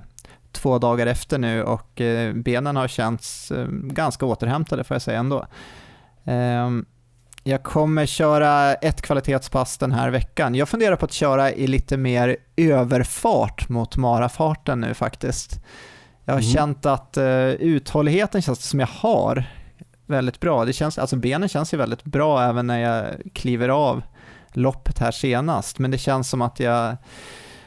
två 0.51 0.77
dagar 0.77 1.07
efter 1.07 1.37
nu 1.37 1.63
och 1.63 2.01
eh, 2.01 2.33
benen 2.33 2.75
har 2.75 2.87
känts 2.87 3.51
eh, 3.51 3.67
ganska 3.71 4.25
återhämtade 4.25 4.83
får 4.83 4.95
jag 4.95 5.01
säga 5.01 5.19
ändå. 5.19 5.45
Ehm, 6.23 6.85
jag 7.43 7.63
kommer 7.63 8.05
köra 8.05 8.73
ett 8.73 9.01
kvalitetspass 9.01 9.77
den 9.77 9.91
här 9.91 10.09
veckan. 10.09 10.55
Jag 10.55 10.69
funderar 10.69 10.95
på 10.95 11.05
att 11.05 11.13
köra 11.13 11.51
i 11.51 11.67
lite 11.67 11.97
mer 11.97 12.37
överfart 12.55 13.69
mot 13.69 13.97
marafarten 13.97 14.79
nu 14.79 14.93
faktiskt. 14.93 15.59
Jag 16.25 16.33
har 16.33 16.41
mm. 16.41 16.53
känt 16.53 16.85
att 16.85 17.17
uh, 17.17 17.49
uthålligheten 17.49 18.41
känns 18.41 18.69
som 18.69 18.79
jag 18.79 18.87
har 18.87 19.43
väldigt 20.05 20.39
bra. 20.39 20.65
Det 20.65 20.73
känns, 20.73 20.97
alltså 20.97 21.15
benen 21.15 21.49
känns 21.49 21.73
ju 21.73 21.77
väldigt 21.77 22.03
bra 22.03 22.43
även 22.43 22.67
när 22.67 22.79
jag 22.79 23.05
kliver 23.33 23.69
av 23.69 24.01
loppet 24.53 24.99
här 24.99 25.11
senast, 25.11 25.79
men 25.79 25.91
det 25.91 25.97
känns 25.97 26.29
som 26.29 26.41
att 26.41 26.59
jag 26.59 26.97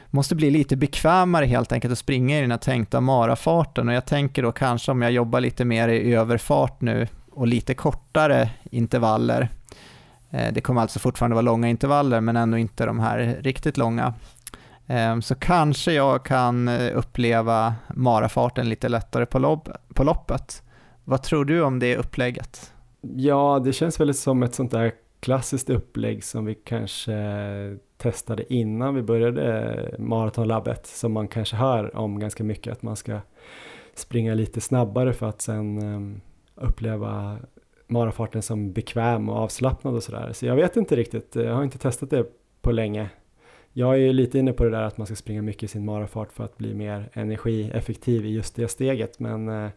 måste 0.09 0.35
bli 0.35 0.51
lite 0.51 0.75
bekvämare 0.75 1.45
helt 1.45 1.71
enkelt 1.71 1.91
att 1.91 1.97
springa 1.99 2.37
i 2.37 2.41
den 2.41 2.51
här 2.51 2.57
tänkta 2.57 3.01
marafarten 3.01 3.87
och 3.87 3.93
jag 3.93 4.05
tänker 4.05 4.43
då 4.43 4.51
kanske 4.51 4.91
om 4.91 5.01
jag 5.01 5.11
jobbar 5.11 5.39
lite 5.39 5.65
mer 5.65 5.87
i 5.87 6.13
överfart 6.13 6.81
nu 6.81 7.07
och 7.31 7.47
lite 7.47 7.73
kortare 7.73 8.49
intervaller. 8.71 9.49
Eh, 10.35 10.53
det 10.53 10.61
kommer 10.61 10.81
alltså 10.81 10.99
fortfarande 10.99 11.35
vara 11.35 11.41
långa 11.41 11.69
intervaller 11.69 12.21
men 12.21 12.37
ändå 12.37 12.57
inte 12.57 12.85
de 12.85 12.99
här 12.99 13.37
riktigt 13.41 13.77
långa. 13.77 14.13
Ehm, 14.87 15.21
så 15.21 15.35
kanske 15.35 15.93
jag 15.93 16.25
kan 16.25 16.67
eh, 16.67 16.97
uppleva 16.97 17.75
marafarten 17.95 18.69
lite 18.69 18.89
lättare 18.89 19.25
på, 19.25 19.39
lopp, 19.39 19.69
på 19.93 20.03
loppet. 20.03 20.63
Vad 21.03 21.23
tror 21.23 21.45
du 21.45 21.61
om 21.61 21.79
det 21.79 21.97
upplägget? 21.97 22.73
Ja, 23.01 23.61
det 23.65 23.73
känns 23.73 23.99
väl 23.99 24.13
som 24.13 24.43
ett 24.43 24.55
sånt 24.55 24.71
där 24.71 24.91
klassiskt 25.19 25.69
upplägg 25.69 26.23
som 26.23 26.45
vi 26.45 26.55
kanske 26.55 27.13
eh, 27.13 27.77
testade 27.97 28.53
innan 28.53 28.95
vi 28.95 29.01
började 29.01 29.95
maratonlabbet 29.99 30.87
som 30.87 31.13
man 31.13 31.27
kanske 31.27 31.55
hör 31.55 31.95
om 31.97 32.19
ganska 32.19 32.43
mycket 32.43 32.73
att 32.73 32.81
man 32.81 32.95
ska 32.95 33.19
springa 33.93 34.33
lite 34.33 34.61
snabbare 34.61 35.13
för 35.13 35.29
att 35.29 35.41
sen 35.41 35.81
ehm, 35.81 36.21
uppleva 36.55 37.37
marafarten 37.87 38.41
som 38.41 38.73
bekväm 38.73 39.29
och 39.29 39.35
avslappnad 39.35 39.95
och 39.95 40.03
sådär. 40.03 40.33
Så 40.33 40.45
jag 40.45 40.55
vet 40.55 40.77
inte 40.77 40.95
riktigt, 40.95 41.35
jag 41.35 41.53
har 41.53 41.63
inte 41.63 41.77
testat 41.77 42.09
det 42.09 42.25
på 42.61 42.71
länge. 42.71 43.09
Jag 43.73 43.99
är 43.99 44.13
lite 44.13 44.39
inne 44.39 44.53
på 44.53 44.63
det 44.63 44.69
där 44.69 44.81
att 44.81 44.97
man 44.97 45.07
ska 45.07 45.15
springa 45.15 45.41
mycket 45.41 45.63
i 45.63 45.67
sin 45.67 45.85
marafart 45.85 46.31
för 46.31 46.43
att 46.43 46.57
bli 46.57 46.73
mer 46.73 47.09
energieffektiv 47.13 48.25
i 48.25 48.29
just 48.29 48.55
det 48.55 48.67
steget 48.67 49.19
men 49.19 49.49
eh, 49.49 49.69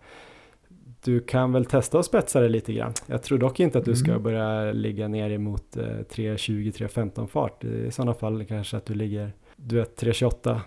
du 1.04 1.20
kan 1.20 1.52
väl 1.52 1.64
testa 1.64 1.98
att 1.98 2.06
spetsa 2.06 2.40
det 2.40 2.48
lite 2.48 2.72
grann. 2.72 2.92
Jag 3.06 3.22
tror 3.22 3.38
dock 3.38 3.60
inte 3.60 3.78
att 3.78 3.84
du 3.84 3.96
ska 3.96 4.10
mm. 4.10 4.22
börja 4.22 4.72
ligga 4.72 5.08
ner 5.08 5.30
emot 5.30 5.76
eh, 5.76 5.82
3.20-3.15 5.82 7.26
fart. 7.26 7.64
I 7.64 7.90
sådana 7.90 8.14
fall 8.14 8.44
kanske 8.44 8.76
att 8.76 8.86
du 8.86 8.94
ligger, 8.94 9.32
du 9.56 9.76
vet 9.76 10.02
3.28 10.02 10.60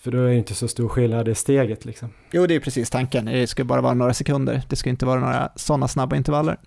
för 0.00 0.10
då 0.10 0.18
är 0.18 0.28
det 0.28 0.34
inte 0.34 0.54
så 0.54 0.68
stor 0.68 0.88
skillnad 0.88 1.28
i 1.28 1.34
steget 1.34 1.84
liksom. 1.84 2.08
Jo, 2.30 2.46
det 2.46 2.54
är 2.54 2.60
precis 2.60 2.90
tanken. 2.90 3.24
Det 3.24 3.46
ska 3.46 3.64
bara 3.64 3.80
vara 3.80 3.94
några 3.94 4.14
sekunder. 4.14 4.62
Det 4.68 4.76
ska 4.76 4.90
inte 4.90 5.06
vara 5.06 5.20
några 5.20 5.52
sådana 5.56 5.88
snabba 5.88 6.16
intervaller. 6.16 6.58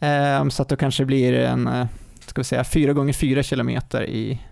Ehm, 0.00 0.50
så 0.50 0.62
att 0.62 0.68
då 0.68 0.76
kanske 0.76 1.02
det 1.02 1.06
blir 1.06 1.32
en, 1.32 1.66
eh, 1.66 1.86
ska 2.20 2.40
vi 2.40 2.44
säga, 2.44 2.64
4 2.64 2.92
gånger 2.92 3.12
4 3.12 3.42
kilometer 3.42 4.04
i, 4.04 4.42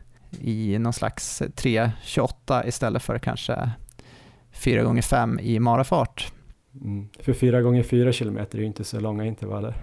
i 0.41 0.79
någon 0.79 0.93
slags 0.93 1.43
3.28 1.43 2.69
istället 2.69 3.03
för 3.03 3.19
kanske 3.19 3.71
4 4.53 4.83
gånger 4.83 5.03
5 5.03 5.41
i 5.41 5.59
marafart. 5.59 6.33
Mm. 6.83 7.09
För 7.21 7.33
fyra 7.33 7.63
gånger 7.63 7.83
fyra 7.83 8.13
kilometer 8.13 8.59
är 8.59 8.61
ju 8.61 8.67
inte 8.67 8.85
så 8.85 9.01
långa 9.01 9.25
intervaller. 9.25 9.75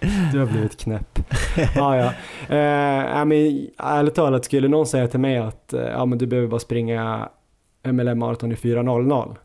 du 0.32 0.38
har 0.38 0.46
blivit 0.46 0.76
knäpp. 0.76 1.18
ah, 1.76 1.96
ja. 1.96 2.06
eh, 2.42 3.24
men, 3.24 3.68
ärligt 3.78 4.14
talat, 4.14 4.44
skulle 4.44 4.68
någon 4.68 4.86
säga 4.86 5.08
till 5.08 5.20
mig 5.20 5.38
att 5.38 5.72
eh, 5.72 5.80
ja, 5.80 6.06
men 6.06 6.18
du 6.18 6.26
behöver 6.26 6.48
bara 6.48 6.60
springa 6.60 7.28
MLM 7.84 8.18
maraton 8.18 8.52
i 8.52 8.54
4.00 8.54 9.36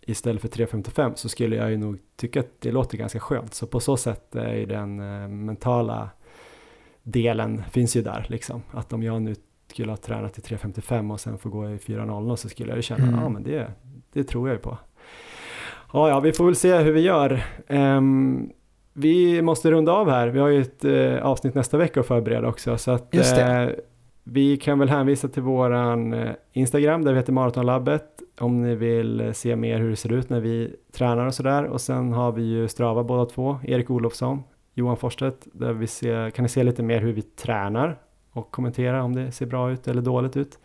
istället 0.00 0.42
för 0.42 0.48
3.55 0.48 1.14
så 1.14 1.28
skulle 1.28 1.56
jag 1.56 1.70
ju 1.70 1.76
nog 1.76 1.98
tycka 2.16 2.40
att 2.40 2.60
det 2.60 2.72
låter 2.72 2.98
ganska 2.98 3.20
skönt. 3.20 3.54
Så 3.54 3.66
på 3.66 3.80
så 3.80 3.96
sätt 3.96 4.34
är 4.34 4.54
ju 4.54 4.66
den 4.66 5.00
eh, 5.00 5.28
mentala 5.28 6.10
delen 7.02 7.62
finns 7.70 7.96
ju 7.96 8.02
där 8.02 8.26
liksom. 8.28 8.62
Att 8.70 8.92
om 8.92 9.02
jag 9.02 9.22
nu 9.22 9.34
skulle 9.70 9.92
ha 9.92 9.96
tränat 9.96 10.38
i 10.38 10.40
3.55 10.40 11.12
och 11.12 11.20
sen 11.20 11.38
få 11.38 11.48
gå 11.48 11.70
i 11.70 11.76
4.00 11.76 12.36
så 12.36 12.48
skulle 12.48 12.68
jag 12.68 12.76
ju 12.76 12.82
känna, 12.82 13.04
ja 13.04 13.12
mm. 13.12 13.24
ah, 13.24 13.28
men 13.28 13.42
det, 13.42 13.72
det 14.12 14.24
tror 14.24 14.48
jag 14.48 14.54
ju 14.54 14.60
på. 14.60 14.78
Ja, 15.92 16.08
ja, 16.08 16.20
vi 16.20 16.32
får 16.32 16.44
väl 16.44 16.56
se 16.56 16.76
hur 16.76 16.92
vi 16.92 17.00
gör. 17.00 17.44
Um, 17.68 18.50
vi 18.92 19.42
måste 19.42 19.70
runda 19.70 19.92
av 19.92 20.10
här. 20.10 20.28
Vi 20.28 20.38
har 20.38 20.48
ju 20.48 20.60
ett 20.60 20.84
uh, 20.84 21.26
avsnitt 21.26 21.54
nästa 21.54 21.76
vecka 21.76 22.00
att 22.00 22.06
förbereda 22.06 22.48
också. 22.48 22.78
Så 22.78 22.90
att, 22.90 23.14
uh, 23.14 23.74
vi 24.24 24.56
kan 24.56 24.78
väl 24.78 24.88
hänvisa 24.88 25.28
till 25.28 25.42
våran 25.42 26.12
uh, 26.12 26.30
Instagram 26.52 27.04
där 27.04 27.12
vi 27.12 27.18
heter 27.18 27.32
Maratonlabbet 27.32 28.04
om 28.40 28.62
ni 28.62 28.74
vill 28.74 29.30
se 29.34 29.56
mer 29.56 29.78
hur 29.78 29.90
det 29.90 29.96
ser 29.96 30.12
ut 30.12 30.30
när 30.30 30.40
vi 30.40 30.76
tränar 30.92 31.26
och 31.26 31.34
sådär. 31.34 31.64
Och 31.64 31.80
sen 31.80 32.12
har 32.12 32.32
vi 32.32 32.42
ju 32.42 32.68
Strava 32.68 33.04
båda 33.04 33.24
två, 33.24 33.58
Erik 33.64 33.90
Olofsson, 33.90 34.42
Johan 34.74 34.96
Forstedt, 34.96 35.46
där 35.52 35.72
vi 35.72 35.86
ser, 35.86 36.30
kan 36.30 36.42
ni 36.42 36.48
se 36.48 36.62
lite 36.62 36.82
mer 36.82 37.00
hur 37.00 37.12
vi 37.12 37.22
tränar 37.22 37.98
och 38.32 38.50
kommentera 38.50 39.02
om 39.02 39.14
det 39.14 39.32
ser 39.32 39.46
bra 39.46 39.70
ut 39.70 39.88
eller 39.88 40.02
dåligt 40.02 40.36
ut. 40.36 40.58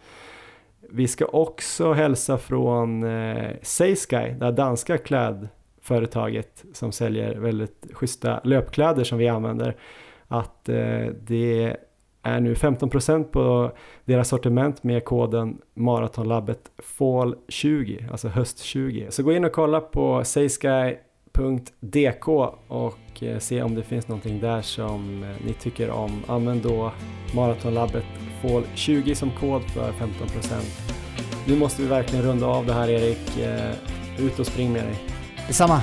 Vi 0.95 1.07
ska 1.07 1.25
också 1.25 1.93
hälsa 1.93 2.37
från 2.37 3.03
eh, 3.03 3.51
Seisky, 3.61 4.29
det 4.39 4.51
danska 4.51 4.97
klädföretaget 4.97 6.65
som 6.73 6.91
säljer 6.91 7.35
väldigt 7.35 7.87
schyssta 7.93 8.39
löpkläder 8.43 9.03
som 9.03 9.17
vi 9.17 9.27
använder. 9.27 9.75
Att 10.27 10.69
eh, 10.69 11.05
det 11.27 11.77
är 12.21 12.39
nu 12.39 12.53
15% 12.53 13.23
på 13.23 13.71
deras 14.05 14.27
sortiment 14.27 14.83
med 14.83 15.05
koden 15.05 15.57
Maratonlabbet 15.73 16.71
Fall 16.77 17.35
20, 17.47 18.07
alltså 18.11 18.27
höst 18.27 18.59
20. 18.59 19.07
Så 19.09 19.23
gå 19.23 19.33
in 19.33 19.45
och 19.45 19.51
kolla 19.51 19.81
på 19.81 20.23
seisky.dk 20.23 22.27
och 22.67 22.97
och 23.15 23.23
eh, 23.23 23.39
se 23.39 23.61
om 23.61 23.75
det 23.75 23.83
finns 23.83 24.07
någonting 24.07 24.39
där 24.39 24.61
som 24.61 25.23
eh, 25.23 25.29
ni 25.45 25.53
tycker 25.53 25.89
om. 25.89 26.23
Använd 26.27 26.61
då 26.61 26.91
Maratonlabbet 27.35 28.05
Fall 28.41 28.63
20 28.75 29.15
som 29.15 29.31
kod 29.31 29.63
för 29.63 29.91
15%. 29.91 30.01
Nu 31.47 31.55
måste 31.55 31.81
vi 31.81 31.87
verkligen 31.87 32.25
runda 32.25 32.45
av 32.45 32.65
det 32.65 32.73
här 32.73 32.89
Erik. 32.89 33.37
Eh, 33.39 34.25
ut 34.25 34.39
och 34.39 34.47
spring 34.47 34.73
med 34.73 34.83
dig. 34.83 34.95
Detsamma. 35.47 35.81